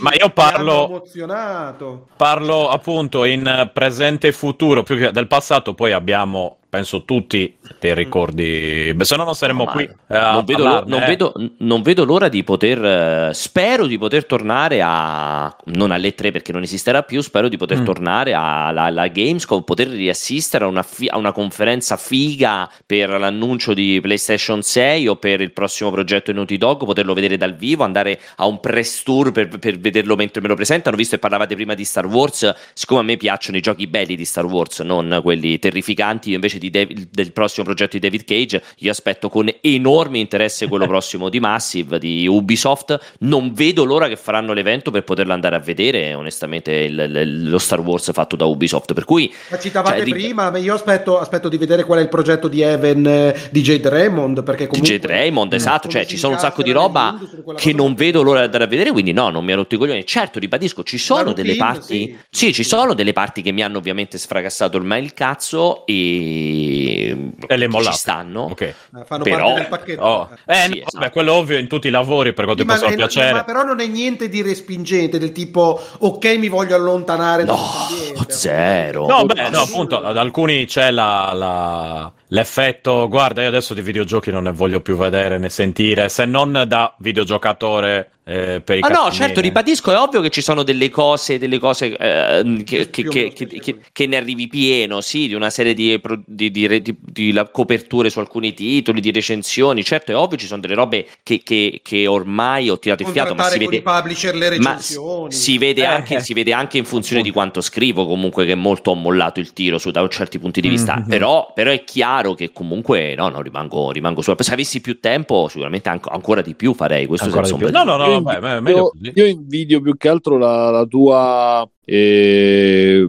[0.01, 1.01] ma io parlo- hanno
[1.45, 2.07] emozionato.
[2.15, 7.93] Parlo appunto in presente e futuro, più che del passato, poi abbiamo, penso tutti, dei
[7.93, 8.91] ricordi.
[8.95, 9.83] Beh, se no non saremmo Ma qui.
[9.83, 11.05] eh, non, vedo, parlarne, non eh.
[11.05, 12.83] vedo- non vedo l'ora di poter.
[12.83, 15.55] eh, spero di poter tornare a.
[15.65, 17.21] Non alle 3 perché non esisterà più.
[17.21, 17.85] Spero di poter Mm.
[17.85, 23.73] tornare alla, alla Gamescom, poter riassistere a una, fi- a una conferenza figa per l'annuncio
[23.73, 26.85] di PlayStation 6 o per il prossimo progetto di Naughty Dog.
[26.85, 30.55] Poterlo vedere dal vivo, andare a un press tour per, per vederlo mentre me lo
[30.55, 30.95] presentano.
[30.95, 34.25] Visto che parlavate prima di Star Wars, siccome a me piacciono i giochi belli di
[34.25, 38.91] Star Wars, non quelli terrificanti, io invece di del prossimo progetto di David Cage, io
[38.91, 43.13] aspetto con enorme interesse quello prossimo di Massive, di Ubisoft.
[43.19, 47.57] Non vedo l'ora che faranno l'evento per poterlo andare a vedere, onestamente, il- il- lo
[47.57, 48.93] Star Wars fatto da Ubisoft.
[48.93, 52.01] Per cui Ma citavate Cioè, ri- prima, ma io aspetto, aspetto di vedere qual è
[52.01, 54.97] il progetto di Evan eh, di Jade Raymond, perché comunque...
[54.97, 57.17] DJ Raymond, esatto, come cioè ci sono un sacco di roba
[57.55, 59.77] che non vedo l'ora di andare a vedere, quindi no, non mi ha rotto i
[59.77, 60.05] coglioni.
[60.05, 61.85] Certo, ribadisco, ci sono La delle routine, parti,
[62.29, 62.45] sì.
[62.47, 67.15] sì, ci sono delle parti che mi hanno ovviamente sfragassato ormai il cazzo e,
[67.47, 67.91] E le che mollate.
[67.93, 68.41] ci stanno.
[68.51, 68.61] Ok.
[68.61, 70.01] Eh, Fanno Però- parte del pacchetto.
[70.03, 70.29] Oh.
[70.45, 70.97] Eh, Sì, no, esatto.
[70.99, 73.31] vabbè, quello ovvio in tutti i lavori per quanto Sì, ma, possa piacere.
[73.33, 77.59] ma però non è niente di respingente, del tipo ok mi voglio allontanare da No,
[77.89, 78.33] ambiente.
[78.33, 79.05] zero.
[79.07, 84.29] No, beh, no, appunto, ad alcuni c'è la, la- l'effetto, guarda, io adesso di videogiochi
[84.29, 88.87] non ne voglio più vedere né sentire, se non da videogiocatore eh, per i Ah
[88.87, 93.31] no, certo, ribadisco, è ovvio che ci sono delle cose, delle cose eh, che, che-
[93.31, 98.17] che- che- ne arrivi pieno, sì, di una serie di, di- di di- coperture su
[98.17, 99.83] alcuni titoli, di recensioni.
[99.83, 103.35] Certo, è ovvio, ci sono delle robe che, che- che ormai ho tirato il fiato,
[103.35, 103.75] ma si vede...
[103.75, 105.31] i publisher le Ma recensioni.
[105.31, 105.85] si vede, Eh.
[105.85, 109.53] anche, si vede anche in funzione di quanto scrivo, comunque, che molto ho mollato il
[109.53, 110.95] tiro su, da certi punti di vista.
[110.95, 111.07] Mhm.
[111.07, 114.35] Però, però è chiaro che comunque no, no, rimango, rimango sulla.
[114.39, 117.05] Se avessi più tempo, sicuramente anche- ancora di più farei.
[117.05, 117.69] Questo di più.
[117.69, 119.11] No, no, no, io, beh, me- meglio io- così.
[119.13, 123.07] io invidio più che altro la, la tua eh,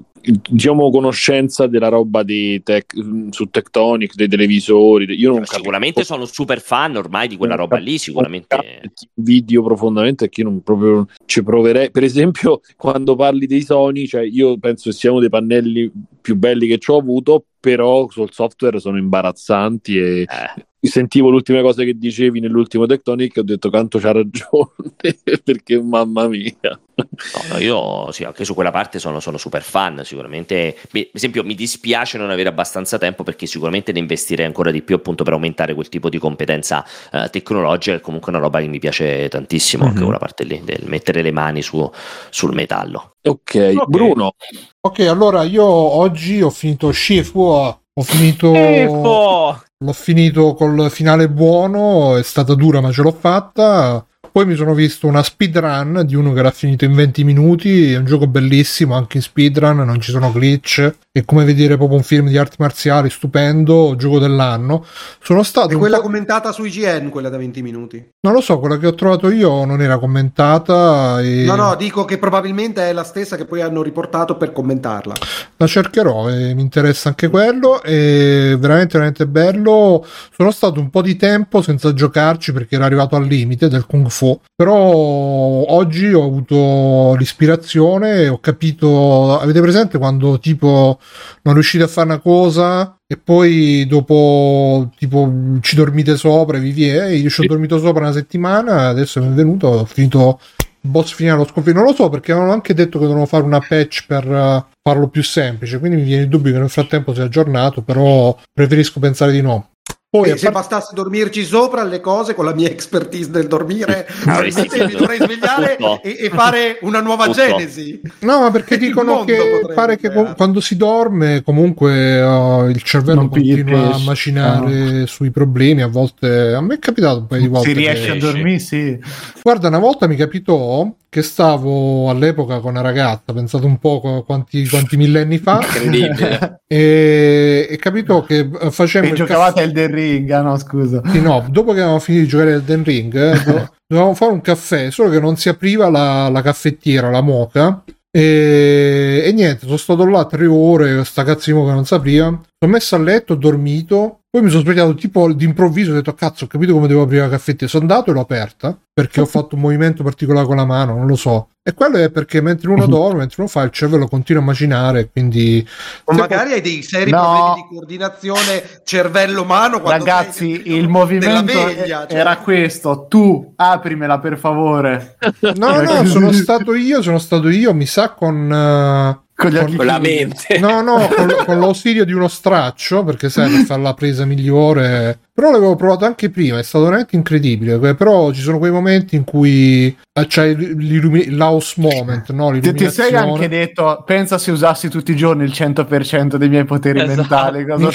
[0.51, 2.93] diciamo conoscenza della roba di tech,
[3.31, 5.05] su Tectonic, dei televisori.
[5.15, 8.81] Io non capisco- Sicuramente sono super fan ormai di quella roba capisco lì, sicuramente.
[9.15, 11.91] invidio profondamente che io non proprio ci proverei.
[11.91, 15.91] Per esempio, quando parli dei Sony, cioè io penso che sia uno dei pannelli
[16.21, 21.63] più belli che ci ho avuto, però sul software sono imbarazzanti e Eh, sentivo l'ultima
[21.63, 24.71] cosa che dicevi nell'ultimo Tectonic e ho detto canto c'ha ragione
[25.43, 27.07] perché mamma mia no,
[27.51, 30.03] no, io sì, anche su quella parte sono, sono super fan.
[30.05, 34.81] Sicuramente, per esempio, mi dispiace non avere abbastanza tempo perché sicuramente ne investirei ancora di
[34.83, 37.97] più appunto per aumentare quel tipo di competenza eh, tecnologica.
[37.97, 40.05] È comunque una roba che mi piace tantissimo, anche Mhm.
[40.05, 41.91] quella parte lì del mettere le mani su-
[42.31, 43.17] sul metallo.
[43.23, 43.89] ok, Ok.
[43.89, 44.35] Bruno
[44.81, 48.55] Ok, allora io oggi ho finito Shifu, ho finito...
[48.55, 49.61] Schifo!
[49.79, 54.07] L'ho finito col finale buono, è stata dura ma ce l'ho fatta.
[54.37, 57.97] Poi mi sono visto una speedrun di uno che l'ha finito in 20 minuti, è
[57.97, 62.05] un gioco bellissimo anche in speedrun, non ci sono glitch, è come vedere proprio un
[62.05, 64.85] film di arti marziali stupendo, gioco dell'anno.
[65.23, 68.11] Sono stato un quella po'- commentata su IGN, quella da 20 minuti.
[68.21, 72.05] Non lo so, quella che ho trovato io non era commentata e No, no, dico
[72.05, 75.15] che probabilmente è la stessa che poi hanno riportato per commentarla.
[75.57, 80.05] la cercherò e mi interessa anche quello è veramente veramente bello
[80.37, 84.09] sono stato un po' di tempo senza giocarci perché era arrivato al limite del kung
[84.09, 90.99] fu però oggi ho avuto l'ispirazione ho capito avete presente quando tipo
[91.43, 95.31] non riuscite a fare una cosa e poi dopo tipo
[95.61, 99.27] ci dormite sopra e vi viene io ci ho dormito sopra una settimana adesso è
[99.27, 100.41] venuto ho finito
[100.87, 101.77] boss finale lo sconfitto.
[101.77, 105.09] Non lo so perché avevano anche detto che dovevano fare una patch per eh, farlo
[105.09, 109.33] più semplice quindi mi viene il dubbio che nel frattempo sia aggiornato però preferisco pensare
[109.33, 109.71] di no
[110.17, 114.07] poi E se parte- bastasse dormirci sopra le cose con la mia expertise del dormire,
[114.23, 117.37] probabilmente mi dovrei svegliare e, e fare una nuova Tutto.
[117.37, 118.01] genesi.
[118.21, 120.29] No, ma perché dicono che potrebbe pare che creare.
[120.29, 125.83] co- quando si dorme comunque uh, il cervello Non continua a macinare sui problemi.
[125.83, 127.69] A volte a me è capitato un paio di volte.
[127.69, 128.99] Si che- riesce a dormire, sì.
[129.43, 134.25] Guarda, una volta mi capitò che stavo all'epoca con una ragazza, pensate un po' qu-
[134.27, 136.61] quanti, quanti millenni fa, Incredibile.
[136.69, 141.01] E, e capitò che eh, facemmo E il giocavate Elden Ring, ah no, scusa.
[141.11, 144.33] sì, no, dopo che avevamo finito di giocare al Den Ring, eh, do- dovevamo fare
[144.33, 149.67] un caffè, solo che non si apriva la, la caffettiera, la moca, E, e niente,
[149.67, 152.27] sono stato là tre ore, sta cazzimo che non si apriva.
[152.59, 154.21] Sono messo a letto, ho dormito.
[154.37, 157.31] Poi mi sono svegliato tipo d'improvviso, ho detto cazzo, ho capito come devo aprire la
[157.31, 157.69] caffettiera.
[157.69, 161.07] Sono andato e l'ho aperta perché ho fatto un movimento particolare con la mano, non
[161.07, 161.49] lo so.
[161.63, 165.09] E quello è perché mentre uno dorme, mentre uno fa, il cervello continua a macinare,
[165.11, 165.67] quindi...
[166.05, 167.23] O magari hai dei seri No.
[167.23, 172.19] problemi di coordinazione cervello-mano Ragazzi, sei il movimento veglia, cioè.
[172.19, 173.07] era questo.
[173.09, 175.17] Tu aprimela per favore.
[175.55, 178.53] No, no, sono stato io, sono stato io, mi sa con...
[178.53, 180.59] eh, Con gli occhi Con la mente.
[180.59, 185.19] No, no, con, con l'ausilio di uno straccio, perché sai, per fare la presa migliore.
[185.37, 187.79] Però l'avevo provato anche prima, è stato veramente incredibile.
[187.79, 192.59] que- Però ci sono quei momenti in cui eh, c'è l'house moment, no?
[192.59, 196.65] Ti, ti sei anche detto, pensa se usassi tutti i giorni il 100% dei miei
[196.65, 197.17] poteri Esatto.
[197.21, 197.67] mentali.
[197.67, 197.91] Cosa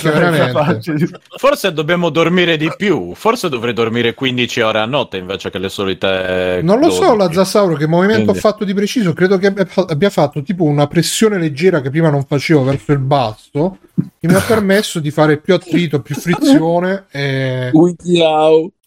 [1.38, 3.14] Forse dobbiamo dormire di più.
[3.16, 6.60] Forse dovrei dormire 15 ore a notte invece che le solite.
[6.62, 7.18] Non lo so, 12.
[7.18, 9.14] la Zassauro, che movimento Quindi- ho fatto di preciso.
[9.14, 9.52] Credo che
[9.88, 13.78] abbia fatto tipo una pressione leggera che prima non facevo verso il basso,
[14.20, 17.06] che mi ha permesso di fare più attrito, più frizione.
[17.12, 17.70] E...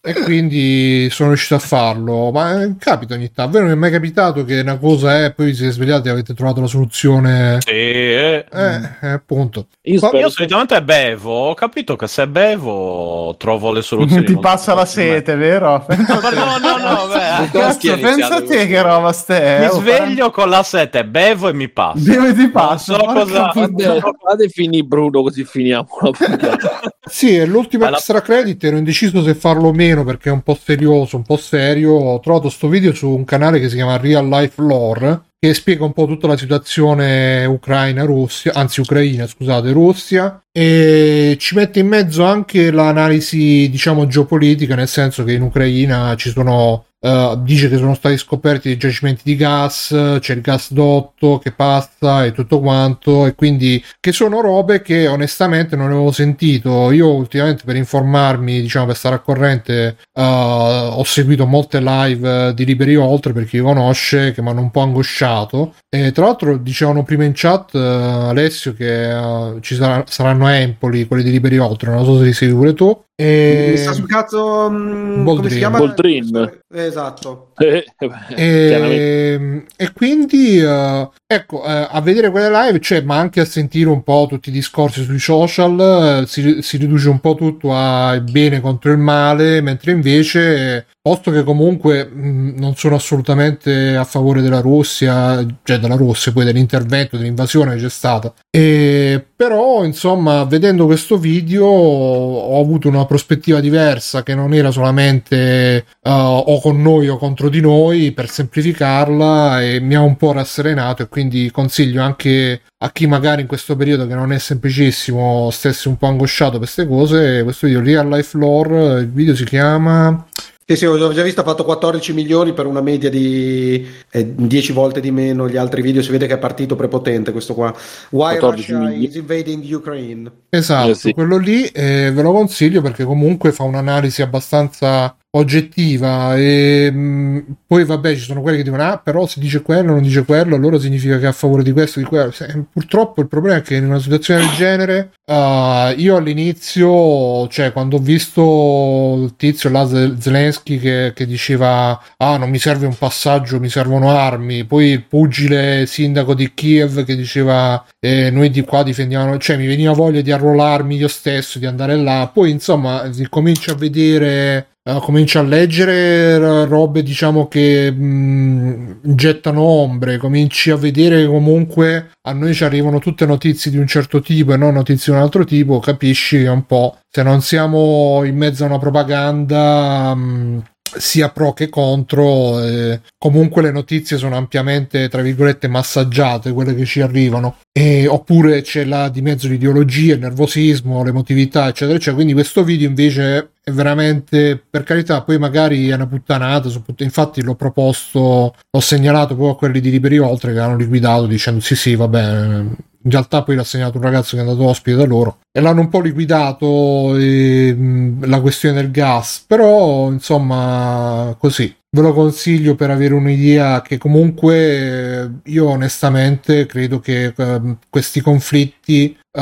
[0.06, 2.30] E quindi sono riuscito a farlo.
[2.30, 3.52] Ma eh, capita ogni tanto.
[3.52, 6.34] Voi non è mai capitato che una cosa è, poi vi siete svegliati e avete
[6.34, 7.56] trovato la soluzione.
[7.60, 8.44] Sì, eh.
[8.52, 9.68] Eh, eh, appunto.
[9.84, 11.32] Io Ma- Io solitamente bevo.
[11.48, 14.24] Ho capito che se bevo trovo le soluzioni.
[14.26, 15.86] Ti passa la sete, vero?
[16.34, 17.50] No, no, no, beh.
[17.58, 19.58] Cazzo, pensa a te che roba ste.
[19.60, 21.98] Mi sveglio con la sete, bevo e mi passa.
[22.12, 22.94] Dove ti Non passa?
[22.94, 24.00] so Porca cosa.
[24.00, 26.80] Fate, finì Bruno così finiamo la puntata.
[27.06, 30.58] Sì, e l'ultimo extra credit ero indeciso se farlo o meno perché è un po'
[30.60, 31.92] serioso, un po' serio.
[31.92, 35.84] Ho trovato sto video su un canale che si chiama Real Life Lore che spiega
[35.84, 42.24] un po' tutta la situazione Ucraina-Russia, anzi Ucraina, scusate, Russia e ci mette in mezzo
[42.24, 47.94] anche l'analisi, diciamo, geopolitica, nel senso che in Ucraina ci sono eh, dice che sono
[47.94, 49.88] stati scoperti dei giacimenti di gas,
[50.20, 55.76] c'è il gasdotto che passa e tutto quanto, e quindi che sono robe che onestamente
[55.76, 56.90] non avevo sentito.
[56.92, 62.64] Io ultimamente per informarmi, diciamo per stare a corrente, eh, ho seguito molte live di
[62.64, 65.74] Liberi Oltre per chi conosce, che mi hanno un po' angosciato.
[65.90, 71.22] E tra l'altro dicevano prima in chat, eh, Alessio, che ci sarà- saranno Empoli, quelli
[71.22, 73.02] di Liberi Oltre, non so se li segui pure tu.
[73.16, 73.68] E...
[73.70, 74.68] Mi sta sul cazzo.
[74.70, 75.50] mm, come Boldrin.
[75.50, 75.78] si chiama?
[75.78, 76.60] Boldrin.
[76.74, 77.52] Esatto.
[77.56, 78.34] Eh, chiaramente.
[78.34, 83.88] E, e quindi eh, ecco eh, a vedere quelle live cioè, ma anche a sentire
[83.88, 88.14] un po' tutti i discorsi sui social eh, si, si riduce un po' tutto a
[88.14, 93.94] il bene contro il male mentre invece eh, posto che comunque mh, non sono assolutamente
[93.94, 98.32] a favore della Russia cioè della Russia poi dell'intervento dell'invasione che c'è stata.
[98.50, 105.76] E, però insomma vedendo questo video ho avuto una prospettiva diversa che non era solamente
[105.76, 110.32] eh, o con noi o contro di noi per semplificarla e mi ha un po'
[110.32, 115.50] rasserenato e quindi consiglio anche a chi magari in questo periodo che non è semplicissimo
[115.50, 119.44] stesse un po' angosciato per queste cose questo video Real Life Lore il video si
[119.44, 120.26] chiama
[120.66, 124.72] Sì, sì, ho già visto, ha fatto 14 milioni per una media di eh, 10
[124.72, 127.74] volte di meno gli altri video, si vede che è partito prepotente questo qua.
[128.10, 129.04] Why 14 Russia milioni.
[129.04, 130.32] is invading Ukraine.
[130.48, 131.12] Esatto, Eh sì.
[131.12, 137.84] quello lì eh, ve lo consiglio perché comunque fa un'analisi abbastanza oggettiva e mh, poi
[137.84, 140.78] vabbè ci sono quelli che dicono ah però se dice quello non dice quello allora
[140.78, 143.74] significa che è a favore di questo di quello Se- purtroppo il problema è che
[143.74, 149.86] in una situazione del genere ah, io all'inizio cioè quando ho visto il tizio là
[149.86, 154.90] Zel- Zelensky che, che diceva ah non mi serve un passaggio mi servono armi poi
[154.90, 159.92] il pugile sindaco di Kiev che diceva eh, noi di qua difendiamo cioè mi veniva
[159.92, 165.00] voglia di arruolarmi io stesso di andare là poi insomma si comincia a vedere eh,
[165.00, 172.32] comincia a leggere robe diciamo che mh, gettano ombre cominci a vedere che comunque a
[172.32, 175.44] noi ci arrivano tutte notizie di un certo tipo e non notizie di un altro
[175.44, 180.62] tipo capisci un po' se non siamo in mezzo a una propaganda mh,
[180.96, 186.84] sia pro che contro, eh, comunque le notizie sono ampiamente, tra virgolette, massaggiate, quelle che
[186.84, 192.14] ci arrivano, e, oppure c'è là di mezzo l'ideologia, il nervosismo, l'emotività, eccetera, eccetera.
[192.16, 197.54] Quindi questo video invece è veramente, per carità, poi magari è una puttanata, infatti l'ho
[197.54, 201.94] proposto, l'ho segnalato poi a quelli di Liberi Oltre che hanno liquidato dicendo sì sì,
[201.94, 202.62] vabbè,
[203.04, 205.38] in realtà poi l'ha segnato un ragazzo che è andato ospite da loro.
[205.52, 212.00] E l'hanno un po' liquidato eh, mh, la questione del gas però insomma così ve
[212.00, 219.16] lo consiglio per avere un'idea che comunque eh, io onestamente credo che eh, questi conflitti
[219.30, 219.40] uh,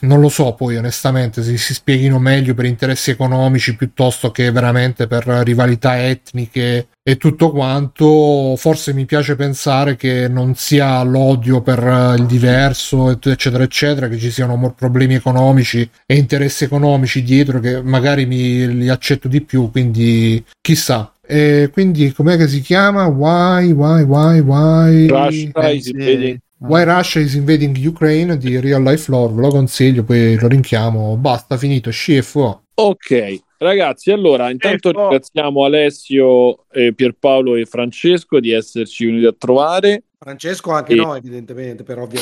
[0.00, 5.06] non lo so poi onestamente se si spieghino meglio per interessi economici piuttosto che veramente
[5.06, 11.78] per rivalità etniche e tutto quanto forse mi piace pensare che non sia l'odio per
[11.78, 17.80] eh, il diverso eccetera eccetera che ci siano problemi economici e interessi economici dietro che
[17.82, 23.72] magari mi li accetto di più quindi chissà e quindi com'è che si chiama why
[23.72, 29.32] why why why Russia is invading- Why Russia is invading Ukraine di Real Life Lore,
[29.32, 31.16] ve lo consiglio, poi lo rinchiamo.
[31.16, 32.62] Basta, finito, scifo.
[32.74, 35.00] Ok, ragazzi, allora intanto Ecco.
[35.02, 40.02] ringraziamo Alessio, eh, Pierpaolo e Francesco di esserci venuti a trovare.
[40.22, 42.20] Francesco anche E- no, evidentemente, per ovvie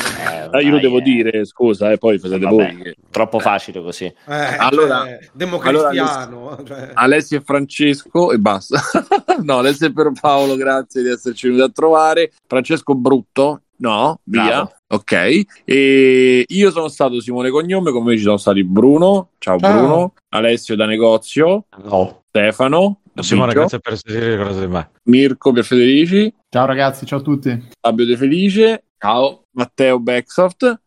[0.51, 2.77] Ah, io lo devo dire, scusa, e poi fate Vabbè, voi.
[2.83, 4.05] che- Troppo facile così.
[4.07, 4.15] Eh,
[4.59, 6.59] Allora- cioè, democristiano.
[6.67, 6.91] cioè.
[6.95, 8.81] Alessio e Francesco e basta.
[9.45, 12.33] no, Alessio e Pierpaolo, grazie di esserci venuti a trovare.
[12.47, 14.67] Francesco Brutto, no, via.
[14.93, 19.73] Ok, e io sono stato Simone Cognome, come ci sono stati Bruno, ciao, Ciao.
[19.73, 22.23] Bruno, Alessio da negozio, No.
[22.27, 24.91] Stefano, Simone, grazie per sentire cosa di me.
[25.05, 27.69] Mirko per Federici, Ciao ragazzi, ciao a tutti.
[27.81, 30.81] Fabio De Felice, ciao, Matteo Backsoft.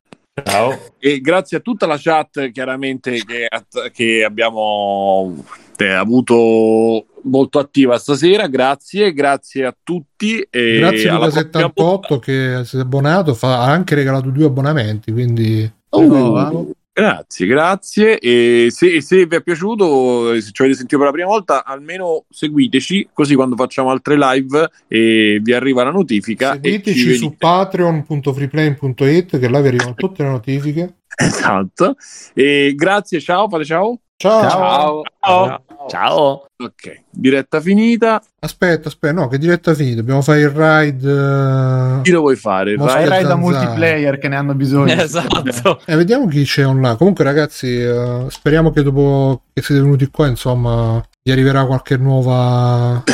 [0.43, 0.77] Ciao.
[0.99, 3.47] E grazie a tutta la chat, chiaramente, che,
[3.93, 5.33] che abbiamo
[5.77, 8.47] eh, avuto molto attiva stasera.
[8.47, 10.45] Grazie, grazie a tutti.
[10.49, 14.45] E Grazie alla Luca prossima 78 che si è abbonato, fa- ha anche regalato due
[14.45, 18.19] abbonamenti, quindi Uh, grazie, grazie.
[18.19, 22.25] E se, se vi è piaciuto, se ci avete sentito per la prima volta, almeno
[22.29, 26.53] seguiteci, così quando facciamo altre live e vi arriva la notifica.
[26.53, 30.95] ci seguiteci su patreon.freeplane.it che là vi arrivano tutte le notifiche.
[31.15, 31.95] Esatto.
[32.33, 33.99] E grazie, ciao, fate ciao.
[34.15, 34.41] Ciao.
[34.49, 35.03] Ciao.
[35.19, 35.61] Ciao.
[35.89, 36.45] Ciao.
[36.63, 38.21] Ok, diretta finita.
[38.39, 41.97] Aspetta, aspetta, no, che diretta finita, dobbiamo fare il ride.
[41.97, 42.71] eh, Chi lo vuoi fare?
[42.71, 44.93] Il Rai- raid da multiplayer che ne hanno bisogno.
[44.93, 45.81] Esatto.
[45.85, 46.95] Eh, vediamo chi c'è online.
[46.95, 53.03] Comunque, ragazzi, eh, speriamo che dopo che siete venuti qua, insomma, vi arriverà qualche nuova.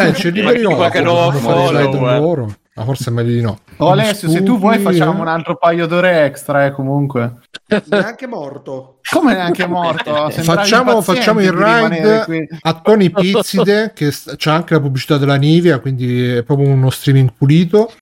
[0.00, 2.56] eh, c'è liberi Qualche nuovo follower.
[2.74, 3.58] Ma forse è meglio di no.
[3.78, 5.20] Oh, Alessio, se tu vuoi facciamo eh.
[5.20, 7.40] un altro paio d'ore extra, eh, comunque.
[7.86, 8.99] Neanche morto.
[9.08, 10.30] Come neanche morto?
[10.42, 15.78] Facciamo, facciamo il ride a Tony Pizzide che st- c'ha anche la pubblicità della Nivea
[15.78, 17.92] quindi è proprio uno streaming pulito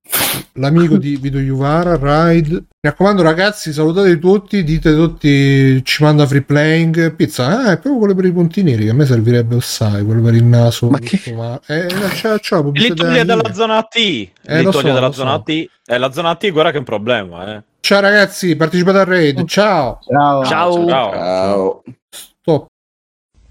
[0.54, 6.42] l'amico di Vito Juvara ride mi raccomando ragazzi salutate tutti dite tutti ci manda free
[6.42, 10.04] playing pizza ah, è proprio quello per i punti neri che a me servirebbe assai
[10.04, 11.58] quello per il naso ma che ma...
[11.66, 13.96] eh, c'ha, c'ha la pubblicità Li della toglie dalla zona T.
[13.96, 15.42] Eh, Li lo toglie so, dalla zona so.
[15.42, 15.70] T.
[15.86, 17.62] E la zona T, guarda che è un problema, eh.
[17.88, 20.44] Ciao ragazzi partecipate al raid ciao Ciao.
[20.44, 20.86] Ciao.
[20.86, 21.82] Ciao.
[22.10, 22.66] stop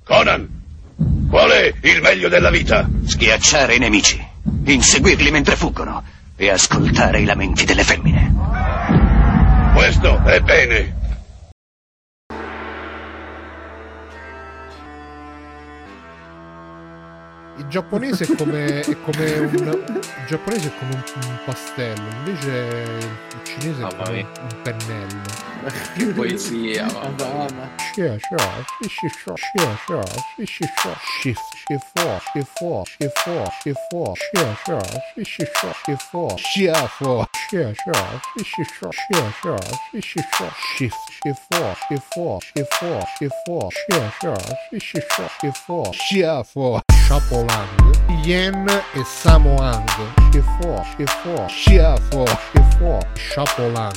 [0.03, 0.48] Conan,
[1.27, 2.88] qual è il meglio della vita?
[3.03, 4.24] Schiacciare i nemici,
[4.64, 6.03] inseguirli mentre fuggono
[6.35, 8.33] e ascoltare i lamenti delle femmine.
[9.74, 11.07] Questo è bene.
[17.67, 22.49] Il giapponese è come, è come un il giapponese è come un, un pastello, invece
[22.49, 25.21] il cinese è come un, un pennello.
[25.97, 27.69] Che poesia, mamma.
[27.93, 28.37] Shia, shia,
[28.79, 30.01] shi, shi, shia, shia, shia,
[30.37, 34.79] shi, shi, shia, shif, shifo, shifo, shifo, shifo, shia, shia,
[35.13, 37.72] shi, shi, shia, shifo, shiafo, shia, she sure
[38.43, 39.59] she sure she sure
[40.01, 44.38] she sure she she for she for she for she for she sure
[44.69, 47.69] she sure she for she for Chapolang,
[48.26, 49.88] Yen e Samoang,
[50.34, 53.95] Shifor, Shifor, Shifor, Shifor, Chapolang,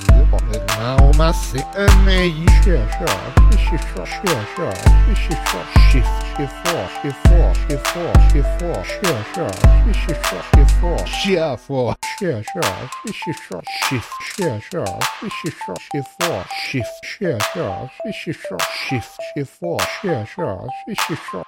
[0.78, 2.30] Naomase, Emei,
[2.62, 3.18] Shishor,
[3.50, 4.74] Shishor, Shishor,
[5.18, 9.50] Shishor, Shif, Shifor, Shifor, Shifor, Shifor, Shishor,
[9.90, 12.68] Shishor, Shifor, Shifor, Shishor,
[13.06, 14.86] Shishor, shift, share, share
[15.28, 21.22] shift, share shift, four, shift, share, share, shift, share, shift, shift, four, share, share shift,
[21.30, 21.44] sure,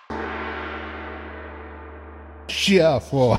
[2.49, 3.39] share, four.